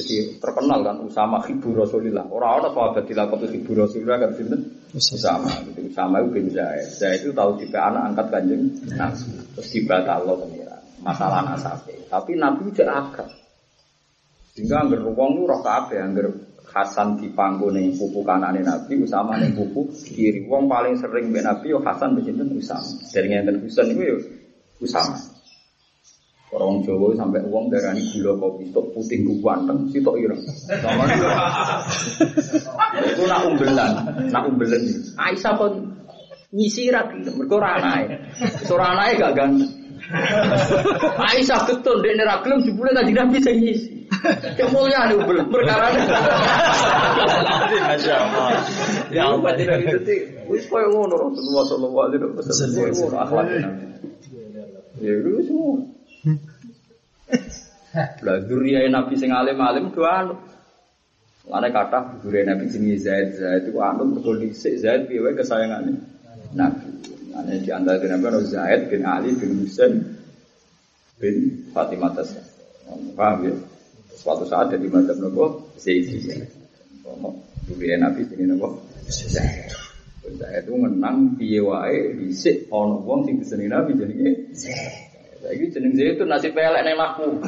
Jadi 0.00 0.40
terkenal 0.40 0.80
kan 0.80 0.96
Usama 1.04 1.44
hibu 1.44 1.76
Rasulillah. 1.76 2.24
Orang-orang 2.24 2.72
sahabat 2.72 3.04
dilakukan 3.04 3.52
hibu 3.52 3.70
Rasulillah 3.76 4.16
kan 4.16 4.30
sini 4.32 4.56
Usama. 4.96 5.52
Gitu. 5.68 5.92
Usama 5.92 6.24
itu 6.24 6.28
bin 6.32 6.46
Zaid. 6.48 6.88
Zaid 6.96 7.20
itu 7.20 7.36
tahu 7.36 7.60
juga 7.60 7.92
anak 7.92 8.02
angkat 8.16 8.26
kanjeng 8.32 8.62
Nabi. 8.96 9.28
Terus 9.52 9.68
dibatal 9.76 10.24
lo 10.24 10.34
pengira. 10.40 10.80
Masalah 11.04 11.52
nasabe. 11.52 11.92
Tapi 12.08 12.32
Nabi 12.40 12.72
juga 12.72 12.84
agak. 12.88 13.28
Sehingga 14.56 14.88
anggar 14.88 15.04
wong 15.04 15.30
itu 15.36 15.42
roh 15.44 15.60
kabeh 15.60 16.00
anggar 16.00 16.26
Hasan 16.70 17.18
di 17.18 17.26
panggung 17.34 17.74
ning 17.74 17.98
pupu 17.98 18.22
kanane 18.22 18.62
Nabi, 18.62 18.94
Usama 19.02 19.34
ning 19.36 19.58
pupu 19.58 19.90
kiri. 19.90 20.46
Wong 20.46 20.70
paling 20.70 20.94
sering 21.02 21.34
mbek 21.34 21.42
Nabi 21.42 21.74
yo 21.74 21.82
Hasan 21.82 22.14
mbek 22.14 22.30
sinten 22.30 22.54
Usama. 22.54 22.90
Dari 23.10 23.26
ngenten 23.26 23.58
Husain 23.66 23.90
iku 23.90 24.02
yo 24.06 24.16
Usama. 24.78 25.18
Orang 26.50 26.82
Jawa 26.82 27.14
sampai 27.14 27.46
uang 27.46 27.70
darani 27.70 28.02
gula 28.10 28.34
kopi 28.34 28.74
tok 28.74 28.90
putih 28.90 29.22
gue 29.22 29.38
ganteng 29.38 29.86
sitok 29.94 30.18
ireng. 30.18 30.42
Sama 30.66 31.06
Itu 33.06 33.22
nak 33.30 33.46
umbelan, 33.46 33.92
nak 34.34 34.50
umbelan. 34.50 34.82
Aisyah 35.14 35.54
pun 35.54 35.94
nyisirat 36.50 37.14
mergo 37.38 37.62
ora 37.62 37.78
anake. 37.78 38.18
Ora 38.66 38.98
anake 38.98 39.22
gak 39.22 39.34
ganteng. 39.38 39.70
Aisyah 41.22 41.70
ketun 41.70 42.02
dek 42.02 42.18
nera 42.18 42.42
gelem 42.42 42.66
jebule 42.66 42.90
kanjeng 42.98 43.14
Nabi 43.14 43.38
sing 43.38 43.56
ngisi. 43.62 44.10
Kemuliaan 44.58 45.14
itu 45.14 45.22
belum 45.22 45.46
perkara. 45.54 45.86
Masya 47.94 48.14
Allah. 48.26 48.58
Ya 49.14 49.30
Allah 49.30 49.54
tidak 49.54 49.86
itu 49.86 50.34
wis 50.50 50.66
koyo 50.66 50.90
ngono 50.90 51.14
Rasulullah 51.30 51.64
sallallahu 51.70 52.04
alaihi 52.10 52.26
wasallam. 52.34 53.22
Akhlaknya. 53.22 53.70
Ya 54.98 55.14
itu 55.14 55.46
semua. 55.46 55.99
Lah 58.24 58.36
duriya 58.44 58.86
Nabi 58.86 59.18
sing 59.18 59.32
alim-alim 59.32 59.90
do 59.90 60.04
anu. 60.04 60.36
Lane 61.50 61.68
kata 61.72 62.22
duriya 62.22 62.52
Nabi 62.52 62.70
jenenge 62.70 63.00
Zaid. 63.00 63.34
Zaid 63.34 63.66
itu 63.66 63.80
anu 63.80 64.14
mergo 64.14 64.36
dhisik 64.36 64.78
Zaid 64.78 65.08
piye 65.08 65.32
kesayangane 65.34 65.96
Nabi. 66.54 66.86
Ane 67.34 67.64
di 67.64 67.70
antara 67.72 67.98
Nabi 67.98 68.24
ono 68.30 68.40
Zaid 68.44 68.92
bin 68.92 69.02
Ali 69.08 69.34
bin 69.34 69.64
Husain 69.64 69.92
bin 71.18 71.66
Fatimah 71.74 72.14
Tas. 72.14 72.36
Paham 73.16 73.46
ya? 73.46 73.54
Suatu 74.14 74.44
saat 74.44 74.70
jadi 74.70 74.86
madzhab 74.86 75.18
nopo 75.18 75.74
Zaid. 75.80 76.06
Duriya 77.66 77.96
Nabi 77.98 78.22
jenenge 78.28 78.54
nopo 78.54 78.86
Zaid. 79.10 79.66
Zaid 80.30 80.62
itu 80.62 80.78
menang 80.78 81.34
piye 81.34 81.58
wae 81.58 82.14
dhisik 82.14 82.70
ono 82.70 83.02
wong 83.02 83.26
sing 83.26 83.42
disenengi 83.42 83.70
Nabi 83.72 83.90
jenenge 83.98 84.30
Zaid. 84.54 85.09
Lagi 85.40 85.72
jeneng 85.72 85.96
zaitun 85.96 86.28
nasi 86.28 86.52
pelek 86.52 86.84
neng 86.84 87.00
laku. 87.00 87.40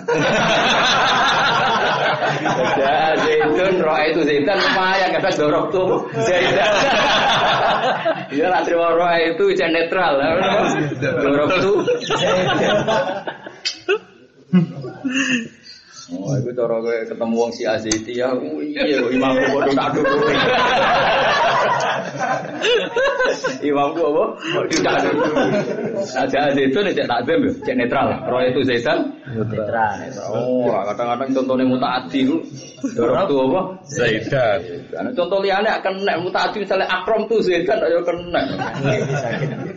Ya 2.80 3.12
zaitun 3.20 3.84
roh 3.84 3.98
itu 4.08 4.20
zaitun 4.24 4.56
lumayan 4.56 5.12
kata 5.12 5.28
dorok 5.36 5.64
tuh 5.68 6.08
zaitun. 6.24 6.72
Iya 8.32 8.48
nanti 8.48 8.72
roh 8.72 8.96
itu 9.20 9.44
jadi 9.52 9.68
netral. 9.68 10.16
Dorok 11.04 11.50
tuh. 11.60 11.76
Oh, 16.12 16.36
itu 16.36 16.50
cara 16.52 16.76
gue 16.84 17.08
ketemu 17.08 17.34
wong 17.34 17.50
si 17.56 17.62
Aziti 17.64 18.20
ya, 18.20 18.28
oh, 18.36 18.60
iya, 18.60 19.00
imamku 19.16 19.44
bodoh 19.56 19.72
tak 19.72 19.88
dulu. 19.96 20.12
imamku 23.72 24.02
apa? 24.12 24.24
Tidak 24.68 24.96
dulu. 25.08 25.24
Aja 26.12 26.38
Aziti 26.52 26.68
itu 26.68 26.78
nih 26.84 26.92
tak 27.08 27.24
dem, 27.24 27.48
cek 27.64 27.76
netral. 27.80 28.12
Roy 28.28 28.52
itu 28.52 28.60
Zaitan 28.68 29.08
Netral. 29.32 30.12
Oh, 30.28 30.68
kadang-kadang 30.92 31.32
contohnya 31.32 31.64
mutaati 31.64 32.28
itu, 32.28 32.36
dorong 32.92 33.24
tuh 33.24 33.38
apa? 33.48 33.60
Zaidan. 33.88 34.60
Karena 34.92 35.10
contoh 35.16 35.38
liane 35.40 35.70
akan 35.72 36.04
nek 36.04 36.20
mutaati 36.20 36.60
misalnya 36.60 36.84
akrom 36.92 37.24
tuh 37.24 37.40
Zaitan, 37.40 37.80
ayo 37.80 38.04
kena. 38.04 38.42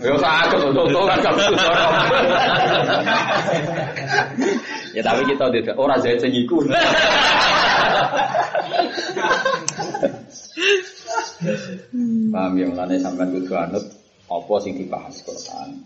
Yo 0.03 0.19
sakit, 0.19 0.59
contoh 0.75 1.03
kan 1.07 1.19
kalau 1.23 1.55
dorong. 1.55 1.93
Ya 4.95 5.03
tapi 5.03 5.27
kita 5.27 5.51
tidak 5.51 5.75
orang 5.75 5.99
Zaid 5.99 6.23
sing 6.23 6.31
iku. 6.31 6.63
Paham 12.31 12.53
ya 12.55 12.65
mulane 12.71 12.95
sampean 13.03 13.35
kudu 13.35 13.53
anut 13.59 13.85
apa 14.31 14.53
sing 14.63 14.79
dibahas 14.79 15.19
Quran. 15.27 15.83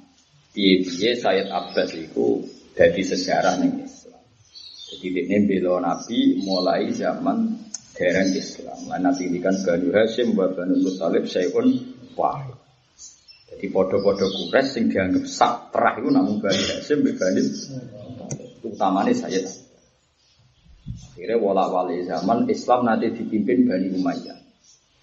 Piye-piye 0.53 1.17
Sayyid 1.17 1.49
Abbas 1.49 1.89
iku 1.97 2.45
dadi 2.77 3.01
sejarah 3.01 3.57
ning 3.57 3.81
Islam. 3.81 4.21
Jadi 4.93 5.25
dia 5.25 5.39
bela 5.41 5.81
Nabi 5.81 6.37
mulai 6.45 6.93
zaman 6.93 7.65
dereng 7.97 8.29
Islam. 8.33 8.93
Lan 8.93 9.01
Nabi 9.09 9.25
ini 9.25 9.41
kan 9.41 9.57
Banu 9.65 9.89
Hashim 9.89 10.37
wa 10.37 10.49
Banu 10.53 10.77
Muthalib 10.85 11.25
Syai'un 11.25 11.67
wahid. 12.13 12.57
Jadi 13.49 13.65
podo-podo 13.73 14.29
kures 14.29 14.77
sing 14.77 14.93
dianggap 14.93 15.25
sak 15.25 15.73
terah 15.73 15.97
itu 15.97 16.09
namun 16.13 16.37
Bani 16.37 16.63
Hashim 16.77 17.01
Bani 17.01 17.41
utamanya 18.63 19.13
saya 19.15 19.43
Akhirnya 21.19 21.35
wala 21.35 21.67
wali 21.67 22.07
zaman 22.07 22.47
Islam 22.47 22.87
nanti 22.87 23.11
dipimpin 23.11 23.67
Bani 23.67 23.91
Umayyah. 23.91 24.39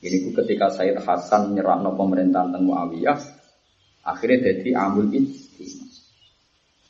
Ini 0.00 0.24
ku 0.24 0.32
ketika 0.32 0.72
Sayyid 0.72 1.04
Hasan 1.04 1.52
menyerah 1.52 1.80
no 1.84 1.92
pemerintahan 1.92 2.52
tentang 2.52 2.64
Muawiyah, 2.68 3.20
akhirnya 4.00 4.48
jadi 4.48 4.80
amul 4.80 5.12
ijtima. 5.12 5.84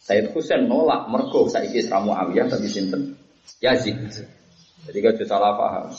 Sayyid 0.06 0.30
Husain 0.30 0.70
nolak 0.70 1.10
mergo 1.10 1.50
saiki 1.50 1.82
Isra 1.82 1.98
Muawiyah 2.02 2.46
tapi 2.46 2.70
sinten 2.70 3.18
Yazid. 3.58 3.98
Jadi 4.86 4.98
gak 5.02 5.18
salah 5.26 5.58
paham. 5.58 5.90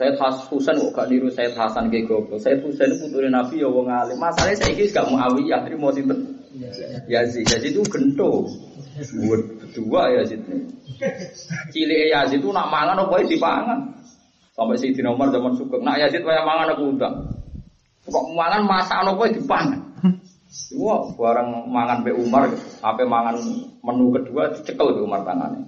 Sayyid 0.00 0.16
Husain 0.48 0.80
kok 0.80 0.92
gak 0.96 1.12
niru 1.12 1.28
Sayyid 1.28 1.52
Hasan 1.52 1.92
ke 1.92 2.08
goblok. 2.08 2.40
Sayyid 2.40 2.64
Husain 2.64 2.96
itu 2.96 3.12
putune 3.12 3.28
Nabi 3.28 3.60
ya 3.60 3.68
wong 3.68 3.92
alim. 3.92 4.16
Masalahnya 4.16 4.64
saiki 4.64 4.88
gak 4.88 5.12
Muawiyah, 5.12 5.68
terima 5.68 5.92
sinten 5.92 6.40
Yazid. 7.04 7.44
Yazid 7.44 7.76
itu 7.76 7.84
gento. 7.92 8.48
Buat 9.20 9.53
dua 9.74 10.14
Yazid 10.14 10.40
nih. 10.46 10.62
Cilik 11.74 12.00
Yazid 12.14 12.40
itu 12.40 12.48
nak 12.54 12.70
mangan 12.70 13.02
apa 13.02 13.20
dipangan. 13.26 13.78
Sampai 14.54 14.78
si 14.78 14.94
Umar 15.02 15.34
zaman 15.34 15.58
suka. 15.58 15.82
Nak 15.82 15.98
Yazid 15.98 16.22
waya 16.22 16.46
mangan 16.46 16.72
aku 16.78 16.82
undang. 16.94 17.14
Kok 18.06 18.26
mangan 18.38 18.62
masak 18.64 19.02
apa 19.02 19.24
dipangan. 19.34 19.80
Wah, 20.78 21.02
barang 21.18 21.66
mangan 21.66 22.06
be 22.06 22.14
Umar, 22.14 22.46
apa 22.78 23.02
mangan 23.02 23.42
menu 23.82 24.14
kedua 24.14 24.54
dicekel 24.54 24.94
be 24.94 25.02
Umar 25.02 25.26
tangannya. 25.26 25.66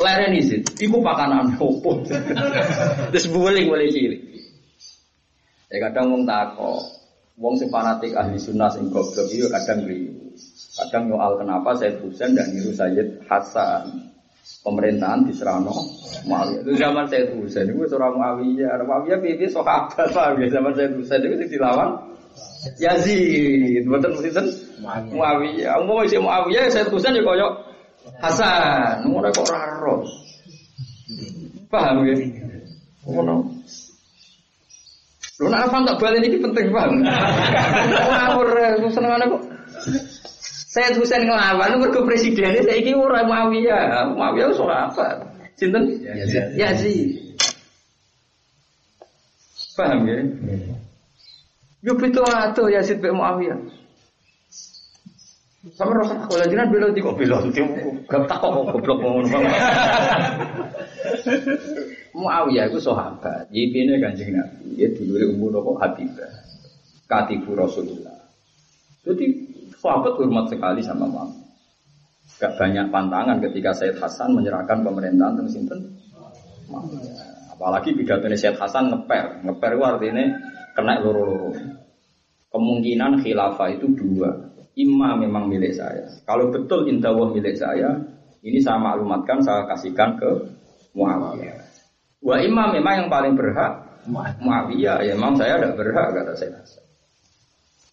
Leren 0.00 0.34
izin, 0.34 0.64
iku 0.80 0.98
pakanan 1.04 1.54
opo. 1.60 2.02
Terus 3.14 3.26
buling 3.30 3.70
boleh 3.70 3.86
cilik. 3.94 4.22
Ya 5.70 5.78
kadang 5.86 6.10
wong 6.10 6.22
takok, 6.26 6.82
wong 7.38 7.54
sing 7.60 7.68
fanatik 7.70 8.16
ahli 8.16 8.40
sunnah 8.40 8.72
sing 8.72 8.90
goblok 8.90 9.28
itu 9.30 9.46
kadang 9.46 9.86
ribu. 9.86 10.23
Kadang 10.74 11.06
nyoal 11.06 11.38
kenapa 11.38 11.70
Said 11.78 12.02
Husain 12.02 12.34
dan 12.34 12.50
niru 12.50 12.74
Sayyid 12.74 13.22
Hasan. 13.30 14.10
Pemerintahan 14.64 15.24
di 15.24 15.32
Serano, 15.32 15.72
Muawiyah. 16.28 16.64
Itu 16.64 16.72
zaman 16.76 17.04
Said 17.08 17.32
Husain 17.36 17.68
itu 17.68 17.84
seorang 17.88 18.16
Muawiyah. 18.16 18.80
Muawiyah 18.84 19.18
pipi 19.20 19.48
sahabat 19.48 20.12
paham 20.12 20.40
ya 20.40 20.48
zaman 20.52 20.72
Said 20.76 20.92
Husain 20.96 21.20
itu 21.24 21.56
dilawan 21.56 21.96
Yazid. 22.80 23.84
Betul 23.88 24.20
betul 24.20 24.46
Muawiyah. 25.14 25.80
Umum 25.80 26.04
isi 26.04 26.20
Muawiyah 26.20 26.68
Said 26.72 26.88
Husain 26.92 27.16
ya 27.16 27.22
koyok 27.24 27.52
Hasan. 28.20 29.04
Ngono 29.08 29.32
kok 29.32 29.48
ora 29.48 29.58
ero. 29.68 29.94
Paham 31.72 32.04
ya? 32.04 32.14
Ngono. 33.04 33.36
Lu 35.42 35.50
nak 35.50 35.66
apa 35.66 35.76
tak 35.82 35.98
balik 35.98 36.22
ini 36.22 36.38
penting 36.38 36.70
banget. 36.70 37.10
Ngawur, 37.90 38.48
senengane 38.92 39.24
kok. 39.26 39.42
Said 40.74 40.98
Husain 40.98 41.22
ngelawan 41.22 41.78
mergo 41.78 42.02
presidennya 42.02 42.66
saiki 42.66 42.98
ora 42.98 43.22
Muawiyah. 43.22 44.10
Muawiyah 44.18 44.46
wis 44.50 44.58
ora 44.58 44.90
apa. 44.90 45.22
Sinten? 45.54 46.02
Yazid. 46.02 46.44
Yazid. 46.58 47.08
Paham 49.78 50.06
ya? 50.06 50.18
Yo 51.84 51.94
pitu 51.94 52.26
ato 52.26 52.66
Yazid 52.66 52.98
be 52.98 53.14
Muawiyah. 53.14 53.58
Sama 55.78 55.96
rasa 55.96 56.28
kalau 56.28 56.44
jinan 56.44 56.68
belo 56.68 56.92
di 56.92 57.00
kok 57.00 57.16
belo 57.16 57.40
di 57.48 57.56
gak 58.04 58.28
tak 58.28 58.36
kok 58.36 58.52
goblok 58.52 58.98
ngono 59.00 59.26
bang. 59.32 59.44
Muawiyah 62.14 62.70
itu 62.70 62.78
sahabat, 62.78 63.50
yipine 63.50 63.98
kanjeng 63.98 64.38
Nabi, 64.38 64.78
ya 64.78 64.86
dulure 64.94 65.34
umur 65.34 65.50
nopo 65.50 65.74
Habibah, 65.82 66.30
katibu 67.10 67.58
Rasulullah. 67.58 68.30
Jadi 69.02 69.26
sahabat 69.84 70.16
hormat 70.16 70.48
sekali 70.48 70.80
sama 70.80 71.04
Muawiyah. 71.04 71.44
Gak 72.40 72.56
banyak 72.56 72.88
pantangan 72.88 73.36
ketika 73.44 73.76
Said 73.76 74.00
Hasan 74.00 74.32
menyerahkan 74.32 74.80
pemerintahan 74.80 75.36
tentang 75.36 75.52
sinten. 75.52 75.80
Apalagi 77.52 77.92
pidatonya 77.92 78.34
Said 78.40 78.56
Hasan 78.56 78.88
ngeper, 78.88 79.44
ngeper 79.44 79.70
itu 79.76 79.84
artinya 79.84 80.24
kena 80.72 81.04
loro-loro. 81.04 81.52
Kemungkinan 82.48 83.20
khilafah 83.20 83.68
itu 83.76 83.92
dua. 83.92 84.32
Ima 84.74 85.14
memang 85.14 85.46
milik 85.46 85.76
saya. 85.76 86.08
Kalau 86.26 86.50
betul 86.50 86.90
indawah 86.90 87.30
milik 87.30 87.54
saya, 87.54 87.94
ini 88.42 88.58
saya 88.58 88.80
maklumatkan, 88.80 89.38
saya 89.44 89.68
kasihkan 89.70 90.18
ke 90.18 90.30
Muawiyah. 90.96 91.60
Wa 92.24 92.40
imam 92.40 92.72
memang 92.72 93.04
yang 93.04 93.08
paling 93.12 93.36
berhak 93.36 93.84
Muawiyah, 94.42 95.04
ya 95.04 95.12
memang 95.14 95.36
saya 95.38 95.60
tidak 95.60 95.76
berhak 95.78 96.08
kata 96.10 96.32
saya. 96.34 96.83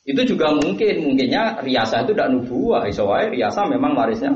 Itu 0.02 0.22
juga 0.26 0.50
mungkin, 0.58 1.06
mungkinnya 1.06 1.62
riasa 1.62 2.02
itu 2.02 2.18
tidak 2.18 2.34
nubuah, 2.34 2.90
iso 2.90 3.06
wae 3.06 3.30
riasa 3.30 3.70
memang 3.70 3.94
warisnya 3.94 4.34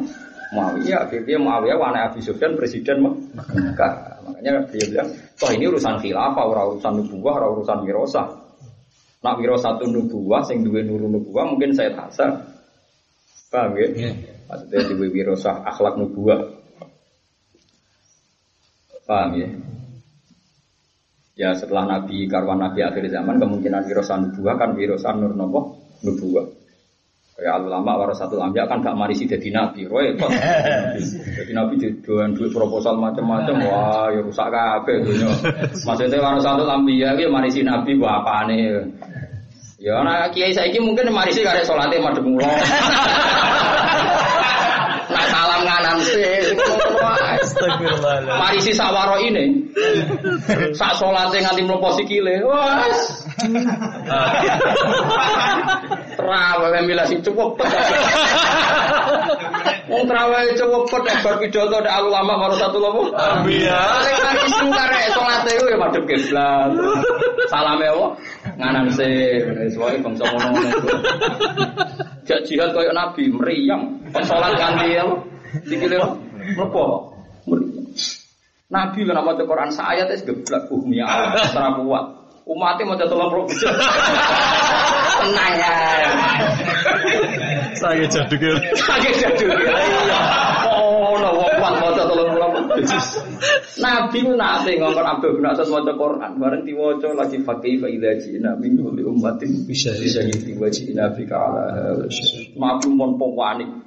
Muawiyah. 0.54 1.10
Akhirnya 1.10 1.42
Muawiyah 1.42 1.78
wana 1.82 2.00
Abi 2.14 2.22
Sufyan 2.22 2.54
presiden 2.54 3.02
Mekah. 3.02 4.22
Makanya 4.30 4.62
dia 4.70 4.86
bilang, 4.86 5.10
toh 5.42 5.50
ini 5.50 5.66
urusan 5.66 5.98
khilafah, 5.98 6.46
ora 6.46 6.70
urusan 6.70 7.02
nubuah, 7.02 7.34
ora 7.42 7.48
urusan 7.50 7.82
wirosah. 7.82 8.28
Nak 9.26 9.42
wiro 9.42 9.58
satu 9.58 9.90
nubuah, 9.90 10.46
sing 10.46 10.62
duwe 10.62 10.86
nuru 10.86 11.10
nubuah 11.10 11.50
mungkin 11.50 11.74
saya 11.74 11.98
Hasan. 11.98 12.46
Paham 13.50 13.74
ya? 13.74 14.14
Maksudnya 14.46 14.80
di 14.86 14.94
wirosah 15.02 15.66
akhlak 15.66 15.98
nubuah. 15.98 16.46
Paham 19.10 19.30
ya? 19.34 19.50
Ya 21.36 21.52
setelah 21.52 21.84
Nabi 21.84 22.32
karwan 22.32 22.64
Nabi 22.64 22.80
akhir 22.80 23.12
zaman 23.12 23.36
kemungkinan 23.44 23.92
wirosah 23.92 24.24
nubuah 24.24 24.56
kan 24.56 24.72
wirosah 24.72 25.12
nur 25.20 25.36
nopo 25.36 25.76
nubuah. 26.00 26.48
Kayak 27.36 27.68
ulama 27.68 28.00
warasatul 28.00 28.40
ambia 28.40 28.64
kan 28.64 28.80
gak 28.80 28.96
marisi 28.96 29.28
jadi 29.28 29.52
nabi, 29.52 29.84
roy 29.92 30.16
Jadi 31.36 31.52
nabi 31.52 31.76
jualan 32.00 32.32
duit 32.32 32.48
proposal 32.56 32.96
macam-macam, 32.96 33.60
wah 33.68 34.08
ya 34.08 34.24
rusak 34.24 34.48
kabeh 34.48 35.04
dunia. 35.04 35.36
Maksudnya 35.84 36.24
warasatul 36.24 36.72
ambia 36.72 37.12
ya 37.12 37.28
marisi 37.28 37.60
nabi 37.60 38.00
gua 38.00 38.24
apa 38.24 38.48
nih? 38.48 38.88
Ya 39.84 40.00
nah 40.08 40.32
kiai 40.32 40.56
saya 40.56 40.72
mungkin 40.80 41.12
marisi 41.12 41.44
karek 41.44 41.68
sholatnya 41.68 42.00
madem 42.00 42.24
mulo. 42.24 42.48
Nah 45.06 45.26
salam 45.32 45.62
nganan 45.64 45.98
sih. 46.02 46.35
Mari 48.26 48.60
si 48.62 48.72
sawaro 48.76 49.18
ini. 49.22 49.72
Sak 50.76 51.00
salate 51.00 51.40
nganti 51.40 51.62
mlebu 51.64 51.90
sikile. 51.96 52.44
Wes. 52.44 53.00
Trawe 56.16 56.80
milah 56.84 57.06
sing 57.08 57.20
cukup. 57.24 57.60
Wong 59.86 60.04
trawe 60.10 60.40
cukup 60.58 61.02
nek 61.06 61.18
bar 61.22 61.36
pidato 61.40 61.78
nek 61.80 61.96
ulama 62.04 62.34
karo 62.46 62.56
satu 62.60 62.78
lopo. 62.80 63.02
Ambiya. 63.16 63.82
Sing 64.04 64.20
mari 64.20 64.48
sing 64.52 64.68
karek 64.72 65.04
salate 65.16 65.52
ku 65.60 65.66
ya 65.72 65.78
madhep 65.80 66.04
kiblat. 66.08 66.70
Salame 67.48 67.86
apa? 67.88 68.06
Nganan 68.60 68.88
sih. 68.92 69.44
Wis 69.64 69.76
wae 69.80 69.98
bangsa 70.04 70.24
ngono-ngono. 70.28 70.70
Jak 72.26 72.42
jihad 72.50 72.74
koyo 72.74 72.92
nabi 72.92 73.30
meriang. 73.30 74.02
Pas 74.10 74.26
salat 74.26 74.58
ganti 74.58 74.98
apa? 74.98 75.16
Nabi 78.66 79.06
lah 79.06 79.14
nama 79.22 79.38
Quran 79.38 79.70
saya 79.70 80.10
tes 80.10 80.26
geblak 80.26 80.66
bumi 80.68 81.00
Allah 81.00 81.38
secara 81.48 81.78
kuat. 81.78 82.06
Umatnya 82.46 82.86
mau 82.86 82.94
tolong 82.94 83.30
pro 83.34 83.42
Tenang 85.16 85.54
ya. 85.58 85.74
Saya 87.74 88.06
jaduk 88.06 88.38
ya. 88.38 88.54
Sakit 88.78 89.14
jadul 89.18 89.50
ya. 89.66 89.74
Oh, 90.70 91.18
no, 91.18 91.42
kuat 91.58 91.74
mau 91.82 91.90
tolong 91.94 92.30
pro 92.30 92.46
Nabi 93.76 94.18
ku 94.24 94.34
nate 94.36 94.72
ngomong 94.80 95.06
Abdul 95.06 95.40
bin 95.40 95.46
Asad 95.48 95.68
maca 95.68 95.94
Quran 95.96 96.32
bareng 96.40 96.64
diwaca 96.64 97.10
lagi 97.16 97.40
fakih 97.44 97.84
fa 97.84 97.88
idza 97.92 98.12
ji'na 98.24 98.56
min 98.60 98.80
kulli 98.80 99.04
ummatin 99.04 99.68
bisa 99.68 99.92
bisa 99.96 100.24
gitu 100.28 100.56
wa 100.60 100.68
ji'na 100.72 101.12
bika 101.12 101.36
ala 101.36 101.64
Nabi 102.56 102.88
mon 102.92 103.20
panik 103.20 103.85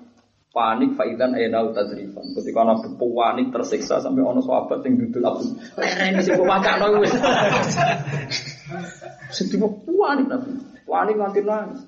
panik 0.59 0.90
faidan 0.98 1.38
ayat 1.38 1.70
tadrifan 1.70 2.34
ketika 2.34 2.66
nabi 2.66 2.90
panik 2.98 3.46
tersiksa 3.54 4.02
sampai 4.02 4.26
ono 4.26 4.42
sahabat 4.42 4.82
yang 4.82 4.98
duduk 4.98 5.22
aku 5.22 5.54
lerene 5.78 6.18
sing 6.18 6.34
pemakakno 6.34 6.98
wis. 6.98 7.14
Sedih 9.30 9.62
panik 9.86 10.26
nabi 10.26 10.50
panik 10.82 11.14
nganti 11.14 11.40
nangis. 11.46 11.82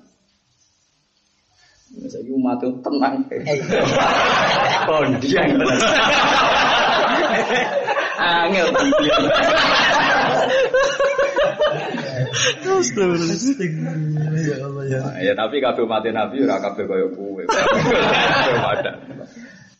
Saya 1.91 2.31
umat 2.31 2.63
itu 2.63 2.71
tenang. 2.87 3.19
Oh, 4.87 5.03
dia 5.19 5.43
Angel. 8.21 8.67
pendiam. 8.71 9.23
Ya 10.10 10.10
Ya. 14.91 15.01
Ya 15.21 15.33
tapi 15.37 15.61
kabeh 15.61 15.85
mati 15.85 16.09
nabi 16.11 16.43
ora 16.43 16.57
kabeh 16.59 16.85
kaya 16.87 17.07
kowe. 17.13 17.43
Ada. 18.75 18.91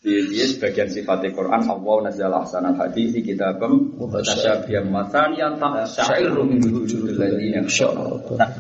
Dia 0.02 0.46
sebagian 0.50 0.90
sifat 0.90 1.30
Quran 1.30 1.62
Allah 1.62 1.96
nazzala 2.10 2.42
ahsanal 2.42 2.74
hadis 2.74 3.14
di 3.14 3.22
kitabam 3.22 3.94
mutasyabihan 4.02 4.90
matan 4.90 5.38
yang 5.38 5.62
tak 5.62 5.86
syairu 5.94 6.42
min 6.42 6.58
wujudil 6.58 7.22
ladzina 7.22 7.62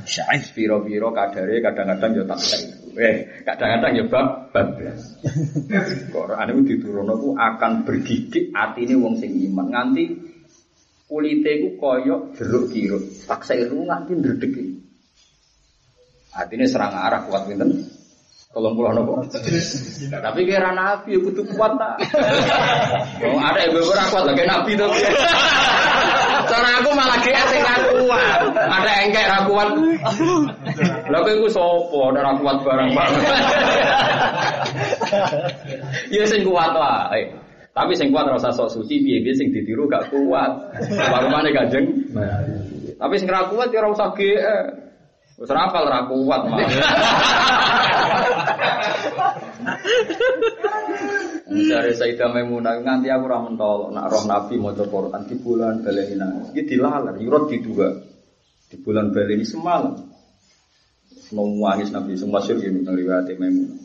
syair 0.06 0.46
piro-piro 0.54 1.10
kadare 1.10 1.58
kadang-kadang 1.66 2.12
yo 2.14 2.24
tak 2.30 2.46
syair. 2.46 2.70
Eh, 2.94 3.42
kadang-kadang 3.42 3.92
ya 3.98 4.06
bab 4.06 4.54
bab. 4.54 4.78
Quran 6.14 6.48
itu 6.54 6.62
diturunno 6.78 7.34
akan 7.34 7.90
bergidik 7.90 8.54
atine 8.54 9.02
wong 9.02 9.18
sing 9.18 9.34
iman 9.50 9.66
nganti 9.74 10.31
kulite 11.12 11.52
ku 11.60 11.70
koyo 11.76 12.32
jeruk 12.40 12.72
kirut. 12.72 13.04
Tak 13.28 13.44
sairu 13.44 13.84
nganti 13.84 14.16
ndredeg. 14.16 14.56
Artinya 16.32 16.64
serang 16.64 16.96
arah 16.96 17.28
kuat 17.28 17.52
pinten? 17.52 17.84
Tolong 18.56 18.76
pulau 18.76 18.96
nopo. 18.96 19.20
Tapi 20.08 20.40
kira 20.48 20.72
nabi, 20.72 21.20
butuh 21.20 21.44
kuat 21.56 21.76
tak. 21.76 22.00
Oh, 23.28 23.40
ada 23.40 23.64
ibu 23.68 23.84
ibu 23.84 23.92
kuat 23.92 24.24
lagi 24.28 24.44
nabi 24.48 24.72
tuh. 24.80 24.92
Cara 26.48 26.84
aku 26.84 26.90
malah 26.96 27.20
GR 27.20 27.46
sing 27.52 27.64
kuat. 27.64 28.40
Ada 28.56 28.92
engkek 29.08 29.28
ra 29.28 29.40
kuat. 29.48 29.70
Iku 31.12 31.48
sapa 31.52 31.96
ora 31.96 32.20
ra 32.24 32.32
kuat 32.40 32.58
barang 32.64 32.90
Pak. 32.96 33.08
Ya 36.12 36.24
sing 36.28 36.44
kuat 36.48 36.72
wae. 36.76 37.41
Tapi 37.72 37.96
sing 37.96 38.12
kuat 38.12 38.28
rasa 38.28 38.52
sok 38.52 38.68
suci 38.68 39.00
piye-piye 39.00 39.32
sing 39.32 39.48
ditiru 39.56 39.88
gak 39.88 40.12
kuat. 40.12 40.76
Warmane 40.92 41.56
Kanjeng. 41.56 42.12
Tapi 43.00 43.16
sing 43.16 43.32
ra 43.32 43.48
kuat 43.48 43.72
ya 43.72 43.80
ora 43.80 43.96
usah 43.96 44.12
GR. 44.12 44.66
Wis 45.40 45.50
rapal 45.50 45.88
ra 45.88 46.06
kuat 46.12 46.42
mah. 46.52 46.60
Dari 51.52 51.92
Sayyidah 51.96 52.28
Maimunah 52.32 52.84
nganti 52.84 53.08
aku 53.08 53.24
ora 53.28 53.40
mentol 53.40 53.92
nak 53.96 54.08
roh 54.12 54.24
Nabi 54.28 54.56
maca 54.60 54.84
Quran 54.88 55.22
di 55.32 55.36
bulan 55.40 55.80
baleni 55.80 56.16
nangis. 56.20 56.52
Iki 56.52 56.76
dilalar, 56.76 57.16
yurot 57.18 57.48
di 57.48 57.58
dua. 57.64 57.88
Di 58.68 58.76
bulan 58.84 59.16
baleni 59.16 59.48
semalam. 59.48 59.96
Nangis 61.32 61.96
Nabi 61.96 62.20
semua 62.20 62.44
syur 62.44 62.60
ini 62.60 62.84
tentang 62.84 63.00
riwayat 63.00 63.32
Maimunah. 63.40 63.81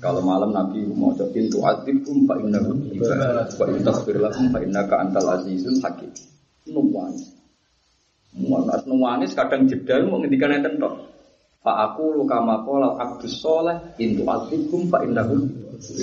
Kalau 0.00 0.24
malam 0.24 0.56
Nabi 0.56 0.80
mau 0.96 1.12
coba 1.12 1.28
pintu 1.28 1.60
atibum 1.60 2.24
fa 2.24 2.40
innahu 2.40 2.72
ibadah 2.96 3.52
wa 3.52 3.64
in 3.68 3.84
taghfir 3.84 4.16
lahum 4.16 4.48
fa 4.48 4.58
innaka 4.64 4.96
antal 4.96 5.28
azizul 5.36 5.76
hakim. 5.84 6.08
Nungguan. 6.72 7.20
Muanas 8.32 8.88
nuwangis 8.88 9.36
kadang 9.36 9.68
jedal 9.68 10.08
mau 10.08 10.16
ngendikan 10.24 10.56
enten 10.56 10.80
tok. 10.80 11.04
Pak 11.60 11.76
aku 11.92 12.16
luka 12.16 12.40
makola 12.40 12.96
abdus 12.96 13.44
soleh 13.44 13.92
intu 14.00 14.24
atikum 14.24 14.88
pak 14.88 15.04
indahum. 15.04 15.44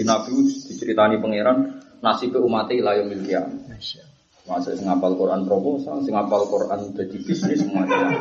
Nabi 0.06 0.46
diceritani 0.46 1.18
pangeran 1.18 1.82
nasib 2.06 2.38
umat 2.38 2.70
ila 2.70 2.94
yaumil 3.02 3.26
qiyamah. 3.26 3.82
Masa 4.48 4.72
sing 4.80 4.88
ngapal 4.88 5.12
Quran 5.20 5.44
proposal, 5.44 6.00
sing 6.08 6.16
ngapal 6.16 6.48
Quran 6.48 6.96
jadi 6.96 7.18
bisnis 7.20 7.60
semuanya. 7.60 8.16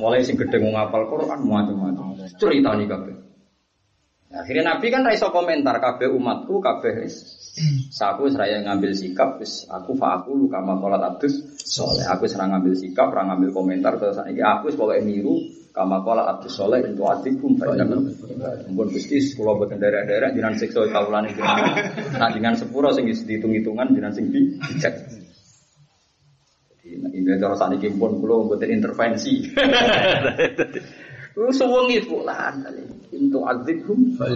Mulai 0.00 0.24
sing 0.24 0.40
gede 0.40 0.64
mau 0.64 0.72
ngapal 0.72 1.04
Quran 1.12 1.44
macam-macam. 1.44 2.24
Ceritani 2.40 2.88
kabeh. 2.88 3.27
Akhirnya 4.28 4.76
Nabi 4.76 4.92
kan 4.92 5.08
raiso 5.08 5.32
komentar 5.32 5.80
kabeh 5.80 6.12
umatku 6.12 6.60
kabeh 6.60 7.08
Saku 7.90 8.30
seraya 8.30 8.62
ngambil 8.62 8.94
sikap, 8.94 9.42
wis 9.42 9.66
aku 9.66 9.98
fa 9.98 10.20
aku 10.20 10.36
luka 10.46 10.62
makolat 10.62 11.02
abdus 11.02 11.58
soleh. 11.66 12.06
Aku 12.06 12.30
serang 12.30 12.54
ngambil 12.54 12.78
sikap, 12.78 13.10
serang 13.10 13.34
ngambil 13.34 13.50
komentar 13.50 13.98
terus 13.98 14.20
ini 14.30 14.38
aku 14.38 14.70
sebagai 14.70 15.02
niru 15.02 15.42
kama 15.74 16.02
kola 16.06 16.26
abdus 16.26 16.54
soleh 16.54 16.82
itu 16.86 17.02
atikum 17.02 17.58
fa 17.58 17.70
Mumpun 18.66 18.88
gusti 18.94 19.18
sekolah 19.22 19.58
buat 19.58 19.74
daerah-daerah 19.74 20.34
jinan 20.34 20.54
seksual 20.54 20.90
kaulan 20.90 21.26
itu. 21.30 21.42
Nah 22.14 22.30
dengan 22.30 22.54
sepuro 22.54 22.94
sing 22.94 23.10
dihitung-hitungan 23.10 23.90
jinan 23.90 24.12
sing 24.14 24.30
bijak. 24.30 24.94
Ini 26.88 27.36
cara 27.42 27.58
saat 27.58 27.74
ini 27.74 27.90
pun 27.98 28.22
belum 28.22 28.54
buat 28.54 28.62
intervensi. 28.64 29.44
Lu 31.38 31.54
sewengi 31.54 32.02
bulan 32.02 32.66
kali. 32.66 32.82
Untuk 33.14 33.46
azibhum 33.46 34.18
fa 34.18 34.26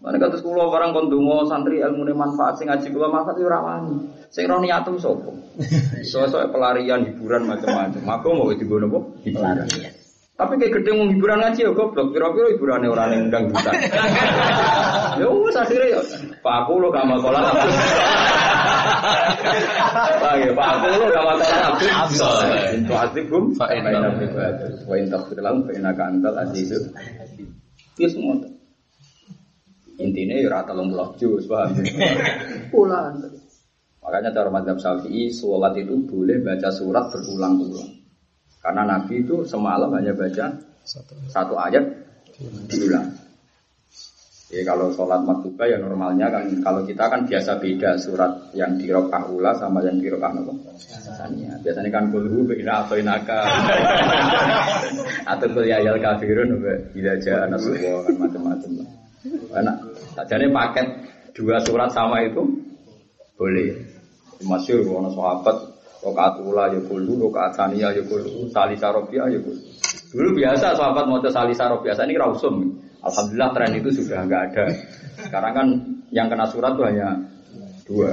Mana 0.00 0.16
kata 0.16 0.40
sekolah 0.40 0.72
barang 0.72 0.92
kondungo 0.96 1.44
santri 1.44 1.84
ilmu 1.84 2.08
manfaat 2.16 2.56
sing 2.56 2.72
ngaji 2.72 2.88
kula 2.88 3.12
manfaat 3.12 3.36
yo 3.36 3.48
ora 3.48 3.60
wani. 3.60 4.08
Sing 4.32 4.48
ro 4.48 4.60
niatum 4.60 4.96
sapa? 4.96 5.32
Soalnya 6.04 6.48
pelarian 6.48 7.04
hiburan 7.04 7.44
macam-macam. 7.44 8.00
Aku 8.00 8.28
mau 8.32 8.48
digono 8.52 8.88
apa? 8.88 9.00
Hiburan. 9.28 9.68
Tapi 10.40 10.52
kayak 10.56 10.72
gede 10.80 10.90
mau 10.96 11.04
hiburan 11.04 11.38
ngaji 11.44 11.60
ya 11.68 11.72
goblok. 11.76 12.16
Kira-kira 12.16 12.48
hiburannya 12.56 12.88
orang 12.88 13.08
yang 13.12 13.22
undang 13.28 13.44
duta. 13.52 13.72
Ya 15.20 15.26
wis 15.26 15.52
akhirnya 15.52 16.00
ya. 16.00 16.02
Pak 16.40 16.54
aku 16.64 16.80
lo 16.80 16.88
gak 16.88 17.04
mau 17.04 17.20
kolam 17.20 17.44
abdul. 18.80 20.20
Pak 20.20 20.34
ya 20.40 20.50
Pak 20.56 20.68
lo 20.88 21.06
gak 21.08 21.22
mau 21.24 21.36
kolam 21.36 21.62
abdul. 21.76 21.90
Itu 22.80 22.92
asibum. 22.96 23.44
Fa 23.54 23.66
inna 23.72 24.10
wa 24.88 24.94
in 24.96 25.06
taghfir 25.12 25.38
lahum 25.40 25.64
fa 25.68 25.72
innaka 25.76 26.02
antal 26.08 26.36
azizul. 26.40 26.82
Itu 27.96 28.08
semua. 28.08 28.40
Intinya 30.00 30.32
ya 30.40 30.48
rata 30.48 30.72
lomulok 30.72 31.20
jus, 31.20 31.44
paham? 31.44 31.76
Pulang. 32.72 33.20
Makanya 34.00 34.32
cara 34.32 34.48
madhab 34.48 34.80
syafi'i, 34.80 35.28
sholat 35.28 35.76
itu 35.76 35.92
boleh 36.08 36.40
baca 36.40 36.72
surat 36.72 37.12
berulang-ulang. 37.12 38.00
Karena 38.64 38.88
Nabi 38.88 39.20
itu 39.20 39.44
semalam 39.44 39.92
hanya 39.92 40.16
baca 40.16 40.56
satu, 40.88 41.14
satu 41.28 41.54
ayat 41.60 41.84
diulang. 42.72 43.12
Ya 44.50 44.66
kalau 44.66 44.90
sholat 44.90 45.22
maktuba 45.22 45.62
ya 45.62 45.78
normalnya 45.78 46.26
kan 46.26 46.42
kalau 46.58 46.82
kita 46.82 47.06
kan 47.06 47.22
biasa 47.22 47.62
beda 47.62 47.94
surat 48.02 48.50
yang 48.50 48.74
di 48.82 48.90
rokah 48.90 49.30
ula 49.30 49.54
sama 49.54 49.78
yang 49.86 50.02
di 50.02 50.10
rokah 50.10 50.26
apa? 50.26 50.52
Sananya. 50.74 51.54
Biasanya 51.62 51.86
kan 51.94 52.10
kulhu 52.10 52.50
ina 52.58 52.82
atau 52.82 52.98
inaka 52.98 53.46
atau 55.30 55.46
kul 55.54 55.70
ya 55.70 55.78
ayal 55.78 56.02
kafirun 56.02 56.58
tidak 56.90 57.22
aja 57.22 57.46
semua 57.62 58.02
kan 58.02 58.14
macam-macam. 58.18 58.70
Enak. 59.54 59.76
Sajane 60.18 60.46
paket 60.50 60.86
dua 61.30 61.62
surat 61.62 61.94
sama 61.94 62.26
itu 62.26 62.42
boleh. 63.38 63.86
Masyur 64.42 64.82
ono 64.82 65.14
sahabat 65.14 65.56
rokaat 66.02 66.42
ula 66.42 66.74
ya 66.74 66.80
kulhu, 66.90 67.22
rokaat 67.22 67.54
sania 67.54 67.94
ya 67.94 68.02
kulhu, 68.02 68.50
salisa 68.50 68.90
robiah 68.90 69.30
ya 69.30 69.38
kulhu. 69.38 69.62
Dulu 70.10 70.42
biasa 70.42 70.74
sahabat 70.74 71.06
mau 71.06 71.22
salisa 71.22 71.70
robiah, 71.70 71.94
ini 72.02 72.18
rausum. 72.18 72.89
Alhamdulillah 73.00 73.50
tren 73.56 73.72
itu 73.80 73.88
sudah 73.96 74.28
nggak 74.28 74.42
ada. 74.52 74.64
Sekarang 75.24 75.52
kan 75.56 75.68
yang 76.12 76.28
kena 76.28 76.46
surat 76.48 76.76
tuh 76.76 76.84
hanya 76.84 77.16
dua. 77.88 78.12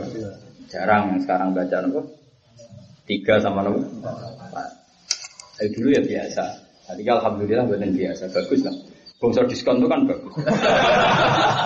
Jarang 0.68 1.16
yang 1.16 1.20
sekarang 1.24 1.56
baca 1.56 1.78
nopo. 1.84 2.02
Tiga 3.08 3.40
sama 3.40 3.64
nopo. 3.68 3.84
Dari 5.60 5.70
dulu 5.76 5.88
ya 5.92 6.02
biasa. 6.04 6.46
Tadi 6.88 7.04
alhamdulillah 7.04 7.68
buatan 7.68 7.92
biasa, 7.92 8.32
bagus 8.32 8.64
lah. 8.64 8.76
Bongso 9.18 9.44
diskon 9.50 9.82
itu 9.82 9.90
kan 9.90 10.06
bagus. 10.08 10.34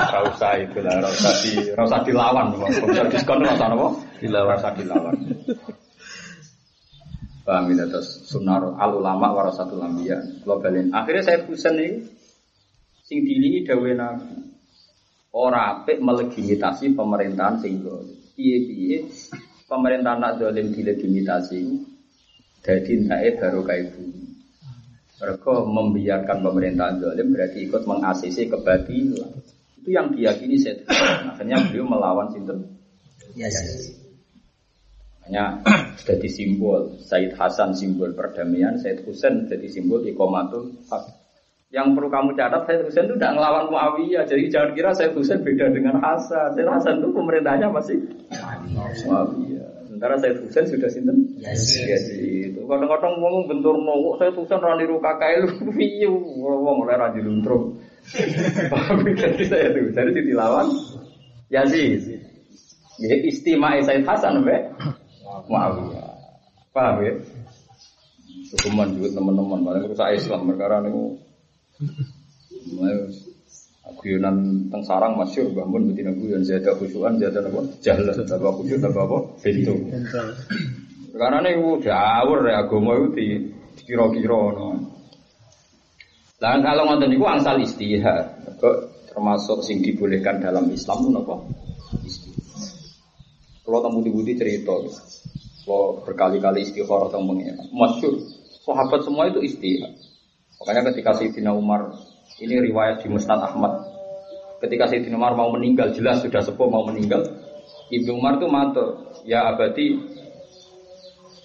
Gak 0.09 0.23
usah 0.33 0.51
itu 0.57 0.79
lah, 0.81 1.03
gak 1.03 1.13
usah 1.13 1.33
di, 1.43 1.51
usah 1.75 1.99
dilawan. 2.07 2.45
Bongso 2.57 3.03
diskon 3.11 3.43
itu 3.43 3.51
rasa 3.53 3.65
nopo? 3.69 3.87
Dilawan, 4.17 4.55
rasa 4.57 4.69
dilawan. 4.73 5.13
Paham 7.41 7.73
ini 7.73 7.83
terus 7.89 8.29
sunnah 8.29 8.61
al 8.77 9.01
ulama 9.01 9.33
warasatul 9.33 9.81
balen. 9.81 10.93
Akhirnya 10.93 11.23
saya 11.25 11.41
pusing 11.43 11.73
nih 11.73 11.91
sing 13.11 13.27
dilingi 13.27 13.67
dawe 13.67 13.91
nabi. 13.91 14.39
Ora 15.35 15.83
apik 15.83 15.99
melegitimasi 15.99 16.95
pemerintahan 16.95 17.59
sing 17.59 17.83
piye-piye? 18.39 19.03
Pemerintahan 19.67 20.19
nak 20.23 20.39
dolim 20.39 20.71
dilegitimasi 20.71 21.91
jadi 22.61 22.91
entake 22.93 23.41
baru 23.41 23.65
kayak 23.65 23.97
bumi 23.97 24.21
mereka 25.21 25.53
membiarkan 25.61 26.37
pemerintahan 26.41 26.97
dolim 26.97 27.27
berarti 27.29 27.69
ikut 27.69 27.85
mengasisi 27.85 28.49
kebatilan. 28.49 29.29
Itu 29.77 29.89
yang 29.93 30.09
diyakini 30.17 30.57
saya 30.57 30.81
akhirnya 31.29 31.61
beliau 31.69 31.85
melawan 31.85 32.33
sinten? 32.33 32.81
Ya, 33.37 33.45
hanya 35.29 35.61
jadi 36.01 36.25
simbol 36.25 36.97
Said 37.05 37.37
Hasan 37.37 37.77
simbol 37.77 38.17
perdamaian. 38.17 38.81
Said 38.81 39.05
Husain 39.05 39.45
jadi 39.45 39.69
simbol 39.69 40.01
ikomatul 40.09 40.73
hak 40.89 41.20
yang 41.71 41.95
perlu 41.95 42.11
kamu 42.11 42.35
catat, 42.35 42.67
Said 42.67 42.83
Husain 42.83 43.07
itu 43.07 43.15
tidak 43.15 43.39
ngelawan 43.39 43.71
Muawiyah. 43.71 44.27
Jadi 44.27 44.51
jangan 44.51 44.75
kira 44.75 44.91
Said 44.91 45.15
Husain 45.15 45.39
beda 45.39 45.71
dengan 45.71 46.03
Hasan. 46.03 46.51
Said 46.51 46.67
Hasan 46.67 46.99
itu 46.99 47.09
pemerintahnya 47.15 47.71
masih 47.71 47.95
Muawiyah. 49.07 49.87
Sementara 49.87 50.19
Said 50.19 50.43
Husain 50.43 50.67
sudah 50.67 50.91
sinten? 50.91 51.31
Yes. 51.39 51.79
Yazid. 51.79 52.59
Itu 52.59 52.67
kadang-kadang 52.67 53.15
ngomong 53.23 53.47
bentur 53.47 53.79
nongok 53.79 54.19
Said 54.19 54.35
Husain 54.35 54.59
rani 54.59 54.83
ruka 54.83 55.15
kae 55.15 55.39
lu 55.47 55.71
piye 55.71 56.11
wong 56.43 56.75
mulai 56.83 56.99
ra 56.99 57.07
diluntrung. 57.15 57.79
Jadi 59.21 59.43
saya 59.47 59.71
itu 59.71 59.93
jadi 59.95 60.11
dilawan 60.25 60.67
Yazid. 61.47 62.19
Ya 62.99 63.15
istimewa 63.15 63.79
Said 63.87 64.03
Hasan 64.03 64.43
be 64.43 64.59
Muawiyah. 65.47 66.11
Paham 66.75 66.99
ya? 67.03 67.15
Hukuman 68.51 68.91
juga 68.99 69.15
teman-teman, 69.15 69.63
paling 69.63 69.83
rusak 69.87 70.11
Islam 70.11 70.43
perkara 70.51 70.83
ini 70.83 70.91
Guyonan 74.01 74.69
teng 74.71 74.81
sarang 74.85 75.17
masyur 75.17 75.51
bangun 75.51 75.91
betina 75.91 76.13
guyon. 76.13 76.45
Zada 76.45 76.73
khusyuan 76.77 77.17
zada 77.17 77.41
apa 77.43 77.59
jalan. 77.81 78.13
Tambah 78.13 78.51
khusyuk 78.61 78.79
tambah 78.81 79.03
apa? 79.03 79.17
Pintu. 79.41 79.75
Karena 81.11 81.43
ini 81.43 81.59
udah 81.59 82.23
awur 82.23 82.47
ya 82.47 82.63
agama 82.63 82.95
itu 82.97 83.07
di 83.13 83.27
kira-kira 83.83 84.41
no. 84.55 84.67
Lah 86.41 86.57
kalau 86.57 86.83
ngonten 86.87 87.09
niku 87.11 87.25
angsal 87.27 87.59
istihad. 87.59 88.41
Termasuk 89.11 89.59
sing 89.67 89.83
dibolehkan 89.83 90.39
dalam 90.39 90.71
Islam 90.71 91.11
itu 91.11 91.19
apa 91.19 91.35
istihad. 92.07 92.41
Kalau 93.67 93.79
tamu 93.83 94.01
di 94.01 94.33
cerita 94.33 94.73
kalau 95.61 96.01
berkali-kali 96.01 96.65
istikharah 96.65 97.13
tentang 97.13 97.29
mengenai 97.29 97.69
masyur 97.69 98.17
sahabat 98.65 99.05
semua 99.05 99.29
itu 99.29 99.39
istihad 99.45 99.93
Makanya 100.61 100.93
ketika 100.93 101.17
Sayyidina 101.17 101.57
Umar 101.57 101.89
ini 102.37 102.61
riwayat 102.61 103.01
di 103.01 103.09
Musnad 103.09 103.41
Ahmad. 103.41 103.81
Ketika 104.61 104.85
Sayyidina 104.85 105.17
Umar 105.17 105.33
mau 105.33 105.49
meninggal, 105.49 105.89
jelas 105.97 106.21
sudah 106.21 106.37
sepuh 106.37 106.69
mau 106.69 106.85
meninggal. 106.85 107.25
Ibnu 107.89 108.13
Umar 108.13 108.37
itu 108.37 108.45
matur, 108.45 108.87
ya 109.25 109.49
abadi. 109.49 109.97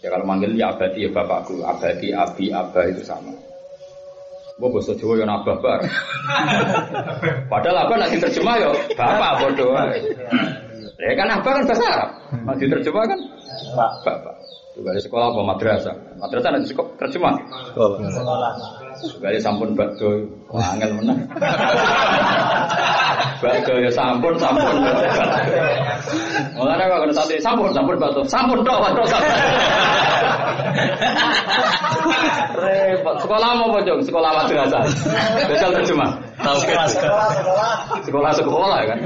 Ya 0.04 0.12
kalau 0.12 0.28
manggil 0.28 0.52
ya 0.54 0.76
abadi 0.76 1.08
ya 1.08 1.10
bapakku, 1.10 1.64
abadi, 1.64 2.12
abi, 2.12 2.52
abah 2.52 2.84
itu 2.92 3.02
sama. 3.02 3.32
Gue 4.56 4.68
bahasa 4.72 4.92
Jawa 4.96 5.20
yang 5.20 5.32
abah 5.32 5.56
bar. 5.60 5.80
Padahal 7.52 7.88
abah 7.88 7.96
nanti 8.00 8.16
terjemah 8.16 8.56
ya 8.56 8.68
bapak 8.96 9.32
bodoh. 9.42 9.72
Ya 10.96 11.12
kan 11.12 11.28
abah 11.40 11.52
kan 11.60 11.62
bahasa 11.68 11.84
Arab. 11.88 12.10
Nanti 12.44 12.64
terjemah 12.64 13.04
kan 13.04 13.20
bapak. 14.04 14.34
Juga 14.76 14.92
di 14.92 15.00
sekolah 15.00 15.26
apa 15.32 15.40
madrasah. 15.40 15.96
Madrasah 16.20 16.50
nanti 16.52 16.68
sekolah 16.68 16.88
terjemah. 17.00 17.34
Sekolah. 17.72 18.52
Sekali 19.04 19.38
sampun 19.40 19.76
bakdo, 19.76 20.24
angel 20.56 20.90
menang. 20.96 21.20
bakdo 23.44 23.72
ya 23.76 23.90
sampun, 23.92 24.32
sampun. 24.40 24.74
Mulane 26.56 26.84
kok 26.88 26.98
kena 27.04 27.12
santri 27.12 27.36
sampun, 27.44 27.70
sampun 27.76 27.96
bakdo, 28.00 28.24
sampun 28.24 28.58
tok, 28.64 28.78
bakdo 28.80 29.02
sampun. 29.04 29.32
Repot. 32.56 33.16
Sekolah 33.20 33.48
mau 33.60 33.68
apa, 33.76 33.84
Jong? 33.84 34.00
Sekolah 34.00 34.30
madrasah. 34.32 34.80
Besok 35.44 35.70
terjemah. 35.76 36.10
Tahu 36.40 36.58
kita. 36.64 36.84
Sekolah 38.06 38.32
sekolah 38.32 38.80
kan. 38.88 38.98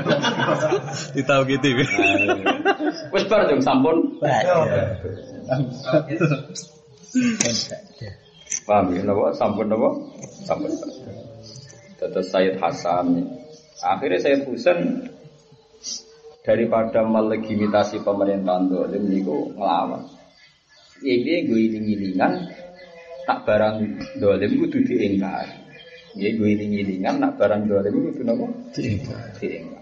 Ditahu 1.18 1.42
gitu. 1.50 1.68
Wis 3.10 3.24
bar 3.26 3.42
Jong 3.50 3.62
sampun. 3.62 3.96
Paham 8.66 8.94
ya, 8.94 9.02
nopo 9.06 9.30
sampun 9.34 9.66
nopo 9.70 9.88
sampun. 10.46 10.70
Tetap 11.98 12.24
Sayyid 12.26 12.56
Hasan. 12.58 13.22
Akhirnya 13.80 14.18
Sayyid 14.20 14.42
Husain 14.48 15.08
daripada 16.42 17.04
melegitimasi 17.04 18.02
pemerintahan 18.02 18.68
dolim 18.68 19.06
niku 19.06 19.52
ngelawan. 19.54 20.02
Iki 21.00 21.48
gue 21.48 21.60
iling-ilingan 21.70 22.32
tak 23.24 23.48
barang 23.48 23.76
dolim 24.20 24.50
kudu 24.60 24.84
diingkari. 24.84 25.56
Ya 26.18 26.28
gue 26.34 26.48
iling-ilingan 26.58 27.22
nak 27.22 27.40
barang 27.40 27.70
dolim 27.70 27.94
kudu 28.12 28.22
nopo 28.26 28.46
diingkari. 28.76 29.80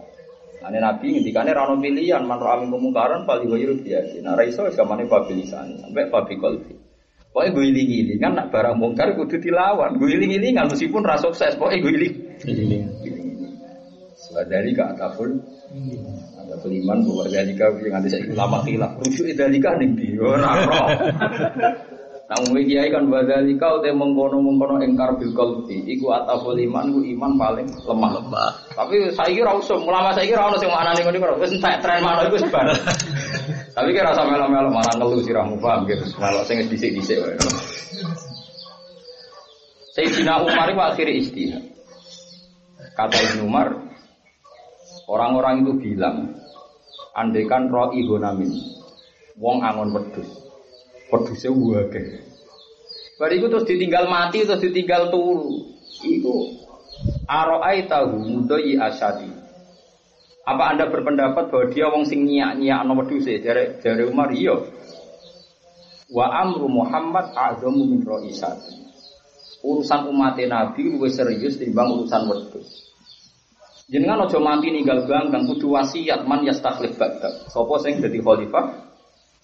Ane 0.59 0.79
Nabi 0.83 1.17
ngendikane 1.17 1.51
ra 1.55 1.65
ono 1.65 1.81
pilihan 1.81 2.23
man 2.27 2.43
ra 2.43 2.59
amin 2.59 2.69
kemungkaran 2.69 3.25
pali 3.25 3.49
wayu 3.49 3.79
biasa. 3.79 4.21
Nah 4.21 4.37
ra 4.37 4.43
iso 4.45 4.67
wis 4.67 4.77
gamane 4.77 5.09
pabilisan 5.09 5.81
sampai 5.81 6.11
pabi 6.11 6.35
kolbi. 6.37 6.78
Pokoknya 7.39 7.55
gue 7.55 7.67
iling 7.71 8.19
kan 8.19 8.35
nak 8.35 8.51
barang 8.51 8.75
mungkar 8.83 9.15
kudu 9.15 9.39
dilawan. 9.39 9.95
Gue 9.95 10.11
iling-ilingan 10.11 10.67
meskipun 10.75 11.07
ra 11.07 11.23
sukses, 11.23 11.55
pokoknya 11.55 11.87
gue 11.87 11.93
iling. 11.95 12.15
Dari 14.51 14.75
ke 14.75 14.83
atapun 14.83 15.39
ada 16.35 16.59
beliman 16.59 16.99
bahwa 17.07 17.31
dari 17.31 17.55
kau 17.55 17.79
yang 17.79 18.03
ada 18.03 18.11
saya 18.11 18.27
lama 18.35 18.59
hilaf 18.67 18.99
rujuk 18.99 19.31
dari 19.39 19.63
kau 19.63 19.71
nih 19.79 20.19
roh. 20.19 20.35
Namun 22.29 22.59
kiai 22.67 22.91
kan 22.91 23.07
badali 23.07 23.55
kau 23.55 23.79
teh 23.87 23.95
mengkono 23.95 24.43
mengkono 24.43 24.83
engkar 24.83 25.15
bil 25.15 25.31
kalbi. 25.31 25.79
Iku 25.95 26.11
ataful 26.11 26.59
iman, 26.59 26.91
ku 26.91 27.07
iman 27.07 27.39
paling 27.39 27.71
lemah 27.87 28.11
lemah. 28.19 28.51
Tapi 28.75 29.15
saya 29.15 29.31
kira 29.31 29.55
usum, 29.55 29.87
ulama 29.87 30.11
saya 30.11 30.27
kira 30.27 30.43
orang 30.43 30.59
yang 30.59 30.75
mana 30.75 30.91
nih 30.91 31.07
ngono 31.07 31.39
wis 31.39 31.55
entek 31.55 31.87
tren 31.87 32.03
mana 32.03 32.27
itu 32.27 32.43
sebar. 32.43 32.67
Tapi 33.79 33.95
kira 33.95 34.11
rasa 34.11 34.27
melo-melo 34.27 34.75
malah 34.75 34.91
ngeluh 34.99 35.23
siramu 35.23 35.55
paham 35.63 35.87
gitu. 35.87 36.03
Melo 36.19 36.43
sing 36.43 36.67
dhisik-dhisik 36.67 37.23
wae. 37.23 37.39
Sayyidina 39.95 40.43
Umar 40.43 40.67
itu 40.67 40.83
akhirnya 40.83 41.15
istihad. 41.15 41.65
Kata 42.99 43.15
Ibnu 43.15 43.47
Umar, 43.47 43.71
orang-orang 45.07 45.63
itu 45.63 45.79
bilang, 45.79 46.35
andaikan 47.15 47.71
roh 47.71 47.95
ihonamin, 47.95 48.51
wong 49.39 49.63
angon 49.63 49.95
wedus, 49.95 50.27
wedusnya 51.15 51.55
wake. 51.55 52.03
Bariku 53.23 53.47
terus 53.47 53.63
ditinggal 53.63 54.11
mati, 54.11 54.43
terus 54.43 54.59
ditinggal 54.59 55.15
turu. 55.15 55.79
Iku 56.03 56.67
aroai 57.31 57.87
tahu 57.87 58.27
mudoi 58.27 58.75
asadi. 58.75 59.38
Apa 60.49 60.73
anda 60.73 60.89
berpendapat 60.89 61.53
bahwa 61.53 61.69
dia 61.69 61.93
wong 61.93 62.09
sing 62.09 62.25
nyiak 62.25 62.57
nyiak 62.57 62.81
no 62.89 62.97
wedus 62.97 63.29
Jare 63.29 63.77
jare 63.85 64.09
Umar 64.09 64.33
iya. 64.33 64.57
Wa 66.09 66.41
amru 66.41 66.73
Muhammad 66.73 67.37
azamu 67.37 67.85
min 67.85 68.01
roisati. 68.01 68.81
Urusan 69.61 70.09
umat 70.09 70.41
Nabi 70.41 70.89
lebih 70.89 71.13
serius 71.13 71.61
timbang 71.61 71.93
urusan 71.93 72.33
wedus. 72.33 72.89
Jenengan 73.93 74.25
aja 74.25 74.41
mati 74.41 74.73
ninggal 74.73 75.05
belakang 75.05 75.49
kudu 75.49 75.73
wasiat 75.73 76.25
man 76.25 76.45
yastakhlif 76.45 76.97
ba'dak. 76.97 77.49
Sapa 77.53 77.75
sing 77.85 78.01
dadi 78.01 78.21
khalifah 78.21 78.73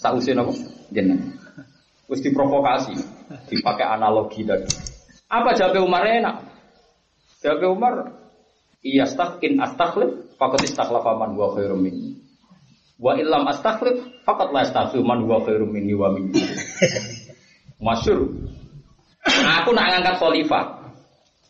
sause 0.00 0.32
napa? 0.32 0.52
Jenengan. 0.88 1.36
Wis 2.08 2.20
diprovokasi, 2.20 2.96
dipakai 3.48 3.88
analogi 3.88 4.44
tadi. 4.44 4.68
Apa 5.28 5.56
jawab 5.56 5.80
Umar 5.84 6.04
enak? 6.04 6.44
Jawab 7.40 7.64
Umar, 7.72 7.94
iya 8.84 9.08
stakin 9.08 9.56
astakhlif, 9.64 10.23
fakat 10.44 10.68
istakhlafa 10.68 11.16
man 11.16 11.32
huwa 11.32 11.56
khairum 11.56 11.80
minni. 11.80 12.20
Wa 13.00 13.16
illam 13.16 13.48
astakhlif, 13.48 13.96
fakat 14.28 14.52
la 14.52 14.60
astakhlif 14.68 15.00
man 15.00 15.24
huwa 15.24 15.40
khairum 15.40 15.72
minni 15.72 15.96
wa 15.96 16.12
minni. 16.12 16.36
Masyur. 17.80 18.28
Aku 19.24 19.72
nak 19.72 19.88
ngangkat 19.88 20.20
khalifah. 20.20 20.84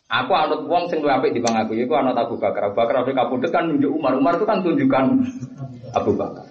Aku 0.05 0.31
anut 0.31 0.63
wong 0.69 0.87
sing 0.87 1.03
luwih 1.03 1.17
apik 1.17 1.35
dibanding 1.35 1.67
aku. 1.67 1.73
Iku 1.75 1.91
anut 1.97 2.15
Abu 2.15 2.39
Bakar. 2.39 2.71
Abu 2.71 2.75
Bakar 2.79 3.03
Abu 3.03 3.11
kabudut 3.11 3.51
kan 3.51 3.67
nunjuk 3.67 3.91
Umar. 3.91 4.15
Umar 4.15 4.39
itu 4.39 4.47
kan 4.47 4.63
tunjukkan 4.63 5.05
Abu 5.91 6.15
Bakar. 6.15 6.45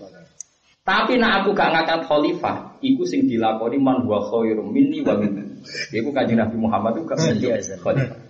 Tapi 0.84 1.16
nak 1.16 1.40
aku 1.40 1.56
gak 1.56 1.72
ngangkat 1.72 2.04
khalifah, 2.04 2.76
iku 2.84 3.08
sing 3.08 3.24
dilakoni 3.24 3.80
man 3.80 4.04
wa 4.04 4.20
khairum 4.20 4.68
minni 4.68 5.00
wa 5.00 5.16
minni. 5.16 5.64
Iku 5.96 6.12
kanjeng 6.12 6.36
Nabi 6.36 6.60
Muhammad 6.60 7.00
itu 7.00 7.08
gak 7.08 7.18
nunjuk 7.24 7.50
khalifah. 7.80 8.23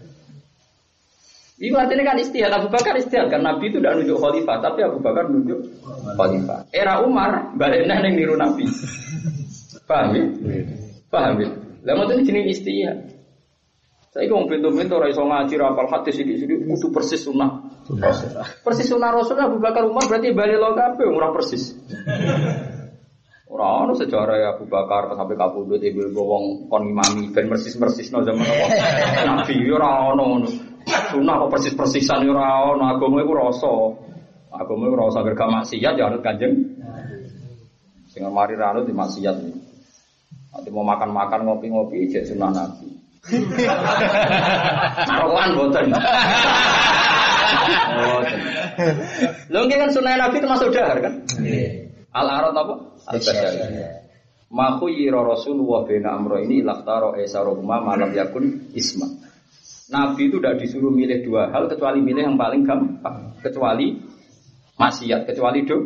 Itu 1.55 1.79
artinya 1.79 2.03
kan 2.03 2.19
istihad 2.19 2.51
Abu 2.51 2.67
Bakar 2.67 2.99
istihad 2.99 3.31
kan 3.31 3.39
Nabi 3.39 3.71
itu 3.71 3.79
tidak 3.79 4.03
nunjuk 4.03 4.19
khalifah, 4.19 4.59
tapi 4.59 4.83
Abu 4.83 4.99
Bakar 4.99 5.31
nunjuk 5.31 5.63
khalifah. 6.19 6.67
Era 6.75 6.99
Umar 7.07 7.55
baliknya 7.55 8.03
neng 8.03 8.19
niru 8.19 8.35
Nabi. 8.35 8.67
Paham 9.87 10.19
ya? 10.19 10.25
Paham 11.13 11.39
ya? 11.39 11.49
Lah 11.85 11.93
mau 11.95 12.11
jenis 12.11 12.59
istihad. 12.59 13.15
Saya 14.15 14.31
kau 14.31 14.47
pintu-pintu 14.47 14.95
ora 14.95 15.11
iso 15.11 15.27
ngaji 15.27 15.59
ra 15.59 15.75
apal 15.75 15.91
hadis 15.91 16.15
sithik-sithik 16.23 16.71
kudu 16.71 16.87
persis 16.95 17.27
sunnah. 17.27 17.67
Persis 18.63 18.87
sunnah 18.87 19.11
Rasul 19.11 19.43
Abu 19.43 19.59
Bakar 19.59 19.91
Umar 19.91 20.07
berarti 20.07 20.31
balik 20.31 20.59
lo 20.59 20.71
kabeh 20.75 21.07
ora 21.07 21.35
persis. 21.35 21.75
Ora 23.51 23.83
ono 23.83 23.95
sejarah 23.99 24.39
ya 24.39 24.49
Abu 24.55 24.71
Bakar 24.71 25.11
sampai 25.19 25.35
kabudut 25.35 25.83
ibu 25.83 26.15
wong 26.15 26.71
kon 26.71 26.87
imami 26.87 27.35
ben 27.35 27.51
persis-persis 27.51 28.15
no 28.15 28.23
zaman. 28.23 28.47
Nabi 29.27 29.67
yo 29.67 29.83
ora 29.83 30.15
ono. 30.15 30.47
Sunnah 31.15 31.35
kok 31.47 31.51
persis-persisan 31.55 32.27
ora 32.27 32.75
ono 32.75 32.85
agama 32.91 33.23
iku 33.23 33.33
rasa. 33.39 33.73
Agama 34.51 34.91
iku 34.91 34.97
rasa 34.99 35.19
gerga 35.23 35.47
maksiat 35.47 35.95
ya 35.95 36.11
anut 36.11 36.23
Kanjeng. 36.27 36.55
Sing 38.11 38.27
mari 38.35 38.59
ra 38.59 38.75
anut 38.75 38.91
di 38.91 38.95
maksiat. 38.95 39.37
Nanti 40.55 40.69
mau 40.71 40.87
makan-makan 40.87 41.47
ngopi-ngopi 41.47 42.11
ijek 42.11 42.27
sunnah 42.31 42.51
Nabi. 42.51 42.91
Narokan 45.09 45.51
boten. 45.57 45.87
Lho 49.51 49.61
nggih 49.65 49.79
kan 49.79 49.91
sunah 49.95 50.15
Nabi 50.19 50.37
termasuk 50.43 50.69
dahar 50.75 50.99
kan? 51.01 51.15
Al 52.15 52.27
arad 52.31 52.55
apa? 52.55 52.75
Al 53.11 53.19
basyar. 53.19 53.53
Ma 54.55 54.79
khuyira 54.79 55.19
Rasulullah 55.19 55.83
bina 55.83 56.15
amro 56.15 56.39
ini 56.39 56.63
laktaro 56.63 57.19
esarohuma 57.19 57.83
malam 57.83 58.15
yakun 58.15 58.71
isma. 58.77 59.24
Nabi 59.93 60.33
itu 60.33 60.41
tidak 60.41 60.65
disuruh 60.65 60.89
milih 60.89 61.21
dua 61.29 61.53
hal 61.53 61.69
kecuali 61.69 62.01
milih 62.01 62.25
yang 62.33 62.39
paling 62.41 62.65
gampang, 62.65 63.37
kecuali 63.45 64.01
maksiat, 64.81 65.29
kecuali 65.29 65.61
do. 65.69 65.77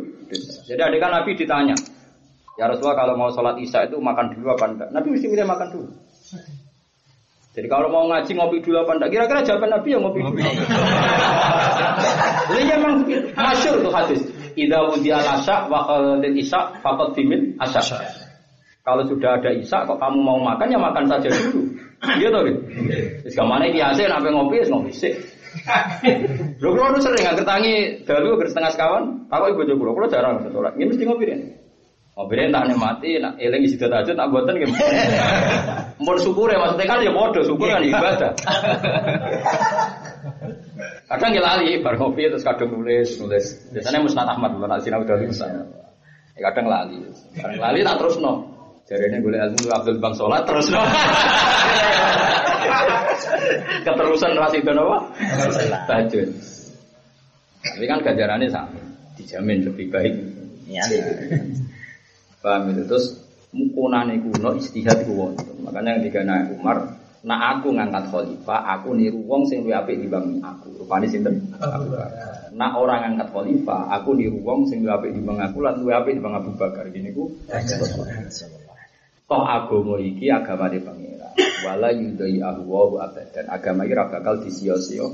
Jadi 0.69 0.79
ada 0.79 0.97
kan 1.01 1.11
Nabi 1.19 1.35
ditanya, 1.35 1.75
ya 2.55 2.71
Rasulullah 2.71 2.95
kalau 2.95 3.19
mau 3.19 3.27
sholat 3.33 3.59
isya 3.59 3.91
itu 3.91 3.99
makan 3.99 4.31
dulu 4.31 4.55
apa 4.55 4.65
enggak? 4.71 4.89
Nabi 4.95 5.07
mesti 5.19 5.27
milih 5.27 5.43
makan 5.43 5.67
dulu. 5.75 5.89
Jadi 7.59 7.67
kalau 7.67 7.91
mau 7.91 8.07
ngaji 8.07 8.31
ngopi 8.39 8.57
dulu 8.63 8.77
apa 8.87 8.91
enggak? 8.95 9.09
Kira-kira 9.11 9.39
jawaban 9.43 9.71
Nabi 9.75 9.87
yang 9.91 10.01
ngopi 10.05 10.19
dulu. 10.23 10.39
Ini 12.55 12.61
memang 12.71 12.93
masyur 13.43 13.75
tuh 13.83 13.91
hadis. 13.91 14.21
Idza 14.55 14.79
wudiya 14.79 15.19
asya 15.19 15.67
wa 15.67 15.83
qalatil 15.83 16.39
isya 16.39 16.71
faqad 16.79 17.19
bimin 17.19 17.59
asya. 17.59 17.99
Kalau 18.79 19.03
sudah 19.11 19.43
ada 19.43 19.51
isya 19.51 19.83
kok 19.83 19.99
kamu 19.99 20.23
mau 20.23 20.39
makan 20.39 20.71
ya 20.71 20.79
makan 20.79 21.03
saja 21.03 21.27
dulu. 21.27 21.88
Iya 21.99 22.27
toh. 22.31 22.41
Wis 23.27 23.35
gamane 23.35 23.75
iki 23.75 23.79
ase 23.83 24.07
sampai 24.07 24.31
ngopi 24.31 24.63
wis 24.63 24.71
ngopi 24.71 24.91
sik. 24.95 25.13
Lho 26.61 26.69
kula 26.71 26.93
nu 26.93 26.99
sering 27.01 27.25
nggak 27.25 27.43
tangi 27.43 28.05
dalu 28.05 28.37
ger 28.39 28.47
setengah 28.53 28.71
sekawan, 28.71 29.03
ibu 29.27 29.57
bojo 29.57 29.73
kula, 29.75 29.91
kula 29.97 30.07
jarang 30.07 30.45
sholat. 30.47 30.73
Ini 30.77 30.87
mesti 30.93 31.03
ngopi 31.03 31.25
deh. 31.27 31.39
Ngopi 32.19 32.51
tak 32.51 32.63
nikmati, 32.67 33.15
nak 33.23 33.39
eling 33.39 33.63
isi 33.63 33.79
aja 33.79 34.03
tak 34.03 34.27
gitu. 34.59 34.75
Mau 36.03 36.15
syukur 36.19 36.51
ya 36.51 36.59
maksudnya 36.59 36.85
kan 36.87 36.99
ya 36.99 37.11
bodoh, 37.15 37.43
syukur 37.43 37.67
kan 37.71 37.83
ibadah. 37.83 38.31
Kadang 41.09 41.31
ya 41.31 41.41
lali, 41.41 41.79
bar 41.79 41.95
ngopi 41.95 42.27
terus 42.27 42.43
kadang 42.43 42.75
nulis, 42.75 43.17
nulis. 43.23 43.45
Biasanya 43.71 44.03
Musnad 44.03 44.27
Ahmad, 44.29 44.51
bukan 44.55 44.77
Sinau 44.83 45.07
dari 45.07 45.25
misalnya. 45.25 45.63
Ya 46.35 46.51
kadang 46.51 46.67
lali, 46.67 47.01
kadang 47.39 47.59
lali 47.59 47.79
tak 47.87 47.97
terus 48.03 48.19
no. 48.19 48.58
Jadi 48.89 49.05
ini 49.05 49.21
boleh 49.21 49.37
ilmu 49.37 49.69
Abdul 49.69 50.01
Bang 50.01 50.17
sholat 50.17 50.49
terus. 50.49 50.65
Keterusan 53.85 54.33
rasi 54.33 54.65
itu 54.65 54.71
apa? 54.73 54.97
Tajud. 55.85 56.29
Tapi 57.59 57.85
kan 57.85 58.01
gajarannya 58.01 58.49
sama, 58.49 58.81
dijamin 59.13 59.61
lebih 59.61 59.93
baik. 59.93 60.13
Iya. 60.65 60.81
Paham 62.41 62.73
itu 62.73 62.81
terus 62.89 63.13
mukunane 63.53 64.17
kuno 64.25 64.57
istihad 64.57 65.05
ku 65.05 65.13
wonten. 65.21 65.53
Makanya 65.61 66.01
ketika 66.01 66.25
naik 66.25 66.57
Umar, 66.57 66.97
nak 67.21 67.61
aku 67.61 67.75
ngangkat 67.75 68.09
khalifah, 68.09 68.79
aku 68.79 68.95
niru 68.95 69.21
wong 69.27 69.45
sing 69.45 69.61
luwih 69.67 69.77
apik 69.77 70.01
dibanding 70.01 70.41
aku. 70.41 70.71
Rupane 70.81 71.05
sinten? 71.05 71.51
Abu 71.59 71.93
Bakar. 71.93 72.49
Nak 72.55 72.71
orang 72.73 72.99
ngangkat 73.05 73.27
khalifah, 73.35 73.81
aku 74.01 74.17
niru 74.17 74.39
wong 74.41 74.65
sing 74.65 74.81
luwih 74.81 74.97
apik 74.97 75.11
dibanding 75.13 75.45
aku 75.45 75.57
lan 75.61 75.77
luwih 75.77 75.93
apik 75.99 76.17
dibanding 76.17 76.41
Abu 76.41 76.51
Bakar. 76.55 76.85
Gini 76.89 77.09
ku. 77.11 77.27
Toh 79.29 79.45
agama 79.45 80.01
iki 80.01 80.25
agama 80.33 80.73
di 80.73 80.81
pangeran. 80.81 81.37
Wala 81.61 81.93
yudai 81.93 82.41
ahwa 82.41 83.05
abadan. 83.05 83.45
Agama 83.45 83.85
iki 83.85 83.93
bakal 83.93 84.41
disia-sia. 84.41 85.05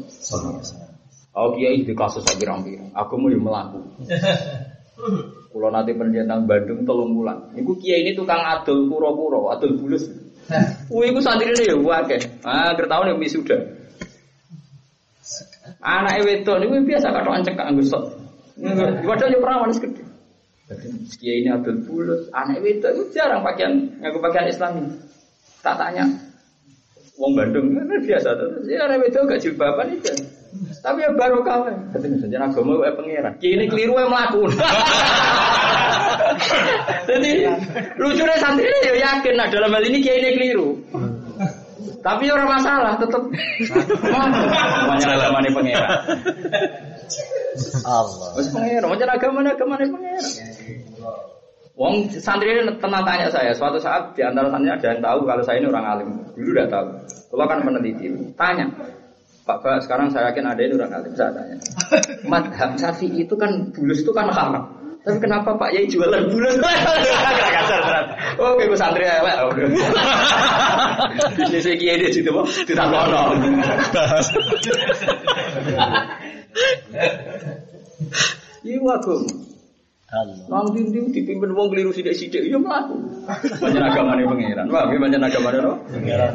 Oh 1.35 1.51
kiai 1.51 1.83
di 1.83 1.91
kasus 1.91 2.23
lagi 2.23 2.47
rampir. 2.47 2.79
Aku 2.95 3.19
mau 3.19 3.27
melaku. 3.27 3.83
Kulo 5.51 5.67
nanti 5.67 5.91
pendidikan 5.91 6.47
Bandung 6.47 6.87
tolong 6.87 7.11
bulan. 7.11 7.51
Iku 7.59 7.75
kiai 7.75 8.07
ini 8.07 8.15
tukang 8.15 8.39
adol 8.39 8.87
puro-puro, 8.87 9.51
adol 9.51 9.75
bulus. 9.75 10.07
Wih, 10.95 11.11
iku 11.11 11.19
santri 11.19 11.51
ini 11.51 11.67
ya 11.67 11.75
wakeh. 11.75 12.39
Ah, 12.47 12.71
kertahuan 12.71 13.11
yang 13.11 13.19
wisuda. 13.19 13.59
Anak 15.83 16.23
wedok 16.23 16.63
ini 16.63 16.87
biasa 16.87 17.11
kata 17.11 17.29
ancek 17.35 17.53
kak 17.59 17.67
anggusot. 17.67 18.03
Padahal 19.11 19.33
ya 19.35 19.39
perawan 19.43 19.75
segede. 19.75 20.04
Kiai 21.21 21.45
ini 21.45 21.49
adol 21.53 21.77
bulus, 21.85 22.25
anak 22.33 22.65
itu 22.65 22.89
jarang 23.13 23.45
pakaian 23.45 23.85
ngaku 24.01 24.17
pakaian 24.17 24.49
Islami. 24.49 24.81
Tak 25.61 25.77
tanya, 25.77 26.09
Wong 27.15 27.31
Bandung 27.31 27.71
kan 27.71 27.87
biasa 28.03 28.29
tuh. 28.35 28.49
Ya 28.67 28.83
anak 28.91 29.07
wedok 29.07 29.31
gak 29.31 29.39
jilbaban 29.39 29.87
itu. 29.95 30.11
Tapi 30.83 30.99
ya 31.03 31.11
baru 31.15 31.39
kawan. 31.47 31.95
Katanya 31.95 32.17
saja 32.19 32.37
agama 32.43 32.75
wae 32.75 32.91
pangeran. 32.91 33.33
Kiai 33.39 33.55
ini 33.55 33.65
keliru 33.71 33.95
yang 33.95 34.11
melakukan. 34.11 34.51
Jadi 37.09 37.31
lucunya 37.95 38.35
santri 38.35 38.67
ya 38.83 38.93
yakin 38.99 39.35
nah 39.39 39.47
dalam 39.47 39.71
hal 39.71 39.83
ini 39.87 40.03
kiai 40.03 40.19
ini 40.19 40.29
keliru. 40.35 40.75
Tapi 42.03 42.27
orang 42.29 42.49
masalah 42.51 42.99
tetap. 42.99 43.23
Banyak 44.91 45.09
agama 45.09 45.39
ini 45.39 45.51
pangeran. 45.55 45.89
Allah. 47.83 48.29
Wes 48.35 48.47
pangeran, 48.51 48.87
macam 48.89 49.07
agama 49.09 49.39
agama 49.45 49.73
ini 49.79 49.91
pangeran. 49.93 50.33
Wong 51.75 52.07
santri 52.23 52.55
ini 52.55 52.71
tenang 52.79 53.03
tanya 53.03 53.27
saya, 53.27 53.51
suatu 53.51 53.75
saat 53.79 54.15
di 54.15 54.23
antara 54.23 54.47
santri 54.47 54.71
ada 54.71 54.87
yang 54.95 55.03
tahu 55.03 55.19
kalau 55.27 55.43
saya 55.43 55.59
ini 55.59 55.67
orang 55.67 55.85
alim. 55.85 56.09
Dulu 56.35 56.49
udah 56.55 56.67
tahu. 56.71 56.87
Kalau 57.35 57.45
kan 57.47 57.59
meneliti, 57.63 58.07
tanya. 58.39 58.65
Pak 59.45 59.61
Pak, 59.61 59.85
sekarang 59.85 60.09
saya 60.09 60.33
yakin 60.33 60.45
ada 60.47 60.61
ini 60.63 60.73
orang 60.73 60.93
alim. 60.95 61.11
Saya 61.13 61.31
tanya. 61.35 61.55
Madhab 62.25 62.79
Syafi'i 62.79 63.27
itu 63.27 63.35
kan 63.35 63.71
bulus 63.75 64.01
itu 64.01 64.11
kan 64.15 64.31
haram. 64.31 64.74
Tapi 65.05 65.17
kenapa 65.21 65.53
Pak 65.53 65.69
Yai 65.69 65.85
jualan 65.85 66.33
bulus? 66.33 66.57
Kasar 67.55 67.79
ternyata. 67.85 68.13
Oke, 68.41 68.65
gue 68.65 68.79
santri 68.79 69.05
ya, 69.05 69.21
Pak. 69.21 69.53
Bisnis 71.37 71.61
saya 71.61 71.77
kiai 71.77 72.01
di 72.01 72.09
situ, 72.09 72.33
Pak. 72.33 72.45
Tidak 72.65 72.85
kono. 72.89 73.21
Iya, 78.65 78.81
waduh. 78.81 79.21
Allah. 80.09 80.37
Nang 80.47 80.73
dindi 80.73 81.11
dipimpin 81.11 81.53
wong 81.53 81.69
keliru 81.69 81.91
sithik-sithik 81.93 82.47
ya 82.47 82.57
mlaku. 82.61 82.97
Banyak 83.61 83.83
agamane 83.83 84.23
pangeran. 84.23 84.65
Wah, 84.69 84.85
banyak 84.89 85.21
agamane 85.21 85.57
no? 85.59 85.73
Pangeran. 85.91 86.33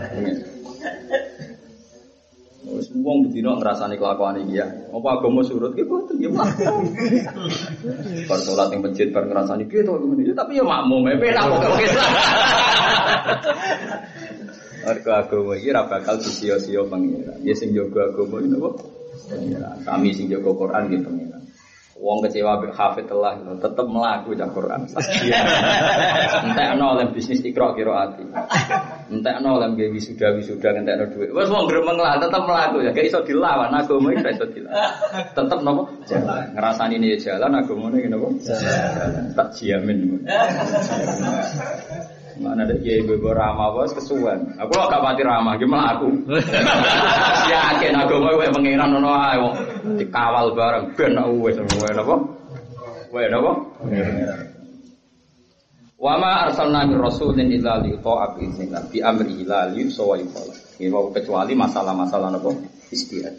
Wis 2.61 2.93
wong 2.93 3.25
bedino 3.25 3.57
ngrasani 3.57 3.97
kelakuan 3.97 4.37
iki 4.45 4.61
ya. 4.61 4.69
Apa 4.93 5.17
agama 5.17 5.41
surut 5.41 5.73
ki 5.73 5.89
boten 5.89 6.21
ya 6.21 6.29
mlaku. 6.29 6.93
Bar 8.29 8.41
salat 8.45 8.69
ning 8.69 8.85
masjid 8.85 9.09
bar 9.09 9.25
ngrasani 9.25 9.65
ki 9.65 9.81
to 9.81 9.97
ngene. 9.97 10.37
Tapi 10.37 10.61
ya 10.61 10.65
makmum, 10.69 11.09
ya 11.09 11.17
penak 11.17 11.45
kok 11.49 11.81
Islam. 11.81 12.13
Mergo 14.85 15.11
agama 15.17 15.53
iki 15.57 15.69
ora 15.73 15.83
bakal 15.89 16.21
disia-sia 16.21 16.85
pangeran. 16.85 17.41
Ya 17.41 17.57
sing 17.57 17.73
jaga 17.73 18.13
agama 18.13 18.45
iki 18.45 18.49
napa? 18.53 18.71
Pengiran. 19.33 19.77
Kami 19.81 20.09
sing 20.13 20.29
jaga 20.29 20.51
Quran 20.53 20.83
gitu 20.93 21.09
pengiran. 21.09 21.43
Wong 22.01 22.19
kecewa 22.25 22.65
be 22.65 22.73
hafid 22.73 23.09
telah 23.09 23.37
tetep 23.61 23.87
melaku 23.89 24.33
cak 24.33 24.53
Quran. 24.57 24.89
Entek 26.49 26.67
ana 26.77 26.85
oleh 26.97 27.13
bisnis 27.13 27.45
ikra 27.45 27.77
qiraati. 27.77 28.25
Entek 29.11 29.43
ana 29.43 29.59
oleh 29.59 29.69
gawe 29.75 29.91
wisuda 29.91 30.31
wisuda 30.39 30.71
ngentekno 30.71 31.11
dhuwit. 31.11 31.35
Wes 31.35 31.51
wong 31.51 31.67
gremeng 31.67 31.99
lah 31.99 32.15
tetep 32.23 32.47
melaku 32.47 32.79
ya 32.87 32.95
gak 32.95 33.07
iso 33.11 33.19
dilawan 33.27 33.75
agama 33.75 34.15
iki 34.15 34.23
iso 34.39 34.47
dilawan. 34.55 34.87
Tetep 35.35 35.59
napa? 35.67 35.83
Jalan. 36.07 36.45
Ngrasani 36.55 36.95
ini 37.03 37.07
ya 37.13 37.17
jalan 37.19 37.59
agamane 37.59 37.97
ngene 37.99 38.15
napa? 38.15 38.29
Jalan. 38.39 39.25
Tak 39.35 39.49
jamin. 39.59 39.99
Mana 42.41 42.65
ada 42.65 42.73
kiai 42.79 43.03
bebo 43.03 43.35
ramah 43.35 43.75
bos 43.75 43.91
kesuwen. 43.93 44.55
Aku 44.63 44.73
lo 44.79 44.87
gak 44.87 45.19
ramah, 45.27 45.59
gimana 45.59 45.99
aku? 45.99 46.09
Yakin 47.51 47.99
aku 47.99 48.15
mau 48.23 48.39
gue 48.39 48.49
pengiran 48.55 48.95
nono 48.95 49.11
wong 49.11 49.55
dikawal 49.99 50.55
bareng 50.55 50.95
ben 50.95 51.19
aku 51.19 51.51
wae 51.51 51.93
napa? 51.93 52.17
Wae 53.11 53.27
napa? 53.27 53.53
Wa 56.01 56.17
ma 56.17 56.49
arsalna 56.49 56.89
min 56.89 56.97
rasulin 56.97 57.53
illa 57.53 57.77
li 57.85 57.93
ta'a 58.01 58.33
bi 58.33 58.49
idznillah 58.49 58.89
bi 58.89 59.05
amri 59.05 59.45
ila 59.45 59.69
li 59.69 59.85
sawa. 59.93 60.17
Ini 60.17 60.89
mau 60.89 61.13
kecuali 61.13 61.53
masalah-masalah 61.53 62.33
napa? 62.33 62.57
Istihad. 62.89 63.37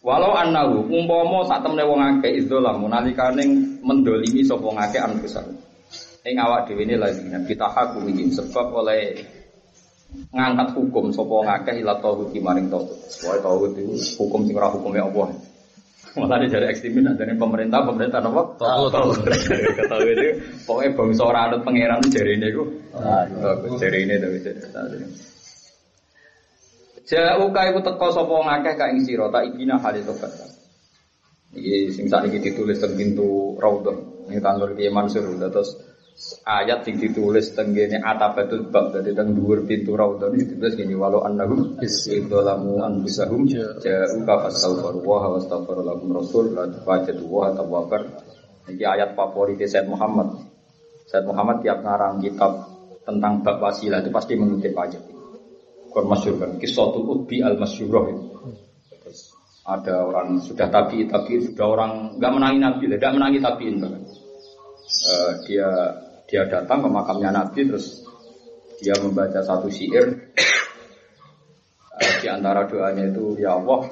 Walau 0.00 0.32
annahu 0.32 0.86
umpama 0.88 1.44
sak 1.44 1.66
temne 1.66 1.84
wong 1.84 2.00
akeh 2.00 2.38
izdolam 2.38 2.80
nalikane 2.86 3.44
mendolimi 3.82 4.46
sapa 4.46 4.72
anu 4.78 5.20
kesal. 5.20 5.44
Ing 6.22 6.38
awak 6.38 6.70
dhewe 6.70 6.86
ne 6.86 6.96
lagi 6.96 7.26
kita 7.26 7.66
hakumi 7.66 8.30
sebab 8.30 8.70
oleh 8.70 9.18
ngangkat 10.30 10.72
hukum 10.78 11.10
sapa 11.10 11.34
ngakeh 11.50 11.82
ila 11.82 11.98
tauhid 11.98 12.32
maring 12.40 12.70
tauhid. 12.70 12.96
Wae 13.26 13.38
tauhid 13.42 13.76
hukum 14.16 14.46
sing 14.46 14.54
ora 14.54 14.70
hukume 14.70 15.02
Allah. 15.02 15.34
Malah 16.18 16.42
dari 16.42 16.66
ekstremis 16.74 17.14
dari 17.14 17.38
pemerintah 17.38 17.86
pemerintah 17.86 18.18
apa? 18.18 18.42
Tauhid. 18.58 19.30
Ketahui 19.78 20.12
itu 20.18 20.28
pokoknya 20.66 20.90
bangsa 20.98 21.22
ora 21.22 21.40
anut 21.46 21.62
pangeran 21.62 22.02
jari 22.10 22.34
ini 22.34 22.48
ku. 22.50 22.64
Jari 23.78 23.98
ini 24.08 24.14
tapi 24.18 24.38
Jauh 27.10 27.50
kai 27.50 27.74
ku 27.74 27.80
teko 27.82 28.06
sapa 28.14 28.34
ngakeh 28.38 28.74
ka 28.78 28.86
ing 28.90 29.02
sira 29.02 29.30
tak 29.34 29.50
ibina 29.50 29.78
hale 29.78 30.02
tobat. 30.02 30.30
Iki 31.54 31.94
sing 31.94 32.06
sakniki 32.06 32.38
ditulis 32.38 32.78
teng 32.78 32.94
pintu 32.94 33.58
raudhah. 33.58 33.98
Ini 34.30 34.38
tanggal 34.38 34.78
Kiai 34.78 34.94
Mansur 34.94 35.26
terus 35.26 35.74
ayat 36.44 36.88
yang 36.88 36.96
ditulis 36.96 37.52
tenggene 37.52 38.00
atabatul 38.00 38.72
bab 38.72 38.96
dari 38.96 39.12
teng 39.12 39.36
dhuwur 39.36 39.68
pintu 39.68 39.92
raudhah 39.96 40.32
itu 40.32 40.56
ditulis 40.56 40.74
gini 40.76 40.96
walau 40.96 41.24
annahum 41.24 41.76
idzalamu 41.80 42.80
anfusahum 42.80 43.44
ja'u 43.48 44.18
ka 44.24 44.34
fastaghfiru 44.48 45.00
wa 45.04 45.36
wastaghfiru 45.36 45.82
lahum 45.84 46.08
rasul 46.16 46.56
la 46.56 46.68
tafajatu 46.68 47.24
wa 47.28 47.52
tawwabar. 47.52 48.02
Iki 48.70 48.84
ayat 48.86 49.18
favorit 49.18 49.60
Said 49.66 49.88
Muhammad. 49.90 50.46
Said 51.10 51.26
Muhammad 51.26 51.60
tiap 51.60 51.82
ngarang 51.82 52.22
kitab 52.22 52.70
tentang 53.04 53.42
bab 53.42 53.60
wasilah 53.60 54.00
itu 54.00 54.10
pasti 54.12 54.36
mengutip 54.36 54.72
ayat 54.76 55.00
itu 55.00 55.24
kon 55.90 56.06
masyhur 56.06 56.38
kan? 56.38 56.56
Kisatul 56.56 57.04
utbi 57.04 57.42
al 57.42 57.58
masyhurah 57.58 58.04
itu. 58.08 58.24
Terus 59.00 59.34
ada 59.66 60.06
orang 60.06 60.40
sudah 60.40 60.70
tabi 60.70 61.04
tapi 61.04 61.42
sudah 61.42 61.66
orang 61.66 61.92
nggak 62.16 62.32
menangi 62.32 62.58
nabi 62.62 62.84
tidak 62.88 63.12
menangi 63.12 63.38
tabiin 63.42 63.76
bahkan 63.82 64.02
Eh, 65.00 65.32
dia 65.48 65.70
dia 66.30 66.46
datang 66.46 66.86
ke 66.86 66.88
makamnya 66.88 67.34
Nabi 67.34 67.66
terus 67.66 68.06
dia 68.78 68.94
membaca 69.02 69.42
satu 69.42 69.66
syair. 69.66 70.30
Eh, 72.00 72.12
di 72.22 72.26
antara 72.30 72.64
doanya 72.64 73.10
itu 73.10 73.36
ya 73.36 73.60
Allah 73.60 73.84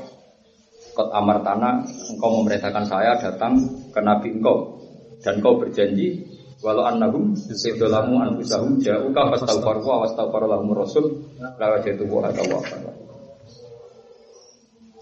kot 0.96 1.10
amar 1.12 1.44
tanah 1.44 1.84
engkau 2.14 2.40
memerintahkan 2.40 2.86
saya 2.88 3.18
datang 3.18 3.58
ke 3.90 4.00
Nabi 4.00 4.38
engkau. 4.38 4.78
Dan 5.18 5.42
engkau 5.42 5.58
berjanji 5.58 6.24
walau 6.62 6.86
annahum 6.86 7.34
idzalamu 7.34 8.22
anfusahum 8.22 8.78
ja'uka 8.78 9.34
fastaghfiru 9.34 9.82
wa 9.82 10.06
wastaghfara 10.06 10.46
lahum 10.46 10.70
rasul 10.74 11.26
la 11.58 11.74
wajadu 11.74 12.06
wa 12.06 12.30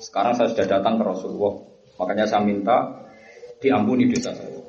sekarang 0.07 0.33
saya 0.37 0.49
sudah 0.53 0.67
datang 0.69 1.01
ke 1.01 1.05
Rasulullah. 1.05 1.55
Makanya 1.97 2.25
saya 2.29 2.45
minta 2.45 2.77
diampuni 3.59 4.13
dosa 4.13 4.37
saya. 4.37 4.61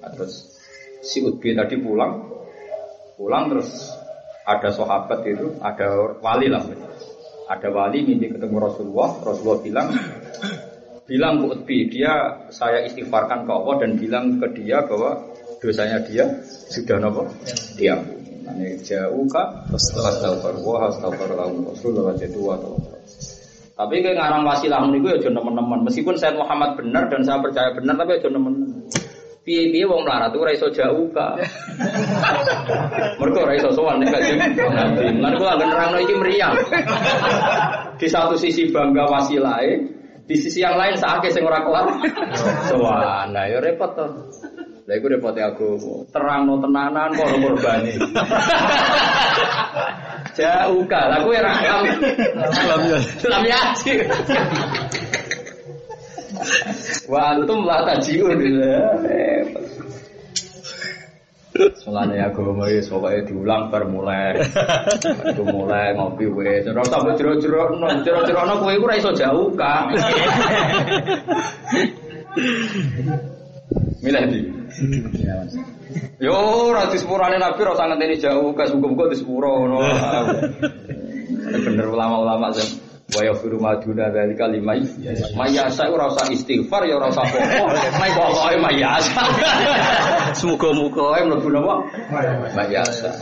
Nah, 0.00 0.10
terus 0.14 0.53
si 1.04 1.20
Utbi 1.20 1.52
tadi 1.52 1.76
pulang, 1.76 2.24
pulang 3.20 3.52
terus 3.52 3.92
ada 4.48 4.72
sahabat 4.72 5.20
itu, 5.28 5.60
ada 5.60 6.16
wali 6.24 6.48
lah, 6.48 6.64
ada 7.48 7.68
wali 7.68 8.08
mimpi 8.08 8.32
ketemu 8.32 8.56
Rasulullah, 8.56 9.20
Rasulullah 9.20 9.60
bilang, 9.60 9.88
bilang 11.04 11.34
ke 11.44 11.46
Utbi, 11.52 11.76
dia 11.92 12.44
saya 12.48 12.88
istighfarkan 12.88 13.44
ke 13.44 13.52
Allah 13.52 13.74
dan 13.84 14.00
bilang 14.00 14.40
ke 14.40 14.48
dia 14.56 14.80
bahwa 14.88 15.20
dosanya 15.60 16.00
dia 16.08 16.24
sudah 16.72 16.96
nopo? 17.00 17.28
Diampuni. 17.76 18.24
Ini 18.44 18.76
jauh 18.84 19.24
kak, 19.28 19.72
astagfirullah, 19.72 20.92
astagfirullah, 20.92 21.48
Rasulullah 21.72 22.12
jatuh 22.16 22.52
atau 22.56 22.76
tapi 23.74 24.06
kayak 24.06 24.22
ngarang 24.22 24.46
wasilah 24.46 24.86
niku 24.86 25.10
ya 25.10 25.18
jono 25.18 25.42
teman-teman. 25.42 25.82
Meskipun 25.90 26.14
saya 26.14 26.30
Muhammad 26.38 26.78
benar 26.78 27.10
dan 27.10 27.26
saya 27.26 27.42
percaya 27.42 27.74
benar, 27.74 27.98
tapi 27.98 28.14
ya 28.14 28.18
jono 28.22 28.38
teman 28.38 28.54
piye-piye 29.44 29.84
wong 29.84 30.08
melarat 30.08 30.32
itu 30.32 30.38
ora 30.40 30.52
iso 30.56 30.68
jauh 30.72 31.06
ka. 31.12 31.36
Mergo 33.20 33.44
ora 33.44 33.54
iso 33.54 33.70
sowan 33.76 34.00
nek 34.00 34.08
kanjeng 34.16 34.40
Nabi. 34.56 35.04
Lan 35.20 35.32
kula 35.36 35.60
angen 35.60 35.68
nerangno 35.68 35.98
iki 36.00 36.14
meriang. 36.16 36.56
Di 38.00 38.08
satu 38.08 38.40
sisi 38.40 38.72
bangga 38.72 39.04
wasilahe, 39.04 39.84
di 40.24 40.36
sisi 40.40 40.64
yang 40.64 40.80
lain 40.80 40.96
sakake 40.96 41.28
sing 41.28 41.44
ora 41.44 41.60
kelar. 41.60 41.86
Sowan. 42.72 43.36
Nah 43.36 43.44
ya 43.44 43.60
repot 43.60 43.92
to. 43.92 44.06
Lah 44.84 45.00
iku 45.00 45.08
repote 45.08 45.40
aku 45.40 45.68
terangno 46.12 46.60
tenanan 46.60 47.12
kok 47.12 47.24
ora 47.28 47.36
korbani. 47.40 47.92
Jauh 50.40 50.82
ka. 50.88 51.00
Lah 51.12 51.20
kowe 51.20 51.36
ra 51.36 51.52
Lam 52.64 52.80
ya. 52.88 52.98
Lam 53.28 53.44
yaji. 53.44 53.92
Wa 57.08 57.20
antum 57.34 57.62
la 57.66 57.84
tajiun. 57.86 58.40
Mulane 61.86 62.18
agama 62.18 62.66
wis 62.66 62.90
pokoke 62.90 63.30
diulang 63.30 63.70
bar 63.70 63.86
mulai. 63.86 64.34
Itu 65.30 65.46
mulai 65.46 65.94
ngopi 65.94 66.26
wis. 66.26 66.66
Ora 66.66 66.82
usah 66.82 66.98
mbok 66.98 67.14
jero-jero, 67.14 67.78
jero-jero 68.02 68.42
kowe 68.58 68.72
iku 68.74 68.84
ora 68.90 68.98
iso 68.98 69.14
jauh 69.14 69.54
ka. 69.54 69.86
Milih 74.02 74.24
di. 74.26 74.40
Yo 76.18 76.34
ora 76.74 76.90
disepurane 76.90 77.38
Nabi 77.38 77.62
ora 77.62 77.78
usah 77.78 77.86
ngenteni 77.86 78.18
jauh 78.18 78.50
ka 78.58 78.66
muga-muga 78.74 79.14
disepuro 79.14 79.62
ngono. 79.62 79.78
Bener 81.54 81.86
ulama-ulama 81.86 82.50
sing 82.50 82.82
wa 83.12 83.20
yaghfiru 83.20 83.60
ma 83.60 83.76
duna 83.76 84.08
dzalika 84.08 84.48
limay 84.48 84.80
mayasa 85.36 85.92
ora 85.92 86.08
usah 86.08 86.24
istighfar 86.32 86.88
ya 86.88 86.96
ora 86.96 87.12
usah 87.12 87.26
mai 88.00 88.10
pokoke 88.16 88.56
mayasa 88.56 89.22
semoga-moga 90.40 91.20
mlebu 91.28 91.48
napa? 91.52 91.74
Mayasa 92.56 93.12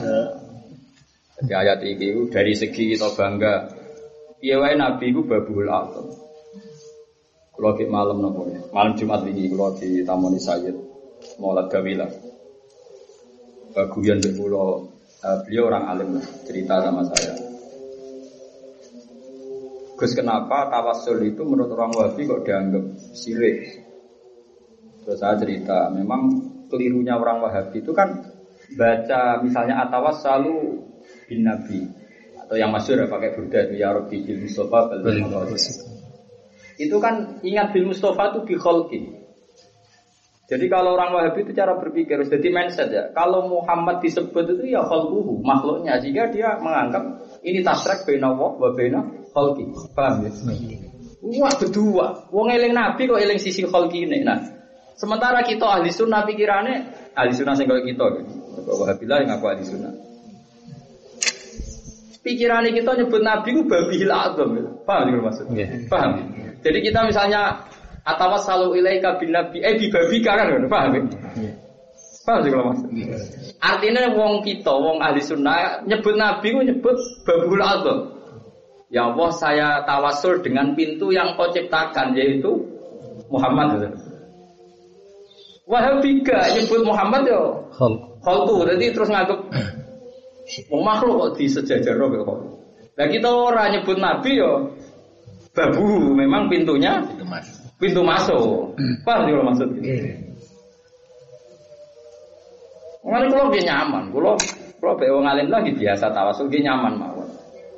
Jadi 1.43 1.53
ayat 1.59 1.83
ini 1.83 2.31
dari 2.31 2.55
segi 2.55 2.95
kita 2.95 3.19
bangga. 3.19 3.67
Iya 4.39 4.63
wae 4.63 4.79
Nabi 4.79 5.11
itu 5.11 5.27
babul 5.27 5.67
atom 5.67 6.07
Kalau 7.51 7.75
di 7.75 7.87
malam 7.91 8.23
nopo 8.23 8.47
ya? 8.47 8.63
Malam 8.71 8.95
Jumat 8.95 9.27
ini 9.27 9.51
kalau 9.51 9.75
di 9.75 10.07
Tamoni 10.07 10.39
Sayyid 10.39 10.75
Maulad 11.43 11.67
Gawila. 11.67 12.07
Baguyan 13.75 14.23
di 14.23 14.31
pulau 14.39 14.87
eh, 15.23 15.37
Beliau 15.47 15.67
orang 15.67 15.85
alim 15.91 16.11
cerita 16.47 16.79
sama 16.79 17.07
saya 17.11 17.52
Gus 20.03 20.19
kenapa 20.19 20.67
tawasul 20.67 21.23
itu 21.23 21.47
menurut 21.47 21.71
orang 21.79 21.95
Wahabi 21.95 22.27
kok 22.27 22.43
dianggap 22.43 22.91
sirik? 23.15 23.87
Terus 25.07 25.15
saya 25.23 25.39
cerita, 25.39 25.95
memang 25.95 26.27
kelirunya 26.67 27.15
orang 27.15 27.39
Wahabi 27.39 27.87
itu 27.87 27.95
kan 27.95 28.19
baca 28.75 29.39
misalnya 29.47 29.79
atawas 29.87 30.27
selalu 30.27 30.83
bin 31.31 31.47
Nabi 31.47 31.87
atau 32.35 32.59
yang 32.59 32.75
masyur 32.75 32.99
ya 32.99 33.07
pakai 33.07 33.31
Burda 33.39 33.71
itu 33.71 33.75
ya 33.79 33.95
Rabbi 33.95 34.27
bil 34.27 34.43
Mustafa 34.43 34.91
bal 34.91 34.99
itu 36.83 36.97
kan 36.99 37.39
ingat 37.47 37.71
bil 37.71 37.87
Mustafa 37.87 38.35
itu 38.35 38.59
bi. 38.91 38.99
Jadi 40.51 40.67
kalau 40.67 40.99
orang 40.99 41.15
Wahabi 41.15 41.47
itu 41.47 41.55
cara 41.55 41.79
berpikir 41.79 42.19
harus 42.19 42.27
jadi 42.27 42.51
mindset 42.51 42.91
ya. 42.91 43.07
Kalau 43.15 43.47
Muhammad 43.47 44.03
disebut 44.03 44.51
itu 44.51 44.75
ya 44.75 44.83
khalquhu, 44.83 45.39
makhluknya 45.47 46.03
sehingga 46.03 46.27
dia 46.35 46.59
menganggap 46.59 47.23
ini 47.47 47.63
tasrek 47.63 48.03
bena 48.03 48.35
wa 48.35 48.59
wa 48.59 48.75
khalqi. 49.33 49.65
Paham 49.97 50.25
ya? 50.25 50.31
Wah 51.23 51.55
berdua. 51.55 52.07
Wong 52.35 52.49
eling 52.51 52.75
Nabi 52.77 53.09
kok 53.09 53.19
eling 53.19 53.41
sisi 53.41 53.65
khalqi 53.67 54.05
ini. 54.05 54.27
Nah, 54.27 54.39
sementara 54.99 55.43
kita 55.47 55.65
ahli 55.65 55.91
sunnah 55.91 56.27
pikirannya 56.27 56.77
ahli 57.17 57.33
sunnah 57.33 57.55
sing 57.57 57.67
kita. 57.67 58.05
Wahabilah 58.67 59.17
yang 59.25 59.31
aku 59.39 59.45
ahli 59.47 59.63
sunnah. 59.63 59.93
Pikirannya 62.23 62.71
kita 62.71 62.91
nyebut 63.03 63.23
Nabi 63.23 63.49
ku 63.55 63.63
babil 63.67 64.11
azam. 64.11 64.51
Paham 64.87 65.07
ya 65.11 65.19
maksudnya? 65.23 65.67
Paham? 65.91 66.11
Jadi 66.63 66.79
kita 66.87 67.03
misalnya 67.07 67.67
atawas 68.07 68.47
selalu 68.47 68.83
ilaika 68.83 69.19
bin 69.19 69.35
nabi 69.35 69.63
eh 69.63 69.75
bibabika 69.79 70.39
kan 70.39 70.47
paham 70.71 70.91
ya? 70.95 71.03
Paham 72.23 72.41
sih 72.47 72.51
kalau 72.55 72.71
mas? 72.71 72.81
Artinya 73.59 74.11
wong 74.15 74.47
kita, 74.47 74.71
wong 74.71 75.03
ahli 75.03 75.19
sunnah 75.23 75.83
nyebut 75.83 76.15
nabi 76.15 76.55
ku 76.55 76.63
nyebut 76.63 76.97
babul 77.27 77.63
Allah. 77.63 78.22
Ya 78.93 79.09
Allah 79.09 79.31
saya 79.33 79.69
tawasul 79.89 80.45
dengan 80.45 80.77
pintu 80.77 81.09
yang 81.09 81.33
kau 81.33 81.49
ciptakan 81.49 82.13
yaitu 82.13 82.53
Muhammad. 83.33 83.97
Wahabika 85.65 86.53
nyebut 86.53 86.85
Muhammad 86.85 87.25
yo. 87.25 87.43
Khol. 87.73 87.97
Khalqu, 88.23 88.69
jadi 88.69 88.95
terus 88.95 89.11
nganggep 89.11 89.41
Wong 90.69 90.83
makhluk 90.85 91.15
kok 91.17 91.31
di 91.41 91.47
sejajar 91.49 91.97
kok. 91.97 92.39
Nah 92.93 93.07
kita 93.09 93.29
orang 93.33 93.81
nyebut 93.81 93.97
nabi 93.97 94.37
yo 94.37 94.77
babu, 95.57 96.13
memang 96.13 96.49
pintunya 96.53 97.01
Itu 97.09 97.25
mas. 97.25 97.49
pintu 97.81 98.05
masuk. 98.05 98.77
Paham 99.05 99.29
kalau 99.29 99.45
maksud? 99.49 99.69
Mengenai 103.03 103.29
kalau 103.35 103.51
dia 103.51 103.63
nyaman, 103.67 104.05
kalau 104.15 104.39
kalau 104.79 104.95
be 104.95 105.07
wong 105.11 105.27
alim 105.27 105.51
lagi 105.51 105.75
biasa 105.75 106.13
tawasul 106.15 106.47
dia 106.53 106.71
nyaman 106.71 106.95
mawon. 106.97 107.12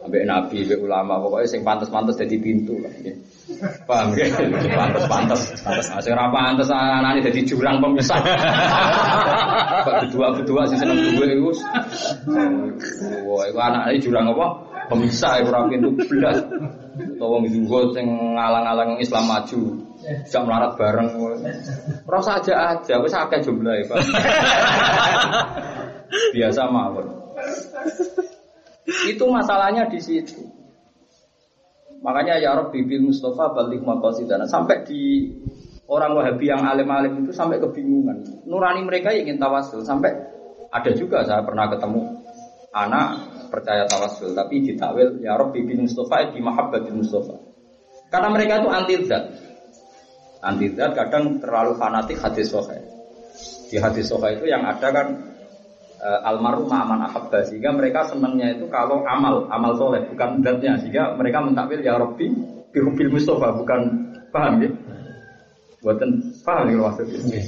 Ambek 0.04 0.22
nabi, 0.28 0.68
ambek 0.68 0.80
ulama, 0.84 1.16
pokoknya 1.16 1.48
sing 1.48 1.64
pantas-pantas 1.64 2.20
jadi 2.20 2.36
pintu 2.36 2.76
lah. 2.76 2.92
ya. 3.00 3.16
Paham 3.88 4.12
ya? 4.12 4.28
Pantas-pantas, 4.76 5.40
pantas. 5.64 5.86
Nah, 5.88 6.00
Sing 6.04 6.12
ora 6.12 6.28
pantas 6.28 6.68
anane 6.68 7.24
jadi 7.24 7.40
jurang 7.48 7.80
pemisah. 7.80 8.20
Kok 9.84 9.94
berdua-berdua 10.04 10.68
sih 10.68 10.76
seneng 10.76 11.00
duwe 11.00 11.32
iku. 11.32 11.50
Wah, 13.32 13.44
iku 13.48 13.58
anake 13.60 14.04
jurang 14.04 14.28
apa? 14.28 14.46
Pemisah 14.92 15.40
ora 15.40 15.64
pintu 15.72 15.96
belas. 15.96 16.36
Utawa 16.94 17.40
wong 17.40 17.48
zuhud 17.50 17.96
sing 17.96 18.06
ngalang-alang 18.06 19.00
Islam 19.00 19.24
maju. 19.24 19.60
Bisa 20.04 20.44
melarat 20.44 20.76
bareng. 20.76 21.08
Rasa 22.04 22.44
aja 22.44 22.76
aja, 22.76 23.00
wis 23.00 23.16
akeh 23.16 23.40
jumlahe, 23.40 23.88
Pak. 23.88 24.04
Biasa 26.36 26.68
mawon. 26.68 27.06
Itu 28.84 29.24
masalahnya 29.32 29.88
di 29.88 30.00
situ. 30.00 30.44
Makanya 32.04 32.36
ya 32.36 32.52
bil 32.68 33.02
Mustafa 33.08 33.56
balik 33.56 33.80
maqasidana 33.80 34.44
sampai 34.44 34.84
di 34.84 35.32
orang 35.88 36.12
Wahabi 36.12 36.52
yang 36.52 36.60
alim-alim 36.60 37.24
itu 37.24 37.32
sampai 37.32 37.56
kebingungan. 37.56 38.44
Nurani 38.44 38.84
mereka 38.84 39.08
ingin 39.16 39.40
tawasul 39.40 39.80
sampai 39.80 40.12
ada 40.68 40.90
juga 40.92 41.24
saya 41.24 41.40
pernah 41.40 41.72
ketemu 41.72 42.00
anak 42.76 43.08
percaya 43.48 43.88
tawasul 43.88 44.36
tapi 44.36 44.60
ditakwil 44.68 45.16
ya 45.24 45.40
bil 45.40 45.80
Mustafa 45.80 46.28
di 46.36 46.44
mahabbatil 46.44 46.92
Mustafa. 46.92 47.40
Karena 48.12 48.28
mereka 48.28 48.60
itu 48.60 48.68
anti 48.68 48.94
zat. 49.08 49.24
Anti 50.44 50.66
zat 50.76 50.92
kadang 50.92 51.40
terlalu 51.40 51.72
fanatik 51.80 52.20
hadis 52.20 52.52
sahih. 52.52 52.84
Di 53.72 53.80
hadis 53.80 54.12
sahih 54.12 54.36
itu 54.36 54.44
yang 54.44 54.60
ada 54.68 54.92
kan 54.92 55.33
almarhum 56.04 56.68
aman 56.68 57.08
ahabba 57.08 57.40
sehingga 57.48 57.72
mereka 57.72 58.04
senangnya 58.04 58.52
itu 58.52 58.68
kalau 58.68 59.00
amal 59.08 59.48
amal 59.48 59.72
soleh 59.80 60.04
bukan 60.12 60.44
zatnya. 60.44 60.76
Sehingga 60.76 61.16
mereka 61.16 61.40
mentakwil 61.40 61.80
ya 61.80 61.96
Rabbi 61.96 62.28
bihubil 62.76 63.08
Mustafa 63.16 63.56
bukan 63.56 63.80
paham 64.28 64.60
ya? 64.60 64.70
Buatan 65.80 66.10
paham 66.44 66.68
ya 66.68 66.76
maksudnya? 66.76 67.40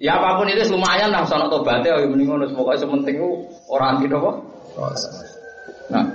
Ya 0.00 0.16
apa 0.16 0.40
pun 0.40 0.48
itu 0.48 0.62
lumayan 0.72 1.10
lah 1.12 1.26
sono 1.26 1.50
tobatnya 1.50 1.98
ya 1.98 2.06
mending 2.06 2.30
ngono. 2.30 2.46
Pokoknya 2.54 2.86
sementing 2.86 3.18
orang 3.66 3.98
anti 3.98 4.06
apa? 4.08 4.30
Nah. 5.90 6.06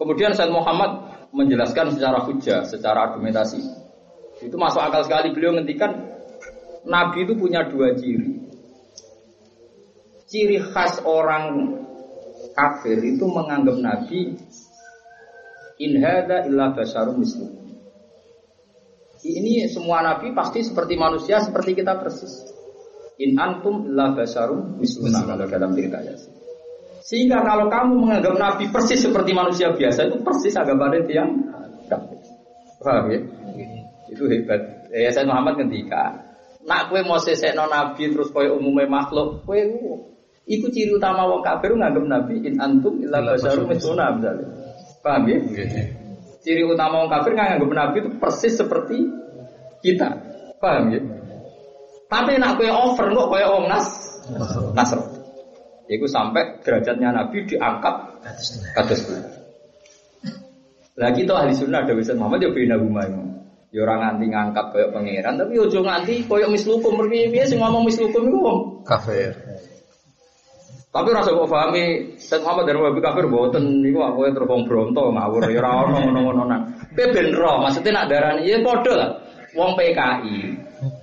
Kemudian 0.00 0.34
Said 0.34 0.50
Muhammad 0.50 0.98
menjelaskan 1.30 1.94
secara 1.94 2.26
hujah 2.26 2.66
secara 2.66 3.12
argumentasi. 3.12 3.60
Itu 4.42 4.58
masuk 4.58 4.82
akal 4.82 5.06
sekali. 5.06 5.30
Beliau 5.30 5.54
ngendikan 5.54 5.94
Nabi 6.82 7.22
itu 7.22 7.38
punya 7.38 7.62
dua 7.70 7.94
ciri 7.94 8.41
ciri 10.32 10.56
khas 10.64 11.04
orang 11.04 11.76
kafir 12.56 12.96
itu 13.04 13.28
menganggap 13.28 13.76
Nabi 13.76 14.32
in 15.76 15.92
hadza 16.00 16.48
illa 16.48 16.72
basyarum 16.72 17.20
mislu. 17.20 17.60
Ini 19.22 19.70
semua 19.70 20.02
nabi 20.02 20.34
pasti 20.34 20.66
seperti 20.66 20.98
manusia 20.98 21.38
seperti 21.38 21.78
kita 21.78 21.94
persis. 22.00 22.42
In 23.22 23.38
antum 23.38 23.86
illa 23.86 24.16
basyarum 24.16 24.80
misluna 24.82 25.22
kalau 25.22 25.46
dalam 25.46 25.76
cerita 25.78 26.02
Yasin. 26.02 26.32
Sehingga 27.02 27.38
kalau 27.44 27.70
kamu 27.70 28.02
menganggap 28.02 28.34
nabi 28.34 28.64
persis 28.72 28.98
seperti 28.98 29.30
manusia 29.30 29.70
biasa 29.70 30.10
itu 30.10 30.16
persis 30.26 30.56
agama 30.58 30.90
yang 31.06 31.28
kafir. 31.86 32.18
Paham 32.82 33.14
ya? 33.14 33.20
Itu 34.10 34.26
hebat. 34.26 34.90
Ya 34.90 35.12
saya 35.14 35.28
Muhammad 35.28 35.60
ketika 35.66 36.32
nak 36.66 36.90
kue 36.90 37.02
mau 37.06 37.18
sesekno 37.18 37.70
nabi 37.70 38.10
terus 38.10 38.30
kue 38.30 38.50
umumnya 38.50 38.90
makhluk, 38.90 39.46
kue 39.46 39.66
Iku 40.42 40.66
ciri 40.74 40.90
utama 40.90 41.22
wong 41.30 41.42
kafir 41.46 41.70
nganggep 41.70 42.02
Nabi 42.02 42.34
in 42.42 42.58
antum 42.58 42.98
illa 42.98 43.22
basyarum 43.22 43.70
misluna 43.70 44.10
misalnya. 44.18 44.46
Paham 44.98 45.22
ya? 45.30 45.38
Ciri 46.42 46.66
utama 46.66 47.06
wong 47.06 47.10
kafir 47.14 47.32
nganggep 47.38 47.70
Nabi 47.70 47.96
itu 48.02 48.10
persis 48.18 48.54
seperti 48.58 49.06
kita. 49.86 50.08
Paham 50.58 50.90
ya? 50.90 51.00
Tapi 52.10 52.36
nak 52.36 52.60
kowe 52.60 52.68
over 52.68 53.06
kok 53.08 53.28
koyo 53.30 53.46
wong 53.56 53.66
nas 53.70 53.86
nasr. 54.74 55.00
Iku 55.86 56.06
sampai 56.10 56.58
derajatnya 56.66 57.14
Nabi 57.14 57.46
diangkat 57.46 57.94
kados. 58.74 59.00
Lah 60.92 61.10
kita 61.14 61.32
ahli 61.32 61.56
sunnah 61.56 61.88
ada 61.88 61.96
Ustaz 61.96 62.18
Muhammad 62.20 62.44
ya 62.44 62.50
bina 62.52 62.76
rumah 62.76 63.08
Ya 63.72 63.88
ora 63.88 63.96
nganti 63.96 64.28
ngangkat 64.28 64.66
koyo 64.76 64.86
pangeran 64.92 65.40
tapi 65.40 65.56
ojo 65.56 65.80
nganti 65.80 66.28
koyo 66.28 66.52
mislukum 66.52 66.92
mergi 67.00 67.32
sing 67.48 67.56
ngomong 67.56 67.88
mislukum 67.88 68.28
wong 68.28 68.58
Kafir. 68.84 69.32
Tapi 70.92 71.08
rasa 71.08 71.32
kok 71.32 71.48
pahami 71.48 72.12
Said 72.20 72.44
Muhammad 72.44 72.68
dari 72.68 72.76
Wahabi 72.76 73.00
kafir 73.00 73.24
boten 73.24 73.80
niku 73.80 74.04
aku 74.04 74.28
terus 74.28 74.44
wong 74.44 74.68
bronto 74.68 75.08
ngawur 75.08 75.48
ya 75.48 75.64
ora 75.64 75.88
ono 75.88 75.96
ngono-ngononan. 76.04 76.60
Kowe 76.92 77.06
ben 77.08 77.32
ro, 77.32 77.64
maksudnya 77.64 77.96
nak 77.96 78.06
darani 78.12 78.44
ya 78.44 78.60
padha 78.60 78.92
lah. 79.00 79.10
Wong 79.56 79.72
PKI. 79.72 80.36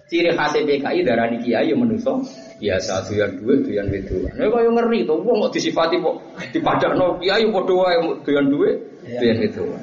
Ciri 0.05 0.29
khas 0.37 0.53
PKI 0.53 1.01
darani 1.01 1.41
kiai 1.41 1.73
ya 1.73 1.75
menungso 1.75 2.21
biasa 2.61 3.09
doyan 3.09 3.33
duit 3.41 3.65
doyan 3.65 3.89
wedoan. 3.89 4.29
Nek 4.37 4.47
kaya 4.53 4.69
ngeri 4.69 4.99
to 5.09 5.15
wong 5.25 5.37
kok 5.49 5.57
disifati 5.57 5.97
kok 5.97 6.15
dipadakno 6.53 7.17
kiai 7.17 7.49
padha 7.49 7.73
wae 7.73 7.97
doyan 8.21 8.45
duit 8.45 8.75
doyan 9.17 9.37
wedoan. 9.41 9.81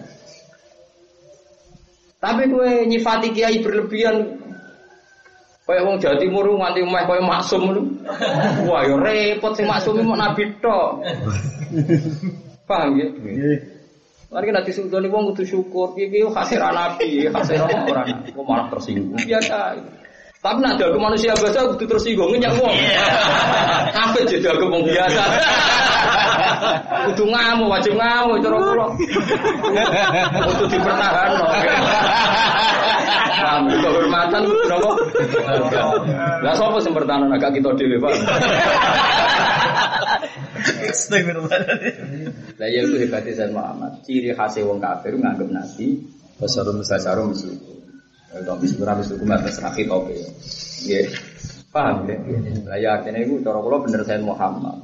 Tapi 2.23 2.43
kowe 2.47 2.71
nyifati 2.87 3.35
kiai 3.35 3.59
berlebihan 3.59 4.46
Kayak 5.67 5.83
wong 5.83 5.99
Jawa 5.99 6.15
Timur 6.23 6.47
nganti 6.47 6.81
meh 6.87 7.03
kaya 7.03 7.23
maksum 7.27 7.61
ngono. 7.67 7.83
Wah, 8.71 8.87
ya 8.87 8.95
repot 8.95 9.51
sing 9.59 9.67
maksum 9.67 9.99
mau 9.99 10.15
nabi 10.15 10.47
tok. 10.63 11.03
Paham 12.71 12.95
ya? 12.95 13.11
Mari 14.31 14.55
nanti 14.55 14.71
sultani 14.71 15.11
wong 15.11 15.35
kudu 15.35 15.43
syukur, 15.43 15.95
piye 15.99 16.23
hasil 16.23 16.63
nabi, 16.63 17.27
hasil 17.27 17.67
ora 17.67 18.07
kok 18.07 18.45
malah 18.47 18.67
tersinggung. 18.71 19.19
Biasa. 19.19 19.75
Tapi 20.45 20.59
nak 20.63 20.79
dagu 20.79 20.99
manusia 21.01 21.33
biasa 21.35 21.75
kudu 21.75 21.85
tersinggung 21.91 22.37
nyak 22.37 22.55
wong. 22.61 22.77
Kabeh 23.91 24.23
jadi 24.29 24.53
dagu 24.53 24.69
wong 24.71 24.85
biasa. 24.87 25.23
Kudu 27.11 27.25
ngamuk, 27.31 27.69
wajib 27.73 27.95
ngamuk 27.99 28.39
cara 28.45 28.57
kula. 28.61 28.87
Kudu 30.47 30.65
dipertahanno. 30.71 31.47
Paham, 33.37 33.69
kehormatan 33.69 34.43
napa? 34.69 34.91
Lah 36.43 36.53
sapa 36.57 36.79
sing 36.83 36.93
bertahan 36.93 37.31
agak 37.31 37.57
kita 37.57 37.71
dhewe, 37.79 37.97
Pak. 38.01 38.13
Lah 42.57 42.69
ya 42.69 42.81
itu 42.83 42.97
hebatnya 43.01 43.33
Sayyid 43.33 43.53
Muhammad. 43.55 43.93
Ciri 44.03 44.33
khas 44.35 44.57
wong 44.65 44.83
kafir 44.83 45.15
nganggep 45.17 45.49
nabi 45.53 46.01
Basyarum 46.37 46.85
basarum 46.85 47.33
meskipun. 47.33 47.76
Kalau 48.45 48.61
sebenarnya 48.61 49.01
meskipun 49.01 49.29
atas 49.33 49.57
rakhi 49.63 49.85
tope. 49.89 50.13
Ya, 50.85 51.01
paham 51.73 52.05
ya? 52.05 52.17
Lah 52.69 52.79
ya 52.79 52.89
artinya 53.01 53.21
itu 53.25 53.41
cara 53.41 53.59
kula 53.61 53.81
bener 53.81 54.01
Sayyid 54.05 54.25
Muhammad. 54.25 54.77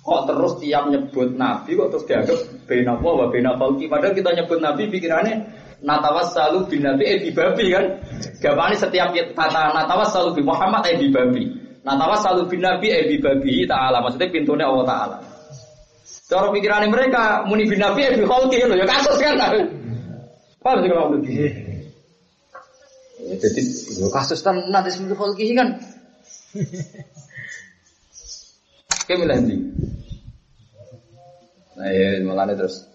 Kok 0.00 0.20
terus 0.28 0.52
tiap 0.60 0.88
nyebut 0.88 1.36
nabi 1.36 1.76
kok 1.76 1.88
terus 1.92 2.04
dianggap 2.08 2.38
apa 2.66 3.08
wa 3.08 3.26
bena 3.28 3.52
falki 3.60 3.84
padahal 3.84 4.16
kita 4.16 4.32
nyebut 4.32 4.58
nabi 4.64 4.88
pikirannya 4.88 5.44
natawas 5.84 6.32
selalu 6.32 6.72
bin 6.72 6.80
nabi 6.88 7.04
eh 7.04 7.16
bi 7.20 7.30
babi 7.32 7.66
kan? 7.72 7.84
Gampangnya 8.40 8.76
setiap 8.80 9.08
kata 9.12 9.62
natawas 9.76 10.08
selalu 10.12 10.40
bin 10.40 10.46
Muhammad 10.48 10.82
eh 10.88 10.96
bi 10.96 11.08
babi. 11.12 11.44
Natawas 11.84 12.24
selalu 12.24 12.42
bin 12.48 12.60
nabi 12.64 12.86
eh 12.92 13.04
bi 13.08 13.16
babi 13.20 13.64
ta'ala. 13.68 14.00
Maksudnya 14.04 14.28
pintunya 14.32 14.64
Allah 14.68 14.86
ta'ala. 14.88 15.16
Cara 16.30 16.46
pikirannya 16.54 16.88
mereka 16.88 17.44
muni 17.44 17.68
bin 17.68 17.80
nabi 17.80 18.00
eh 18.08 18.12
bi 18.16 18.24
loh 18.24 18.76
ya 18.76 18.86
kasus 18.88 19.16
kan? 19.20 19.36
Paham 20.60 20.84
sih 20.84 20.88
kalau 20.92 21.16
jadi 23.36 23.62
kasus 24.10 24.40
kan 24.42 24.58
nanti 24.72 24.90
sebelum 24.90 25.18
falki 25.18 25.54
kan 25.54 25.78
Kayak 29.10 29.26
milih? 29.26 29.58
Nah 31.78 31.90
ya 31.90 32.22
malah 32.22 32.46
terus 32.54 32.86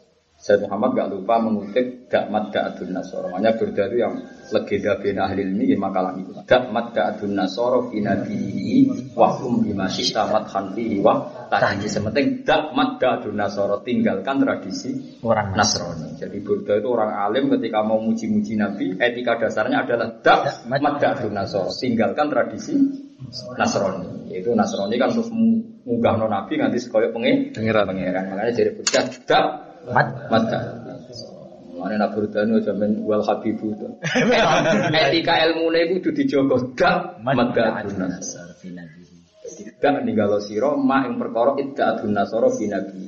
Said 0.46 0.62
Muhammad 0.62 0.94
gak 0.94 1.10
lupa 1.10 1.42
mengutip 1.42 2.06
Dakmat 2.06 2.54
Da'adun 2.54 2.94
Nasoro. 2.94 3.34
Makanya 3.34 3.58
Burda 3.58 3.90
itu 3.90 3.98
yang 3.98 4.14
legenda 4.54 4.94
bin 5.02 5.18
ahli 5.18 5.42
ini 5.42 5.74
ya 5.74 5.78
makalah 5.82 6.14
itu. 6.22 6.38
Dakmat 6.46 6.94
Da'adun 6.94 7.34
Nasoro 7.34 7.90
fi 7.90 7.98
nabihi 7.98 9.10
wahum 9.18 9.66
bima 9.66 9.90
sita 9.90 10.30
madhan 10.30 10.78
fihi 10.78 11.02
wa 11.02 11.26
tadi 11.50 11.88
sementing 11.88 12.46
Dakmat 12.46 13.02
Da'adun 13.02 13.36
Nasoro 13.36 13.82
tinggalkan 13.82 14.42
tradisi 14.42 15.20
Orang 15.26 15.54
Nasrani. 15.58 16.18
Jadi 16.18 16.38
Burda 16.42 16.78
itu 16.78 16.88
orang 16.92 17.12
alim 17.16 17.50
ketika 17.54 17.82
mau 17.82 18.00
muji-muji 18.02 18.56
Nabi, 18.58 18.96
etika 18.98 19.38
dasarnya 19.40 19.84
adalah 19.84 20.22
Dakmat 20.22 20.94
Da'adun 21.02 21.34
Nasoro. 21.34 21.72
Tinggalkan 21.72 22.28
tradisi 22.32 22.74
Nasrani. 23.58 24.30
Yaitu 24.34 24.52
Nasrani 24.54 24.96
kan 24.98 25.14
terus 25.14 25.30
munggah 25.86 26.18
no 26.18 26.26
Nabi 26.26 26.58
nanti 26.58 26.82
sekoyok 26.82 27.14
pengen 27.14 27.54
Pengiran. 27.54 27.86
pengiran. 27.90 28.24
Makanya 28.34 28.52
jadi 28.54 28.72
Burda 28.74 29.02
Dak 29.26 29.46
Mata. 30.32 30.60
Mana 31.76 32.02
nak 32.02 32.16
berdana 32.16 32.58
jamin 32.64 33.04
wal 33.04 33.22
habibu 33.22 33.76
itu. 33.76 33.88
Etika 35.06 35.44
ilmu 35.44 35.70
itu 35.76 36.00
kudu 36.00 36.10
dijogo 36.16 36.58
dak 36.74 37.20
aduna. 37.22 38.08
Jadi 39.56 39.72
dak 39.80 40.04
ninggalo 40.04 40.44
siro 40.44 40.76
ma 40.76 41.08
yang 41.08 41.16
perkara 41.16 41.56
idda 41.56 41.84
aduna 41.96 42.28
soro 42.28 42.52
binabi. 42.52 43.08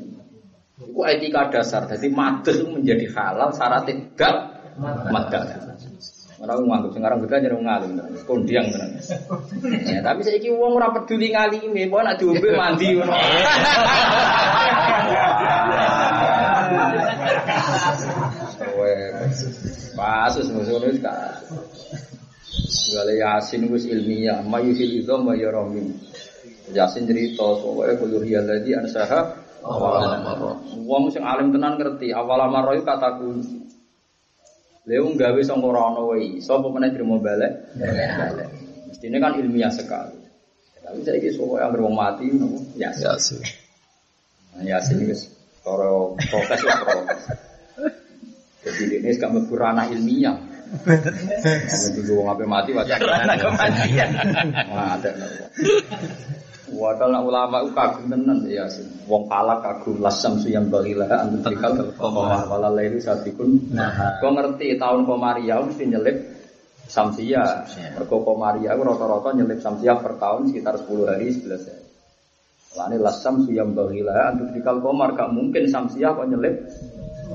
Itu 0.79 1.03
etika 1.03 1.51
dasar. 1.51 1.91
Jadi 1.91 2.07
itu 2.07 2.65
menjadi 2.71 3.05
halal 3.11 3.51
syarat 3.51 3.91
dak 4.15 4.35
mata. 5.11 5.41
Orang 6.37 6.69
nganggep 6.69 6.93
sekarang 6.93 7.17
juga 7.25 7.41
jadi 7.41 7.57
ngalim, 7.57 7.97
kondiang 8.29 8.69
tenan. 8.69 8.93
Ya, 9.89 10.05
tapi 10.05 10.21
saya 10.21 10.37
iki 10.37 10.53
wong 10.53 10.77
ora 10.77 10.93
peduli 10.93 11.33
ngalime, 11.33 11.89
kok 11.89 11.97
nak 12.05 12.21
diombe 12.21 12.49
mandi. 12.53 12.93
Pasus 19.97 20.53
musuh 20.53 20.77
kan. 21.01 21.41
Segala 22.69 23.17
yasin 23.17 23.65
wis 23.73 23.89
ilmiah, 23.89 24.45
mayusil 24.45 25.01
itu 25.01 25.15
mayorami. 25.17 25.89
Yasin 26.75 27.07
cerita 27.07 27.47
soalnya 27.63 27.95
kulur 27.95 28.23
hiya 28.27 28.43
lagi 28.43 28.75
ansaha 28.75 29.47
Wong 30.87 31.11
sing 31.11 31.23
alim 31.25 31.51
tenan 31.51 31.75
ngerti 31.75 32.15
awal 32.15 32.39
amaro 32.47 32.77
itu 32.77 32.87
kata 32.87 33.19
kunci. 33.19 33.67
Leo 34.87 35.11
nggawe 35.11 35.41
sangka 35.43 35.67
ora 35.67 35.91
ana 35.91 36.01
wae 36.07 36.39
iso 36.39 36.55
apa 36.55 36.67
meneh 36.71 36.95
balik. 36.95 37.51
Balik. 37.75 38.49
Mestine 38.87 39.17
kan 39.19 39.35
ilmiah 39.35 39.67
sekali. 39.67 40.15
Tapi 40.79 41.03
saiki 41.03 41.35
sok 41.35 41.59
yang 41.59 41.75
wong 41.75 41.91
mati 41.91 42.31
nopo 42.31 42.63
yasin. 42.79 43.03
Yasin. 43.11 43.39
Nah, 44.55 44.63
yasin 44.63 45.03
wis 45.03 45.27
cara 45.59 46.15
proses 46.15 46.61
lah 46.63 46.77
proses. 46.87 47.21
Jadi 48.63 48.99
ini 48.99 49.11
gak 49.19 49.31
mlebu 49.35 49.53
ranah 49.59 49.91
ilmiah. 49.91 50.39
Gue 51.91 52.23
ngapain 52.23 52.47
mati 52.47 52.71
wajah 52.71 52.99
Ranah 52.99 53.35
kematian. 53.35 54.09
Wah, 54.71 54.95
ada. 54.95 55.11
Wadal 56.77 57.09
nak 57.09 57.25
ulama 57.25 57.65
itu 57.65 57.73
kagum 57.73 58.05
tenan 58.05 58.45
ya 58.45 58.69
sih. 58.69 58.85
Wong 59.09 59.25
palak 59.25 59.65
kagum 59.65 59.97
lasam 59.97 60.37
suyam 60.37 60.69
balilah 60.69 61.09
antum 61.25 61.41
tikal 61.41 61.73
komah 61.97 62.45
wala 62.45 62.69
lailu 62.69 63.01
satikun. 63.01 63.73
Kau 64.21 64.29
ngerti 64.29 64.77
tahun 64.77 65.09
komaria 65.09 65.57
mesti 65.57 65.89
nyelip 65.89 66.17
samsia. 66.85 67.65
Mergo 67.97 68.21
komaria 68.21 68.77
itu 68.77 68.83
rata-rata 68.85 69.33
nyelip 69.33 69.57
samsia 69.57 69.97
per 69.97 70.21
tahun 70.21 70.53
sekitar 70.53 70.85
10 70.85 71.09
hari 71.09 71.33
11 71.33 71.65
hari. 71.65 71.85
Lani 72.77 72.97
lasam 73.01 73.41
suyam 73.41 73.73
balilah 73.73 74.37
antum 74.37 74.53
tikal 74.53 74.77
komar 74.77 75.17
gak 75.17 75.33
mungkin 75.33 75.65
samsia 75.65 76.13
kok 76.13 76.29
nyelip 76.29 76.61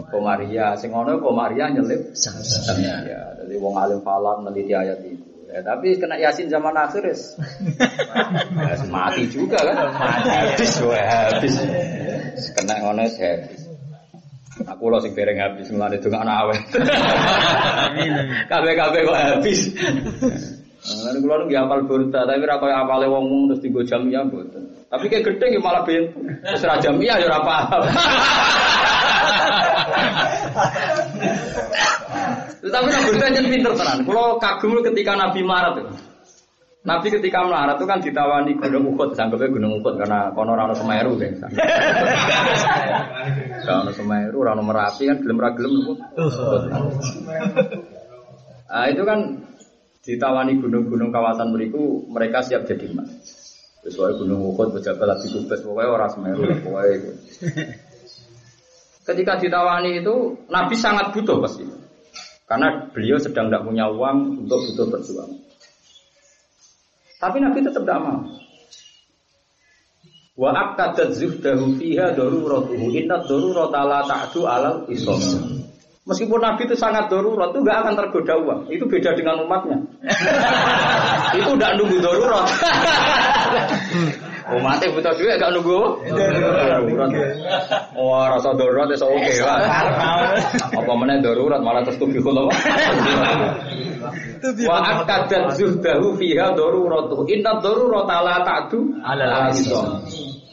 komaria. 0.06 0.78
Sing 0.78 0.94
ono 0.94 1.18
komaria 1.18 1.66
nyelip 1.66 2.14
samsia. 2.14 3.02
Jadi 3.42 3.54
wong 3.58 3.74
alim 3.74 3.98
falak 4.06 4.38
meneliti 4.38 4.70
ayat 4.70 5.02
itu. 5.02 5.31
Ya, 5.52 5.60
tapi 5.60 6.00
kena 6.00 6.16
yasin 6.16 6.48
zaman 6.48 6.72
akhir. 6.72 7.12
Ya, 7.12 7.12
mati 8.94 9.28
juga 9.28 9.60
kan. 9.60 9.84
Mati 9.92 10.28
habis 10.32 10.72
wah 10.80 10.96
habis. 10.96 11.54
Kena 12.56 12.80
ngono 12.80 13.04
habis. 13.04 13.60
Aku 14.64 14.88
lo 14.88 14.96
sing 15.04 15.12
bereng 15.12 15.36
habis 15.36 15.68
mulane 15.68 16.00
donga 16.00 16.24
anak 16.24 16.36
awet. 16.48 16.62
Kabeh-kabeh 18.48 19.00
kok 19.04 19.18
habis. 19.20 19.60
Lan 20.82 21.20
kula 21.22 21.44
nu 21.44 21.52
hafal 21.52 21.86
burda, 21.86 22.26
tapi 22.26 22.42
ora 22.42 22.58
koyo 22.58 22.74
apale 22.74 23.06
wong 23.06 23.24
mung 23.30 23.42
terus 23.52 23.62
digo 23.62 23.86
jamiah 23.86 24.26
mboten. 24.26 24.66
Tapi 24.90 25.06
kayak 25.06 25.30
gede 25.30 25.54
ya 25.54 25.60
malah 25.62 25.86
ben 25.86 26.10
wis 26.42 26.64
ra 26.64 26.80
jamiah 26.80 27.22
ya 27.22 27.28
ora 27.30 27.40
paham. 27.44 27.82
Tapi 32.72 32.88
Nabi 32.88 33.20
jen 33.36 33.46
pinter 33.52 33.72
tenan. 33.76 33.98
Kalau 34.06 34.40
kagum 34.40 34.80
ketika 34.80 35.12
Nabi 35.18 35.40
marah 35.44 35.76
tuh. 35.76 35.92
Nabi 36.82 37.14
ketika 37.14 37.46
melarat 37.46 37.78
itu 37.78 37.86
kan 37.86 38.02
ditawani 38.02 38.58
Gunung 38.58 38.90
Uhud, 38.90 39.14
sanggupnya 39.14 39.54
Gunung 39.54 39.78
Uhud 39.78 40.02
karena 40.02 40.34
kono 40.34 40.58
rano 40.58 40.74
Semeru 40.74 41.14
kan. 41.14 41.46
Rano 43.62 43.90
Semeru, 43.94 44.42
rano 44.42 44.66
Merapi 44.66 45.06
kan 45.06 45.22
gelem 45.22 45.38
ra 45.38 45.54
gelem. 45.54 45.94
Nah, 48.66 48.88
itu 48.90 49.02
kan 49.06 49.46
ditawani 50.02 50.58
gunung-gunung 50.58 51.14
kawasan 51.14 51.54
beriku 51.54 52.02
mereka 52.10 52.42
siap 52.42 52.66
jadi 52.66 52.90
emas. 52.90 53.14
Sesuai 53.86 54.18
Gunung 54.18 54.42
Uhud, 54.50 54.74
Bejabal, 54.74 55.14
Abi 55.14 55.30
Kubes, 55.30 55.62
pokoknya 55.62 55.86
orang 55.86 56.10
Semeru, 56.10 56.42
pokoknya. 56.66 57.14
Ketika 59.02 59.34
ditawani 59.42 59.98
itu 59.98 60.38
Nabi 60.46 60.78
sangat 60.78 61.10
butuh 61.10 61.42
pasti. 61.42 61.66
Karena 62.46 62.86
beliau 62.94 63.18
sedang 63.18 63.50
tidak 63.50 63.66
punya 63.66 63.90
uang 63.90 64.46
untuk 64.46 64.62
butuh 64.62 64.86
berjuang. 64.92 65.30
Tapi 67.18 67.38
Nabi 67.42 67.58
tetap 67.66 67.82
tidak 67.82 67.98
mau. 68.02 68.18
Wa 70.32 70.50
akadat 70.54 71.18
zuhdahu 71.18 71.76
fiha 71.76 72.14
daruratuhu 72.14 72.94
inna 72.94 73.20
darurata 73.26 73.80
la 73.84 74.00
ta'du 74.06 74.46
alal 74.46 74.86
isom. 74.90 75.20
Meskipun 76.02 76.42
Nabi 76.42 76.66
itu 76.66 76.74
sangat 76.74 77.06
darurat, 77.06 77.54
itu 77.54 77.62
gak 77.62 77.78
akan 77.86 77.94
tergoda 77.94 78.34
uang. 78.42 78.60
Itu 78.74 78.90
beda 78.90 79.14
dengan 79.14 79.46
umatnya. 79.46 79.78
itu 81.38 81.50
tidak 81.54 81.78
nunggu 81.78 82.02
darurat. 82.02 82.46
Umatnya 84.52 84.92
butuh 84.92 85.14
duit 85.16 85.40
gak 85.40 85.50
nunggu 85.56 85.80
darurat. 86.12 87.10
Wah 87.96 88.36
rasa 88.36 88.52
darurat 88.52 88.86
ya 88.92 88.96
oke 89.00 89.32
lah. 89.40 89.58
Apa 90.76 90.92
mana 90.92 91.20
darurat 91.24 91.60
malah 91.64 91.80
terus 91.86 91.96
tuh 91.96 92.08
apa? 92.10 92.52
Wa 94.66 94.76
akadat 94.82 95.56
zuhdahu 95.56 96.18
fiha 96.18 96.52
daruratuhu 96.52 97.24
inna 97.30 97.62
darurata 97.62 98.16
la 98.20 98.36
ta'du 98.44 98.78
isom. 99.56 100.04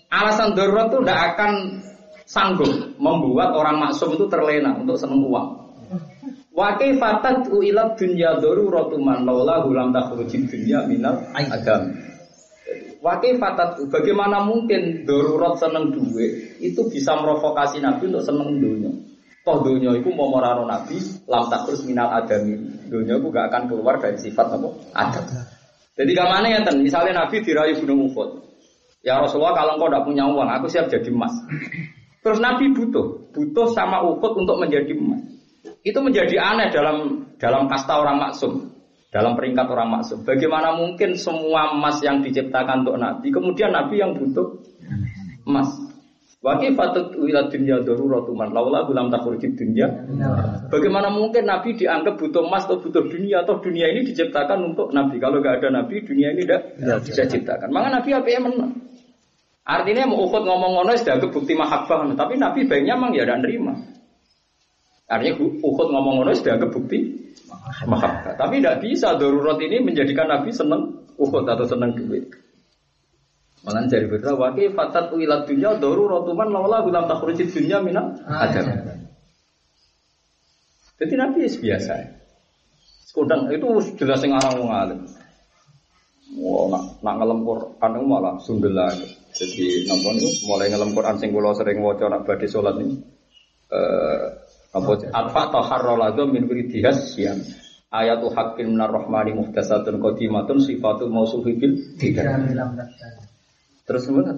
Alasan 0.10 0.56
darurat 0.56 0.90
itu 0.90 0.98
tidak 1.04 1.20
akan 1.36 1.52
sanggup 2.30 2.72
membuat 3.02 3.54
orang 3.58 3.82
maksum 3.82 4.14
itu 4.14 4.26
terlena 4.30 4.78
untuk 4.78 4.96
seneng 4.96 5.26
uang. 5.26 5.50
Wa 6.54 6.76
kaifatat 6.76 7.50
ila 7.50 7.84
dunya 7.98 8.38
daruratu 8.38 8.96
man 9.02 9.26
laula 9.26 9.66
lam 9.66 9.90
takhrujid 9.96 10.50
dunya 10.50 10.86
minal 10.86 11.20
adam. 11.34 12.09
Wa 13.00 13.16
kaifatat 13.24 13.80
bagaimana 13.88 14.44
mungkin 14.44 15.08
darurat 15.08 15.56
seneng 15.56 15.96
duit 15.96 16.60
itu 16.60 16.84
bisa 16.92 17.16
merovokasi 17.16 17.80
Nabi 17.80 18.12
untuk 18.12 18.24
seneng 18.28 18.60
dunia. 18.60 18.92
Toh 19.48 19.64
dunia 19.64 19.96
itu 19.96 20.12
mau 20.12 20.28
merano 20.28 20.68
Nabi 20.68 21.00
lam 21.24 21.48
takhruj 21.48 21.88
minal 21.88 22.12
adami. 22.12 22.60
Dunia 22.92 23.16
itu 23.16 23.28
gak 23.32 23.48
akan 23.56 23.64
keluar 23.72 23.96
dari 24.04 24.20
sifat 24.20 24.52
apa? 24.52 24.68
Adam. 24.92 25.26
Jadi 25.96 26.12
ke 26.12 26.24
mana 26.28 26.48
ya 26.52 26.60
ten? 26.68 26.84
Misalnya 26.84 27.24
Nabi 27.24 27.40
dirayu 27.40 27.80
gunung 27.80 28.12
Uhud. 28.12 28.30
Ya 29.00 29.16
Rasulullah 29.20 29.56
kalau 29.56 29.80
engkau 29.80 29.88
tidak 29.88 30.04
punya 30.04 30.24
uang, 30.28 30.48
aku 30.60 30.68
siap 30.68 30.92
jadi 30.92 31.08
emas. 31.08 31.32
Terus 32.20 32.44
Nabi 32.44 32.76
butuh, 32.76 33.32
butuh 33.32 33.68
sama 33.72 34.04
Uhud 34.04 34.44
untuk 34.44 34.60
menjadi 34.60 34.92
emas. 34.92 35.24
Itu 35.88 36.04
menjadi 36.04 36.36
aneh 36.36 36.68
dalam 36.72 37.28
dalam 37.40 37.72
kasta 37.72 37.96
orang 37.96 38.20
maksum, 38.20 38.68
dalam 39.10 39.34
peringkat 39.34 39.66
orang 39.66 39.90
maksum. 40.00 40.22
Bagaimana 40.22 40.78
mungkin 40.78 41.18
semua 41.18 41.74
emas 41.74 41.98
yang 42.06 42.22
diciptakan 42.22 42.86
untuk 42.86 42.98
Nabi, 43.02 43.28
kemudian 43.34 43.74
Nabi 43.74 44.02
yang 44.02 44.14
butuh 44.14 44.62
emas. 45.50 45.70
Wakil 46.40 46.72
fatut 46.72 47.20
wilayah 47.20 47.52
dunia 47.52 47.84
daruratu 47.84 48.32
man 48.32 48.56
laula 48.56 48.88
gulam 48.88 49.12
takhurjid 49.12 49.60
dunia. 49.60 49.92
Bagaimana 50.72 51.12
mungkin 51.12 51.44
Nabi 51.44 51.76
dianggap 51.76 52.16
butuh 52.16 52.48
emas 52.48 52.64
atau 52.64 52.80
butuh 52.80 53.12
dunia 53.12 53.44
atau 53.44 53.60
dunia 53.60 53.92
ini 53.92 54.08
diciptakan 54.08 54.72
untuk 54.72 54.96
Nabi. 54.96 55.20
Kalau 55.20 55.44
nggak 55.44 55.60
ada 55.60 55.84
Nabi, 55.84 56.00
dunia 56.00 56.32
ini 56.32 56.48
tidak 56.48 56.80
bisa 57.04 57.28
ciptakan. 57.28 57.76
Maka 57.76 57.92
Nabi 57.92 58.10
apa 58.16 58.28
yang 58.32 58.48
menang? 58.48 58.72
Artinya 59.68 60.08
mau 60.08 60.32
ukut 60.32 60.48
ngomong 60.48 60.80
ngono 60.80 60.96
sudah 60.96 61.20
bukti 61.28 61.54
mahabbah, 61.60 62.08
tapi 62.16 62.40
Nabi 62.40 62.72
baiknya 62.72 62.96
emang 62.96 63.12
ya 63.12 63.28
tidak 63.28 63.44
nerima. 63.44 63.74
Artinya 65.12 65.44
ukut 65.44 65.88
ngomong 65.92 66.24
ngono 66.24 66.32
sudah 66.40 66.56
bukti 66.72 67.19
mahabbah. 67.70 68.36
Tapi 68.36 68.62
tidak 68.62 68.82
bisa 68.82 69.16
darurat 69.16 69.58
ini 69.62 69.82
menjadikan 69.84 70.30
Nabi 70.30 70.50
senang 70.50 71.06
ukut 71.16 71.46
atau 71.46 71.66
senang 71.66 71.94
duit. 71.94 72.30
Malah 73.60 73.92
dari 73.92 74.08
betul 74.08 74.40
wakil 74.40 74.72
fatat 74.72 75.12
wilat 75.12 75.44
dunia 75.44 75.76
daruratuman 75.76 76.48
laula 76.48 76.80
gulam 76.80 77.06
takhrujid 77.12 77.52
dunia 77.52 77.84
minam 77.84 78.16
adam. 78.24 78.66
Jadi 81.00 81.14
Nabi 81.16 81.44
biasa. 81.48 81.94
Sekudang 83.04 83.52
itu 83.52 83.68
jelas 84.00 84.22
yang 84.24 84.40
orang 84.40 84.56
wong 84.60 84.72
alim. 84.72 85.00
Wah, 86.40 86.70
nak 86.70 86.84
nak 87.02 87.16
ngelem 87.20 87.40
Quran 87.42 87.92
itu 87.98 88.06
malah 88.06 88.36
sundel 88.38 88.74
lagi. 88.78 89.10
Jadi 89.34 89.90
napa 89.90 90.14
niku 90.14 90.30
mulai 90.46 90.70
ngelem 90.70 90.94
Quran 90.94 91.16
sing 91.18 91.30
kula 91.34 91.52
sering 91.58 91.82
waca 91.82 92.06
nak 92.06 92.24
badhe 92.24 92.48
salat. 92.48 92.78
Eh 92.80 94.26
apa? 94.70 94.92
Atfa 95.10 95.44
taharraladu 95.50 96.30
min 96.30 96.46
wiridihas 96.46 97.18
siam. 97.18 97.42
Ayatu 97.90 98.30
haqqin 98.30 98.78
minar 98.78 98.94
rahmani 98.94 99.34
muhtasatun 99.34 99.98
qadimatun 99.98 100.62
sifatul 100.62 101.10
mausufi 101.10 101.58
bil 101.58 101.74
tidak. 101.98 102.30
Terus 103.90 104.06
kemudian 104.06 104.38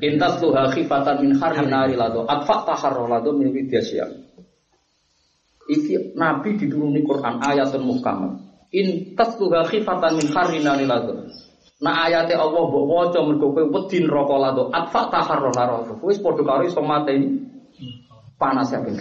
Intas 0.00 0.40
tuha 0.40 0.72
khifatan. 0.72 1.20
Min 1.20 1.36
harri 1.36 1.68
nari 1.68 1.92
lado 1.92 2.24
Atfa 2.24 2.64
taharro 2.64 3.04
lado 3.04 3.36
min 3.36 3.52
widyasya 3.52 4.08
Iki 5.68 6.16
Nabi 6.16 6.56
dituruni 6.56 7.04
Quran 7.04 7.44
ayatun 7.44 7.84
muhkamah 7.84 8.32
Intas 8.72 9.36
tuha 9.36 9.68
khifatan 9.68 10.16
min 10.16 10.32
harri 10.32 10.64
nari 10.64 10.88
lado 10.88 11.28
Nah 11.84 12.08
ayatnya 12.08 12.40
Allah 12.40 12.64
mbok 12.64 12.84
waca 12.88 13.20
mergo 13.20 13.52
kowe 13.52 13.64
wedi 13.68 14.00
neraka 14.00 14.36
lado 14.40 14.72
atfa 14.72 15.12
taharro 15.12 15.52
lado 15.52 16.00
Wis 16.00 16.16
padha 16.16 16.40
karo 16.40 16.64
iso 16.64 16.80
mateni 16.80 17.44
panas 18.38 18.70
ya 18.72 18.82
ben 18.82 18.98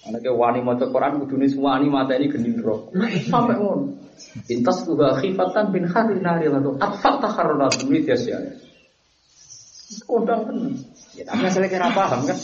Anak 0.00 0.24
wani 0.32 0.64
maca 0.64 0.88
Quran 0.88 1.20
kudune 1.20 1.44
wani 1.60 1.92
mateni 1.92 2.32
geni 2.32 2.56
neraka. 2.56 2.88
Sampai 3.28 3.60
ngono. 3.60 4.00
Intas 4.48 4.88
tuha 4.88 5.20
khifatan 5.20 5.76
bin 5.76 5.84
hari 5.84 6.16
nari 6.24 6.48
lalu. 6.48 6.80
Atfak 6.80 7.20
takarona 7.20 7.68
demi 7.68 8.00
tiasya. 8.00 8.40
Kodang 10.08 10.48
kan. 10.48 10.56
Ya 11.10 11.26
tapi 11.26 11.42
asal 11.42 11.66
kira 11.66 11.90
paham 11.90 12.22
kan? 12.22 12.38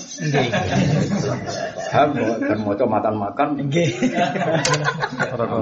Paham 1.87 2.09
kan 2.19 2.59
mau 2.67 2.75
coba 2.75 2.99
makan 2.99 3.15
makan. 3.15 3.49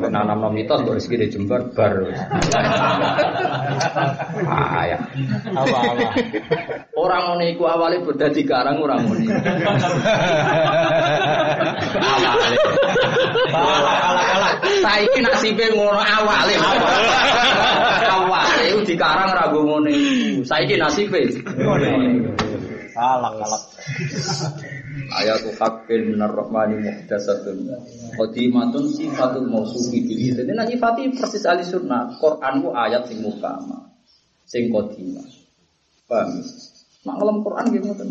Nanam 0.09 0.41
nom 0.41 0.57
mitos 0.57 0.81
baru 0.81 0.97
segini 0.97 1.29
jembar 1.29 1.69
bar. 1.77 2.01
Ah 4.49 4.89
ya. 4.89 4.97
Apa 5.53 5.77
apa? 5.85 6.17
Orang 6.97 7.23
ngono 7.29 7.45
iku 7.45 7.69
awale 7.69 8.01
beda 8.01 8.33
di 8.33 8.41
karang 8.49 8.81
orang 8.81 9.05
ngono. 9.05 9.21
Awale. 12.01 12.57
Saiki 14.81 15.21
nasibe 15.21 15.65
ngono 15.77 16.01
awale. 16.01 16.57
Awale 18.09 18.65
iku 18.73 18.81
di 18.81 18.97
karang 18.97 19.29
ra 19.29 19.53
nggo 19.53 19.61
ngono 19.61 19.93
iku. 19.93 20.41
Saiki 20.49 20.81
nasibe 20.81 21.21
ngono. 21.61 22.33
Kalak 22.95 23.33
kalak. 23.43 23.63
Ayatu 25.19 25.51
haqqin 25.59 26.15
minar 26.15 26.31
rahmani 26.31 26.79
muhdasatun 26.79 27.67
Qadimatun 28.15 28.85
sifatul 28.95 29.51
mausufi 29.51 30.07
bil 30.07 30.39
Jadi 30.39 30.51
nak 30.55 30.71
nyifati 30.71 31.11
persis 31.19 31.43
ahli 31.43 31.67
sunnah 31.67 32.15
Quran 32.23 32.63
ku 32.63 32.71
ayat 32.71 33.11
sing 33.11 33.21
mukama 33.21 33.91
Sing 34.47 34.71
qadimah 34.71 35.27
Paham? 36.07 36.39
Nak 37.05 37.15
ngelem 37.19 37.37
Quran 37.43 37.65
gitu 37.75 37.85
ngoten 37.91 38.09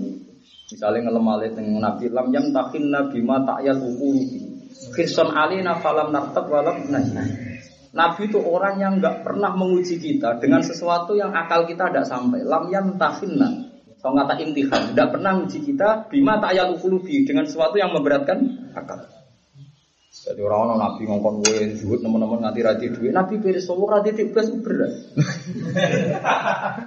Misalnya 0.75 0.99
ngelem 1.07 1.25
alih 1.31 1.51
teng 1.55 1.67
Nabi 1.79 2.05
lam 2.11 2.27
yang 2.35 2.51
takin 2.51 2.91
nabi 2.91 3.19
ma 3.23 3.39
ta'yat 3.47 3.79
ukuluhi 3.79 4.39
Khirson 4.91 5.31
alina 5.31 5.79
falam 5.79 6.11
nartab 6.11 6.51
walam 6.51 6.91
nah. 6.91 7.03
Nabi 7.93 8.25
itu 8.25 8.41
orang 8.41 8.81
yang 8.81 8.97
nggak 8.97 9.21
pernah 9.21 9.53
menguji 9.53 10.01
kita 10.01 10.41
dengan 10.41 10.65
sesuatu 10.65 11.13
yang 11.13 11.29
akal 11.29 11.69
kita 11.69 11.93
tidak 11.93 12.09
sampai. 12.09 12.41
Lam 12.41 12.65
yang 12.73 12.97
tahinna. 12.97 13.72
Kalau 14.03 14.19
kata 14.19 14.35
intihan, 14.43 14.91
tidak 14.91 15.15
pernah 15.15 15.31
menguji 15.39 15.63
kita 15.63 16.11
bima 16.11 16.35
ta'yat 16.35 16.75
ukuluhi 16.75 17.23
dengan 17.23 17.47
sesuatu 17.47 17.79
yang 17.79 17.95
memberatkan 17.95 18.67
akal. 18.75 19.07
Jadi 20.13 20.39
orang 20.45 20.59
orang 20.69 20.79
nabi 20.79 21.09
ngongkon 21.09 21.35
gue 21.41 21.73
zuhud 21.79 21.99
teman-teman 22.05 22.45
nganti 22.45 22.61
rati 22.63 22.85
duit 22.95 23.11
nabi 23.11 23.41
beres 23.41 23.65
semua 23.65 23.97
rati 23.97 24.13
tibas 24.13 24.45
berat. 24.61 24.91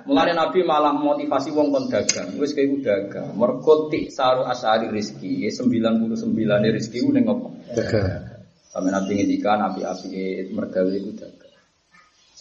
Mulai 0.08 0.32
nabi 0.32 0.62
malah 0.62 0.94
motivasi 0.94 1.50
wong 1.52 1.74
kon 1.74 1.90
dagang, 1.90 2.38
wes 2.38 2.54
kayak 2.54 2.68
gue 2.70 2.80
dagang. 2.86 3.34
Merkotik 3.34 4.14
saru 4.14 4.46
asari 4.46 4.88
rizki, 4.92 5.42
ya 5.42 5.50
sembilan 5.50 6.00
puluh 6.00 6.16
sembilan 6.16 6.64
rizki 6.70 7.02
gue 7.02 7.12
nengok. 7.16 7.40
Sampai 8.70 8.92
nabi 8.94 9.10
ngendikan 9.18 9.58
nabi 9.58 9.80
api 9.82 10.08
mergawe 10.52 10.92
itu 10.92 11.12
dagang. 11.18 11.45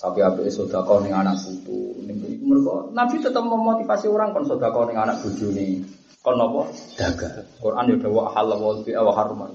Sapi 0.06 0.22
api 0.22 0.54
sodako 0.54 1.02
ning 1.02 1.18
anak 1.18 1.34
putu, 1.42 1.98
mereka 2.46 2.94
nabi 2.94 3.18
tetap 3.26 3.42
memotivasi 3.42 4.06
orang 4.06 4.38
kon 4.38 4.46
sodako 4.46 4.86
ning 4.86 5.02
anak 5.02 5.18
bojo 5.18 5.50
nih. 5.50 5.82
Kon 6.22 6.38
apa? 6.38 6.62
Dagang. 6.94 7.42
Quran 7.58 7.90
ya 7.90 7.96
dawa 8.06 8.30
halal 8.38 8.62
wa 8.62 8.78
bi'a 8.86 9.02
wa 9.02 9.14
harman. 9.18 9.50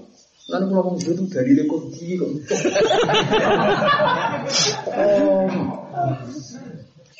Lalu 0.50 0.64
kalau 0.74 0.82
ngomong 0.90 0.98
itu 0.98 1.22
dari 1.30 1.54
lekodi 1.54 2.18
kok. 2.18 2.30
Oh. 4.90 5.46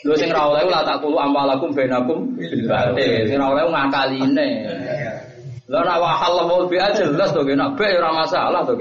Lho 0.11 0.15
sing 0.19 0.35
ra 0.35 0.51
oleh 0.51 0.67
la 0.67 0.83
tak 0.83 0.99
kulo 0.99 1.23
amalakum 1.23 1.71
bainakum 1.71 2.35
bil 2.35 2.67
batil. 2.67 3.31
Sing 3.31 3.39
ra 3.39 3.47
oleh 3.47 3.63
ngakaline. 3.63 4.51
Lah 5.71 5.87
nek 5.87 5.99
wa 6.03 6.19
halal 6.19 6.51
wa 6.51 6.67
bi'a 6.67 6.99
jelas 6.99 7.31
to 7.31 7.47
nek 7.47 7.79
be 7.79 7.87
ora 7.95 8.11
masalah 8.11 8.67
to 8.67 8.75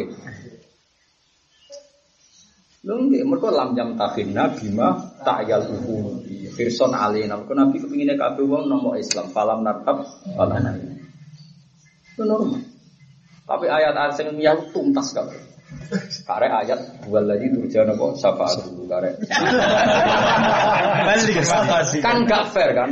nggih 2.83 3.27
mergo 3.27 3.51
lam 3.51 3.75
jam 3.75 3.99
takhina 3.99 4.55
bima 4.55 4.95
ta'yal 5.23 5.67
hukum. 5.67 6.23
Firson 6.55 6.95
alina. 6.95 7.35
Mergo 7.35 7.53
Nabi 7.55 7.79
kepingine 7.79 8.15
kabeh 8.15 8.43
wong 8.47 8.71
nomor 8.71 8.95
Islam 8.95 9.27
falam 9.35 9.63
nartab 9.63 10.07
falam. 10.35 10.63
Itu 12.15 12.23
normal. 12.23 12.63
Tapi 13.49 13.65
ayat 13.65 13.93
ayat 13.97 14.13
sing 14.15 14.27
miyah 14.37 14.55
tuntas 14.71 15.11
kan. 15.11 15.27
Kare 16.25 16.47
ayat 16.49 17.05
buat 17.05 17.25
lagi 17.29 17.49
turjana 17.53 17.93
kok 17.93 18.17
syafaat 18.17 18.57
dulu 18.65 18.89
kare. 18.89 19.09
kan 22.05 22.17
gak 22.25 22.43
fair 22.53 22.73
kan. 22.73 22.89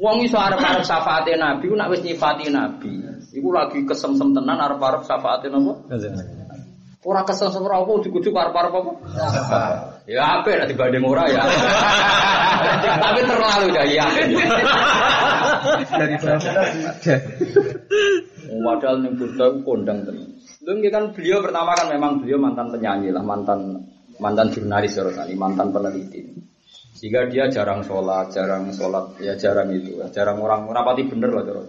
Wong 0.00 0.24
iso 0.24 0.40
arep-arep 0.40 0.82
syafaate 0.82 1.36
Nabi 1.36 1.70
nak 1.76 1.92
wis 1.92 2.02
nyifati 2.02 2.48
Nabi. 2.48 3.04
Iku 3.30 3.52
lagi 3.52 3.84
kesemsem 3.84 4.32
tenan 4.34 4.58
arep-arep 4.58 5.06
syafaate 5.06 5.52
napa? 5.52 5.74
Ora 7.00 7.24
kesel 7.24 7.48
ora 7.64 7.80
apa 7.80 7.92
dikujuk 8.04 8.36
arep-arep 8.36 8.72
apa? 8.76 8.92
Ya 10.04 10.40
apik 10.40 10.52
nek 10.52 10.68
dibanding 10.68 11.00
ora 11.00 11.24
ya. 11.32 11.40
Tapi 13.08 13.20
terlalu 13.24 13.66
ya 13.72 13.84
ya. 13.88 14.06
Dari 15.96 16.16
Padahal 18.60 18.96
ning 19.00 19.16
Buddha 19.16 19.46
kondang 19.64 20.04
tenan. 20.04 20.28
Nggih 20.60 20.92
kan 20.92 21.04
beliau 21.16 21.40
pertama 21.40 21.72
kan 21.72 21.88
memang 21.88 22.20
beliau 22.20 22.36
mantan 22.36 22.68
penyanyi 22.68 23.10
lah, 23.10 23.24
mantan 23.24 23.80
mantan 24.20 24.52
jurnalis 24.52 24.92
ya 24.92 25.08
kali, 25.08 25.32
mantan 25.34 25.72
peneliti. 25.72 26.49
Sehingga 27.00 27.32
dia 27.32 27.48
jarang 27.48 27.80
sholat, 27.80 28.28
jarang 28.28 28.68
sholat, 28.76 29.16
ya 29.24 29.32
jarang 29.32 29.72
itu, 29.72 30.04
jarang 30.12 30.36
orang 30.36 30.68
rapati 30.68 31.08
bener 31.08 31.32
lah 31.32 31.48
cara. 31.48 31.64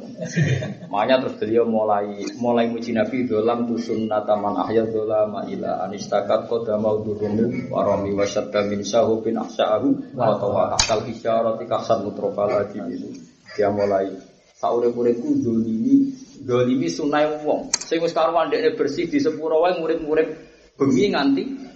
Makanya 0.92 1.24
terus 1.24 1.40
beliau 1.40 1.64
mulai 1.64 2.20
mulai 2.36 2.68
muji 2.68 2.92
Nabi 2.92 3.24
dolam 3.24 3.64
tu 3.64 3.80
sunnataman 3.80 4.60
ahya 4.60 4.84
dolam 4.92 5.32
ila 5.40 5.88
anistakat 5.88 6.52
qadama 6.52 7.00
udurumi 7.00 7.72
warami 7.72 8.12
wasyadda 8.12 8.68
min 8.68 8.84
sahu 8.84 9.24
bin 9.24 9.40
ahsa'ahu 9.40 10.20
wa 10.20 10.36
tawa 10.36 10.76
akal 10.76 11.00
hisyarati 11.08 11.64
kahsan 11.64 12.12
mutrofala 12.12 12.68
gitu. 12.68 13.16
Dia 13.56 13.72
mulai 13.72 14.12
saurip-uripku 14.60 15.40
dolimi 15.40 16.12
dolimi 16.44 16.92
sunai 16.92 17.40
wong. 17.48 17.72
Sing 17.80 18.04
wis 18.04 18.12
karuan 18.12 18.52
bersih 18.52 19.08
di 19.08 19.24
sepuro 19.24 19.64
murid-murid 19.64 20.28
bengi 20.76 21.16
nganti 21.16 21.71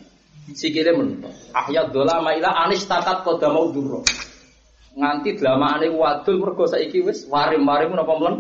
sikile 0.54 0.94
mentok. 0.94 1.34
Ahya 1.56 1.90
dolama 1.90 2.36
ila 2.38 2.68
anis 2.68 2.86
takat 2.86 3.26
qadama 3.26 3.66
udurro. 3.66 4.06
Nganti 4.96 5.40
dlamane 5.42 5.90
wadul 5.92 6.40
mergo 6.40 6.70
saiki 6.70 7.02
wis 7.02 7.26
warim-warim 7.26 7.98
napa 7.98 8.14
mlen. 8.16 8.36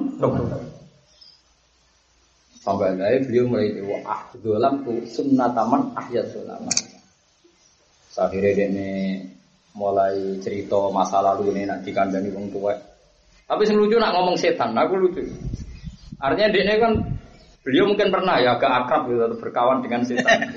Sampai 2.61 2.97
dari 2.97 3.21
beliau 3.21 3.45
mulai 3.45 3.77
wa 3.85 3.97
ah 4.09 4.21
dolam 4.41 4.81
tu 4.85 4.93
sunnataman 5.05 5.93
ahya 5.97 6.25
dolama. 6.29 6.73
Akhirnya 8.15 8.51
dia 8.55 8.67
mulai 9.75 10.39
cerita 10.39 10.87
masa 10.89 11.19
lalu 11.19 11.51
ini 11.51 11.67
nak 11.67 11.83
dikandani 11.83 12.31
wong 12.31 12.47
tua. 12.49 12.73
Tapi 13.45 13.61
sing 13.67 13.77
lucu 13.77 13.99
nak 13.99 14.15
ngomong 14.17 14.39
setan, 14.39 14.73
aku 14.73 14.97
lucu. 14.97 15.21
Artinya 16.17 16.49
dia 16.49 16.79
kan 16.81 16.95
beliau 17.65 17.89
mungkin 17.89 18.13
pernah 18.13 18.37
ya 18.37 18.61
agak 18.61 18.85
akrab 18.85 19.09
gitu 19.09 19.25
atau 19.25 19.37
berkawan 19.41 19.81
dengan 19.81 20.05
setan. 20.05 20.53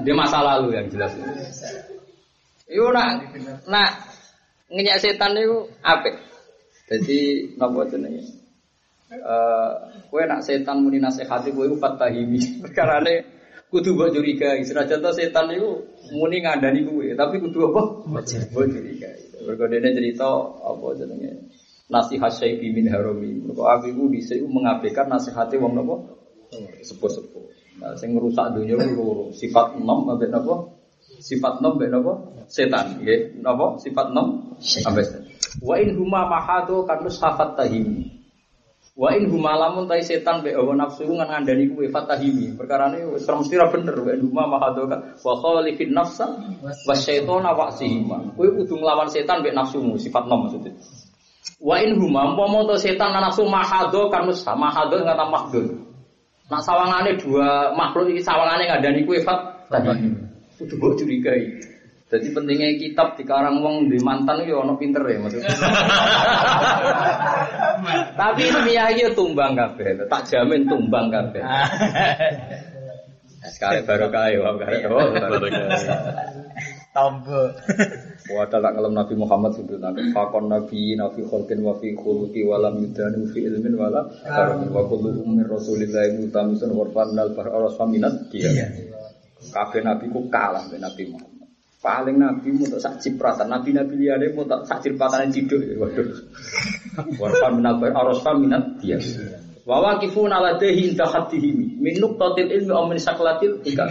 Dia 0.00 0.14
masa 0.16 0.40
lalu 0.40 0.72
yang 0.72 0.88
jelas. 0.88 1.12
Iyo 2.64 2.88
nak 2.96 3.28
nak 3.68 4.08
ngenyak 4.72 5.04
setan 5.04 5.36
itu 5.36 5.68
apik. 5.84 6.16
Jadi 6.88 7.52
napa 7.60 7.84
jenenge? 7.92 8.24
Eh 9.12 9.72
kowe 10.08 10.22
nak 10.24 10.40
setan 10.48 10.80
muni 10.80 10.96
nasihati 10.96 11.52
kowe 11.52 11.68
fatahimi. 11.76 12.40
Perkarane 12.64 13.28
kudu 13.68 13.92
mbok 13.92 14.16
curigai. 14.16 14.64
Senajan 14.64 15.04
setan 15.12 15.52
itu 15.52 15.84
muni 16.16 16.40
ngandani 16.40 16.88
kowe, 16.88 17.04
tapi 17.12 17.36
kudu 17.36 17.68
apa? 17.68 17.82
Mbok 18.08 18.24
curigai. 18.48 19.44
Mergo 19.44 19.64
dene 19.68 19.92
cerita 19.92 20.30
apa 20.64 20.86
jenenge? 20.96 21.49
Nasihat 21.90 22.30
Syekh 22.30 22.62
min 22.70 22.86
Harami. 22.86 23.42
Mergo 23.42 23.66
aku 23.66 23.90
iku 23.90 24.06
dhisik 24.14 24.38
mengabaikan 24.46 25.10
nasihate 25.10 25.58
wong 25.58 25.74
napa? 25.74 25.98
Sepuh-sepuh. 26.86 27.44
Nah, 27.82 27.98
sing 27.98 28.14
ngerusak 28.14 28.54
dunia 28.54 28.78
loro. 28.78 29.34
Sifat 29.34 29.74
enam 29.74 30.06
ambek 30.06 30.30
napa? 30.30 30.70
Sifat 31.18 31.58
enam 31.58 31.74
ambek 31.74 31.90
napa? 31.90 32.12
Setan, 32.46 33.02
nggih. 33.02 33.42
Napa? 33.42 33.74
Sifat 33.82 34.14
enam 34.14 34.54
ambek 34.86 35.04
setan. 35.06 35.22
Wa 35.58 35.74
in 35.82 35.98
huma 35.98 36.30
mahadu 36.30 36.86
kanus 36.86 37.18
hafat 37.18 37.58
tahimi. 37.58 38.22
Wa 38.94 39.16
in 39.16 39.32
huma 39.32 39.56
lamun 39.56 39.88
tai 39.88 40.04
setan 40.04 40.44
be 40.44 40.52
hawa 40.52 40.76
nafsu 40.76 41.08
ngan 41.08 41.26
ngandani 41.26 41.72
kuwe 41.72 41.88
fatahimi. 41.88 42.54
Perkarane 42.54 43.02
wis 43.10 43.24
mesti 43.24 43.56
ra 43.56 43.72
bener 43.72 43.96
wa 43.96 44.10
in 44.12 44.20
huma 44.28 44.44
mahadu 44.46 44.86
ka 44.86 44.96
wa 45.24 45.34
khalifin 45.40 45.90
nafsa 45.96 46.26
wa 46.62 46.94
syaitana 46.94 47.50
wa 47.56 47.72
sihima. 47.72 48.36
Kowe 48.36 48.46
kudu 48.60 48.76
nglawan 48.76 49.08
setan 49.08 49.40
be 49.40 49.50
nafsumu, 49.56 49.96
sifat 49.96 50.28
enam 50.28 50.46
maksudnya. 50.46 50.74
Wa 51.60 51.76
in 51.84 52.00
huma 52.00 52.32
umpama 52.32 52.64
to 52.72 52.80
setan 52.80 53.12
lan 53.12 53.28
nafsu 53.28 53.44
mahado 53.44 54.08
kanus 54.08 54.40
mahado 54.48 54.96
ngata 54.96 55.28
mahdud. 55.28 55.66
Nak 56.48 56.64
sawangane 56.64 57.20
dua 57.20 57.76
makhluk 57.76 58.16
iki 58.16 58.24
sawangane 58.24 58.64
ngandani 58.64 59.04
kuwe 59.04 59.20
fatahimi. 59.22 60.16
Kudu 60.56 60.74
mbok 60.80 60.96
curigai. 60.98 61.60
Jadi 62.10 62.34
pentingnya 62.34 62.74
kitab 62.74 63.14
di 63.14 63.22
karang 63.22 63.62
wong 63.62 63.86
di 63.86 64.02
mantan 64.02 64.42
itu 64.42 64.58
ono 64.58 64.74
pinter 64.74 64.98
ya 65.06 65.22
maksudnya. 65.22 65.46
Tapi 68.18 68.50
ilmiah 68.50 68.90
iki 68.90 69.14
tumbang 69.14 69.54
kabeh, 69.54 69.94
tak 70.10 70.26
jamin 70.26 70.66
tumbang 70.66 71.06
kabeh. 71.06 71.38
Sekarang 73.54 73.86
baru 73.86 74.10
kaya, 74.10 74.42
baru 74.42 75.46
Tombo. 76.90 77.54
Wa 78.30 78.46
tak 78.46 78.62
ngelam 78.62 78.94
Nabi 78.94 79.14
Muhammad 79.18 79.58
itu 79.58 79.74
nanti 79.74 80.06
fakon 80.14 80.46
Nabi 80.46 80.94
Nabi 80.94 81.20
Kholkin 81.26 81.66
wa 81.66 81.74
fi 81.82 81.90
khuluqi 81.98 82.46
wa 82.46 82.62
lam 82.62 82.78
yudanu 82.78 83.26
fi 83.26 83.42
ilmin 83.42 83.74
wa 83.74 83.90
la 83.90 84.06
karamin 84.22 84.70
wa 84.70 84.86
kulluhum 84.86 85.34
min 85.34 85.46
rasulillahi 85.50 86.14
mutamisun 86.22 86.70
warfan 86.70 87.18
al 87.18 87.34
bar 87.34 87.50
aras 87.50 87.74
faminat 87.74 88.30
dia. 88.30 88.50
Kabeh 89.50 89.82
Nabi 89.82 90.06
ku 90.14 90.30
kalah 90.30 90.62
dengan 90.70 90.92
Nabi 90.92 91.02
Muhammad. 91.10 91.48
Paling 91.80 92.16
Nabi 92.20 92.48
mau 92.54 92.68
tak 92.68 92.80
sak 92.84 92.94
cipratan, 93.00 93.48
Nabi 93.48 93.72
Nabi 93.72 93.94
liane 93.96 94.30
mau 94.36 94.44
tak 94.44 94.68
sak 94.68 94.78
cipratan 94.84 95.32
ciduk. 95.32 95.64
Waduh. 95.80 96.08
Warfan 97.18 97.58
min 97.58 97.66
al 97.66 97.80
bar 97.82 97.90
aras 97.96 98.20
faminat 98.22 98.78
dia. 98.78 99.00
Wa 99.64 99.80
waqifun 99.80 100.30
ala 100.30 100.60
dahi 100.60 100.92
inda 100.92 101.08
haddihim 101.08 101.82
min 101.82 101.94
nuqtatil 101.98 102.52
ilmi 102.52 102.72
aw 102.72 102.84
min 102.86 102.98
saklatil 103.00 103.58
hikam. 103.64 103.90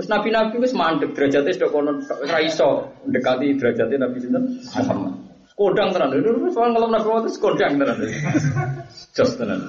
Terus 0.00 0.16
nabi-nabi 0.16 0.64
wis 0.64 0.72
mandek 0.72 1.12
derajatnya 1.12 1.52
sudah 1.60 1.68
konon 1.76 2.00
ora 2.08 2.40
iso 2.40 2.88
mendekati 3.04 3.52
derajatnya 3.52 4.08
Nabi 4.08 4.16
sinten 4.16 4.48
Muhammad. 4.72 5.12
Kodang 5.52 5.92
tenan. 5.92 6.08
Dulu 6.16 6.48
soal 6.56 6.72
kalau 6.72 6.88
Nabi 6.88 7.04
Muhammad 7.04 7.28
itu 7.28 7.36
kodang 7.36 7.76
tenan. 7.76 8.00
Jos 9.12 9.36
tenan. 9.36 9.60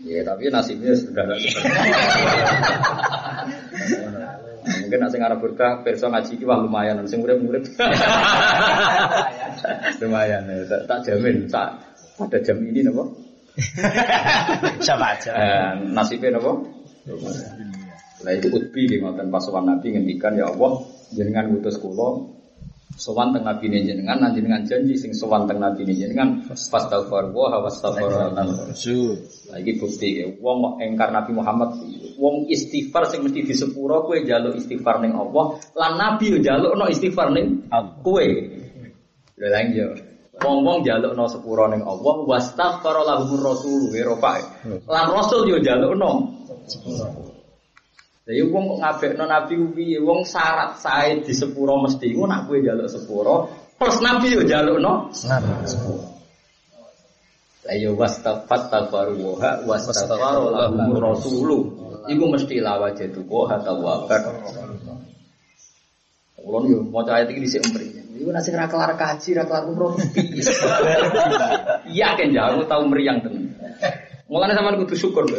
Ya 0.00 0.24
tapi 0.24 0.48
nasibnya 0.48 0.96
sudah 0.96 1.28
ada. 1.28 1.36
Mungkin 4.80 4.96
nak 4.96 5.12
sing 5.12 5.20
arep 5.20 5.44
berkah 5.44 5.84
perso 5.84 6.08
ngaji 6.08 6.32
wah 6.48 6.64
lumayan 6.64 7.04
sing 7.04 7.20
urip-urip. 7.20 7.68
lumayan 10.00 10.48
ya. 10.48 10.64
Tak, 10.72 10.80
tak 10.88 10.98
jamin 11.04 11.52
tak 11.52 11.68
pada 12.16 12.40
jam 12.40 12.64
ini 12.64 12.80
napa? 12.80 13.12
Siapa 14.80 15.06
aja. 15.20 15.30
Eh, 15.36 15.70
nasibnya 15.92 16.40
napa? 16.40 16.64
Lah 18.22 18.32
itu 18.38 18.48
utbi 18.54 18.86
di 18.86 19.02
ngoten 19.02 19.28
pas 19.34 19.42
sowan 19.42 19.66
Nabi 19.66 19.98
ngendikan 19.98 20.38
ya 20.38 20.46
Allah 20.50 20.78
jenengan 21.10 21.50
ngutus 21.50 21.82
kula 21.82 22.22
sowan 22.96 23.32
teng 23.32 23.42
Nabi 23.42 23.72
ne 23.72 23.82
jenengan 23.82 24.20
lan 24.20 24.30
jenengan 24.36 24.62
janji 24.68 24.94
sing 24.94 25.10
sowan 25.16 25.48
teng 25.48 25.58
Nabi 25.58 25.82
ne 25.88 25.94
jenengan 25.96 26.44
fastaghfar 26.46 27.32
wa 27.32 27.64
wastaghfar 27.64 28.30
Lah 29.50 29.56
iki 29.58 29.72
bukti 29.80 30.22
ya. 30.22 30.26
Wong 30.38 30.56
kok 30.62 30.74
engkar 30.80 31.08
Nabi 31.10 31.32
Muhammad 31.34 31.82
wong 32.16 32.46
istighfar 32.46 33.08
sing 33.10 33.26
mesti 33.26 33.42
di 33.42 33.54
sepuro 33.56 34.06
kowe 34.06 34.16
njaluk 34.16 34.54
istighfar 34.56 35.02
ning 35.02 35.16
Allah 35.16 35.58
lan 35.76 35.92
Nabi 35.98 36.24
yo 36.32 36.38
njalukno 36.38 36.84
istighfar 36.88 37.32
ning 37.34 37.66
kowe. 38.04 38.26
Lha 39.40 39.48
lha 39.50 39.60
yo 39.72 39.88
Wong-wong 40.32 40.82
njalukno 40.82 41.28
sepuro 41.28 41.68
ning 41.68 41.84
Allah 41.84 42.14
wastaghfar 42.24 42.96
lahumur 43.04 43.52
rasul 43.52 43.92
wa. 43.92 44.40
Lan 44.88 45.06
rasul 45.12 45.48
yo 45.48 45.58
njalukno 48.22 48.30
Jadi 48.30 48.40
wong 48.54 48.64
kok 48.70 48.78
ngabekno 48.78 49.24
nabi 49.26 49.52
ku 49.58 49.66
piye? 49.74 49.98
Wong 49.98 50.22
syarat 50.22 50.78
sae 50.78 51.22
di 51.26 51.34
sepuro 51.34 51.82
mesti 51.82 52.14
ku 52.14 52.26
nak 52.26 52.46
kowe 52.46 52.58
njaluk 52.58 52.86
sepuro, 52.86 53.50
plus 53.78 53.98
nabi 53.98 54.38
yo 54.38 54.42
njalukno 54.46 55.10
sepuro. 55.66 56.06
Lah 57.62 57.78
yo 57.78 57.94
wastafat 57.94 58.70
tabaru 58.70 59.38
wa 59.38 59.38
wastaghfaru 59.66 60.50
lahum 60.50 60.98
rasulu. 60.98 61.58
Iku 62.10 62.24
mesti 62.30 62.58
lawa 62.58 62.90
jatuh 62.94 63.22
wa 63.26 63.58
tawakkal. 63.58 64.22
Ulun 66.42 66.64
yo 66.66 66.78
maca 66.90 67.22
ayat 67.22 67.30
iki 67.30 67.46
dhisik 67.46 67.62
empri. 67.62 67.86
Iku 68.18 68.30
sing 68.42 68.54
ra 68.58 68.66
kelar 68.66 68.98
kaji, 68.98 69.38
ra 69.38 69.46
kelar 69.46 69.66
umroh 69.66 69.94
piye? 69.94 70.42
Yakin 71.90 72.34
ya 72.34 72.50
aku 72.50 72.66
tau 72.66 72.82
meriang 72.86 73.22
tenan. 73.22 73.54
Mulane 74.26 74.54
sampean 74.58 74.78
kudu 74.82 74.94
syukur 74.98 75.26
lho. 75.26 75.38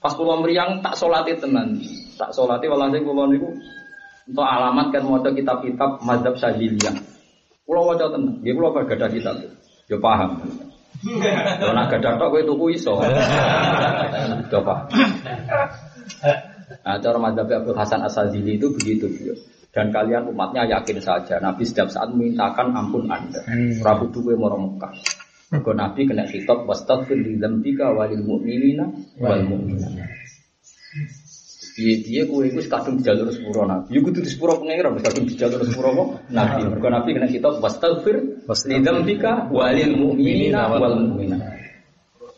Pas 0.00 0.16
kula 0.16 0.40
meriang 0.40 0.80
tak 0.80 0.96
salate 0.96 1.36
tenan. 1.36 1.76
Tak 2.16 2.32
salate 2.32 2.64
walhasil 2.72 3.04
kula 3.04 3.28
niku 3.28 3.52
untuk 4.24 4.46
alamat 4.46 4.88
kan 4.96 5.04
maca 5.04 5.28
kitab-kitab 5.28 6.00
mazhab 6.00 6.34
Syadziliyah. 6.40 6.96
Kula 7.68 7.80
waca 7.84 8.08
tenan. 8.08 8.40
Nggih 8.40 8.56
kula 8.56 8.68
gadah 8.88 9.08
kitab. 9.12 9.36
Yo 9.92 10.00
paham. 10.00 10.40
Yo 11.62 11.70
nak 11.76 11.92
gadah 11.92 12.16
tok 12.16 12.28
kowe 12.32 12.42
tuku 12.48 12.80
iso. 12.80 12.96
Yo 14.48 14.58
paham. 14.64 14.88
Nah, 16.80 16.96
cara 16.96 17.18
mazhab 17.20 17.44
Abdul 17.50 17.76
Hasan 17.76 18.00
Asadzili 18.00 18.56
itu 18.56 18.72
begitu 18.72 19.04
beliau. 19.04 19.36
Dan 19.70 19.94
kalian 19.94 20.26
umatnya 20.26 20.66
yakin 20.66 20.98
saja 20.98 21.38
Nabi 21.38 21.62
setiap 21.62 21.86
saat 21.92 22.10
memintakan 22.10 22.74
ampun 22.74 23.06
Anda. 23.06 23.38
Rabu 23.84 24.10
duwe 24.10 24.34
moro 24.34 24.58
Mekah. 24.58 24.90
Kau 25.50 25.74
Nabi 25.74 26.06
kena 26.06 26.30
kitab 26.30 26.62
wastaghfir 26.62 27.18
li 27.18 27.34
dzambika 27.34 27.90
walil 27.90 28.22
mu'minina 28.22 28.86
wal 29.18 29.42
mu'minat. 29.42 29.98
Piye 31.74 32.06
piye 32.06 32.22
kowe 32.30 32.46
iku 32.46 32.62
kadung 32.70 33.02
jalur 33.02 33.34
sepuro 33.34 33.66
Nabi. 33.66 33.98
Kudu 33.98 34.22
di 34.22 34.30
sepuro 34.30 34.62
pengira 34.62 34.94
wis 34.94 35.02
kadung 35.02 35.26
jalur 35.26 35.66
sepuro 35.66 35.90
kok 35.90 36.08
Nabi. 36.30 36.70
Mergo 36.70 36.86
Nabi 36.86 37.08
kena 37.18 37.26
kitab 37.26 37.58
wastaghfir 37.58 38.46
li 38.46 38.76
dzambika 38.78 39.50
walil 39.50 39.90
mu'minina 39.98 40.70
wal 40.70 40.94
mu'minat. 41.02 41.42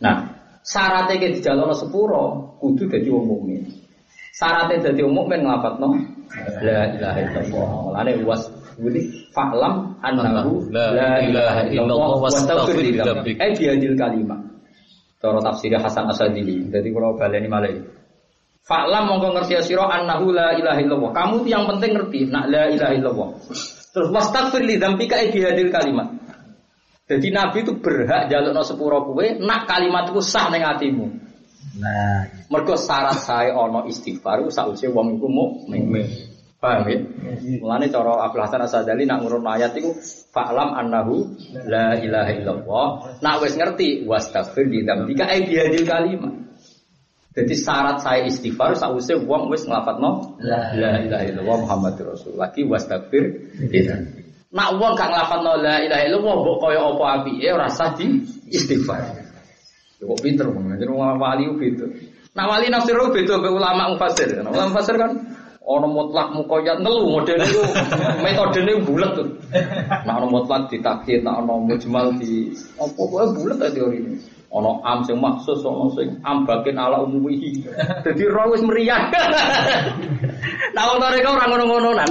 Nah, 0.00 0.32
syaratnya 0.64 1.20
ke 1.20 1.36
di 1.36 1.40
jalur 1.44 1.68
sepuro 1.76 2.56
kudu 2.64 2.88
dadi 2.88 3.12
wong 3.12 3.28
mukmin. 3.28 3.60
Syaratnya 4.32 4.88
dadi 4.88 5.04
wong 5.04 5.20
mukmin 5.20 5.44
nglapatno 5.44 5.88
la 6.64 6.96
ilaha 6.96 7.18
illallah. 7.20 7.68
Mulane 7.92 8.12
was 8.24 8.48
Jadi 8.82 9.30
fa'lam 9.30 10.02
annahu 10.02 10.66
la 10.74 11.22
ilaha 11.22 11.62
illallah 11.70 12.18
wastaghfir 12.18 12.82
li 12.82 12.98
dzambik. 12.98 13.38
Eh 13.38 13.50
biadil 13.54 13.94
kalimat. 13.94 14.40
Cara 15.22 15.38
tafsir 15.38 15.70
Hasan 15.78 16.10
Asadili. 16.10 16.66
Jadi 16.66 16.90
kalau 16.90 17.14
baleni 17.14 17.46
malai. 17.46 17.78
Fa'lam 18.66 19.06
mongko 19.06 19.38
ngerti 19.38 19.62
sira 19.62 19.86
annahu 19.86 20.34
la 20.34 20.58
ilaha 20.58 20.78
illallah. 20.82 21.10
Kamu 21.14 21.46
yang 21.46 21.64
penting 21.70 21.94
ngerti 21.94 22.20
nak 22.26 22.50
la 22.50 22.66
ilaha 22.70 22.92
illallah. 22.98 23.28
Terus 23.94 24.08
wastaghfir 24.10 24.66
li 24.66 24.82
dzambika 24.82 25.22
eh 25.22 25.30
biadil 25.30 25.70
kalimat. 25.70 26.08
Jadi 27.06 27.28
Nabi 27.28 27.58
itu 27.62 27.72
berhak 27.78 28.30
jalukno 28.30 28.62
sepuro 28.66 29.04
kowe 29.06 29.26
nak 29.42 29.68
kalimat 29.68 30.10
iku 30.10 30.22
sah 30.22 30.50
ning 30.50 30.62
atimu. 30.64 31.06
Nah, 31.72 32.28
Mergo 32.52 32.76
syarat 32.76 33.16
saya 33.16 33.56
ana 33.56 33.88
istighfar 33.88 34.44
sausé 34.52 34.92
wong 34.92 35.16
iku 35.16 35.28
mukmin. 35.28 35.88
Paham 36.62 36.86
ya? 36.86 36.98
Mulane 37.58 37.90
cara 37.90 38.22
Abdul 38.22 38.46
Hasan 38.46 38.62
Asadali 38.62 39.02
nak 39.02 39.26
ngurun 39.26 39.42
ayat 39.50 39.74
itu 39.74 39.98
fa'lam 40.30 40.78
annahu 40.78 41.34
la 41.66 41.98
ilaha 41.98 42.30
illallah. 42.38 42.86
Nak 43.18 43.34
wis 43.42 43.58
ngerti 43.58 44.06
wastaghfir 44.06 44.70
li 44.70 44.86
dzambika 44.86 45.26
ai 45.26 45.42
bihadil 45.42 45.82
kalimat. 45.82 46.30
Jadi 47.34 47.54
syarat 47.58 47.98
saya 47.98 48.22
istighfar 48.30 48.78
sausé 48.78 49.18
wong 49.18 49.50
wis 49.50 49.66
nglafadzno 49.66 50.38
la 50.38 51.02
ilaha 51.02 51.24
illallah 51.26 51.56
Muhammadur 51.66 52.14
Rasul. 52.14 52.38
Lagi 52.38 52.62
wastaghfir 52.62 53.58
li 53.58 53.82
dzambika. 53.82 54.22
Nak 54.54 54.78
wong 54.78 54.94
gak 54.94 55.10
nglafadzno 55.10 55.58
la 55.58 55.82
ilaha 55.82 56.02
illallah 56.06 56.34
mbok 56.46 56.56
kaya 56.62 56.80
apa 56.94 57.04
apike 57.18 57.48
ora 57.50 57.66
sah 57.74 57.90
di 57.98 58.06
istighfar. 58.54 59.02
Ya 59.98 60.06
Kok 60.06 60.18
pinter 60.22 60.46
wong, 60.46 60.78
jadi 60.78 60.94
wali 60.94 61.42
ku 61.50 61.58
beda. 61.58 61.86
Nak 62.38 62.46
wali 62.46 62.70
nafsir 62.70 62.94
beda 62.94 63.34
ke 63.42 63.48
ulama 63.50 63.98
mufassir. 63.98 64.30
Ulama 64.46 64.70
mufassir 64.70 64.94
kan 64.94 65.41
ono 65.62 65.86
mutlak 65.86 66.34
mukoyat 66.34 66.82
ngelu 66.82 67.02
model 67.06 67.38
itu 67.38 67.62
metodenya 68.22 68.74
bulat 68.82 69.10
tuh. 69.14 69.28
Nah 70.02 70.14
ono 70.18 70.26
mutlak 70.30 70.66
ditakhir, 70.70 71.22
nah 71.22 71.38
ono 71.38 71.62
mujmal 71.62 72.18
di 72.18 72.50
apa 72.78 72.90
kok 72.98 73.30
bulat 73.38 73.56
tadi 73.58 73.78
teori 73.78 73.98
ini. 74.02 74.14
Ono 74.52 74.84
am 74.84 75.00
sing 75.06 75.16
maksus, 75.16 75.64
ono 75.64 75.88
sing 75.96 76.20
ambakin 76.20 76.76
ala 76.76 77.00
umumihi. 77.06 77.64
Jadi 78.04 78.22
roh 78.28 78.52
wis 78.52 78.62
meriah. 78.62 79.08
Nah 80.72 80.88
wong 80.88 81.04
mereka 81.04 81.36
ora 81.36 81.44
ngono-ngononan. 81.52 82.10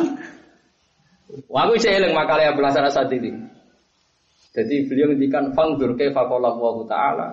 Wah 1.49 1.65
aku 1.65 1.81
isih 1.81 1.97
eling 1.97 2.13
makale 2.13 2.45
Abdul 2.45 2.69
Hasan 2.69 2.85
Asadili. 2.85 3.33
Jadi 4.53 4.85
beliau 4.85 5.09
ngendikan 5.09 5.49
fangdur 5.57 5.97
kaifa 5.97 6.29
qala 6.29 6.53
Allah 6.53 6.75
taala 6.85 7.27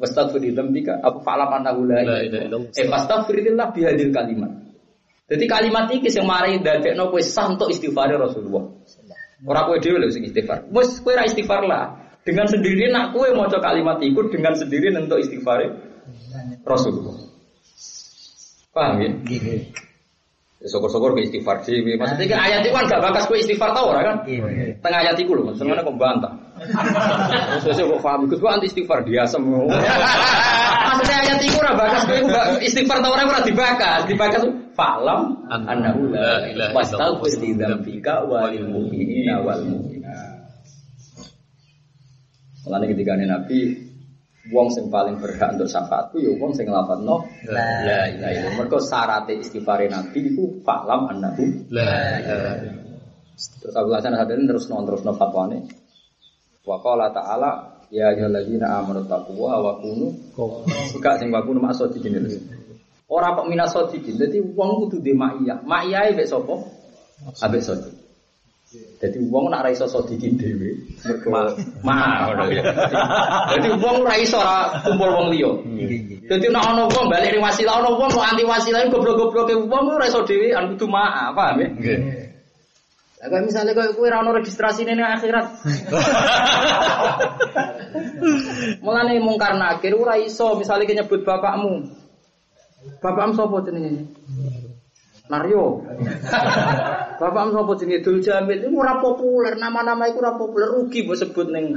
Wastaghfir 0.00 0.40
li 0.40 0.56
dzambika 0.56 0.96
apa 1.04 1.20
fa'lam 1.20 1.60
annahu 1.60 1.84
la 1.84 2.00
ilaha 2.00 2.24
illallah. 2.24 2.72
Eh 2.72 2.88
fastaghfirillah 2.88 3.66
bihadil 3.76 4.08
kalimat. 4.08 4.48
Jadi 5.30 5.44
kalimat 5.46 5.86
iki 5.94 6.10
sing 6.10 6.26
mari 6.26 6.58
dadekno 6.58 7.06
kowe 7.06 7.22
sah 7.22 7.46
untuk 7.46 7.70
istighfar 7.70 8.10
Rasulullah. 8.18 8.66
Ora 9.46 9.62
kowe 9.62 9.78
dhewe 9.78 10.02
lho 10.02 10.10
sing 10.10 10.26
istighfar. 10.26 10.66
Wis 10.74 10.98
kowe 10.98 11.14
ra 11.14 11.22
istighfar 11.22 11.62
lah. 11.70 11.94
Dengan 12.26 12.50
sendiri 12.50 12.90
nak 12.90 13.14
kowe 13.14 13.30
maca 13.38 13.62
kalimat 13.62 14.02
iku 14.02 14.26
dengan 14.26 14.58
sendiri 14.58 14.90
untuk 14.90 15.22
istighfar 15.22 15.70
Rasulullah. 16.66 17.14
Paham 18.74 18.94
ya? 18.98 19.10
Ya, 20.60 20.66
Syukur-syukur 20.66 21.14
ke 21.14 21.30
istighfar 21.30 21.62
sih. 21.62 21.78
Maksudnya 21.78 22.36
ayat 22.36 22.66
itu 22.66 22.74
kan 22.74 22.90
gak 22.90 23.00
bakas 23.00 23.24
ke 23.30 23.38
istighfar 23.38 23.70
tau 23.70 23.94
ora 23.94 24.02
kan? 24.02 24.16
Tengah 24.82 24.98
ayat 25.06 25.16
itu 25.16 25.30
loh, 25.30 25.54
sebenarnya 25.54 25.86
kok 25.86 25.96
bantah. 25.96 26.32
Terus 26.60 27.74
saya 27.76 27.88
kok 27.88 28.00
paham, 28.04 28.28
Gus 28.28 28.40
anti 28.44 28.68
istighfar 28.68 29.00
dia 29.08 29.24
semua. 29.24 29.64
Maksudnya 30.90 31.16
ayat 31.22 31.38
itu 31.40 31.56
ora 31.56 31.72
bakas 31.72 32.02
kowe 32.04 32.18
istighfar 32.60 32.98
tau 33.00 33.14
ora 33.16 33.24
ora 33.24 33.40
dibakas, 33.40 34.04
dibakas 34.04 34.42
falam 34.76 35.48
annahu 35.48 36.12
la 36.12 36.44
ilaha 36.50 36.76
wastaghfir 36.76 37.40
li 37.40 37.50
dzambika 37.56 38.26
walil 38.28 38.68
mu'minina 38.68 39.40
wal 39.40 39.64
mu'minat. 39.64 40.50
Mulane 42.66 42.84
ketika 42.92 43.16
Nabi 43.16 43.88
Wong 44.50 44.72
sing 44.72 44.88
paling 44.88 45.20
berhak 45.20 45.52
untuk 45.52 45.68
syafaatku 45.68 46.16
ya 46.16 46.32
wong 46.40 46.56
sing 46.56 46.64
nglafadzno 46.64 47.28
La 47.44 47.60
la 47.84 48.00
ilaha 48.08 48.32
illallah. 48.32 48.56
Mergo 48.56 48.80
syarat 48.80 49.28
istighfar 49.30 49.84
Nabi 49.84 50.32
iku 50.32 50.64
falam 50.64 51.12
annahu 51.12 51.44
La 51.70 52.16
Terus 53.40 53.72
Abu 53.76 53.92
Hasan 53.96 54.16
Hadarin 54.16 54.44
terus 54.44 54.68
non 54.68 54.84
terus 54.84 55.00
non 55.00 55.16
fatwane. 55.16 55.64
Wa 56.64 56.76
qala 56.84 57.08
ta'ala 57.10 57.50
ya 57.90 58.12
ayyuhalladzina 58.14 58.66
amanu 58.78 59.02
taqwa 59.08 59.58
wa 59.58 59.72
kunu 59.82 60.12
Buka 60.92 61.18
sing 61.18 61.32
wa 61.32 61.42
kunu 61.42 61.58
ma'asodikin 61.60 62.20
itu. 62.20 62.38
Ora 63.10 63.34
kok 63.34 63.50
minas 63.50 63.74
sodikin. 63.74 64.14
Dadi 64.14 64.38
wong 64.38 64.86
kudu 64.86 65.02
di 65.02 65.10
ma'iyah. 65.10 65.66
Ma'iyahe 65.66 66.14
mek 66.14 66.30
sapa? 66.30 66.62
Ambek 67.42 67.58
sodik. 67.58 67.94
Jadi 69.02 69.18
wong 69.26 69.50
nak 69.50 69.66
ra 69.66 69.74
iso 69.74 69.90
sodikin 69.90 70.38
dhewe. 70.38 70.78
Mergo 71.02 71.58
ma 71.82 72.30
ngono 72.30 72.46
ya. 72.54 72.62
Dadi 73.50 73.68
wong 73.82 74.06
ra 74.06 74.14
iso 74.14 74.38
ora 74.38 74.78
kumpul 74.86 75.10
wong 75.10 75.26
liya. 75.34 75.50
Dadi 76.30 76.46
nek 76.54 76.62
ana 76.62 76.86
wong 76.86 77.10
balik 77.10 77.34
ning 77.34 77.42
wasilah 77.42 77.82
ana 77.82 77.90
wong 77.98 78.14
kok 78.14 78.22
anti 78.22 78.46
wasilah 78.46 78.86
goblok-gobloke 78.86 79.58
wong 79.66 79.84
ora 79.90 80.06
iso 80.06 80.22
dhewe 80.22 80.54
an 80.54 80.70
kudu 80.70 80.86
maaf, 80.86 81.34
paham 81.34 81.66
ya? 81.66 81.68
Lah 83.20 83.28
kok 83.28 83.44
misalnya 83.44 83.76
kok 83.76 84.00
kowe 84.00 84.08
ora 84.08 84.24
ono 84.24 84.32
registrasi 84.32 84.88
ning 84.88 84.96
akhirat. 84.96 85.60
Mulane 88.84 89.20
mungkar 89.20 89.60
nakir 89.60 89.92
ora 89.92 90.16
iso 90.16 90.56
misalnya 90.56 90.88
ki 90.88 90.96
nyebut 90.96 91.20
bapakmu. 91.20 91.84
Bapakmu 93.04 93.36
sapa 93.36 93.60
jenenge? 93.68 94.08
Naryo. 95.28 95.84
Bapakmu 97.20 97.52
sapa 97.52 97.72
jenenge 97.76 98.00
Dul 98.00 98.24
Jamil 98.24 98.64
iku 98.64 98.80
ora 98.80 98.96
populer, 99.04 99.52
nama-nama 99.60 100.08
iku 100.08 100.24
ora 100.24 100.40
populer 100.40 100.72
rugi 100.72 101.04
mbok 101.04 101.20
sebut 101.20 101.52
ning 101.52 101.76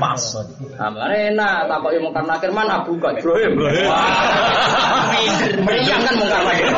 pas. 0.00 0.24
Nah, 0.80 0.88
mulane 0.88 1.36
enak 1.36 1.68
takoki 1.68 2.00
mungkar 2.00 2.24
nakir 2.24 2.56
mana 2.56 2.88
buka 2.88 3.12
Ibrahim. 3.12 3.60
Wah. 3.60 5.12
Meriang 5.68 6.08
kan 6.08 6.14
mungkar 6.16 6.40
nakir. 6.40 6.72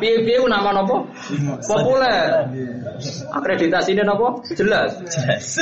Piye-piye 0.00 0.40
ku 0.40 0.48
nama 0.48 0.72
napa? 0.72 1.04
Populer. 1.60 2.48
Akreditasinya 3.36 4.08
napa? 4.08 4.40
Jelas. 4.56 4.96
Jelas. 5.04 5.60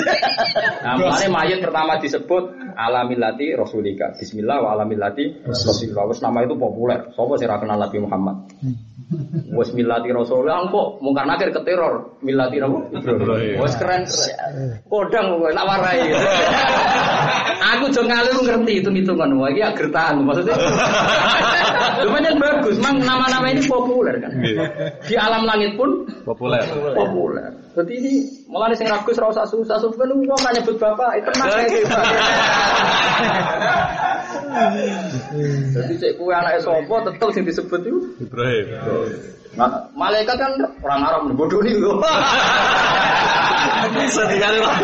Nah, 0.86 0.94
mayit 1.28 1.59
pertama 1.60 1.98
disebut 1.98 2.55
alamillati 2.78 3.59
rasulika. 3.59 4.15
Bismillah 4.15 4.62
wa 4.62 4.69
alamillati 4.78 5.43
rasulika. 5.43 6.06
Nama 6.23 6.39
itu 6.47 6.55
populer. 6.55 7.10
Sopo 7.19 7.35
sih 7.35 7.51
kenal 7.51 7.82
Nabi 7.82 7.98
Muhammad? 7.98 8.47
Wis 9.56 9.72
millati 9.72 10.12
rasulullah 10.12 10.68
kok 10.68 11.01
mungkar 11.01 11.24
nakir 11.24 11.48
keteror 11.48 12.20
millati 12.20 12.60
napa? 12.60 12.93
Ibrahim. 12.93 13.56
Wis 13.56 13.74
keren. 13.80 14.05
Kodang 14.85 15.40
kok 15.40 15.52
tak 15.56 15.64
warai. 15.64 15.98
Aku 17.72 17.89
jo 17.93 18.05
ngalir 18.05 18.36
ngerti 18.36 18.80
hitung-hitungan. 18.80 19.28
Wah, 19.36 19.48
iki 19.52 19.60
gertahan 19.76 20.20
maksudnya. 20.24 20.56
Lumayan 22.06 22.39
bagus, 22.39 22.76
mang 22.78 22.97
nama-nama 23.02 23.51
ini 23.51 23.66
populer 23.66 24.14
kan. 24.22 24.30
Di 25.05 25.14
alam 25.18 25.43
langit 25.44 25.74
pun 25.74 26.06
Populer. 26.22 26.62
populer. 26.94 27.48
Jadi 27.74 27.93
ini 27.98 28.12
malah 28.47 28.70
sing 28.76 28.86
ragus 28.86 29.18
ora 29.18 29.30
usah 29.35 29.47
susah 29.48 29.76
susah 29.82 29.98
kan 29.98 30.10
wong 30.14 30.24
nyebut 30.24 30.76
bapak 30.78 31.10
itu 31.20 31.30
tenang. 31.35 31.66
Jadi 35.74 35.92
cek 36.00 36.12
kuwe 36.16 36.32
anake 36.32 36.60
sapa 36.64 36.94
tetep 37.08 37.28
sing 37.36 37.44
disebut 37.44 37.80
itu. 37.84 37.98
Ibrahim. 38.22 38.66
Nah, 39.58 39.90
malaikat 39.96 40.36
kan 40.38 40.52
orang 40.84 41.02
Arab 41.02 41.22
bodoh 41.34 41.58
nih. 41.64 41.74
Bisa 43.88 44.22
dikali 44.30 44.58
lah. 44.62 44.74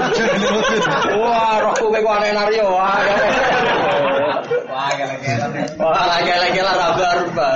Wah, 1.18 1.54
roh 1.62 1.74
kowe 1.78 1.98
ku 1.98 2.10
aneh 2.10 2.30
nario. 2.34 2.66
Wah, 2.74 2.98
Wah, 5.78 6.04
lagi-lagi 6.18 6.60
lah 6.60 6.74
raba-raba. 6.74 7.50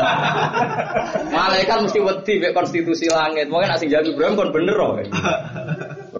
Malaikat 1.29 1.79
mesti 1.85 1.99
wedi 2.01 2.35
mek 2.39 2.55
konstitusi 2.55 3.07
langit. 3.11 3.51
Mungkin 3.51 3.75
asing 3.75 3.91
jago 3.91 4.15
Ibrahim 4.15 4.39
kon 4.39 4.55
bener 4.55 4.77
kok. 4.79 4.95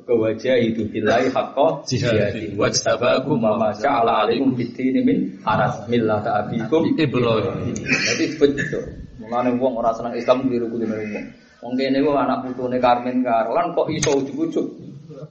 Mergo 0.09 0.25
wajah 0.25 0.57
itu 0.57 0.89
billahi 0.89 1.29
haqqa 1.37 1.85
jihadi 1.85 2.57
wajtabakum 2.57 3.45
ma 3.45 3.77
sya'ala 3.77 4.25
alaikum 4.25 4.57
fid 4.57 4.73
min 5.05 5.37
aras 5.45 5.85
millata 5.85 6.49
abikum 6.49 6.97
Ibrahim. 6.97 7.77
Jadi 7.77 8.41
betul. 8.41 9.05
Mulane 9.21 9.61
wong 9.61 9.77
ora 9.77 9.93
seneng 9.93 10.17
Islam 10.17 10.49
keliru-keliru 10.49 11.13
wong. 11.13 11.25
Wong 11.61 11.73
kene 11.77 12.01
anak 12.01 12.41
putune 12.41 12.81
Karmen 12.81 13.21
karo 13.21 13.53
lan 13.53 13.77
kok 13.77 13.93
iso 13.93 14.17
ujug-ujug. 14.17 14.67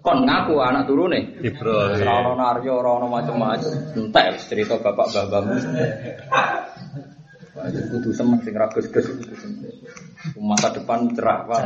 Kon 0.05 0.29
ngaku 0.29 0.61
anak 0.61 0.85
turune. 0.85 1.41
Ibrahim. 1.41 2.05
Ora 2.05 2.13
ono 2.21 2.31
naryo, 2.37 2.77
ora 2.77 3.01
ono 3.01 3.09
macam-macam. 3.09 3.97
Entek 3.97 4.45
cerita 4.45 4.77
bapak 4.77 5.09
itu 7.73 7.81
kudu 7.89 8.13
semen 8.13 8.37
sing 8.45 8.53
ra 8.53 8.69
ges-ges 8.69 9.09
kudu 9.09 9.33
semen. 9.41 9.73
Masa 10.38 10.73
depan 10.73 11.10
cerah. 11.14 11.45
Nah, 11.45 11.61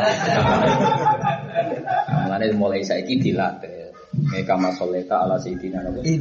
Mulane 2.27 2.51
mulai 2.55 2.83
saiki 2.83 3.19
dilatih. 3.19 3.91
Meka 4.11 4.59
masoleta 4.59 5.23
ala 5.23 5.39
sayyidina 5.39 5.87
Nabi. 5.87 6.19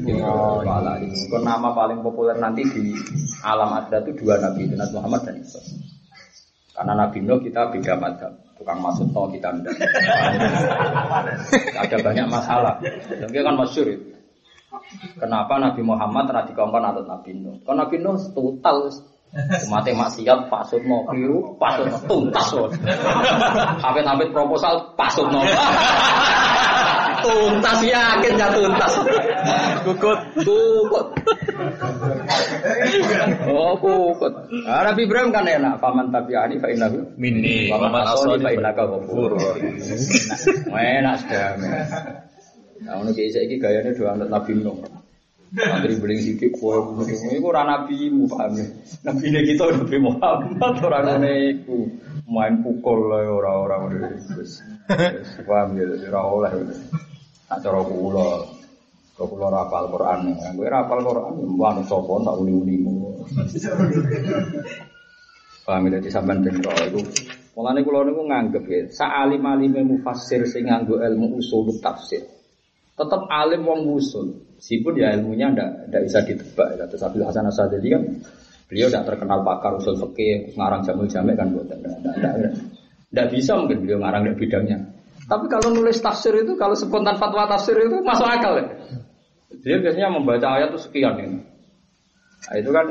Kon 1.27 1.43
nama 1.43 1.75
paling 1.75 1.99
populer 2.07 2.39
nanti 2.39 2.63
di 2.71 2.95
alam 3.43 3.75
akhirat 3.75 4.07
itu 4.07 4.23
dua 4.23 4.39
nabi, 4.39 4.71
itu 4.71 4.79
Nabi 4.79 4.95
Muhammad 4.95 5.27
dan 5.27 5.43
Isa. 5.43 5.59
Karena 6.71 6.95
Nabi 6.95 7.19
Nuh 7.27 7.43
kita 7.43 7.67
beda 7.75 7.99
madhab. 7.99 8.33
Tukang 8.55 8.79
masuk 8.79 9.11
tol 9.11 9.33
kita 9.33 9.51
enggak. 9.51 9.75
Ada 11.83 11.97
banyak 11.99 12.27
masalah. 12.31 12.79
Dan 13.09 13.29
dia 13.33 13.43
kan 13.43 13.59
masyur 13.59 13.89
itu. 13.91 14.07
Kenapa 15.19 15.59
Nabi 15.59 15.83
Muhammad 15.83 16.31
dikongkon 16.47 16.85
atau 16.85 17.03
Nabi 17.03 17.31
Nuh? 17.37 17.59
Karena 17.67 17.85
Nabi 17.85 17.97
Nuh 17.99 18.17
total 18.31 18.93
Mati 19.71 19.95
maksiat 19.95 20.51
pasut 20.51 20.83
no 20.83 21.07
keliru 21.07 21.55
pasut 21.55 21.87
no 21.87 21.99
tuntas 22.11 22.51
loh. 22.51 22.67
Sampai-sampai 23.79 24.27
proposal 24.35 24.91
pasut 24.99 25.31
no. 25.31 25.39
tuntas 27.23 27.79
yakin 27.87 28.35
ya 28.35 28.49
tuntas. 28.51 28.93
Kukut, 29.87 30.19
kukut. 30.43 31.07
Oh 33.47 33.79
kukut. 33.79 34.33
Nah, 34.67 34.83
Nabi 34.91 35.07
Ibrahim 35.07 35.31
kan 35.31 35.47
enak. 35.47 35.79
Paman 35.79 36.11
tabi'ani 36.11 36.59
fa 36.59 36.67
innahu 36.67 36.99
Minni. 37.15 37.71
Wa 37.71 37.79
man 37.79 37.95
Waman 37.95 38.11
asani 38.11 38.35
asani 38.35 38.43
fa 38.43 38.51
innaka. 38.51 38.83
Nah, 40.75 40.83
Enak 40.83 41.15
sudah. 41.23 41.51
Nah, 42.81 42.97
ono 42.99 43.13
iki 43.13 43.31
saiki 43.31 43.61
gayane 43.61 43.95
do 43.95 44.09
anut 44.11 44.27
Nabi 44.27 44.59
Nuh. 44.59 45.00
Antri 45.51 45.99
beling 45.99 46.23
sidik 46.23 46.55
kowe 46.55 46.79
ngono 46.79 47.11
iku 47.11 47.51
ora 47.51 47.67
nabi 47.67 48.07
mu 48.07 48.31
paham 48.31 48.55
ya. 48.55 48.67
Nabi 49.03 49.35
ne 49.35 49.41
kita 49.43 49.67
Nabi 49.67 49.97
Muhammad 49.99 50.75
ora 50.79 50.99
ngene. 51.03 51.35
Main 52.31 52.63
pukul 52.63 53.11
lah 53.11 53.27
ora-ora 53.27 53.75
ngono 53.83 53.95
iku. 53.99 54.39
Wis 54.39 54.63
paham 55.43 55.75
ya 55.75 55.91
ora 56.15 56.21
oleh. 56.23 56.51
Nak 57.51 57.59
cara 57.67 57.83
kula 57.83 58.31
Kau 59.21 59.29
kula 59.29 59.53
ora 59.53 59.69
Quran, 59.69 60.33
gue 60.33 60.65
ora 60.65 60.81
hafal 60.81 61.05
Quran, 61.05 61.45
mbah 61.45 61.77
sapa 61.85 62.25
tak 62.25 62.41
uni-unimu. 62.41 63.21
Paham 65.69 65.93
ya 65.93 66.01
sampean 66.09 66.41
ben 66.41 66.57
ro 66.65 66.73
iku. 66.89 67.05
Mulane 67.53 67.85
kula 67.85 68.09
niku 68.09 68.25
nganggep 68.25 68.65
ya, 68.65 68.81
sak 68.89 69.13
alim-alime 69.13 69.85
mufassir 69.85 70.49
sing 70.49 70.73
nganggo 70.73 71.05
ilmu 71.05 71.37
usul 71.37 71.69
tafsir. 71.85 72.40
Tetap 73.01 73.23
alim 73.33 73.65
wong 73.65 73.97
usul. 73.97 74.45
Meskipun 74.61 74.93
ya 75.01 75.17
ilmunya 75.17 75.57
ndak 75.57 75.89
ndak 75.89 76.03
bisa 76.05 76.21
ditebak. 76.21 76.77
Ya. 76.77 76.85
Terus 76.85 77.01
Abdul 77.01 77.25
Hasan 77.25 77.49
Asadili 77.49 77.89
kan 77.89 78.03
beliau 78.69 78.93
tidak 78.93 79.09
terkenal 79.09 79.41
pakar 79.41 79.81
usul 79.81 79.97
fikih, 79.97 80.53
ngarang 80.53 80.85
jamul 80.85 81.09
jamek 81.09 81.41
kan 81.41 81.49
buat 81.49 81.73
ndak 83.11 83.27
bisa 83.33 83.57
mungkin 83.57 83.89
beliau 83.89 84.05
ngarang 84.05 84.29
di 84.29 84.37
bidangnya. 84.37 84.79
Tapi 85.31 85.47
kalau 85.47 85.71
nulis 85.71 86.03
tafsir 86.03 86.35
itu, 86.35 86.59
kalau 86.59 86.75
spontan 86.75 87.15
fatwa 87.15 87.47
tafsir 87.47 87.79
itu 87.79 88.03
masuk 88.03 88.27
akal 88.27 88.59
ya. 88.59 88.67
Dia 89.63 89.79
biasanya 89.79 90.11
membaca 90.11 90.59
ayat 90.59 90.75
itu 90.75 90.81
sekian 90.91 91.15
ini. 91.23 91.39
Nah, 92.51 92.55
itu 92.59 92.71
kan 92.73 92.87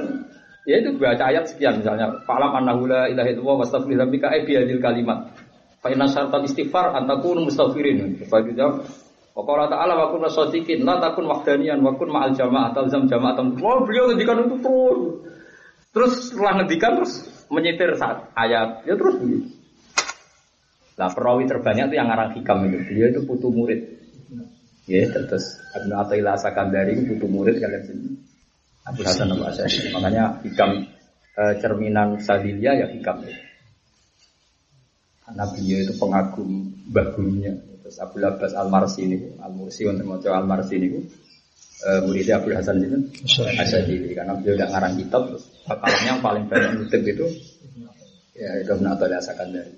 ya 0.63 0.75
itu 0.79 0.95
baca 0.95 1.23
ayat 1.33 1.49
sekian 1.49 1.81
misalnya 1.81 2.21
falam 2.23 2.53
annahu 2.53 2.85
la 2.85 3.09
ilaha 3.09 3.27
illallah 3.33 3.65
wastaghfir 3.65 3.97
dzambika 3.97 4.31
ay 4.31 4.47
bi 4.47 4.55
hadil 4.55 4.79
kalimat. 4.79 5.33
Fa 5.79 5.91
inna 5.91 6.07
syartal 6.07 6.45
istighfar 6.45 6.95
an 6.95 7.09
takunu 7.09 7.47
mustaghfirin. 7.47 8.23
Fa 8.27 8.39
dijawab 9.39 9.45
Wa 9.45 9.47
qala 9.47 9.65
ta'ala 9.71 9.93
wa 9.95 10.07
kun 10.11 10.27
shadiqin 10.27 10.83
la 10.83 10.99
takun 10.99 11.23
wahdaniyan 11.31 11.79
wa 11.79 11.95
kun 11.95 12.11
ma'al 12.11 12.35
jamaah 12.35 12.75
talzam 12.75 13.07
jama'atan. 13.07 13.55
Wah, 13.63 13.87
beliau 13.87 14.11
ngendikan 14.11 14.43
itu 14.43 14.59
terus. 14.59 15.01
Terus 15.95 16.11
setelah 16.27 16.59
ngendikan 16.59 16.99
terus 16.99 17.13
menyitir 17.47 17.95
saat 17.95 18.27
ayat. 18.35 18.83
Ya 18.83 18.99
terus 18.99 19.15
begitu. 19.15 19.47
Nah, 20.99 21.07
perawi 21.15 21.47
terbanyak 21.47 21.87
itu 21.87 21.95
yang 21.95 22.11
ngarang 22.11 22.35
hikam 22.35 22.67
itu. 22.67 22.77
Beliau 22.83 23.07
itu 23.15 23.21
putu 23.23 23.47
murid. 23.47 23.81
Ya, 24.89 25.07
terus 25.07 25.55
Ibnu 25.71 25.95
Athaillah 25.95 26.35
Sakandari 26.35 26.99
itu 26.99 27.15
putu 27.15 27.31
murid 27.31 27.63
kalian 27.63 27.83
sini. 27.87 28.09
Abu 28.83 29.07
Hasan 29.07 29.31
Abu. 29.31 29.47
Makanya 29.95 30.43
hikam 30.43 30.91
eh, 31.39 31.53
cerminan 31.63 32.19
Sadilia 32.19 32.75
ya 32.75 32.87
hikam 32.91 33.23
itu. 33.23 33.39
Karena 35.23 35.45
beliau 35.45 35.79
itu 35.85 35.93
pengagum 35.95 36.49
mbah 36.89 37.07
gurunya. 37.13 37.53
Terus 37.89 37.97
Abu 38.05 38.21
Abbas 38.21 38.53
Al 38.53 38.69
Marsi 38.69 39.09
ini, 39.09 39.17
Al 39.41 39.49
Mursi 39.49 39.89
untuk 39.89 40.05
mau 40.05 40.21
Al 40.21 40.45
Marsi 40.45 40.77
ini, 40.77 40.93
eh, 41.89 41.99
muridnya 42.05 42.37
Abu 42.37 42.53
Hasan 42.53 42.85
itu 42.85 43.01
Asyadili. 43.57 44.13
Karena 44.13 44.37
beliau 44.37 44.61
udah 44.61 44.69
ngarang 44.69 44.93
kitab, 45.01 45.25
terus 45.25 45.49
yang 46.05 46.21
paling 46.21 46.45
banyak 46.45 46.77
nutip 46.77 47.01
itu 47.01 47.25
ya 48.37 48.61
itu 48.61 48.71
Ibnu 48.77 48.87
Athaillah 48.93 49.25
Sakandari. 49.25 49.73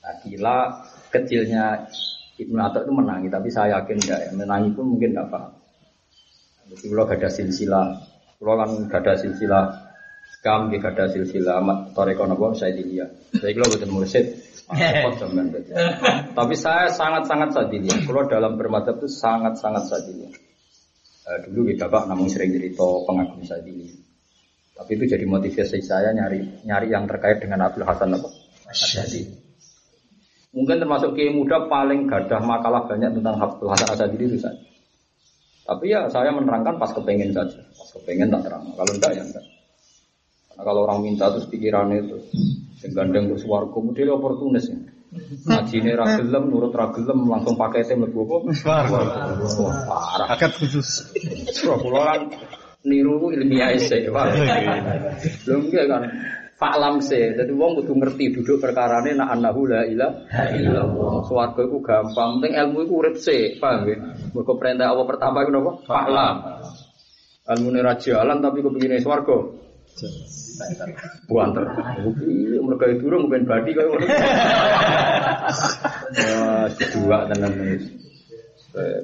Nah, 0.00 0.14
gila 0.24 0.58
kecilnya 1.12 1.86
Ibnu 2.40 2.56
Atta 2.56 2.88
itu 2.88 2.92
menangi, 2.96 3.28
tapi 3.28 3.52
saya 3.52 3.78
yakin 3.78 4.00
enggak 4.00 4.20
ya. 4.24 4.30
Menangi 4.32 4.72
pun 4.72 4.96
mungkin 4.96 5.12
enggak 5.12 5.28
paham. 5.28 5.52
Jadi 6.72 6.86
kalau 6.88 7.04
gak 7.04 7.18
ada 7.20 7.28
silsilah, 7.28 7.86
kalau 8.40 8.54
kan 8.56 8.70
gak 8.88 9.00
ada 9.04 9.14
silsilah, 9.20 9.64
kam 10.40 10.72
gak 10.72 10.96
ada 10.96 11.12
silsilah, 11.12 11.60
amat 11.60 11.78
toreko 11.92 12.24
nopo 12.24 12.56
saya 12.56 12.72
dilihat. 12.72 13.32
Jadi 13.36 13.52
kalau 13.52 13.68
betul 13.68 13.90
mursid, 13.92 14.26
berarti. 14.70 15.72
Tapi 16.32 16.54
saya 16.56 16.88
sangat-sangat 16.88 17.52
sadilia. 17.52 17.96
Kalau 18.06 18.24
dalam 18.30 18.56
bermadhab 18.56 19.02
itu 19.02 19.08
sangat-sangat 19.10 19.84
sadilia. 19.90 20.30
Eh, 21.30 21.38
dulu 21.46 21.70
kita 21.70 21.86
bapak 21.86 22.10
namun 22.10 22.26
sering 22.26 22.50
cerita 22.50 22.86
pengagum 23.06 23.42
sadili. 23.46 23.86
Tapi 24.74 24.90
itu 24.96 25.04
jadi 25.12 25.24
motivasi 25.28 25.78
saya 25.84 26.16
nyari 26.16 26.64
nyari 26.64 26.88
yang 26.88 27.04
terkait 27.04 27.38
dengan 27.44 27.68
Abdul 27.68 27.84
Hasan 27.84 28.16
apa? 28.16 28.28
Asyadi. 28.72 29.28
Mungkin 30.50 30.82
termasuk 30.82 31.14
kiai 31.14 31.30
muda 31.30 31.70
paling 31.70 32.10
gadah 32.10 32.42
makalah 32.42 32.88
banyak 32.88 33.14
tentang 33.14 33.36
Abdul 33.36 33.68
Hasan 33.70 33.88
Asyadi 33.94 34.16
itu 34.16 34.38
saya. 34.40 34.56
Tapi 35.68 35.92
ya 35.92 36.08
saya 36.08 36.32
menerangkan 36.34 36.80
pas 36.80 36.90
kepengen 36.90 37.30
saja. 37.30 37.60
Pas 37.76 37.88
kepengen 37.94 38.32
tak 38.32 38.48
terang. 38.48 38.64
Kalau 38.74 38.92
enggak 38.96 39.12
ya 39.14 39.22
enggak. 39.22 39.44
Karena 40.50 40.62
kalau 40.66 40.80
orang 40.84 41.00
minta 41.06 41.30
terus 41.30 41.46
pikirannya 41.46 41.96
itu 42.04 42.18
yang 42.82 42.92
gandeng 42.96 43.24
terus 43.32 43.46
warga 43.46 43.78
model 43.78 44.18
oportunis 44.18 44.66
ya. 44.66 44.78
Ngaji 45.10 45.74
ini 45.82 45.92
ragelem, 45.98 46.54
nurut 46.54 46.70
ragelem, 46.70 47.26
langsung 47.26 47.58
pakai 47.58 47.82
tem 47.82 47.98
lebu 47.98 48.30
apa? 48.30 48.54
Parah. 48.62 50.26
Akad 50.30 50.54
khusus. 50.54 51.10
Surah 51.50 51.82
pulau 51.82 52.06
kan 52.06 52.30
niru 52.86 53.34
ilmiah 53.34 53.74
sih, 53.74 54.06
Pak. 54.06 54.26
Belum 55.42 55.66
enggak 55.66 55.84
kan? 55.90 56.02
Faklam 56.60 57.00
se, 57.00 57.16
jadi 57.16 57.48
wong 57.56 57.80
kudu 57.80 57.96
ngerti 57.96 58.36
duduk 58.36 58.60
perkara 58.60 59.00
ini 59.00 59.16
nak 59.16 59.32
anahu 59.32 59.64
la 59.64 59.80
ilaha 59.88 60.52
illallah. 60.52 61.24
Iku 61.56 61.80
gampang, 61.80 62.36
penting 62.36 62.52
ilmu 62.52 62.84
iku 62.84 62.94
urip 63.00 63.16
se, 63.16 63.56
paham 63.56 63.88
ya? 63.88 63.96
Mergo 64.36 64.60
perintah 64.60 64.92
Allah 64.92 65.08
pertama 65.08 65.40
iku 65.40 65.50
napa? 65.56 65.72
Faklam. 65.88 66.36
Ilmu 67.48 67.68
ini 67.72 67.80
rajalan 67.80 68.38
tapi 68.44 68.60
kepingin 68.60 69.00
swarga. 69.00 69.38
Buanter. 71.28 71.64
Iya, 72.24 72.58
mereka 72.60 72.84
itu 72.92 73.00
durung 73.08 73.28
ben 73.28 73.44
badi. 73.48 73.72
Wah, 73.76 73.84
dua 76.68 77.18
tenan. 77.28 77.52
Eh, 78.70 79.02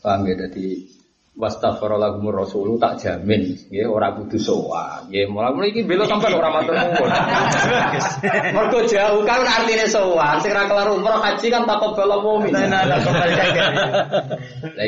Paham 0.00 0.24
ya 0.24 0.32
dadi 0.32 0.88
wastaghfara 1.36 2.00
lahumur 2.00 2.40
rasulu 2.40 2.80
tak 2.80 3.04
jamin 3.04 3.52
nggih 3.68 3.84
ora 3.84 4.16
kudu 4.16 4.40
sowan. 4.40 5.12
Nggih, 5.12 5.28
mulai 5.28 5.52
mulai 5.52 5.68
iki 5.76 5.84
bela 5.84 6.08
sampean 6.08 6.40
ora 6.40 6.48
matur 6.48 6.72
nuwun. 6.72 7.12
Mergo 8.56 8.80
jauh 8.88 9.20
kan 9.28 9.44
artine 9.44 9.84
sowan, 9.88 10.40
sing 10.40 10.56
ra 10.56 10.64
kelar 10.64 10.88
umroh 10.88 11.20
haji 11.20 11.52
kan 11.52 11.68
takobal 11.68 12.16
mumin. 12.24 12.56
Lah 12.56 12.96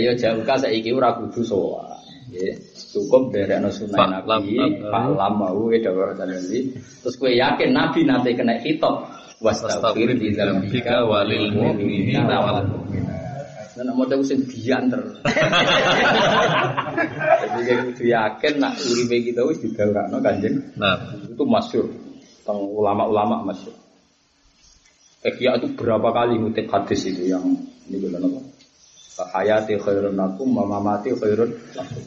yo 0.01 0.17
jauh 0.17 0.41
ka 0.49 0.57
saiki 0.57 0.97
ora 0.97 1.13
kudu 1.21 1.45
sowan. 1.45 1.92
Cukup 2.93 3.33
derekno 3.33 3.69
sunah 3.73 4.25
Nabi, 4.25 4.57
palam 4.89 5.33
mau 5.37 5.69
e 5.73 5.81
dawuh 5.81 6.17
Nabi. 6.17 6.73
Terus 6.77 7.15
kowe 7.17 7.29
yakin 7.29 7.71
Nabi 7.73 8.05
nanti 8.09 8.33
kena 8.33 8.57
hitop 8.61 9.09
wastaghfir 9.43 10.17
di 10.17 10.33
dalam 10.33 10.65
bika 10.65 11.03
walil 11.05 11.51
mu'minina 11.51 12.37
wal 12.41 12.65
mu'minat. 12.65 13.21
Dan 13.73 13.89
mau 13.97 14.05
tahu 14.05 14.21
sing 14.21 14.45
diantar. 14.45 15.01
Jadi 17.43 17.61
kayak 17.65 17.81
kudu 17.89 18.05
yakin 18.05 18.55
nak 18.61 18.77
uripe 18.77 19.33
kita 19.33 19.41
wis 19.49 19.65
digawakno 19.65 20.21
Kanjeng. 20.21 20.77
Nah, 20.77 21.17
Itu 21.25 21.49
masyhur. 21.49 21.89
Teng 22.45 22.59
ulama-ulama 22.61 23.41
masyhur. 23.49 23.73
Ihya 25.25 25.57
itu 25.57 25.73
berapa 25.79 26.11
kali 26.13 26.37
ngutip 26.37 26.69
hadis 26.69 27.07
itu 27.09 27.31
yang 27.33 27.47
ini 27.89 27.97
bilang 27.97 28.27
apa? 28.27 28.41
Hayati 29.39 29.79
khairun 29.79 30.19
lakum, 30.19 30.51
wa 30.51 30.67
mamati 30.67 31.15
khairun 31.15 31.55
lakum. 31.79 32.03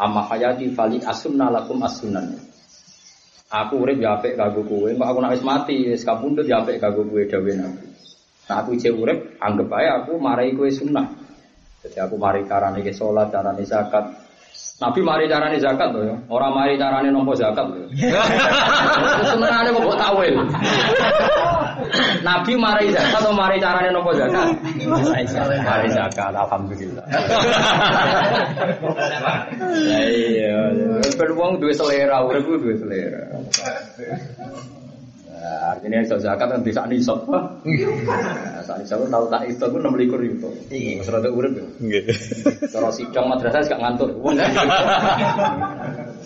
Amma 0.00 0.24
hayati 0.24 0.72
fali 0.72 0.96
asunna 1.04 1.52
lakum 1.52 1.76
asunan. 1.84 2.32
Aku 3.50 3.84
urip 3.84 4.00
ya 4.00 4.16
apik 4.16 4.38
kanggo 4.38 4.64
kowe, 4.64 4.88
kok 4.88 5.04
aku 5.10 5.18
nek 5.20 5.34
wis 5.36 5.44
mati 5.44 5.76
wis 5.92 6.06
kapundhut 6.06 6.48
ya 6.48 6.64
apik 6.64 6.80
kanggo 6.80 7.04
kowe 7.04 7.20
dawuhe 7.28 7.52
Nabi. 7.58 7.84
Nah 8.48 8.56
aku 8.64 8.78
isih 8.80 8.96
urip, 8.96 9.36
anggap 9.42 9.68
ae 9.76 9.86
aku 9.90 10.16
marai 10.16 10.56
kowe 10.56 10.70
sunnah. 10.72 11.04
Jadi 11.84 11.98
aku 12.00 12.16
mari 12.16 12.48
carane 12.48 12.80
ke 12.80 12.94
salat, 12.96 13.28
carane 13.28 13.60
zakat. 13.66 14.29
Nabi 14.80 15.04
mari 15.04 15.28
carane 15.28 15.60
zakat 15.60 15.92
loh 15.92 16.08
ya. 16.08 16.16
Orang 16.32 16.56
mari 16.56 16.80
carane 16.80 17.12
nompo 17.12 17.36
zakat 17.36 17.68
loh. 17.68 17.84
Sebenarnya 19.28 19.76
kok 19.76 19.82
mbok 19.84 19.98
tawil. 20.00 20.34
Nabi 22.24 22.52
mari 22.56 22.88
zakat 22.88 23.20
atau 23.20 23.36
mari 23.36 23.60
carane 23.60 23.92
nompo 23.92 24.16
zakat? 24.16 24.56
Mari 25.60 25.88
zakat, 25.92 26.32
alhamdulillah. 26.32 27.04
Ya 29.70 30.02
iya, 30.10 30.56
ben 31.16 31.30
wong 31.36 31.60
duwe 31.60 31.72
selera, 31.74 32.24
urip 32.24 32.44
duwe 32.44 32.74
selera. 32.76 33.22
Nah, 35.40 35.72
artinya 35.72 36.04
iso 36.04 36.20
zakat 36.20 36.52
kan 36.52 36.60
bisa 36.60 36.84
nisab. 36.84 37.24
Nah, 37.24 38.60
saat 38.60 38.84
nisab 38.84 39.08
tahu 39.08 39.24
tak 39.32 39.48
itu 39.48 39.64
aku 39.64 39.80
6 39.80 39.96
likur 39.96 40.20
itu. 40.20 40.52
Iya, 40.68 41.00
serata 41.00 41.32
urip 41.32 41.56
ya. 41.56 41.64
nggih. 41.80 42.04
Cara 42.68 42.92
sidang 42.92 43.32
madrasah 43.32 43.64
gak 43.64 43.80
ngantur. 43.80 44.12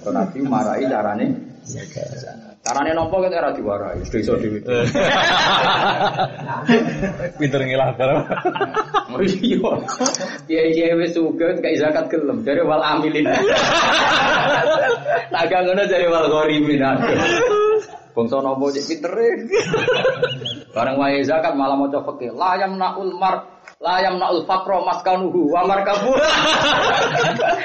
Nabi 0.05 0.39
marahi 0.45 0.85
carane 0.91 1.27
Carane 2.65 2.93
nopo 2.97 3.20
kita 3.20 3.41
era 3.41 3.53
diwarai, 3.53 4.05
desa 4.09 4.36
dhewe. 4.41 4.61
Pinter 7.36 7.61
ngilah 7.61 7.93
karo. 7.97 8.24
Oh 9.15 9.20
iya. 9.20 9.73
Kiai-kiai 10.49 10.97
wis 10.97 11.12
sugih 11.12 11.61
gak 11.61 11.77
zakat 11.77 12.09
gelem, 12.09 12.41
jare 12.45 12.65
wal 12.65 12.81
amilin. 12.81 13.28
Ngono 15.31 15.82
jare 15.89 16.09
wal 16.09 16.27
ghorimin. 16.28 16.82
Bangsa 18.15 18.39
nopo 18.39 18.70
cek 18.70 18.86
pintere. 18.86 19.27
Bareng 20.70 20.97
wae 21.03 21.19
zakat 21.27 21.59
malah 21.59 21.74
maca 21.74 21.99
fikih. 22.07 22.31
La 22.39 22.55
yamnaul 22.62 23.11
mar 23.19 23.43
la 23.82 23.99
yamnaul 24.07 24.47
faqra 24.47 24.86
maskanuhu 24.86 25.51
wa 25.51 25.66
markabu. 25.66 26.15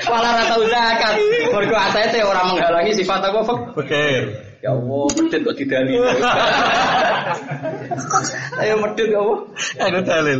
Malah 0.09 0.31
ra 0.41 0.43
tau 0.49 0.65
zakat. 0.65 1.13
Mergo 1.53 1.77
atete 1.77 2.25
ora 2.25 2.41
menghalangi 2.49 2.97
sifat 2.97 3.29
apa 3.29 3.45
fik. 3.45 3.59
Pikir. 3.77 4.23
Ya 4.59 4.75
Allah, 4.75 5.07
medit 5.15 5.39
kok 5.45 5.55
didani. 5.55 5.93
Ayo 8.57 8.73
medit 8.81 9.07
ya 9.13 9.21
Allah. 9.21 9.39
Ada 9.77 9.99
dalil. 10.01 10.39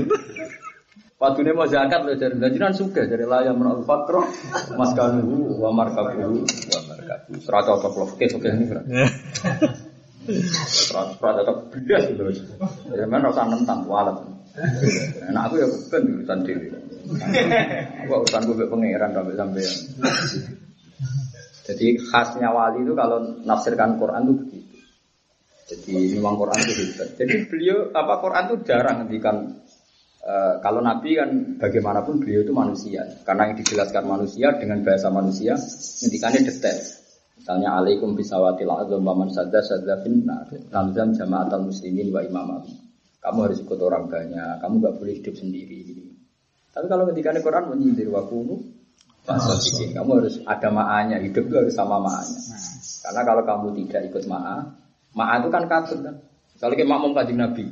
Padune 1.20 1.52
mau 1.54 1.70
zakat 1.70 2.02
lho 2.02 2.16
jare 2.18 2.34
jenengan 2.34 2.74
sugih 2.74 3.06
jare 3.06 3.30
la 3.30 3.46
yamnaul 3.46 3.86
faqra 3.86 4.26
maskanuhu 4.74 5.62
wa 5.62 5.70
markabuhu 5.70 6.42
wa 6.50 6.80
markabu. 6.90 7.32
Ora 7.46 7.60
cocok 7.62 7.94
lho 7.94 8.06
fikih-fikih 8.18 8.52
ini. 8.58 8.66
Rada 10.94 11.42
tak 11.42 11.58
bedas 11.74 12.04
gitu. 12.14 12.24
Ya 12.94 13.06
men 13.10 13.26
ora 13.26 13.34
usah 13.34 13.46
nentang 13.50 13.86
walet. 13.90 14.18
Nah 15.34 15.42
aku 15.50 15.62
ya 15.62 15.68
ben 15.90 16.04
urusan 16.20 16.40
dhewe. 16.46 16.68
Aku 18.06 18.12
urusan 18.24 18.42
gue 18.50 18.68
pangeran 18.70 19.12
sampai 19.14 19.36
sampean. 19.38 19.76
Jadi 21.70 21.86
khasnya 22.02 22.50
wali 22.50 22.82
itu 22.82 22.94
kalau 22.98 23.18
nafsirkan 23.46 24.02
Quran 24.02 24.26
itu 24.26 24.34
begitu. 24.42 24.78
Jadi 25.70 26.18
memang 26.18 26.34
Quran 26.42 26.58
itu 26.66 26.74
hebat. 26.82 27.10
Jadi 27.14 27.36
beliau 27.46 27.94
apa 27.94 28.14
Quran 28.26 28.44
itu 28.50 28.56
jarang 28.66 28.96
ngendikan 29.06 29.36
Eh, 30.20 30.56
kalau 30.60 30.84
Nabi 30.84 31.16
kan 31.16 31.30
bagaimanapun 31.56 32.20
beliau 32.20 32.44
itu 32.44 32.52
manusia, 32.52 33.08
karena 33.24 33.50
yang 33.50 33.56
dijelaskan 33.56 34.04
manusia 34.04 34.52
dengan 34.60 34.84
bahasa 34.84 35.08
manusia, 35.08 35.56
ngendikannya 36.04 36.44
detail. 36.44 36.80
Misalnya 37.40 37.80
alaikum 37.80 38.20
bisawatil 38.20 38.68
azam 38.68 39.00
wa 39.00 39.16
man 39.16 39.32
sadda 39.32 39.64
sadda 39.64 40.04
finnar. 40.04 40.52
Lamzam 40.76 41.16
jama'atal 41.16 41.64
muslimin 41.64 42.12
wa 42.12 42.20
imamah. 42.20 42.68
Kamu 43.24 43.38
harus 43.48 43.64
ikut 43.64 43.80
orang 43.80 44.12
banyak, 44.12 44.60
kamu 44.60 44.74
gak 44.84 44.96
boleh 45.00 45.14
hidup 45.20 45.36
sendiri. 45.36 45.88
Tapi 46.72 46.86
kalau 46.88 47.08
ketika 47.12 47.36
ini 47.36 47.44
Quran 47.44 47.64
menyindir 47.68 48.08
wa 48.12 48.24
kunu 48.28 48.60
bikin, 49.28 49.92
kamu 49.92 50.10
harus 50.24 50.36
ada 50.48 50.70
ma'anya, 50.72 51.20
hidup 51.20 51.48
itu 51.48 51.56
harus 51.56 51.76
sama 51.76 52.00
ma'anya. 52.00 52.40
Karena 53.04 53.22
kalau 53.28 53.44
kamu 53.44 53.68
tidak 53.84 54.02
ikut 54.12 54.24
ma'a, 54.28 54.58
ma'a 55.16 55.34
itu 55.44 55.50
kan 55.52 55.64
katun 55.68 56.00
kan. 56.04 56.16
Kalau 56.60 56.76
kayak 56.76 56.92
makmum 56.92 57.12
kajian 57.16 57.40
Nabi, 57.40 57.66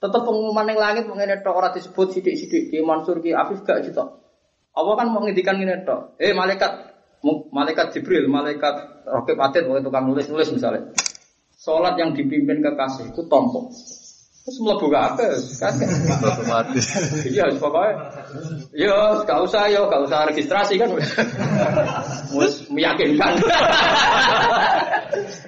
tetap 0.00 0.22
pengumuman 0.26 0.66
yang 0.66 0.80
langit 0.80 1.04
mengenai 1.06 1.38
tok 1.44 1.54
orang 1.54 1.74
disebut 1.76 2.06
sidik-sidik 2.18 2.74
di 2.74 2.82
Mansur 2.82 3.22
ki 3.22 3.30
Afif 3.30 3.62
gak 3.62 3.86
gitu. 3.86 4.00
Allah 4.70 4.94
kan 4.96 5.06
mau 5.12 5.22
ngendikan 5.22 5.58
ngene 5.58 5.86
tok. 5.86 6.18
Eh 6.18 6.34
malaikat 6.34 6.89
malaikat 7.52 7.92
Jibril, 7.92 8.26
malaikat 8.26 9.04
Rokib 9.04 9.36
Atid, 9.36 9.68
waktu 9.68 9.84
tukang 9.84 10.08
nulis-nulis 10.08 10.48
misalnya. 10.52 10.88
Sholat 11.60 12.00
yang 12.00 12.16
dipimpin 12.16 12.64
kekasih 12.64 13.12
itu 13.12 13.20
tompok. 13.28 13.68
Terus 14.40 14.56
mlebu 14.64 14.88
kabeh, 14.88 15.36
kaget. 15.36 15.88
Otomatis. 16.16 16.86
Iya, 17.28 17.52
pokoknya. 17.60 17.92
Yo, 18.72 19.20
gak 19.28 19.38
usah 19.44 19.68
yo, 19.68 19.84
gak 19.92 20.00
usah 20.08 20.24
registrasi 20.32 20.80
kan. 20.80 20.96
Mus 22.32 22.64
meyakinkan. 22.72 23.36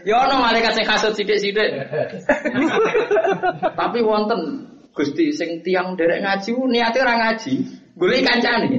yo 0.09 0.15
ono 0.20 0.44
malaikat 0.44 0.77
sing 0.77 0.85
kasut 0.85 1.16
sithik-sithik. 1.16 1.89
Tapi 3.73 3.99
wonten 4.05 4.69
Gusti 4.93 5.32
sing 5.32 5.65
tiang 5.65 5.97
derek 5.97 6.20
ngaji 6.20 6.53
ku 6.53 6.69
niate 6.69 7.01
ora 7.01 7.16
ngaji, 7.16 7.65
golek 7.97 8.24
kancane. 8.24 8.69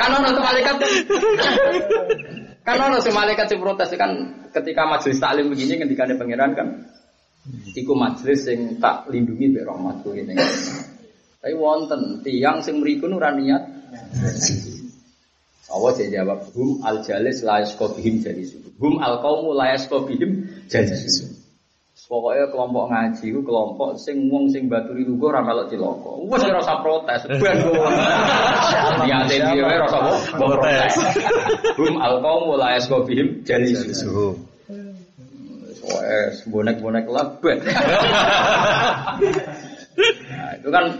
kan 0.00 0.10
ono 0.14 0.40
malaikat 0.40 0.74
tuh. 0.78 0.90
Kan 2.64 2.76
ono 2.80 2.96
sing 3.04 3.12
malaikat 3.12 3.46
sing 3.50 3.60
protes 3.60 3.92
kan 3.94 4.10
ketika 4.50 4.88
majelis 4.88 5.20
taklim 5.20 5.52
begini 5.52 5.80
ketika 5.80 6.08
ada 6.08 6.16
pangeran 6.16 6.52
kan 6.56 6.68
Iku 7.76 7.92
majelis 7.92 8.48
sing 8.48 8.80
tak 8.80 9.04
lindungi 9.12 9.52
mbek 9.52 9.68
rahmatku 9.68 10.16
ini. 10.16 10.32
Tapi 11.44 11.52
wonten 11.60 12.24
tiang 12.24 12.64
sing 12.64 12.80
mriku 12.80 13.04
ora 13.12 13.36
niat. 13.36 13.62
Allah 15.68 15.90
jadi 15.92 16.24
jawab 16.24 16.48
hum 16.56 16.80
al 16.80 17.04
jalis 17.04 17.44
la 17.44 17.60
yasqobihim 17.60 18.24
jalis. 18.24 18.56
Hum 18.80 18.96
al 18.96 19.20
qaumu 19.20 19.52
la 19.52 19.76
yasqobihim 19.76 20.64
jalis. 20.72 21.33
Pokoknya 22.14 22.46
kelompok 22.46 22.94
ngaji 22.94 23.26
ku 23.34 23.42
kelompok 23.42 23.98
sing 23.98 24.30
wong 24.30 24.46
sing 24.46 24.70
baturi 24.70 25.02
lugu 25.02 25.34
ora 25.34 25.42
melok 25.42 25.66
cilaka. 25.66 26.14
Wes 26.30 26.46
ora 26.46 26.62
usah 26.62 26.78
protes, 26.78 27.26
ben 27.26 27.58
kok. 27.58 27.74
Niate 29.02 29.42
dhewe 29.42 29.66
ora 29.66 29.90
usah 29.90 30.14
protes. 30.38 30.94
Hum 31.74 31.98
al 31.98 32.22
qaumu 32.22 32.54
la 32.54 32.78
yasqobihim 32.78 33.42
jalis. 33.42 33.82
Suhu. 33.98 34.30
Wah, 35.90 36.30
bonek-bonek 36.54 37.10
labet. 37.10 37.66
nah, 37.66 39.18
itu 40.54 40.70
kan 40.70 40.94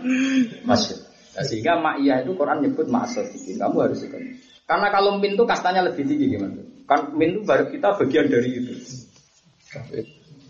masuk. 0.67 0.99
Nah, 1.39 1.47
sehingga 1.47 1.79
ma'iyah 1.79 2.27
itu 2.27 2.35
Quran 2.35 2.59
nyebut 2.59 2.91
ma'asodikin. 2.91 3.63
Kamu 3.63 3.87
harus 3.87 4.03
ikut. 4.03 4.19
Karena 4.67 4.91
kalau 4.91 5.23
min 5.23 5.39
itu 5.39 5.47
kastanya 5.47 5.87
lebih 5.87 6.11
tinggi 6.11 6.27
gimana? 6.27 6.59
Kan 6.91 7.15
min 7.15 7.39
itu 7.39 7.47
baru 7.47 7.71
kita 7.71 8.03
bagian 8.03 8.27
dari 8.27 8.51
itu. 8.51 8.75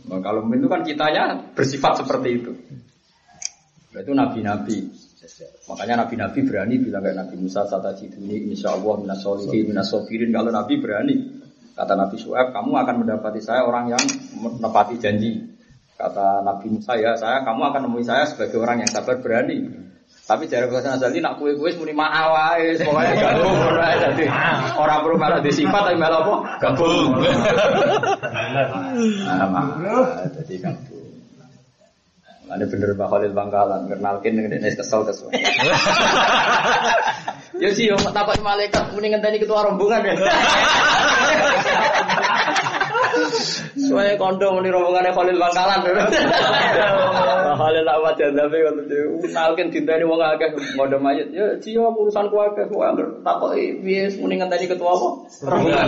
Nah, 0.05 0.21
kalau 0.21 0.45
min 0.45 0.61
itu 0.61 0.69
kan 0.69 0.85
kitanya 0.85 1.53
bersifat 1.57 2.05
seperti 2.05 2.29
itu. 2.45 2.53
Nah, 3.93 4.01
itu 4.05 4.13
nabi-nabi. 4.13 4.79
Makanya 5.73 6.05
nabi-nabi 6.05 6.45
berani 6.45 6.77
bilang 6.77 7.01
kayak 7.01 7.17
Nabi 7.17 7.41
Musa 7.41 7.65
sata 7.65 7.97
ini 7.97 8.53
insya 8.53 8.77
Allah 8.77 9.01
minas 9.01 9.25
solihin 9.25 9.73
minas 9.73 9.89
sofirin. 9.89 10.29
Kalau 10.29 10.53
nabi 10.53 10.77
berani 10.77 11.17
Kata 11.75 11.99
Nabi 11.99 12.17
Su'aib, 12.23 12.55
kamu 12.55 12.71
akan 12.71 12.95
mendapati 13.03 13.43
saya 13.43 13.67
orang 13.67 13.91
yang 13.91 14.05
menepati 14.39 14.95
janji. 14.95 15.43
Kata 15.99 16.47
Nabi 16.47 16.71
Musa, 16.71 16.95
ya 16.95 17.19
saya, 17.19 17.43
kamu 17.43 17.61
akan 17.67 17.81
nemui 17.91 18.07
saya 18.07 18.31
sebagai 18.31 18.63
orang 18.63 18.87
yang 18.87 18.91
sabar 18.95 19.19
berani. 19.19 19.84
Tapi 20.25 20.49
dari 20.49 20.65
bahasa 20.73 20.97
Azali 20.97 21.21
nak 21.21 21.37
kue 21.37 21.53
kue 21.53 21.69
muni 21.77 21.93
maawai, 21.93 22.81
pokoknya 22.81 23.13
gabung 23.13 23.61
mulai 23.61 24.01
jadi 24.01 24.25
orang 24.73 25.05
perlu 25.05 25.17
malah 25.21 25.45
disifat 25.45 25.85
tapi 25.85 26.01
malah 26.01 26.25
apa? 26.25 26.35
Gabung. 26.65 27.13
Nah, 29.29 29.69
jadi 30.33 30.55
gabung. 30.65 31.13
Ini 32.45 32.65
bener 32.71 32.93
Mbak 32.97 33.09
Khalil 33.09 33.33
Bangkalan, 33.37 33.81
kenalkin 33.89 34.37
dengan 34.41 34.65
ini 34.65 34.73
kesel 34.73 35.05
kesel. 35.05 35.29
Ya 37.55 37.71
sih, 37.71 37.87
yo 37.87 37.95
tapak 37.95 38.43
malaikat 38.43 38.91
mendingan 38.99 39.23
tadi 39.23 39.39
ketua 39.39 39.63
rombongan 39.63 40.03
ya. 40.03 40.19
Soalnya 43.75 44.19
kondo 44.19 44.47
muni 44.55 44.71
rombongannya 44.71 45.15
Khalil 45.15 45.39
Bangkalan. 45.39 45.81
Khalil 47.61 47.85
tak 47.87 47.99
wajah 48.03 48.29
tapi 48.35 48.57
kenalkin 49.31 49.71
dinta 49.71 49.93
ini 49.95 50.05
wong 50.07 50.21
akeh 50.21 50.49
ngodo 50.75 50.99
mayat. 50.99 51.31
Ya 51.31 51.47
cio 51.63 51.87
urusan 51.95 52.31
ku 52.31 52.37
akeh 52.43 52.67
ku 52.67 52.83
angger 52.83 53.09
takok 53.23 53.55
piye 53.55 54.11
mendingan 54.19 54.51
tadi 54.51 54.67
ketua 54.67 54.91
apa? 54.95 55.09
Rombongan. 55.47 55.87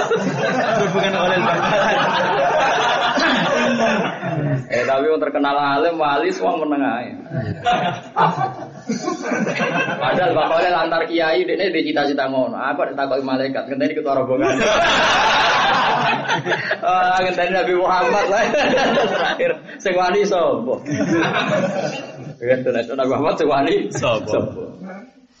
Hubungan 0.84 1.14
oleh 1.16 1.38
bangkalan. 1.38 1.96
Eh 4.68 4.84
tapi 4.84 5.08
yang 5.08 5.20
terkenal 5.20 5.56
alim 5.56 5.96
wali 5.96 6.28
semua 6.30 6.60
menengah. 6.60 7.16
Padahal 10.00 10.32
bapaknya 10.32 10.70
lantar 10.72 11.02
kiai, 11.04 11.44
ini 11.44 11.66
di 11.68 11.80
cita-cita 11.92 12.24
ngono. 12.28 12.56
Apa 12.56 12.88
ditakoki 12.88 13.24
malaikat? 13.24 13.68
Ngenteni 13.68 13.94
ketua 13.96 14.16
rombongan. 14.16 14.56
Ah, 16.78 17.18
ngenteni 17.20 17.50
Nabi 17.50 17.74
Muhammad 17.74 18.24
lah. 18.30 18.42
Terakhir, 19.10 19.50
sing 19.82 19.94
wali 19.98 20.22
sapa? 20.22 20.74
Nah, 22.38 22.94
Nabi 22.94 23.10
Muhammad 23.10 23.34
sing 23.36 23.48
wali 23.50 23.74
Sapa? 23.90 24.38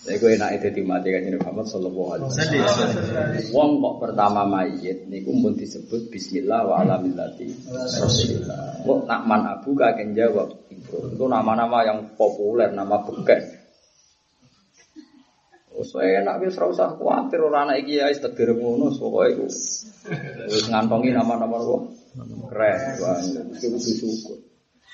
Saya 0.08 0.24
gue 0.24 0.30
enak 0.40 0.50
itu 0.64 0.88
mati 0.88 1.12
kan 1.12 1.20
Muhammad 1.36 1.68
Sallallahu 1.68 2.10
Alaihi 2.16 2.28
Wasallam. 2.32 3.52
Wong 3.52 3.70
kok 3.76 3.94
pertama 4.00 4.40
mayit 4.48 5.04
niku 5.04 5.36
pun 5.36 5.52
disebut 5.52 6.08
Bismillah 6.08 6.64
wa 6.64 6.80
ala 6.80 6.96
millati 6.96 7.50
Rasulillah. 7.68 8.88
Kok 8.88 9.04
nak 9.04 9.20
man 9.28 9.44
abu 9.44 9.76
kakek 9.76 10.16
jawab 10.16 10.48
itu 10.88 11.24
nama-nama 11.28 11.84
yang 11.84 12.16
populer, 12.16 12.72
nama 12.72 13.04
beken. 13.04 13.60
Saya 15.78 16.26
enak 16.26 16.42
wis 16.42 16.58
ora 16.58 16.74
usah 16.74 16.98
kuwatir 16.98 17.38
ora 17.38 17.62
anak 17.62 17.86
iki 17.86 18.02
ya 18.02 18.10
wis 18.10 18.18
tegir 18.18 18.50
ngono 18.50 18.90
pokoke 18.90 19.30
iku. 19.30 19.46
Wis 20.50 20.66
ngantongi 20.66 21.14
nama-nama 21.14 21.54
kok 21.54 21.94
keren 22.50 22.98
banget. 22.98 23.46
Mesti 23.46 23.66
kudu 23.70 23.90
syukur. 23.94 24.38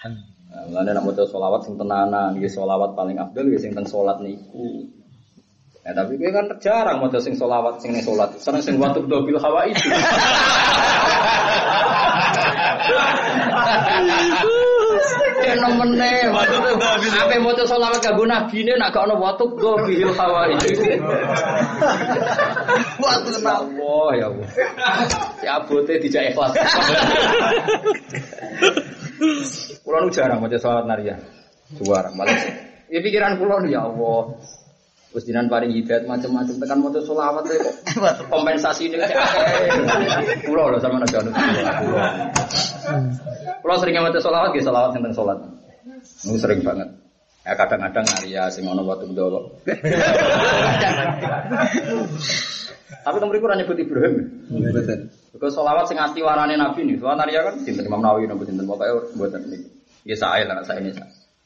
Nah, 0.05 0.69
Mulane 0.69 0.93
nek 0.95 1.03
maca 1.03 1.27
selawat 1.27 1.67
sing 1.67 1.75
tenanan, 1.81 2.37
nggih 2.37 2.53
selawat 2.53 2.95
paling 2.95 3.19
afdal 3.19 3.49
nggih 3.49 3.59
sing 3.59 3.73
teng 3.73 3.89
salat 3.89 4.21
niku. 4.21 4.93
Ya 5.83 5.97
tapi 5.97 6.21
kowe 6.21 6.31
kan 6.31 6.47
jarang 6.61 7.01
maca 7.01 7.19
sing 7.19 7.35
selawat 7.35 7.81
sing 7.81 7.97
ning 7.97 8.05
salat. 8.05 8.37
Seneng 8.39 8.63
sing 8.63 8.77
watu 8.77 9.03
dobil 9.09 9.41
hawa 9.41 9.67
itu. 9.67 9.89
Ya 15.55 16.29
maksudnya 16.31 17.23
ape 17.27 17.37
maca 17.39 17.65
selawat 17.67 18.01
kanggo 18.03 18.25
nabine 18.27 18.75
nak 18.75 18.91
gak 18.91 19.07
ono 19.07 19.15
watu 19.23 19.45
dobil 19.55 20.11
hawa 20.15 20.51
itu. 20.51 20.83
Watu 23.03 23.31
Allah 23.45 24.09
ya 24.19 24.27
Allah. 24.33 24.49
Si 25.39 25.47
abote 25.47 25.95
dijak 26.01 26.35
ikhlas. 26.35 26.53
Kulo 29.85 29.97
nu 30.03 30.11
jarang 30.11 30.43
maca 30.43 30.57
selawat 30.59 30.85
naria. 30.91 31.17
Jarang 31.79 32.15
malah. 32.19 32.35
Ya 32.91 32.99
pikiran 33.03 33.39
kulo 33.39 33.63
ya 33.69 33.87
Allah. 33.87 34.35
Terus 35.15 35.31
jinan 35.31 35.47
paring 35.47 35.71
hidayat 35.71 36.11
macam-macam 36.11 36.59
tekan 36.59 36.79
maca 36.83 36.99
selawat 36.99 37.47
e 37.47 37.55
kok 37.63 38.27
kompensasi 38.35 38.91
ini 38.91 38.99
kayak 38.99 39.15
Kulo 40.43 40.75
lho 40.75 40.83
sama 40.83 40.99
naga 40.99 41.23
Kulo. 41.23 41.31
Kulo 43.63 43.75
sering 43.79 43.95
maca 44.03 44.19
selawat 44.19 44.51
nggih 44.51 44.67
selawat 44.67 44.91
tentang 44.91 45.15
salat. 45.15 45.39
Nu 46.27 46.35
sering 46.35 46.67
banget. 46.67 46.91
Ya 47.47 47.55
kadang-kadang 47.55 48.03
naria 48.11 48.51
sing 48.51 48.67
ono 48.67 48.83
watu 48.83 49.07
ndolo. 49.07 49.55
Tapi 53.07 53.17
kamu 53.23 53.39
ora 53.39 53.55
nyebut 53.55 53.79
Ibrahim. 53.79 54.15
Kau 55.39 55.47
solawat 55.47 55.87
sing 55.87 56.03
ati 56.03 56.27
warane 56.27 56.59
Nabi 56.59 56.91
nih. 56.91 56.99
Soal 56.99 57.15
naria 57.15 57.47
kan 57.47 57.63
sinten 57.63 57.87
Imam 57.87 58.03
Nawawi 58.03 58.27
nopo 58.27 58.43
sinten 58.43 58.67
pokoke 58.67 59.15
mboten 59.15 59.47
niki. 59.47 59.71
Ya 60.03 60.19
saya 60.19 60.43
lah 60.43 60.67
saya 60.67 60.83
ini. 60.83 60.91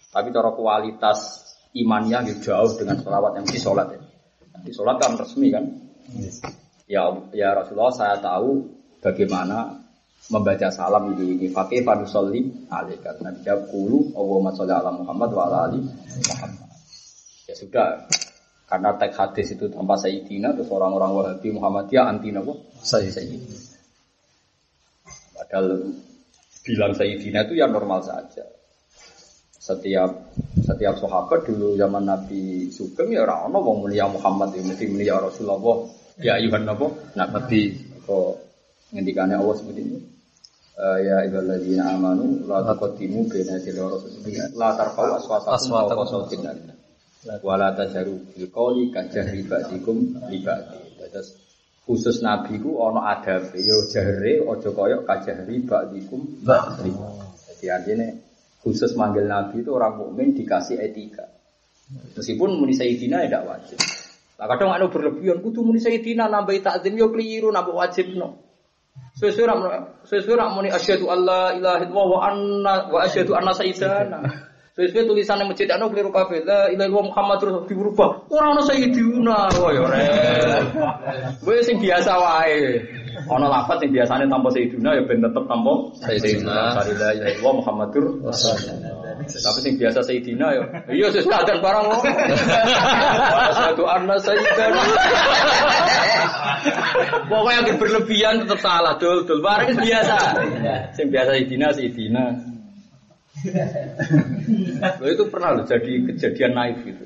Tapi 0.08 0.32
cara 0.32 0.56
kualitas 0.56 1.47
imannya 1.76 2.38
jauh 2.40 2.72
dengan 2.78 3.00
solawat 3.00 3.42
yang 3.42 3.46
di 3.48 3.58
sholat 3.58 3.88
ya. 3.92 4.00
Di 4.64 4.72
sholat 4.72 4.96
kan 5.00 5.18
resmi 5.18 5.48
kan. 5.52 5.64
Ya 6.88 7.04
ya 7.36 7.52
Rasulullah 7.52 7.92
saya 7.92 8.16
tahu 8.20 8.64
bagaimana 9.04 9.76
membaca 10.28 10.68
salam 10.68 11.14
ini 11.14 11.36
ini 11.36 11.46
fakih 11.52 11.84
fanusolli 11.84 12.68
alaika. 12.68 13.16
Nabi 13.20 13.40
jawab 13.44 13.68
kulu 13.70 14.12
Allahumma 14.16 14.50
sholli 14.56 14.72
ala 14.72 14.90
Muhammad 14.92 15.30
wa 15.32 15.42
ala 15.48 15.58
ali 15.68 15.80
Muhammad. 15.84 16.68
Ya 17.48 17.54
sudah, 17.56 18.04
karena 18.68 18.92
teks 19.00 19.16
hadis 19.16 19.56
itu 19.56 19.72
tanpa 19.72 19.96
Sayyidina, 19.96 20.52
terus 20.52 20.68
orang-orang 20.68 21.16
Wahabi 21.16 21.48
Muhammadiyah 21.56 22.04
anti 22.04 22.28
nabo 22.28 22.60
Sayyidina. 22.84 23.56
Padahal 25.32 25.88
bilang 26.60 26.92
Sayyidina 26.92 27.48
itu 27.48 27.56
ya 27.56 27.64
normal 27.64 28.04
saja. 28.04 28.44
Setiap 29.68 30.10
setiap 30.64 30.96
sahabat 30.96 31.44
dulu 31.44 31.76
zaman 31.76 32.08
Nabi 32.08 32.72
Sugeng 32.72 33.12
ya 33.12 33.28
orang 33.28 33.52
ono 33.52 33.58
wong 33.60 33.76
mulia 33.84 34.08
Muhammad 34.08 34.56
ya 34.56 34.64
mesti 34.64 34.88
mulia 34.88 35.20
Rasulullah. 35.20 35.84
Ya 36.24 36.40
ayuhan 36.40 36.64
nabo 36.64 36.96
Nabi 37.12 37.76
kok 38.08 38.40
ngendikane 38.96 39.36
Allah 39.36 39.54
seperti 39.60 39.82
ini. 39.84 39.98
Eh, 40.78 40.98
ya 41.10 41.26
ibadalladzina 41.26 41.90
amanu 41.90 42.46
la 42.46 42.62
taqaddimu 42.62 43.26
baina 43.26 43.58
yaday 43.58 43.82
rasulillah 43.82 44.46
la 44.54 44.78
tarfa'u 44.78 45.10
aswatakum 45.18 46.38
nabi 46.38 46.70
wala 47.42 47.74
tajaru 47.74 48.14
bil 48.30 48.46
qawli 48.54 48.94
kajahri 48.94 49.42
ba'dikum 49.42 50.22
li 50.30 50.38
ba'di. 50.38 50.78
Terus 51.02 51.34
khusus 51.82 52.22
nabi 52.22 52.62
ku 52.62 52.78
ana 52.78 53.10
adabe 53.10 53.58
yo 53.58 53.90
jahre 53.90 54.38
aja 54.38 54.70
kaya 54.70 54.96
kajahri 55.02 55.66
ba'dikum 55.66 56.46
ba'di. 56.46 56.94
Jadi 57.58 57.66
artinya 57.74 58.06
khusus 58.62 58.94
manggil 58.98 59.24
nabi 59.26 59.62
itu 59.62 59.70
orang 59.70 59.98
mukmin 59.98 60.34
dikasih 60.34 60.78
etika. 60.82 61.30
Meskipun 61.88 62.60
muni 62.60 62.76
sayyidina 62.76 63.24
ya 63.24 63.32
tidak 63.32 63.44
wajib. 63.48 63.78
Lah 64.38 64.46
kadang 64.54 64.70
anu 64.76 64.86
berlebihan 64.92 65.40
kudu 65.40 65.64
muni 65.64 65.80
sayyidina 65.80 66.28
nambah 66.28 66.54
takzim 66.60 66.94
yo 66.94 67.08
keliru 67.08 67.48
nambah 67.48 67.74
wajib 67.74 68.12
no. 68.12 68.44
Sesuai 69.18 69.50
sesuai 70.06 70.38
rak 70.38 70.50
muni 70.54 70.70
asyhadu 70.70 71.10
alla 71.10 71.54
ilaha 71.54 71.82
illallah 71.82 72.06
wa 72.06 72.20
anna 72.22 72.74
wa 72.92 72.98
asyhadu 73.02 73.34
anna 73.34 73.50
sayyidana. 73.56 74.18
Sesuai 74.78 75.10
tulisan 75.10 75.42
yang 75.42 75.50
masjid 75.50 75.66
anu 75.74 75.90
keliru 75.90 76.14
kabeh. 76.14 76.46
La 76.46 76.70
ilaha 76.70 76.86
illallah 76.86 77.06
Muhammad 77.10 77.36
terus 77.42 77.66
dirubah. 77.66 78.30
Ora 78.30 78.46
ono 78.54 78.62
sayyiduna. 78.62 79.38
Wah 79.58 79.70
ya 79.74 79.84
rek. 79.90 80.64
Wis 81.42 81.66
sing 81.66 81.82
biasa 81.82 82.12
wae. 82.14 82.84
Ono 83.26 83.46
lafaz 83.50 83.82
sing 83.82 83.90
biasane 83.90 84.30
tanpa 84.30 84.48
sayyiduna 84.54 84.94
ya 84.94 85.02
ben 85.02 85.18
tetep 85.18 85.44
tanpa 85.50 85.72
sayyidina. 85.98 86.78
La 86.78 86.82
ilaha 86.86 87.12
illallah 87.18 87.54
Muhammadur. 87.58 88.04
Tapi 89.26 89.58
sing 89.58 89.74
biasa 89.74 89.98
sayyidina 90.06 90.46
ya. 90.54 90.62
Iya 90.86 91.06
sesuai 91.10 91.36
adan 91.42 91.58
barang 91.58 91.84
wong. 91.90 92.02
Asyhadu 93.50 93.84
anna 93.90 94.14
sayyidana. 94.22 94.82
Pokoknya 97.28 97.60
yang 97.66 97.78
berlebihan 97.82 98.34
tetap 98.46 98.60
salah, 98.62 98.94
dul, 99.02 99.26
dul. 99.26 99.42
Barang 99.42 99.74
biasa. 99.74 100.16
Sing 100.94 101.10
biasa 101.10 101.34
sayyidina, 101.34 101.66
sayyidina. 101.74 102.24
Itu 105.02 105.24
pernah 105.30 105.58
loh 105.58 105.64
jadi 105.66 105.92
kejadian 106.10 106.52
naif 106.54 106.82
gitu. 106.86 107.04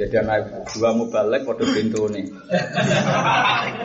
Kejadian 0.00 0.32
naif 0.32 0.48
dua 0.80 0.96
mubalek 0.96 1.44
pada 1.44 1.60
pintu 1.76 2.08
nih. 2.08 2.24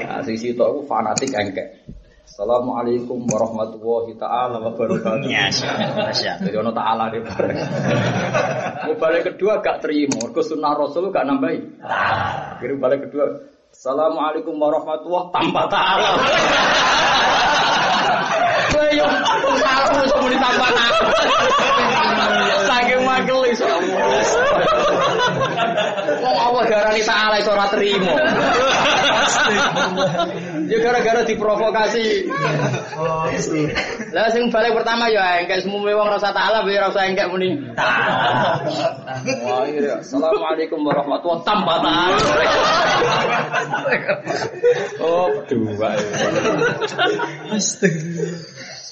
Nah, 0.05 0.23
sisi 0.23 0.55
itu 0.55 0.63
aku 0.63 0.87
fanatik 0.87 1.27
engkek. 1.35 1.83
Assalamualaikum 2.23 3.27
warahmatullahi 3.27 4.15
taala 4.15 4.63
wabarakatuh. 4.63 5.27
Ya. 5.27 5.51
Jadi 6.39 6.55
ono 6.55 6.71
taala 6.71 7.11
deh. 7.11 7.19
Mubalek 8.87 9.27
kedua 9.27 9.59
gak 9.59 9.83
terima. 9.83 10.23
Mergo 10.23 10.39
sunnah 10.39 10.71
Rasul 10.79 11.11
gak 11.11 11.27
nambahi. 11.27 11.83
Akhirnya 11.83 12.79
mubalek 12.79 13.11
kedua. 13.11 13.43
Assalamualaikum 13.75 14.55
warahmatullahi 14.55 15.35
tanpa 15.35 15.67
taala. 15.67 16.09
Kowe 18.71 18.87
yo 18.95 19.07
salah 19.59 19.99
iso 19.99 20.15
muni 20.23 20.37
tanpa 20.39 20.67
taala. 20.71 21.11
Saking 22.63 23.01
magel 23.03 23.39
iso. 23.51 23.67
Allah 26.45 26.63
darani 26.69 27.01
taala 27.01 27.35
iso 27.41 27.51
ora 27.51 27.67
trimo. 27.73 28.13
Ya 30.65 30.81
gara-gara 30.81 31.21
diprovokasi. 31.21 32.25
Lah 34.09 34.25
sing 34.33 34.49
balik 34.49 34.73
pertama 34.73 35.05
ya 35.13 35.45
engkek 35.45 35.61
semua 35.61 35.93
wong 35.93 36.09
rasa 36.09 36.33
taala 36.33 36.65
biar 36.65 36.89
rasa 36.89 37.05
engkek 37.05 37.29
muni. 37.29 37.53
Iya. 39.69 40.01
Assalamualaikum 40.01 40.81
warahmatullahi 40.81 41.45
taala. 41.45 41.85
Oh, 45.05 45.29
dua. 45.45 45.93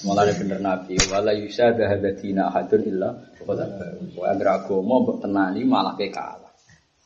Mulane 0.04 0.32
bener 0.36 0.60
Nabi, 0.60 0.94
wala 1.10 1.32
yusada 1.34 1.90
hadatina 1.90 2.52
ahadun 2.52 2.86
illa 2.86 3.18
qad 3.40 3.60
wa 4.14 4.24
agra 4.28 4.60
agama 4.60 5.16
tenani 5.18 5.64
malah 5.64 5.96
ke 5.96 6.12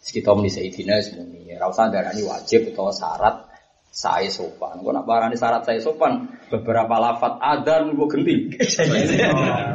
Kita 0.09 0.33
muni 0.33 0.49
sayidina 0.49 0.97
semuni, 1.05 1.53
ora 1.53 1.69
usah 1.69 1.93
darani 1.93 2.25
wajib 2.25 2.73
utawa 2.73 2.89
syarat 2.89 3.45
saya 3.93 4.33
sopan. 4.33 4.81
Kok 4.81 4.93
nak 4.95 5.05
barani 5.05 5.37
syarat 5.37 5.69
saya 5.69 5.81
sopan, 5.85 6.33
beberapa 6.49 6.97
lafat 6.97 7.37
adan 7.41 7.93
gue 7.93 8.09
genti. 8.09 8.35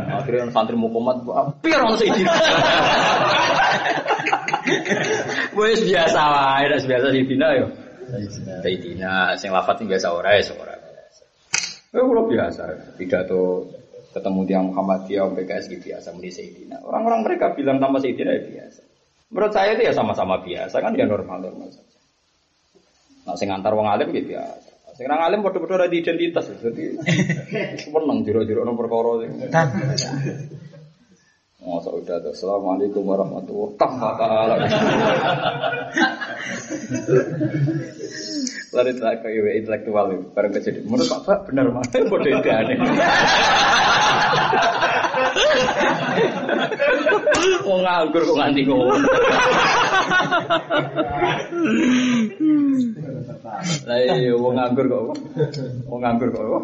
Akhirnya 0.10 0.50
santri 0.50 0.74
mukomat, 0.74 1.22
hampir 1.30 1.78
orang 1.78 1.98
sayidina. 2.02 2.34
Wes 5.60 5.86
biasa 5.86 6.20
wae, 6.20 6.66
dak 6.66 6.82
biasa 6.82 7.06
sayidina 7.14 7.48
yo. 7.60 7.68
Sayidina, 8.66 9.38
sing 9.38 9.54
lafat 9.54 9.86
biasa 9.86 10.08
ora 10.10 10.40
ya 10.40 10.50
ora. 10.58 10.74
Eh 11.94 12.02
kalau 12.02 12.26
biasa, 12.26 12.98
pidato 12.98 13.70
ketemu 14.14 14.42
tiang 14.50 14.66
Muhammadiyah, 14.74 15.30
PKS 15.34 15.66
gitu 15.74 15.94
biasa, 15.94 16.14
muni 16.14 16.30
Sayyidina. 16.30 16.82
Orang-orang 16.86 17.22
mereka 17.22 17.54
bilang 17.58 17.78
tanpa 17.82 18.02
Sayyidina 18.02 18.34
ya 18.34 18.42
biasa. 18.46 18.82
Menurut 19.34 19.50
saya 19.50 19.74
itu 19.74 19.90
ya 19.90 19.98
sama-sama 19.98 20.46
biasa 20.46 20.78
kan 20.78 20.94
ya 20.94 21.10
normal-normal 21.10 21.74
saja. 21.74 21.98
Nah, 23.26 23.34
sing 23.34 23.50
antar 23.50 23.74
wong 23.74 23.90
alim 23.90 24.14
gitu 24.14 24.38
biasa. 24.38 24.94
Sing 24.94 25.10
nang 25.10 25.26
alim 25.26 25.42
padha-padha 25.42 25.82
ora 25.82 25.90
di 25.90 26.06
identitas. 26.06 26.54
Jadi 26.54 27.02
seneng 27.82 28.22
jero-jero 28.22 28.62
ono 28.62 28.78
perkara 28.78 29.26
sing. 29.26 29.42
Masa 31.64 31.96
udah 31.96 32.20
tuh, 32.20 32.36
Assalamualaikum 32.36 33.08
warahmatullahi 33.08 33.80
wabarakatuh. 33.80 34.68
Lalu 38.74 38.98
tak 39.00 39.22
kayak 39.24 39.64
intelektual 39.64 40.12
bareng 40.36 40.52
kejadian. 40.60 40.92
Menurut 40.92 41.08
Pak 41.08 41.24
Pak 41.24 41.40
benar 41.48 41.72
mana? 41.72 41.88
Bodoh 42.10 42.42
aneh. 42.42 42.78
Mau 47.64 47.80
nganggur 47.84 48.22
kok 48.24 48.38
nganti 48.38 48.62
ngomong. 48.68 49.02
Lah 53.88 53.98
iya, 54.00 54.34
mau 54.36 54.52
nganggur 54.52 54.86
kok. 54.88 55.04
Mau 55.90 55.98
nganggur 56.00 56.30
kok. 56.32 56.64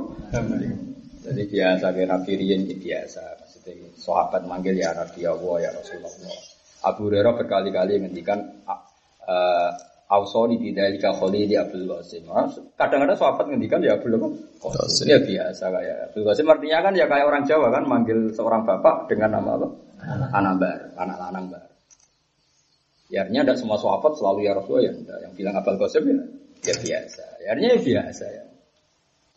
Jadi 1.30 1.41
biasa 1.46 1.86
kayak 1.94 2.10
Nabi 2.10 2.32
Rian 2.40 2.66
gitu 2.66 2.90
biasa. 2.90 3.22
Maksudnya 3.44 3.91
sahabat 4.00 4.41
manggil 4.50 4.76
ya 4.80 4.96
Nabi 4.96 5.22
Allah 5.28 5.56
ya 5.62 5.70
Rasulullah. 5.76 6.40
Abu 6.80 7.12
Hurairah 7.12 7.34
berkali-kali 7.36 8.00
ngendikan 8.00 8.40
Ausoni 10.10 10.57
bidalika 10.57 11.14
khalili 11.14 11.53
Abdul 11.53 11.86
Qasim. 11.86 12.26
Kadang-kadang 12.73 13.14
sahabat 13.14 13.45
ngendikan 13.45 13.77
ya 13.86 13.94
Abdul 13.94 14.18
Qasim. 14.57 15.06
Ya 15.06 15.22
biasa 15.22 15.69
kayak 15.69 15.98
Abdul 16.10 16.26
Qasim 16.26 16.49
artinya 16.49 16.81
kan 16.81 16.94
ya 16.98 17.06
kayak 17.06 17.30
orang 17.30 17.45
Jawa 17.45 17.69
kan 17.69 17.86
manggil 17.86 18.34
seorang 18.34 18.65
bapak 18.65 19.06
dengan 19.06 19.38
nama 19.38 19.53
apa? 19.53 19.68
Anak 20.34 20.53
bar, 20.57 20.80
anak 20.98 21.18
lanang 21.22 21.45
bar. 21.53 21.69
Ya 23.14 23.22
artinya 23.22 23.45
tidak 23.45 23.57
semua 23.61 23.77
sahabat 23.77 24.18
selalu 24.18 24.49
ya 24.49 24.57
Rasulullah 24.57 24.90
ya. 24.90 24.94
Enggak. 24.98 25.18
Yang 25.22 25.34
bilang 25.38 25.53
Abdul 25.61 25.77
Qasim 25.77 26.03
ya, 26.10 26.18
ya 26.65 26.76
biasa. 26.81 27.23
Ya, 27.45 27.48
artinya 27.53 27.69
ya 27.69 27.80
biasa 27.86 28.26
ya. 28.34 28.44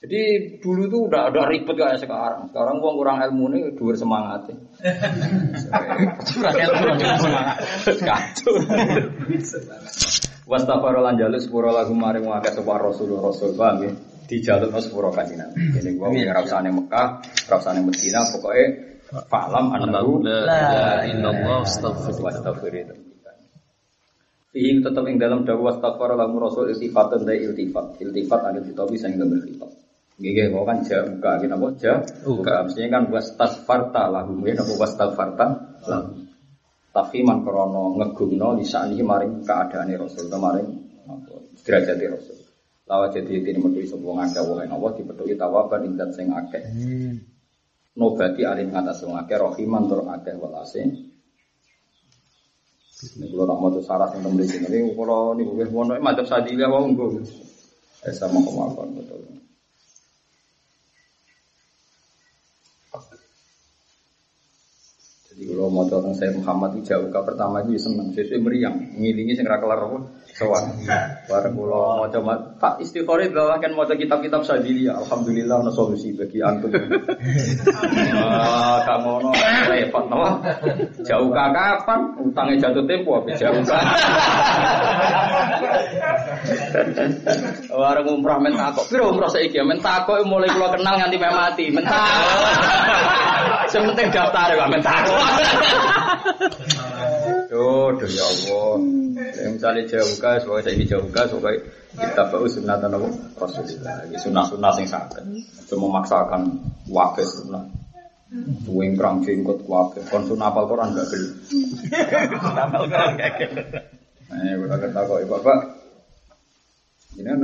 Jadi 0.02 0.22
dulu 0.58 0.88
tuh 0.88 1.00
udah 1.06 1.30
udah 1.30 1.44
ribet 1.52 1.76
kayak 1.76 2.00
sekarang. 2.00 2.48
Sekarang 2.48 2.80
gua 2.80 2.96
kurang 2.96 3.20
ilmu 3.28 3.44
nih, 3.52 3.76
dua 3.76 3.92
semangat. 3.92 4.50
Kurang 6.32 6.56
ilmu, 6.58 6.90
kurang 6.96 7.20
semangat. 7.20 7.56
Kacau. 8.08 8.52
Wastafaro 10.42 10.98
lan 11.06 11.14
jaluk 11.14 11.38
sepuro 11.38 11.70
lagu 11.70 11.94
maring 11.94 12.26
wae 12.26 12.50
sapa 12.50 12.74
Rasul 12.74 13.14
Rasul 13.14 13.54
paham 13.54 13.86
ya. 13.86 13.92
Dijaluk 14.26 14.74
sepuro 14.82 15.14
kanjeng 15.14 15.38
Nabi. 15.38 15.78
Ini 15.78 15.90
gua 15.94 16.10
usah 16.42 16.58
ning 16.64 16.74
Mekah, 16.74 17.22
ning 17.76 17.84
Madinah, 17.86 18.24
pokoke 18.32 18.64
fa'lam 19.28 19.66
annahu 19.76 20.24
La 20.24 21.04
illallah 21.04 21.62
astaghfirullah. 21.68 22.32
wastaghfir. 22.32 22.74
Fihi 24.52 24.84
tetap 24.84 25.04
ing 25.08 25.16
dalam 25.16 25.48
dakwah 25.48 25.72
wastaghfar 25.72 26.12
lagu 26.12 26.36
Rasul 26.36 26.72
iltifatan 26.76 27.24
dari 27.24 27.48
iltifat. 27.48 27.96
Iltifat 28.00 28.40
ada 28.52 28.60
ditopi 28.60 29.00
sing 29.00 29.16
gambar 29.16 29.40
khitab. 29.48 29.70
Nggih, 30.20 30.52
kok 30.52 30.64
kan 30.68 30.78
jaga 30.84 31.30
kita 31.40 31.56
apa 31.56 31.66
jaga. 31.80 32.62
Mestinya 32.68 32.88
kan 33.00 33.02
wastaghfarta 33.08 34.02
lahum 34.12 34.44
ya 34.44 34.52
napa 34.60 34.72
wastaghfarta 34.76 35.46
lahum. 35.88 36.31
Tafhiman 36.92 37.40
krono 37.40 37.96
ngegumno 37.96 38.60
lisani 38.60 39.00
maring 39.00 39.48
keadaane 39.48 39.96
Rasul, 39.96 40.28
maring 40.28 40.68
derajat 41.64 41.96
Rasul. 41.96 42.38
Lawa 42.84 43.08
jadi 43.08 43.40
ini 43.40 43.56
metuhi 43.56 43.88
sebuah 43.88 44.28
ngake 44.28 44.40
wa 44.44 44.60
ing 44.60 44.70
Allah 44.76 44.90
dipethuki 44.92 45.34
tawaban 45.40 45.88
ing 45.88 45.96
sing 46.12 46.28
akeh. 46.28 46.62
Nobati 47.96 48.44
alim 48.44 48.76
ngatas 48.76 49.08
wong 49.08 49.16
akeh 49.16 49.40
rohiman 49.40 49.88
tur 49.88 50.04
akeh 50.04 50.36
walase. 50.36 50.84
Ini 53.02 53.34
kalau 53.34 53.50
tak 53.50 53.58
mau 53.58 53.74
syarat 53.82 54.14
yang 54.14 54.30
temen 54.30 54.46
sini, 54.46 54.66
ini 54.70 54.94
kalau 54.94 55.34
ini 55.34 55.42
gue 55.42 55.66
mau 55.74 55.82
macam 55.98 56.22
sadili 56.22 56.62
apa 56.62 56.86
enggak? 56.86 57.18
Eh 58.06 58.14
sama 58.14 58.38
kemampuan 58.46 58.94
betul. 58.94 59.41
Jadi 65.32 65.48
kalau 65.48 65.72
mau 65.72 65.88
tentang 65.88 66.12
saya 66.12 66.28
Muhammad 66.36 66.76
itu 66.76 66.92
jauh 66.92 67.08
pertama 67.08 67.64
itu 67.64 67.80
seneng, 67.80 68.12
sesuai 68.12 68.44
meriang, 68.44 68.76
ngilingi 69.00 69.32
sing 69.32 69.48
kelar 69.48 69.80
apa, 69.80 70.04
sowan. 70.36 70.76
Bareng 71.24 71.56
kalau 71.56 72.04
mau 72.04 72.08
coba 72.12 72.52
tak 72.60 72.84
istighfar 72.84 73.24
itu 73.24 73.40
kan 73.40 73.72
mau 73.72 73.88
kitab-kitab 73.88 74.44
sadili, 74.44 74.92
alhamdulillah 74.92 75.64
ada 75.64 75.72
solusi 75.72 76.12
bagi 76.12 76.44
antum. 76.44 76.68
Ah, 78.12 78.84
kamu 78.84 79.08
ngono 79.08 79.30
repot 79.68 80.04
no. 80.08 80.40
Jauh 81.04 81.30
kapan? 81.32 82.00
Utangnya 82.20 82.68
jatuh 82.68 82.84
tempo 82.84 83.18
apa 83.18 83.34
jauh? 83.36 83.62
Warung 87.72 88.20
umrah 88.20 88.38
mentakok, 88.40 88.84
piro 88.88 89.12
umrah 89.16 89.32
saiki 89.32 89.58
ya 89.58 89.64
mentakok 89.64 90.22
mulai 90.28 90.52
kula 90.52 90.76
kenal 90.76 90.94
nganti 91.00 91.16
mati, 91.18 91.64
mentakok. 91.72 93.41
Sing 93.72 93.82
penting 93.88 94.08
daftar. 94.12 94.52
Duh, 97.48 97.88
duh 97.96 98.10
ya 98.12 98.24
Allah. 98.28 98.72
Ya, 99.32 99.48
misalnya 99.48 99.82
jauh 99.88 100.12
sebagai 100.12 100.60
saya 100.68 100.84
jauh 100.84 101.08
sebagai 101.08 101.72
kita 101.96 102.22
bau 102.28 102.44
sunat 102.44 102.84
dan 102.84 102.92
apa? 102.92 103.08
Rasulullah. 103.40 104.04
Ini 104.08 104.16
sunnah-sunnah 104.20 104.72
sing 104.76 104.84
sakit. 104.88 105.24
Cuma 105.72 105.88
memaksakan 105.88 106.60
wakil 106.92 107.24
sunnah. 107.24 107.64
Tuwing 108.64 108.96
perang 108.96 109.24
jenggot 109.24 109.64
wakil. 109.64 110.04
Kon 110.08 110.24
sunnah 110.28 110.52
apal 110.52 110.68
Quran 110.68 110.92
gak 110.92 111.08
geli. 111.08 111.28
Apal 112.60 112.84
Quran 112.88 113.10
gak 113.20 113.32
kata 114.84 115.00
kok, 115.04 115.18
bapak. 115.28 115.58
Ini 117.16 117.28
kan 117.28 117.40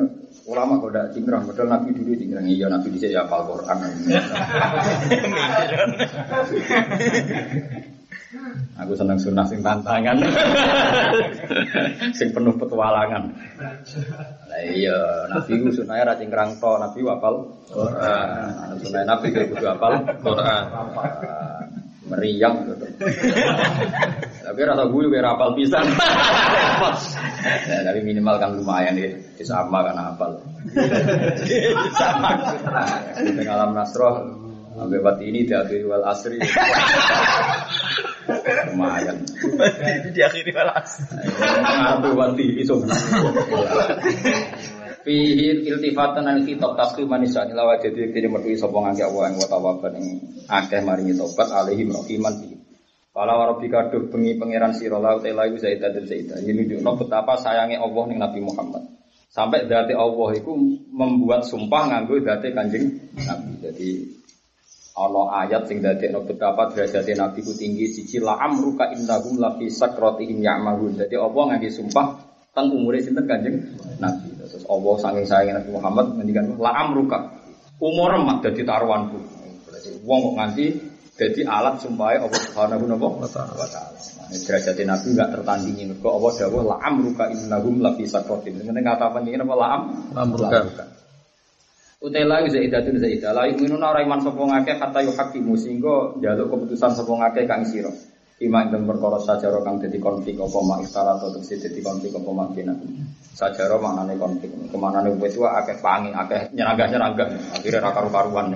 ulama 0.49 0.81
kok 0.81 0.89
udah 0.89 1.05
cingkrang, 1.13 1.45
padahal 1.45 1.69
Nabi 1.77 1.93
dulu 1.93 2.17
cingkrang. 2.17 2.49
Iya, 2.49 2.73
Nabi 2.73 2.89
bisa 2.89 3.13
ya 3.13 3.29
apal 3.29 3.45
Quran. 3.45 3.77
Aku 8.79 8.93
seneng 8.95 9.19
sunnah 9.21 9.45
sing 9.45 9.61
tantangan. 9.61 10.17
sing 12.19 12.31
penuh 12.33 12.55
petualangan. 12.57 13.35
Lah 14.49 14.61
iya, 14.73 15.29
Nabi 15.29 15.61
ku 15.61 15.69
sunahnya 15.69 16.09
ra 16.09 16.15
cingkrang 16.17 16.57
to, 16.57 16.73
Nabi 16.79 17.01
wapal 17.05 17.35
Quran. 17.69 18.79
Sunah 18.81 19.03
Nabi 19.05 19.27
ku 19.35 19.41
kudu 19.53 19.67
apal 19.69 19.93
Quran. 20.25 20.65
Meriang 22.09 22.65
gitu. 22.65 22.87
Tapi 24.45 24.59
rasa 24.65 24.85
gue 24.89 25.03
juga 25.05 25.21
rapal 25.21 25.53
pisan. 25.55 25.85
Ya, 27.69 27.79
tapi 27.85 28.01
minimal 28.01 28.37
kan 28.41 28.57
lumayan 28.57 28.97
ya, 28.97 29.13
sama 29.45 29.85
kan 29.85 29.97
apal. 29.97 30.41
sama. 31.95 32.31
Alam 33.45 33.77
Nasroh, 33.77 34.15
sampai 34.73 35.01
pati 35.05 35.25
ini 35.29 35.45
diakhiri 35.45 35.85
wal 35.85 36.05
asri. 36.09 36.41
Lumayan. 38.73 39.25
Diakhiri 40.13 40.51
balas. 40.53 41.01
Ngaruh 41.09 42.13
wanti 42.17 42.61
iso. 42.61 42.81
Fihi 45.09 45.65
iltifatan 45.65 46.29
an 46.29 46.45
kitab 46.45 46.77
takriman 46.77 47.25
isani 47.25 47.57
lawa 47.57 47.81
jadi 47.81 48.13
tidak 48.13 48.29
mertui 48.29 48.61
sapa 48.61 48.77
ngake 48.77 49.09
Allah 49.09 49.33
wa 49.41 49.49
tawaban 49.49 49.97
ing 49.97 50.21
akeh 50.45 50.85
maringi 50.85 51.17
tobat 51.17 51.49
alaihi 51.49 51.89
rahiman 51.89 52.37
bi. 52.45 52.53
Fala 53.17 53.41
warabbika 53.41 53.89
duh 53.89 54.13
bengi 54.13 54.37
pangeran 54.37 54.77
sira 54.77 55.01
la 55.01 55.17
ta 55.17 55.33
la 55.33 55.49
zaidah 55.49 55.97
dan 55.97 56.05
zaidah. 56.05 56.45
Ini 56.45 56.53
nunjukno 56.53 57.01
betapa 57.01 57.41
sayangnya 57.41 57.81
Allah 57.81 58.05
ning 58.05 58.21
Nabi 58.21 58.41
Muhammad. 58.45 58.85
Sampai 59.33 59.65
dati 59.65 59.97
Allah 59.97 60.29
itu 60.37 60.53
membuat 60.93 61.49
sumpah 61.49 61.89
nganggo 61.89 62.21
dati 62.21 62.53
kanjeng 62.53 62.93
Nabi. 63.17 63.65
Jadi 63.65 63.91
ana 64.93 65.23
ayat 65.41 65.73
sing 65.73 65.81
dadekno 65.81 66.29
betapa 66.29 66.69
derajate 66.77 67.17
Nabi 67.17 67.41
ku 67.41 67.57
tinggi 67.57 67.89
siji 67.89 68.21
la 68.21 68.37
amruka 68.45 68.93
innahum 68.93 69.41
la 69.41 69.57
fi 69.57 69.73
sakratihim 69.73 70.45
ya'mahun. 70.45 71.01
Jadi 71.01 71.17
Allah 71.17 71.43
ngangge 71.49 71.73
sumpah 71.73 72.07
teng 72.53 72.77
umure 72.77 73.01
sinten 73.01 73.25
Kanjeng 73.25 73.57
Nabi. 73.97 74.28
Terus 74.59 74.67
Allah 74.75 74.95
saking 74.99 75.27
sayang 75.31 75.55
Nabi 75.55 75.71
Muhammad 75.71 76.07
ngendikan 76.19 76.51
la 76.59 76.75
amruka. 76.83 77.19
Umur 77.79 78.11
mak 78.27 78.43
dadi 78.43 78.67
taruhanku. 78.67 79.19
Berarti 79.71 80.03
wong 80.03 80.19
kok 80.19 80.35
nganti 80.35 80.67
dadi 81.15 81.47
alat 81.47 81.79
sumpahe 81.79 82.19
Allah 82.19 82.41
Subhanahu 82.43 82.91
wa 82.91 83.31
taala. 83.31 83.55
Nah, 83.63 84.35
derajate 84.35 84.83
Nabi 84.83 85.15
enggak 85.15 85.31
tertandingi 85.31 85.87
mergo 85.87 86.11
Allah 86.11 86.33
dawuh 86.43 86.63
la 86.67 86.77
amruka 86.83 87.31
innahum 87.31 87.79
la 87.79 87.95
fi 87.95 88.03
sakratihim. 88.03 88.67
Ngene 88.67 88.83
kata 88.83 89.15
pentingnya 89.15 89.47
apa 89.47 89.55
la 89.55 89.67
am 89.71 89.83
Amruka. 90.19 90.59
Utela 92.03 92.43
zaidatun 92.43 92.99
zaidah 92.99 93.31
la 93.31 93.47
yu'minuna 93.47 93.95
ora 93.95 94.03
iman 94.03 94.19
sapa 94.19 94.43
ngakeh 94.43 94.75
kata 94.75 94.99
yu 95.07 95.15
hakimu 95.15 95.55
sehingga 95.55 96.19
njaluk 96.19 96.51
keputusan 96.51 96.99
sapa 96.99 97.13
ngakeh 97.15 97.47
kang 97.47 97.63
sira. 97.63 97.95
Ima 98.43 98.67
ing 98.67 98.91
perkara 98.91 99.23
sajaro 99.23 99.63
kang 99.63 99.79
dadi 99.79 100.03
konflik 100.03 100.35
apa 100.43 100.59
mak 100.67 100.83
istara 100.83 101.15
atau 101.15 101.31
dadi 101.31 101.79
konflik 101.79 102.11
apa 102.11 102.31
mak. 102.35 102.59
Sajaro 103.39 103.79
maknane 103.79 104.19
konflik. 104.19 104.51
Kemanane 104.75 105.15
wis 105.15 105.39
wae 105.39 105.63
akeh 105.63 105.79
pangi, 105.79 106.11
akeh 106.11 106.51
nyeragah-nyeragah. 106.59 107.55
Akhire 107.55 107.79
ra 107.79 107.95
karu-karuan. 107.95 108.51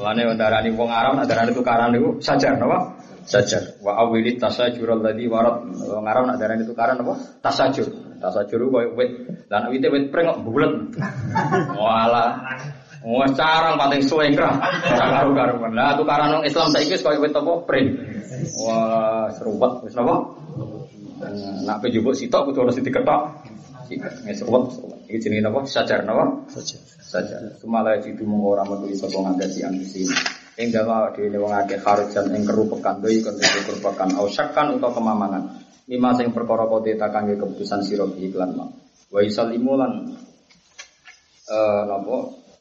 Mulane 0.00 0.32
ndarani 0.32 0.72
wong 0.72 0.88
Arab 0.88 1.20
ndarani 1.20 1.52
tukaran 1.52 1.92
niku 1.92 2.16
sajar 2.24 2.56
napa? 2.56 2.96
Sajar. 3.28 3.76
Wa 3.84 4.00
awilit 4.00 4.40
tasajur 4.40 4.96
alladzi 4.96 5.28
warat. 5.28 5.60
Wong 5.76 6.08
Arab 6.08 6.24
ndarani 6.24 6.64
tukaran 6.64 6.96
apa? 7.04 7.20
Tasajur. 7.44 8.16
Tasajur 8.16 8.72
koyo 8.72 8.96
wit. 8.96 9.28
Lan 9.52 9.68
wite 9.68 9.92
wit 9.92 10.08
preng 10.08 10.32
kok 10.32 10.40
bulet. 10.40 10.72
Walah. 11.76 12.48
Wah 13.04 13.28
carang 13.36 13.76
pating 13.76 14.08
suwe 14.08 14.32
kra. 14.32 14.56
Karu-karuan. 14.88 15.76
Lah 15.76 16.00
tukaran 16.00 16.40
wong 16.40 16.48
Islam 16.48 16.72
saiki 16.72 16.96
wis 16.96 17.04
koyo 17.04 17.20
wit 17.20 17.36
apa? 17.36 17.52
Preng. 17.68 17.92
Wah, 18.64 19.28
serupat 19.36 19.84
wis 19.84 19.92
napa? 19.92 20.32
Nak 21.68 21.84
pe 21.84 21.92
jupuk 21.92 22.16
sitok 22.16 22.48
kudu 22.48 22.64
harus 22.64 22.80
diketok. 22.80 23.22
Serupat, 23.88 24.76
serupat. 24.76 24.98
Iki 25.08 25.18
jenenge 25.24 25.42
napa? 25.48 25.64
Sajar 25.64 26.04
napa? 26.04 26.44
Saja. 26.52 26.76
Sajar. 27.00 27.40
Sumala 27.56 27.96
jitu 28.04 28.28
mung 28.28 28.44
ora 28.44 28.66
metu 28.68 28.84
iso 28.92 29.08
ngangge 29.08 29.48
si 29.48 29.64
ambisi. 29.64 30.04
Ing 30.58 30.68
dawa 30.74 31.14
dhewe 31.16 31.38
wong 31.38 31.54
akeh 31.54 31.80
kharujan 31.80 32.34
ing 32.34 32.44
kerupekan 32.44 33.00
doi 33.00 33.22
kon 33.24 33.38
kerupekan 33.38 34.18
au 34.20 34.28
syakkan 34.28 34.76
utawa 34.76 34.92
kemamangan. 34.92 35.42
Lima 35.88 36.12
sing 36.18 36.36
perkara 36.36 36.68
kote 36.68 36.98
takang 37.00 37.32
keputusan 37.32 37.80
sira 37.80 38.04
iklan 38.04 38.52
mau. 38.52 38.68
Wa 39.08 39.24
yusallimu 39.24 39.72
lan 39.78 39.92
eh 41.48 41.82
napa 41.88 42.16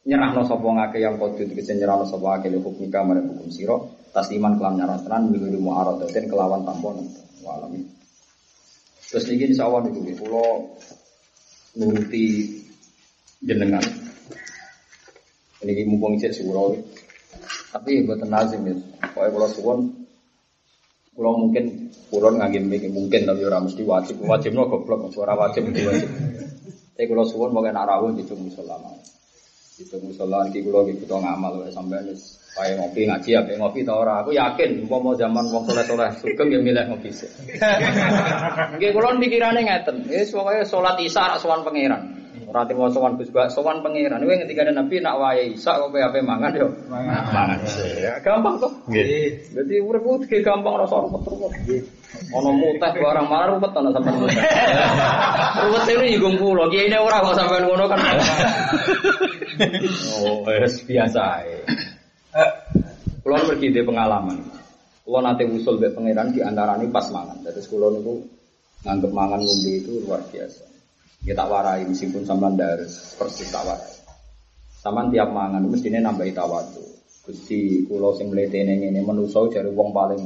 nyerahno 0.08 0.48
sapa 0.48 0.64
ngake 0.64 1.04
yang 1.04 1.20
kodu 1.20 1.44
tegese 1.44 1.76
nyerahno 1.76 2.08
sapa 2.08 2.40
ngake 2.40 2.56
hukum 2.56 2.80
nikah 2.80 3.04
marang 3.04 3.28
hukum 3.28 3.52
sira 3.52 3.76
tasliman 4.16 4.56
kelam 4.56 4.80
nyarah 4.80 5.04
tenan 5.04 5.28
minggu 5.28 5.60
muaradatin 5.60 6.32
kelawan 6.32 6.64
tanpa 6.64 6.96
nonton 6.96 7.28
walami 7.44 7.84
terus 9.04 9.28
niki 9.28 9.52
insyaallah 9.52 9.84
niku 9.84 10.00
kula 10.24 10.44
nuruti 11.78 12.58
jenengan. 13.46 13.86
Ini 15.58 15.86
mumpung 15.90 16.18
cek 16.18 16.34
surau 16.34 16.74
tapi 17.74 18.02
mboten 18.06 18.30
lazim 18.30 18.62
ya. 18.66 18.76
Pokoke 19.14 19.30
kula 19.34 19.48
suwun 19.50 19.80
kula 21.18 21.32
mungkin 21.34 21.90
kulon 22.14 22.38
ngangge 22.38 22.62
mikir 22.62 22.92
mungkin 22.94 23.26
tapi 23.26 23.42
ora 23.46 23.62
mesti 23.62 23.82
wajib. 23.86 24.22
Wajibno 24.22 24.70
goblok 24.70 25.14
ora 25.18 25.34
wajib 25.34 25.70
wajib. 25.74 26.10
Tapi 26.94 27.06
kula 27.06 27.24
suwun 27.26 27.54
pokoke 27.54 27.74
nak 27.74 27.90
rawuh 27.90 28.14
di 28.14 28.26
musola 28.26 28.78
mawon 28.82 29.17
itu 29.78 29.96
musola 30.02 30.50
iki 30.50 30.66
kula 30.66 30.90
iki 30.90 31.06
butuh 31.06 31.22
ngamal 31.22 31.62
wae 31.62 31.70
sampean 31.70 32.10
wis 32.10 32.38
Kayak 32.58 32.82
ngopi 32.82 33.06
ngaji 33.06 33.30
ya, 33.38 33.42
ngopi 33.46 33.86
tau 33.86 34.02
ora. 34.02 34.26
Aku 34.26 34.34
yakin, 34.34 34.90
mau 34.90 35.14
zaman 35.14 35.46
wong 35.54 35.70
soleh 35.70 36.10
sugeng 36.18 36.50
ya 36.50 36.58
milih 36.58 36.90
ngopi 36.90 37.14
sih. 37.14 37.30
Nggih, 38.82 38.98
kulon 38.98 39.22
pikirane 39.22 39.62
ngeten. 39.62 40.10
Wis 40.10 40.34
pokoke 40.34 40.66
salat 40.66 40.98
isya 40.98 41.30
rak 41.30 41.38
sowan 41.38 41.62
pangeran. 41.62 42.18
Ora 42.50 42.66
timo 42.66 42.90
sowan 42.90 43.14
Gus 43.14 43.30
Bak, 43.30 43.54
sowan 43.54 43.86
pangeran. 43.86 44.26
Kuwi 44.26 44.42
ngendikane 44.42 44.74
Nabi 44.74 44.98
nak 44.98 45.22
wae 45.22 45.54
isya 45.54 45.78
kok 45.78 45.94
ape 45.94 46.18
mangan 46.26 46.58
yo. 46.58 46.68
Mangan. 46.90 47.62
Ya 48.02 48.18
gampang 48.26 48.58
kok. 48.58 48.74
Nggih. 48.90 49.54
Jadi 49.54 49.76
urip 49.78 50.02
ku 50.02 50.18
ge 50.26 50.42
gampang 50.42 50.82
rasa 50.82 50.98
repot 50.98 51.22
repot. 51.30 51.54
Ono 52.08 52.50
mutah 52.56 52.92
barang 52.96 53.28
marah 53.28 53.56
repot 53.56 53.72
ono 53.76 53.90
sampean 53.92 54.16
mutah. 54.20 54.40
Repot 55.64 55.88
ini 55.92 56.16
juga 56.16 56.30
kula, 56.40 56.64
kiai 56.72 56.88
ini 56.88 56.98
ora 57.00 57.20
kok 57.20 57.36
sampean 57.36 57.64
ngono 57.68 57.86
kan. 57.88 58.00
Oh, 60.22 60.46
wis 60.46 60.86
biasa 60.86 61.42
ae. 61.42 61.58
Kulo 63.26 63.36
pergi 63.50 63.74
di 63.74 63.82
pengalaman. 63.82 64.38
Kulo 65.02 65.18
nate 65.20 65.50
usul 65.50 65.82
be 65.82 65.90
pangeran 65.90 66.30
di 66.30 66.46
antara 66.46 66.78
ini 66.78 66.94
pas 66.94 67.10
mangan. 67.10 67.42
Jadi 67.42 67.66
kulo 67.66 67.90
niku 67.90 68.22
nganggep 68.86 69.12
mangan 69.12 69.42
ngombe 69.42 69.72
itu 69.82 69.98
luar 70.06 70.22
biasa. 70.30 70.64
Ya 71.26 71.34
tak 71.34 71.50
warai 71.50 71.90
meskipun 71.90 72.22
sampean 72.22 72.54
harus 72.62 73.18
persis 73.18 73.50
tak 73.50 73.66
warai. 73.66 73.98
Sampean 74.78 75.10
tiap 75.10 75.34
mangan 75.34 75.66
mestine 75.66 76.06
nambahi 76.06 76.38
tawadu. 76.38 76.86
Gusti 77.26 77.84
kula 77.90 78.14
sing 78.14 78.30
mletene 78.30 78.78
ngene 78.78 79.02
manusa 79.02 79.50
jare 79.50 79.74
wong 79.74 79.90
paling 79.90 80.22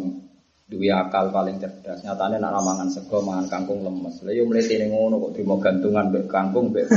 duwe 0.72 0.88
akal 0.88 1.35
paling 1.35 1.60
cerdas. 1.60 1.99
Nyatane 1.99 2.39
nak 2.39 2.64
mangan 2.64 2.88
sego 2.88 3.19
mangan 3.19 3.52
kangkung 3.52 3.84
lemes. 3.84 4.23
Lah 4.23 4.31
yo 4.31 4.48
mletene 4.48 4.88
ngono 4.88 5.19
kok 5.19 5.35
dimo 5.35 5.60
gantungan 5.60 6.07
mbek 6.07 6.31
kangkung 6.31 6.72
mbek 6.72 6.88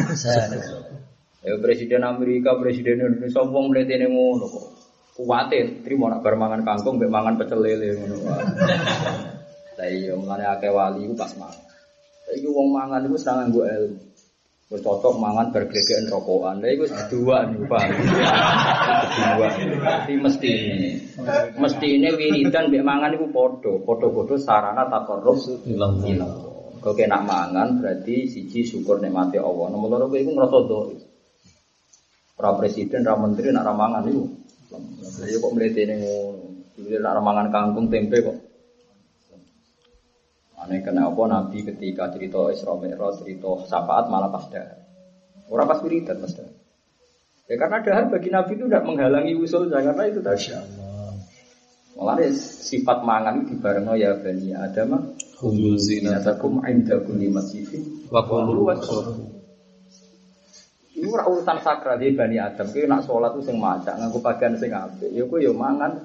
Ya 1.45 1.61
presiden 1.61 2.07
Amerika, 2.09 2.57
presiden 2.57 3.03
Indonesia 3.03 3.43
wong 3.43 3.75
mletene 3.75 4.07
ngono 4.07 4.47
kok. 4.47 4.67
Kuwate 5.19 5.83
trimo 5.83 6.07
nak 6.07 6.23
bar 6.23 6.39
mangan 6.39 6.63
kangkung 6.63 7.03
mbek 7.03 7.11
mangan 7.11 7.35
pecel 7.35 7.59
lele 7.59 7.99
ngono 7.99 8.17
wae. 8.23 8.47
Lah 9.75 9.89
iya 9.91 10.15
mulane 10.15 10.47
akeh 10.47 10.71
wali 10.71 11.11
pas 11.19 11.35
mangan. 11.35 11.67
Saiki 12.31 12.47
wong 12.47 12.71
mangan 12.71 13.03
iku 13.11 13.19
seneng 13.19 13.51
nganggo 13.51 13.63
ilmu. 13.67 14.14
Wis 14.73 14.81
cocok 14.81 15.21
mangan 15.21 15.53
bar 15.53 15.69
glegeken 15.69 16.09
rokokan. 16.09 16.65
Lah 16.65 16.71
iku 16.73 16.89
kedua 16.89 17.45
niku 17.53 17.69
Pak. 17.69 17.85
Kedua. 19.13 19.49
Tapi 19.85 20.13
mesti 20.17 20.49
ini. 20.49 20.91
Mesti 21.61 21.87
ini 22.01 22.09
wiridan 22.17 22.73
mbek 22.73 22.81
mangan 22.81 23.13
iku 23.13 23.29
padha, 23.29 23.77
padha-padha 23.85 24.35
sarana 24.41 24.89
takarrub 24.89 25.37
Ilang. 25.69 26.01
ilang. 26.09 26.33
Kok 26.81 26.97
kena 26.97 27.21
mangan 27.21 27.81
berarti 27.81 28.29
siji 28.29 28.65
syukur 28.65 29.05
nikmati 29.05 29.37
Allah. 29.37 29.69
Nomor 29.69 29.89
loro 30.01 30.05
kowe 30.09 30.21
iku 30.21 30.33
ngrasa 30.33 30.59
dhaif. 30.69 31.01
Ora 32.41 32.51
presiden, 32.61 33.05
ora 33.05 33.21
menteri, 33.21 33.49
nak 33.53 33.69
ra 33.69 33.73
mangan 33.73 34.05
iku. 34.09 34.25
Lah 34.73 35.25
iya 35.29 35.39
kok 35.41 35.53
mletene 35.53 35.95
ngono. 36.01 36.45
Dhewe 36.77 36.97
nak 37.01 37.13
ra 37.17 37.23
mangan 37.25 37.49
kangkung 37.53 37.89
tempe 37.93 38.21
kok. 38.21 38.37
Aneh 40.65 40.81
kenapa 40.81 41.29
Nabi 41.29 41.61
ketika 41.61 42.09
cerita 42.09 42.49
Isra 42.49 42.73
Mi'raj, 42.81 43.21
cerita 43.21 43.53
syafaat 43.69 44.09
malah 44.09 44.33
pas 44.33 44.49
dahar. 44.49 44.81
Orang 45.53 45.69
pas 45.69 45.85
wiridan 45.85 46.25
pas 46.25 46.33
dahar. 46.33 46.57
Ya 47.45 47.55
karena 47.61 47.85
dahar 47.85 48.05
bagi 48.09 48.33
Nabi 48.33 48.57
itu 48.57 48.65
tidak 48.65 48.89
menghalangi 48.89 49.37
usul 49.37 49.69
karena 49.69 50.09
itu 50.09 50.25
tadi. 50.25 50.57
Malah 52.01 52.17
sifat 52.33 53.05
mangan 53.05 53.45
itu 53.45 53.61
dibarengno 53.61 53.93
ya 54.01 54.17
bani 54.17 54.57
Adam. 54.57 55.13
Khudhu 55.37 55.77
zinatakum 55.77 56.65
inda 56.65 56.97
kulli 57.05 57.29
masjidin 57.29 58.09
wa 58.09 58.25
qulu. 58.25 58.73
Ini 60.95 61.07
ora 61.13 61.29
urusan 61.29 61.61
sakral 61.61 62.01
di 62.01 62.17
bani 62.17 62.41
Adam. 62.41 62.73
Kowe 62.73 62.89
nak 62.89 63.05
sholat 63.05 63.37
itu 63.37 63.53
sing 63.53 63.61
maca 63.61 64.01
nganggo 64.01 64.25
pakaian 64.25 64.57
sing 64.57 64.73
apik. 64.73 65.13
Ya 65.13 65.29
kowe 65.29 65.37
ya 65.37 65.53
mangan. 65.53 66.01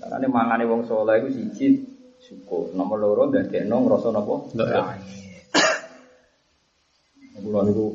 Karena 0.00 0.26
mangane 0.26 0.64
wong 0.66 0.88
soleh 0.90 1.22
itu 1.22 1.28
siji 1.38 1.89
syukur. 2.30 2.70
Nomor 2.78 3.02
loro 3.02 3.26
dadekno 3.34 3.82
ngrasa 3.82 4.14
napa? 4.14 4.34
Lah. 4.54 4.94
Kulo 7.40 7.60
niku 7.66 7.86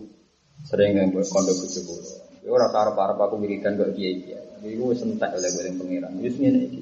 sering 0.68 0.98
buat 1.16 1.30
kondo 1.32 1.56
bojo 1.56 1.80
kulo. 1.88 2.10
Ya 2.44 2.50
ora 2.52 2.68
arep 2.68 2.98
arep 2.98 3.18
aku 3.18 3.40
wiridan 3.40 3.80
kok 3.80 3.96
kiai 3.96 4.20
kiai. 4.20 4.46
Tapi 4.58 4.76
iku 4.76 4.92
wis 4.92 5.02
entek 5.06 5.32
oleh 5.32 5.50
oleh 5.50 5.74
pengiran. 5.80 6.12
Wis 6.20 6.36
ngene 6.36 6.60
iki. 6.68 6.82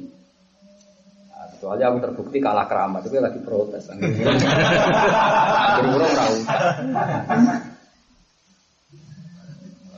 Nah, 1.30 1.48
Soalnya 1.60 1.92
aku 1.92 2.04
terbukti 2.04 2.40
kalah 2.40 2.68
keramat, 2.68 3.06
itu 3.06 3.20
lagi 3.20 3.40
protes. 3.44 3.88
Akhirnya 3.92 4.34
ora 5.94 6.08
usah. 6.34 6.60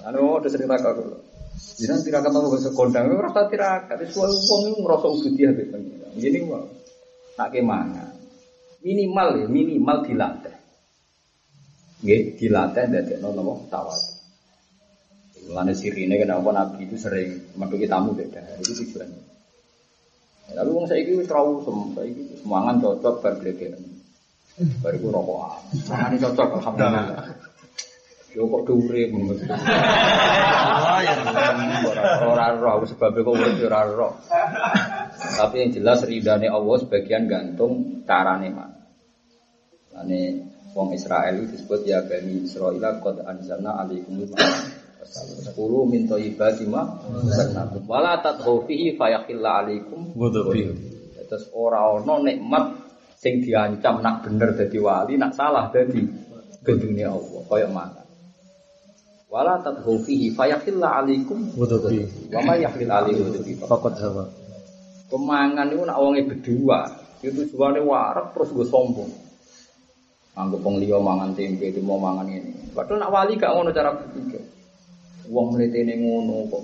Anu 0.05 0.37
udah 0.41 0.49
sering 0.49 0.69
tirakat 0.69 0.93
kulo. 0.97 1.17
Jinan 1.75 2.01
tirakat 2.01 2.31
apa 2.33 2.47
bahasa 2.49 2.69
kondang, 2.73 3.09
ora 3.13 3.29
usah 3.29 3.45
tirakat. 3.49 3.97
Wong 4.17 4.61
iku 4.73 4.79
ngrasa 4.85 5.07
ubudiyah 5.09 5.49
mbek 5.53 5.69
pengiran. 5.69 6.11
Gini 6.17 6.39
wae. 6.49 6.84
Nak 7.35 7.49
kemangan. 7.51 8.11
Minimal 8.85 9.27
ya, 9.43 9.47
minimal 9.49 9.97
dilatih. 10.07 10.55
Nggih, 12.05 12.21
dilatih 12.37 12.83
ndadekno 12.85 13.33
napa 13.33 13.53
tawadu. 13.71 14.15
Mulane 15.45 15.73
sirine 15.77 16.17
kenapa 16.17 16.49
Nabi 16.49 16.89
itu 16.89 16.97
sering 16.97 17.53
metuki 17.53 17.85
tamu 17.85 18.17
beda. 18.17 18.41
Itu 18.61 18.73
tujuannya. 18.81 19.21
Ya, 20.49 20.61
Lalu 20.61 20.69
wong 20.73 20.85
saiki 20.89 21.11
wis 21.17 21.29
trau 21.29 21.61
sem, 21.61 21.77
saiki 21.93 22.41
semangan 22.41 22.81
cocok 22.81 23.21
bar 23.21 23.33
glegeken. 23.37 23.81
Bar 24.81 24.93
iku 24.97 25.13
rokokan. 25.13 25.61
Mangane 25.89 26.17
cocok 26.17 26.49
alhamdulillah. 26.61 27.29
Yo 28.33 28.51
kok 28.51 28.61
dhuwure 28.67 29.01
ngono. 29.13 29.33
Ora 32.25 32.45
ora 32.57 32.69
aku 32.73 32.85
sebab 32.89 33.15
kok 33.21 33.33
ora 33.37 33.79
ora. 33.85 34.09
Tapi 35.15 35.55
yang 35.63 35.71
jelas 35.71 36.03
ridane 36.03 36.51
Allah 36.51 36.75
sebagian 36.83 37.27
gantung 37.31 38.03
carane 38.03 38.51
mana. 38.51 38.75
Ane 39.95 40.51
wong 40.75 40.91
Israel 40.91 41.39
itu 41.39 41.55
disebut 41.55 41.87
ya 41.87 42.03
bani 42.03 42.43
Israel 42.43 42.99
qad 42.99 43.23
anzalna 43.23 43.79
alaikum 43.79 44.27
Sepuluh 45.15 45.85
min 45.85 46.09
thayyibati 46.09 46.65
ma 46.67 46.81
razaqnakum 47.07 47.85
wala 47.85 48.19
tadghu 48.19 48.65
fihi 48.65 48.97
fayakhilla 48.97 49.63
alaikum 49.63 50.11
Ghadabi. 50.17 50.73
Terus 51.29 51.45
ora 51.53 51.95
ana 51.95 52.25
nikmat 52.25 52.65
sing 53.15 53.39
diancam 53.39 54.01
nak 54.01 54.25
bener 54.25 54.57
dadi 54.57 54.77
wali, 54.81 55.15
nak 55.15 55.37
salah 55.37 55.69
dadi 55.69 56.03
gendune 56.65 57.05
Allah 57.05 57.41
kaya 57.47 57.69
makan. 57.69 58.05
Wala 59.29 59.61
tadghu 59.61 60.01
fihi 60.03 60.33
fayakhilla 60.33 61.05
alaikum 61.05 61.53
Ghadabi. 61.53 62.29
wa 62.33 62.41
ma 62.41 62.53
yakhil 62.57 62.89
alaikum 62.89 63.29
ghadabi. 63.29 63.51
Faqad 63.61 63.95
hawa. 64.01 64.25
Kemangan 65.05 65.69
itu 65.69 65.83
nak 65.85 66.01
wonge 66.01 66.25
berdua, 66.25 66.79
itu 67.21 67.29
tujuannya 67.29 67.85
warak 67.85 68.33
terus 68.33 68.49
gue 68.49 68.65
sombong. 68.65 69.11
Anggap 70.35 70.59
wong 70.65 70.83
liya 70.83 70.99
mangan 70.99 71.31
tempe, 71.31 71.71
itu 71.71 71.79
mau 71.79 71.95
mangan 71.95 72.27
ini. 72.27 72.73
Padahal 72.75 73.07
nak 73.07 73.11
wali 73.13 73.39
gak 73.39 73.55
ngono 73.55 73.71
cara 73.71 73.95
berpikir. 73.95 74.43
Wong 75.31 75.55
mletene 75.55 75.95
ngono 75.95 76.51
kok. 76.51 76.63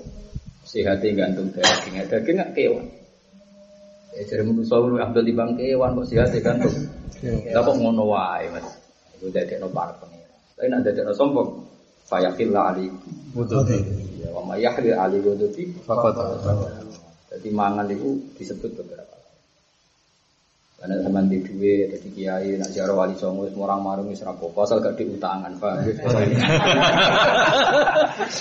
Sehatnya 0.68 1.16
gantung 1.16 1.50
daging, 1.56 2.04
daging 2.06 2.36
gak 2.38 2.52
kewan. 2.52 2.86
Ya 4.12 4.28
jadi 4.28 4.44
manusia 4.44 4.76
lu 4.76 5.00
ambil 5.00 5.24
di 5.24 5.32
bang 5.32 5.56
kewan 5.56 5.96
kok 6.04 6.08
sehatnya 6.12 6.40
gantung. 6.44 6.76
Lah 7.56 7.62
kok 7.64 7.78
ngono 7.80 8.04
wae 8.12 8.46
mas. 8.52 8.68
Itu 9.16 9.32
dari 9.32 9.56
no 9.56 9.72
para 9.72 9.96
pengira. 10.02 10.36
Tapi 10.58 10.68
nak 10.68 10.84
dari 10.84 11.00
no 11.06 11.14
sombong. 11.16 11.50
Fayakillah 12.12 12.76
alaikum. 12.76 13.08
Ghadabi. 13.40 13.78
Ya, 14.20 14.36
wa 14.36 14.44
ma 14.44 14.60
yahlil 14.60 15.00
alaikum 15.00 15.40
ghadabi. 15.40 15.64
Jadi 17.32 17.48
mangan 17.56 17.88
itu 17.88 18.20
disebut 18.36 18.76
beberapa. 18.76 19.16
Karena 20.82 20.98
sama 21.06 21.22
di 21.30 21.38
duit, 21.46 21.94
jadi 21.94 22.10
kiai, 22.10 22.58
nak 22.58 22.74
jaro 22.74 22.98
wali 22.98 23.14
songo, 23.14 23.46
semua 23.46 23.70
orang 23.70 23.86
marung 23.86 24.10
wis 24.10 24.26
rapopo, 24.26 24.66
asal 24.66 24.82
gak 24.82 24.98
diutangan, 24.98 25.54
pak. 25.62 25.86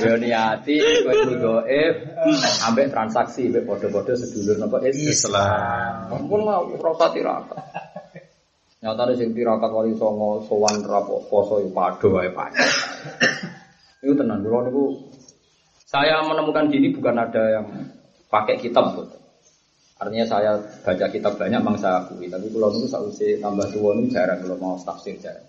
Yo 0.01 0.17
niati, 0.17 0.81
kowe 1.05 1.37
doef, 1.37 1.95
ambek 2.65 2.89
transaksi, 2.89 3.53
ambek 3.53 3.69
podo-podo 3.69 4.17
sedulur 4.17 4.57
nopo 4.57 4.81
Islam. 4.89 6.17
Ampun 6.17 6.41
mau 6.49 6.65
rasa 6.81 7.13
tirakat. 7.13 7.61
Nyata 8.81 9.13
sing 9.21 9.37
tirakat 9.37 9.69
wali 9.69 9.93
songo, 10.01 10.41
sowan 10.49 10.81
rapo, 10.81 11.21
poso 11.29 11.61
pado 11.77 12.09
pak. 12.09 12.57
Itu 14.01 14.17
tenang, 14.17 14.41
dulu 14.41 14.65
niku 14.65 14.85
saya 15.85 16.25
menemukan 16.25 16.73
gini 16.73 16.89
bukan 16.97 17.21
ada 17.21 17.61
yang 17.61 17.69
pakai 18.31 18.57
kitab 18.63 18.95
betul. 18.95 19.19
Artinya 20.01 20.25
saya 20.25 20.57
baca 20.81 21.07
kitab 21.13 21.37
banyak 21.37 21.61
memang 21.61 21.77
saya 21.77 22.01
akui, 22.01 22.33
tapi 22.33 22.49
kalau 22.49 22.73
saya 22.73 23.05
usai 23.05 23.37
tambah 23.37 23.69
tua 23.69 23.93
itu 24.01 24.17
jarang 24.17 24.41
kalau 24.41 24.57
mau 24.57 24.75
tafsir 24.81 25.21
jarang. 25.21 25.45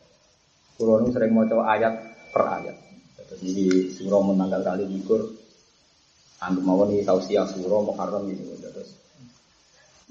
Kalau 0.76 1.00
itu 1.00 1.16
sering 1.16 1.32
mau 1.32 1.48
coba 1.48 1.72
ayat 1.72 1.94
per 2.36 2.44
ayat. 2.60 2.76
Terus 3.16 3.42
ini 3.48 3.88
surah 3.96 4.20
menanggal 4.20 4.60
kali 4.60 4.84
likur, 4.92 5.24
anggap 6.44 6.64
mau 6.68 6.84
nih 6.84 7.08
tausiah 7.08 7.48
surah 7.48 7.80
muharram 7.80 8.28
ini. 8.28 8.44
Terus 8.60 8.92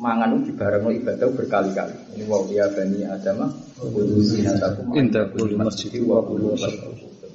mangan 0.00 0.40
itu 0.40 0.56
bareng 0.56 0.88
ibadah 0.88 1.28
berkali-kali. 1.36 2.16
Ini 2.16 2.24
wow 2.24 2.48
ya 2.48 2.64
bani 2.72 3.04
Adam, 3.04 3.44
kudu 3.76 4.24
zinatakum 4.24 4.96
Inda 4.96 5.28
kulli 5.36 5.52
masjid 5.52 6.00
wa 6.00 6.24
kudu 6.24 6.56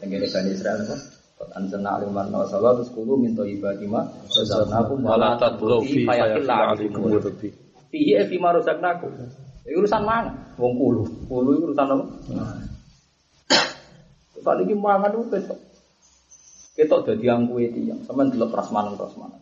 Tenggene 0.02 0.26
bani 0.26 0.50
Israel 0.58 0.82
apa? 0.90 1.15
Anzalna 1.54 2.02
aliman 2.02 2.34
wa 2.34 2.48
salat 2.50 2.82
terus 2.82 2.90
kudu 2.90 3.20
min 3.20 3.38
thayyibati 3.38 3.86
ma 3.86 4.02
razaqnakum 4.34 5.06
wa 5.06 5.16
la 5.20 5.38
tadlu 5.38 5.86
fi 5.86 6.02
fayakhilla 6.02 6.74
alaikum 6.74 7.06
Ghadabi. 7.12 7.50
Fihi 7.94 8.18
fi 8.26 8.36
ma 8.42 8.50
razaqnakum. 8.56 9.12
Ini 9.66 9.76
urusan 9.82 10.02
mangan. 10.06 10.34
Wong 10.62 10.74
kulu. 10.78 11.04
Kulu 11.26 11.50
urusan 11.70 11.90
apa? 11.90 12.06
Tadi 14.46 14.62
iki 14.62 14.76
mangan 14.78 15.10
itu 15.10 15.26
ketok. 15.34 15.60
Ketok 16.78 17.00
dadi 17.02 17.26
angkuhe 17.26 17.74
tiyang. 17.74 18.04
Sampeyan 18.06 18.30
delok 18.30 18.54
prasmanan-prasmanan. 18.54 19.42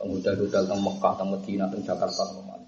Teng 0.00 0.16
hotel-hotel 0.16 0.64
teng 0.64 0.80
Mekah, 0.80 1.12
teng 1.20 1.28
Madinah, 1.28 1.68
teng 1.68 1.84
Jakarta, 1.84 2.24
teng 2.24 2.40
mana. 2.48 2.64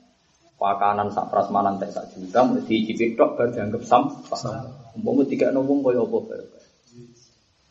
Pakanan 0.60 1.08
sak 1.08 1.32
prasmanan 1.32 1.80
tek 1.80 1.90
sak 1.96 2.12
juta 2.12 2.44
mesti 2.44 2.86
dicicip 2.86 3.16
tok 3.16 3.40
dianggap 3.56 3.82
sampah. 3.88 4.68
Umpama 4.92 5.24
dikekno 5.24 5.64
wong 5.64 5.80
kaya 5.80 6.04
apa 6.04 6.18
bae. 6.28 6.61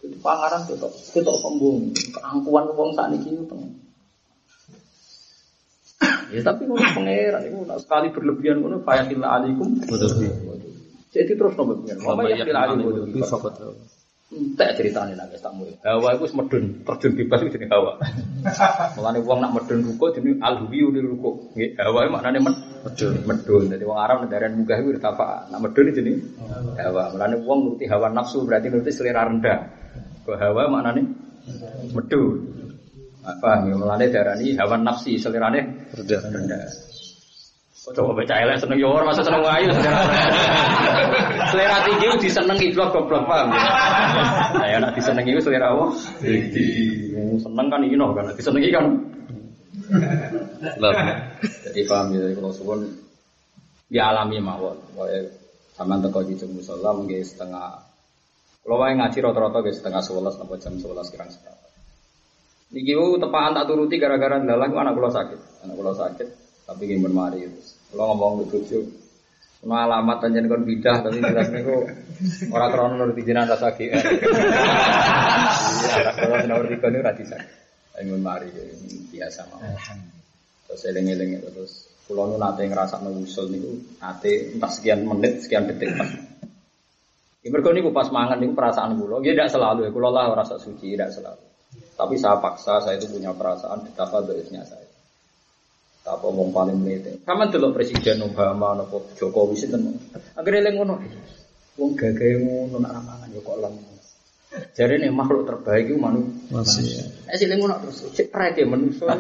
Itu 0.02 0.18
pangaran 0.20 0.66
ketok, 0.66 0.92
ketok 1.14 1.38
sombong. 1.40 1.94
Keangkuhan 1.94 2.74
wong 2.74 2.90
sakniki 2.98 3.38
itu 3.38 3.46
teng. 3.46 3.62
Ya 6.32 6.42
tapi 6.42 6.66
ngono 6.66 6.82
pangeran 6.96 7.44
nak 7.70 7.80
sekali 7.86 8.08
berlebihan 8.10 8.66
ngono 8.66 8.82
fayatil 8.82 9.22
alaikum. 9.22 9.78
Ghadabi. 9.86 10.26
Jadi 11.12 11.32
terus 11.36 11.54
nopo 11.60 11.76
pengen. 11.84 12.02
Mama 12.02 12.24
yang 12.32 12.48
kira 12.48 12.72
Tak 14.32 14.80
ceritanya 14.80 15.20
nang 15.20 15.28
tak 15.28 15.52
mulai. 15.52 15.76
Hawa 15.84 16.16
itu 16.16 16.32
medun, 16.32 16.88
terjun 16.88 17.12
bebas 17.20 17.44
itu 17.44 17.60
jenis 17.60 17.68
hawa. 17.68 18.00
Mulane 18.96 19.20
wong 19.28 19.44
nak 19.44 19.52
medun 19.52 19.84
ruko 19.84 20.16
jenis 20.16 20.40
alhuwiu 20.40 20.88
di 20.96 21.04
ruko. 21.04 21.52
Hawa 21.76 22.08
itu 22.08 22.12
maknane 22.16 22.40
men 22.40 22.56
Medun. 22.88 23.28
medun. 23.28 23.64
Jadi 23.68 23.84
wong 23.84 24.00
Arab 24.00 24.24
nedaran 24.24 24.56
munggah 24.56 24.80
itu 24.80 24.96
tafa. 25.04 25.52
Nak 25.52 25.60
medun 25.60 25.92
itu 25.92 26.00
jenis 26.00 26.18
hawa. 26.80 27.12
Mulane 27.12 27.36
wong 27.44 27.60
nuruti 27.68 27.86
hawa 27.92 28.08
nafsu 28.08 28.48
berarti 28.48 28.72
nuruti 28.72 28.96
selera 28.96 29.28
rendah. 29.28 29.60
Kok 30.24 30.38
hawa 30.40 30.64
maknane 30.72 31.02
medun. 31.92 32.40
Apa 33.28 33.68
ya 33.68 33.76
mulane 33.76 34.08
darani 34.08 34.56
hawa 34.56 34.80
nafsi 34.80 35.20
selerane 35.20 35.92
Rendah. 35.92 36.91
Coba 37.90 38.14
baca 38.14 38.36
elek 38.38 38.62
seneng 38.62 38.78
yo 38.78 38.94
ora 38.94 39.10
masa 39.10 39.26
seneng 39.26 39.42
ayu 39.42 39.74
selera. 39.74 40.06
selera 41.50 41.78
tinggi 41.82 42.06
itu 42.06 42.18
disenengi 42.30 42.68
blok 42.78 42.94
goblok 42.94 43.26
paham 43.26 43.50
ya. 43.50 43.64
Nah, 44.54 44.68
ya 44.70 44.78
nek 44.78 44.94
disenengi 44.94 45.34
itu 45.34 45.42
selera 45.42 45.74
apa? 45.74 45.86
Tinggi. 46.22 46.66
Seneng 47.42 47.68
kan 47.74 47.82
ino 47.82 48.14
kan, 48.14 48.30
disenengi 48.38 48.70
kan. 48.70 48.86
Lah. 50.78 50.94
Jadi 51.42 51.82
paham 51.90 52.14
ya 52.14 52.30
kalau 52.38 52.54
suwun 52.54 52.86
ya 53.90 54.14
alami 54.14 54.38
mawon. 54.38 54.78
Pokoke 54.94 55.34
sampean 55.74 56.06
teko 56.06 56.22
di 56.22 56.38
jam 56.38 56.54
musala 56.54 56.94
mungkin 56.94 57.26
setengah 57.26 57.82
kalau 58.62 58.78
wae 58.78 58.94
ngaji 58.94 59.18
rata-rata 59.26 59.58
nggih 59.66 59.74
setengah 59.74 60.06
11 60.06 60.38
sampai 60.38 60.62
jam 60.62 60.74
11 60.78 60.86
kirang 61.18 61.30
seberapa. 61.34 61.66
Niki 62.78 62.94
ku 62.94 63.18
tepaan 63.18 63.58
tak 63.58 63.66
turuti 63.66 63.98
gara-gara 63.98 64.38
dalang 64.38 64.70
anak 64.70 64.94
kula 64.94 65.10
sakit. 65.10 65.66
Anak 65.66 65.76
kula 65.82 65.98
sakit 65.98 66.41
tapi 66.72 66.88
ingin 66.88 67.04
bermari 67.04 67.44
terus. 67.44 67.76
Kula 67.92 68.08
ngomong 68.08 68.48
ke 68.48 68.56
bojo 68.56 68.80
Ono 69.62 69.78
alamat 69.78 70.26
anjen 70.26 70.50
kon 70.50 70.66
bidah 70.66 71.06
tapi 71.06 71.22
jelas 71.22 71.54
niku 71.54 71.86
ora 72.50 72.74
krono 72.74 72.98
nuruti 72.98 73.22
jenengan 73.22 73.54
rasa 73.54 73.78
GR. 73.78 73.94
Iya, 73.94 74.02
kalau 76.18 76.42
nomor 76.50 76.66
tiga 76.66 76.90
ini 76.90 76.98
ora 76.98 77.14
disah. 77.14 77.38
Ingin 78.02 78.26
mari 78.26 78.50
biasa 79.14 79.46
mau. 79.54 79.62
Terus 80.66 80.82
eling-eling 80.90 81.46
terus 81.46 81.94
kula 82.10 82.34
nu 82.34 82.42
nate 82.42 82.66
ngrasakno 82.66 83.14
usul 83.22 83.54
niku 83.54 84.02
nate 84.02 84.58
entah 84.58 84.72
sekian 84.74 85.06
menit, 85.06 85.46
sekian 85.46 85.70
detik 85.70 85.94
pas. 85.94 86.10
Ya 87.46 87.54
mergo 87.54 87.70
niku 87.70 87.94
pas 87.94 88.10
mangan 88.10 88.42
niku 88.42 88.58
perasaan 88.58 88.98
kula. 88.98 89.22
Ya 89.22 89.38
tidak 89.38 89.54
selalu 89.54 89.86
ya 89.86 89.94
kula 89.94 90.10
lah 90.10 90.34
ora 90.34 90.42
sak 90.42 90.58
suci, 90.58 90.98
tidak 90.98 91.14
selalu. 91.14 91.46
Tapi 91.94 92.18
saya 92.18 92.42
paksa, 92.42 92.82
saya 92.82 92.98
itu 92.98 93.14
punya 93.14 93.30
perasaan 93.30 93.86
betapa 93.86 94.26
baiknya 94.26 94.66
saya. 94.66 94.81
Apa 96.02 96.28
wong 96.28 96.50
paling 96.50 96.82
mlete. 96.82 97.22
Kamen 97.22 97.54
delok 97.54 97.78
Presiden 97.78 98.26
Obama 98.26 98.74
napa 98.74 98.98
Jokowi 99.16 99.54
sinten. 99.54 100.02
Akhire 100.34 100.66
eling 100.66 100.82
ngono. 100.82 100.98
Wong 101.78 101.94
gagahe 101.94 102.42
ngono 102.42 102.82
nak 102.82 102.98
ramangan 102.98 103.30
ya 103.30 103.40
kok 103.46 103.58
lem. 103.62 103.74
Jadi 104.52 104.94
nih 105.08 105.12
makhluk 105.14 105.48
terbaik 105.48 105.88
itu 105.88 105.96
manusia. 105.96 107.06
Ya. 107.06 107.06
Eh 107.32 107.36
sih 107.38 107.48
ngono 107.48 107.80
terus 107.86 108.10
cek 108.18 108.34
prek 108.34 108.58
ya 108.58 108.66
manusia. 108.66 109.14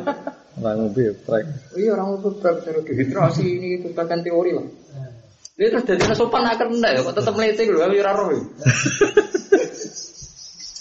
Lah 0.60 0.74
ngombe 0.76 1.16
trek. 1.24 1.46
Iya 1.78 1.96
orang 1.96 2.20
itu 2.20 2.30
prek 2.42 2.56
cara 2.66 2.80
dehidrasi 2.84 3.46
ini 3.46 3.68
itu 3.80 3.88
bahkan 3.94 4.20
teori 4.26 4.52
lah. 4.52 4.68
Dia 5.56 5.70
terus 5.70 5.86
jadi 5.86 6.18
sopan 6.18 6.48
akar 6.48 6.74
enggak 6.74 6.98
ya, 6.98 7.06
kok 7.06 7.22
tetap 7.22 7.38
melete 7.38 7.70
gitu, 7.70 7.78
kami 7.78 8.02
raro 8.02 8.34
ya. 8.34 8.42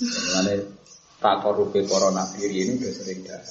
Mengenai 0.00 0.56
tak 1.20 1.44
korupi 1.44 1.84
corona 1.84 2.24
diri 2.32 2.64
ini 2.64 2.80
udah 2.80 2.92
sering 2.96 3.20
dah. 3.28 3.42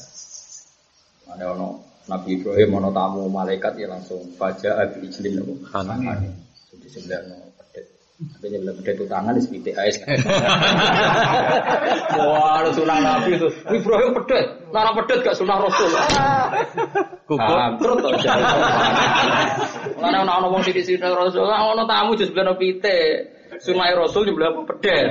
Ada 1.29 1.53
ono 1.53 1.88
Nabi 2.09 2.41
Ibrahim 2.41 2.81
ono 2.81 2.89
tamu 2.89 3.29
malaikat 3.29 3.77
ya 3.77 3.85
langsung 3.85 4.25
baca 4.33 4.81
abi 4.81 5.05
ijlin 5.05 5.37
nopo. 5.37 5.53
Hanan. 5.69 6.01
Sudah 6.65 6.89
sebelah 6.89 7.21
no 7.29 7.53
pedet. 7.53 7.85
Tapi 8.17 8.45
sebelah 8.49 8.73
pedet 8.81 8.93
itu 8.97 9.05
tangan 9.05 9.37
di 9.37 9.41
sepitik 9.45 9.77
ais. 9.77 10.01
Wah, 12.17 12.65
ada 12.65 12.73
sunah 12.73 12.97
Nabi 12.97 13.37
itu. 13.37 13.45
Ibrahim 13.69 14.17
pedet, 14.17 14.45
nara 14.73 14.91
pedet 14.97 15.21
gak 15.21 15.37
sunah 15.37 15.61
Rasul. 15.61 15.91
Kukuh. 17.29 17.77
Terus 17.77 17.97
to. 18.01 18.09
Mulane 20.01 20.17
ana 20.25 20.33
ana 20.41 20.47
wong 20.49 20.65
sithik-sithik 20.65 21.13
Rasul, 21.13 21.45
ana 21.45 21.85
tamu 21.85 22.17
di 22.17 22.25
sebelah 22.25 22.57
pitik. 22.57 23.38
Sunai 23.59 23.91
Rasul 23.91 24.23
sebelah 24.23 24.55
apa 24.55 24.61
pedet. 24.71 25.07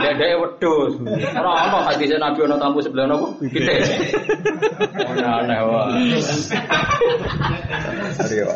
Dedeke 0.00 0.28
wedhus. 0.40 0.92
Ora 1.36 1.52
ana 1.68 1.78
hadis 1.84 2.08
Nabi 2.16 2.40
ana 2.48 2.56
tamu 2.56 2.80
sebelah 2.80 3.04
napa? 3.12 3.28
Pitik. 3.44 3.68
Ana 5.04 5.44
aneh 5.44 5.60
wae. 5.68 6.16
Ariyo. 8.24 8.48